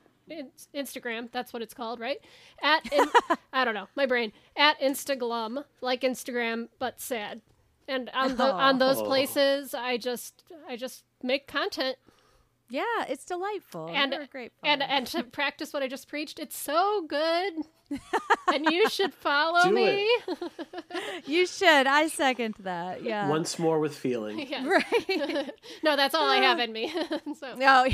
Instagram, 0.74 1.28
that's 1.32 1.52
what 1.52 1.62
it's 1.62 1.74
called, 1.74 2.00
right? 2.00 2.18
At 2.62 2.90
in- 2.92 3.04
I 3.52 3.64
don't 3.64 3.74
know, 3.74 3.88
my 3.94 4.06
brain 4.06 4.32
at 4.56 4.80
Instaglum, 4.80 5.64
like 5.80 6.02
Instagram 6.02 6.68
but 6.78 7.00
sad. 7.00 7.40
And 7.88 8.08
on 8.14 8.36
the, 8.36 8.44
on 8.44 8.78
those 8.78 8.98
Oh. 8.98 9.04
places, 9.04 9.74
I 9.74 9.96
just 9.98 10.44
I 10.68 10.76
just 10.76 11.04
make 11.22 11.46
content 11.46 11.96
Yeah, 12.70 12.84
it's 13.08 13.24
delightful. 13.24 13.88
and 13.92 14.12
You're 14.12 14.26
grateful. 14.26 14.60
and 14.62 14.82
and 14.82 15.06
to 15.08 15.24
practice 15.24 15.72
what 15.72 15.82
I 15.82 15.88
just 15.88 16.08
preached. 16.08 16.38
It's 16.38 16.56
so 16.56 17.04
good, 17.06 17.54
and 18.52 18.66
you 18.66 18.88
should 18.88 19.14
follow 19.14 19.64
Do 19.64 19.74
me. 19.74 20.08
you 21.26 21.46
should. 21.46 21.86
I 21.86 22.08
second 22.08 22.56
that. 22.60 23.02
Yeah. 23.02 23.28
once 23.28 23.58
more 23.58 23.78
with 23.78 23.94
feeling. 23.96 24.38
Yes. 24.52 24.66
Right. 24.66 25.50
No, 25.82 25.96
that's 25.96 26.14
all 26.14 26.28
I 26.28 26.36
have 26.36 26.58
in 26.58 26.72
me. 26.72 26.92
so 27.38 27.54
No, 27.56 27.86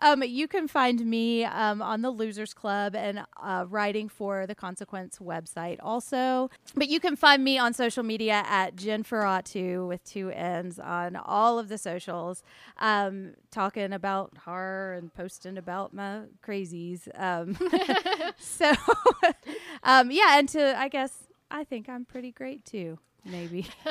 um, 0.00 0.22
you 0.22 0.48
can 0.48 0.66
find 0.66 1.04
me 1.04 1.44
um, 1.44 1.82
on 1.82 2.00
the 2.02 2.10
Losers 2.10 2.54
Club 2.54 2.94
and 2.96 3.24
uh, 3.42 3.66
writing 3.68 4.08
for 4.08 4.46
the 4.46 4.54
Consequence 4.54 5.18
website 5.18 5.76
also. 5.80 6.50
But 6.74 6.88
you 6.88 7.00
can 7.00 7.16
find 7.16 7.44
me 7.44 7.58
on 7.58 7.74
social 7.74 8.02
media 8.02 8.42
at 8.48 8.76
Jennferatu 8.76 9.86
with 9.86 10.02
two 10.04 10.30
N's 10.30 10.78
on 10.78 11.16
all 11.16 11.58
of 11.58 11.68
the 11.68 11.78
socials, 11.78 12.42
um, 12.78 13.34
talking 13.50 13.92
about 13.92 14.32
horror 14.44 14.94
and 14.94 15.12
posting 15.12 15.58
about 15.58 15.92
my 15.92 16.22
crazies. 16.44 17.08
Um, 17.18 17.56
so, 18.38 18.72
um, 19.82 20.10
yeah, 20.10 20.38
and 20.38 20.48
to 20.50 20.78
I 20.78 20.88
guess 20.88 21.12
I 21.50 21.64
think 21.64 21.88
I'm 21.88 22.04
pretty 22.04 22.32
great 22.32 22.64
too. 22.64 22.98
Maybe 23.24 23.66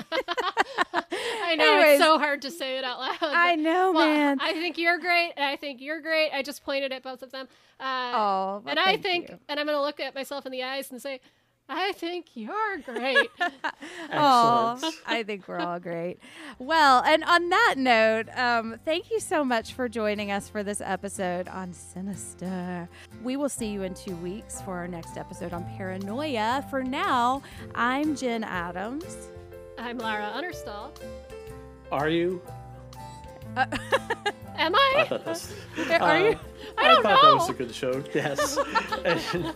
I 0.94 1.56
know 1.56 1.76
Anyways. 1.76 2.00
it's 2.00 2.04
so 2.04 2.18
hard 2.20 2.42
to 2.44 2.52
say 2.52 2.78
it 2.78 2.84
out 2.84 3.00
loud. 3.00 3.18
I 3.22 3.56
know, 3.56 3.94
well, 3.94 4.06
man. 4.08 4.40
I 4.42 4.52
think 4.54 4.78
you're 4.78 5.00
great. 5.00 5.32
and 5.38 5.46
I 5.46 5.56
think 5.56 5.80
you're 5.82 6.02
great. 6.02 6.32
I 6.34 6.42
just 6.44 6.64
pointed 6.64 6.92
at 6.92 7.02
both 7.04 7.24
of 7.24 7.32
them. 7.32 7.48
Uh, 7.80 8.12
Oh, 8.14 8.62
well, 8.64 8.64
and 8.68 8.80
I 8.80 8.98
think, 8.98 9.30
you. 9.30 9.40
and 9.48 9.60
I'm 9.60 9.66
going 9.66 9.78
to 9.78 9.82
look 9.82 10.00
at 10.02 10.14
myself 10.16 10.46
in 10.46 10.52
the 10.52 10.64
eyes 10.64 10.92
and 10.92 11.02
say, 11.02 11.22
I 11.74 11.94
think 11.94 12.26
you're 12.34 12.78
great. 12.80 13.30
Aw, 14.12 14.74
Excellent. 14.74 14.96
I 15.08 15.24
think 15.24 15.48
we're 15.48 15.60
all 15.60 15.80
great. 15.80 16.18
Well, 16.60 17.02
and 17.06 17.24
on 17.24 17.48
that 17.48 17.76
note, 17.78 18.28
um, 18.36 18.76
thank 18.84 19.10
you 19.10 19.22
so 19.22 19.46
much 19.46 19.74
for 19.74 19.88
joining 19.88 20.32
us 20.32 20.50
for 20.50 20.64
this 20.64 20.82
episode 20.84 21.48
on 21.48 21.72
Sinister. 21.72 22.90
We 23.24 23.38
will 23.38 23.48
see 23.48 23.68
you 23.68 23.84
in 23.84 23.94
two 23.94 24.18
weeks 24.18 24.62
for 24.62 24.76
our 24.76 24.88
next 24.88 25.16
episode 25.16 25.54
on 25.54 25.64
Paranoia. 25.78 26.66
For 26.70 26.84
now, 26.84 27.42
I'm 27.74 28.18
Jen 28.18 28.44
Adams. 28.44 29.30
I'm 29.78 29.98
Lara 29.98 30.30
Unnerstall. 30.36 30.92
Are 31.90 32.10
you? 32.10 32.42
Am 34.58 34.76
I 34.76 34.94
I? 34.98 35.06
thought 35.06 35.26
that 35.26 35.28
was, 35.28 35.54
Are 36.00 36.20
you 36.20 36.30
uh, 36.32 36.36
I, 36.78 36.88
don't 36.88 37.04
thought 37.04 37.22
that 37.22 37.34
was 37.36 37.50
a 37.50 37.54
good 37.54 37.74
show. 37.74 38.04
Yes. 38.14 38.58
And- 39.06 39.54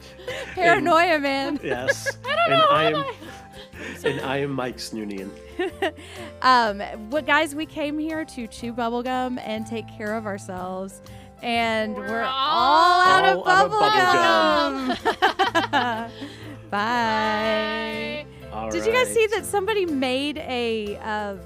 Paranoia, 0.55 1.19
man? 1.19 1.59
yes. 1.63 2.17
I 2.25 2.35
don't 2.35 2.51
and 2.51 2.59
know. 2.59 2.67
I 2.69 2.83
am 2.85 2.95
am 2.95 3.05
I? 3.05 4.07
and 4.09 4.21
I 4.21 4.37
am 4.37 4.51
Mike 4.51 4.77
Snoonian. 4.77 5.29
Um, 6.41 6.79
what 7.09 7.25
guys, 7.25 7.53
we 7.55 7.65
came 7.65 7.99
here 7.99 8.25
to 8.25 8.47
chew 8.47 8.73
bubblegum 8.73 9.39
and 9.45 9.65
take 9.67 9.87
care 9.97 10.15
of 10.15 10.25
ourselves. 10.25 11.01
And 11.43 11.93
we're, 11.95 12.07
We're 12.07 12.23
all 12.23 13.01
out 13.01 13.25
of 13.25 13.37
all 13.39 13.49
out 13.49 13.65
of 13.65 14.99
bubblegum. 14.99 15.71
Bye. 15.71 16.09
Bye. 16.71 18.25
All 18.51 18.71
Did 18.71 18.85
you 18.85 18.91
guys 18.93 19.13
see 19.13 19.27
that 19.27 19.45
somebody 19.45 19.85
made 19.85 20.37
a 20.39 20.97
um, 20.97 21.39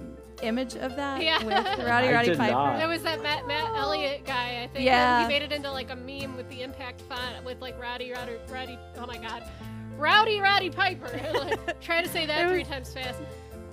image 0.44 0.76
of 0.76 0.96
that 0.96 1.22
Yeah. 1.22 1.38
with 1.44 1.54
Rowdy 1.86 2.08
I 2.10 2.14
Roddy 2.14 2.36
Piper? 2.36 2.52
not. 2.54 2.78
There 2.78 2.88
was 2.88 3.04
that 3.04 3.22
Matt, 3.22 3.48
Matt 3.48 3.76
Elliott 3.76 4.26
guy, 4.26 4.62
I 4.64 4.68
think. 4.74 4.86
Yeah. 4.86 5.22
He 5.24 5.28
made 5.28 5.42
it 5.42 5.52
into 5.52 5.72
like 5.72 5.90
a 5.92 5.96
meme 5.96 6.36
with 6.36 6.50
the 6.50 6.62
impact 6.62 7.02
font 7.02 7.44
with 7.46 7.60
like 7.62 7.80
Rowdy, 7.80 8.12
Rowdy, 8.12 8.38
Rowdy. 8.52 8.80
Oh 8.98 9.06
my 9.06 9.18
God. 9.18 9.44
Rowdy, 9.98 10.40
Rowdy 10.40 10.70
Piper. 10.70 11.10
like, 11.34 11.82
try 11.82 12.02
to 12.02 12.08
say 12.10 12.26
that 12.26 12.46
It 12.46 12.50
three 12.50 12.64
times 12.64 12.94
fast. 12.94 13.20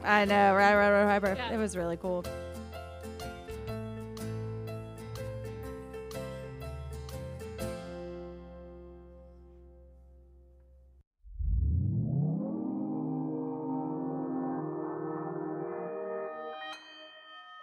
I 0.04 0.24
know, 0.24 0.54
Rowdy 0.54 0.74
Roddy 0.76 1.06
Piper. 1.06 1.34
Yeah. 1.36 1.52
It 1.54 1.56
was 1.58 1.76
really 1.76 1.96
cool. 1.96 2.24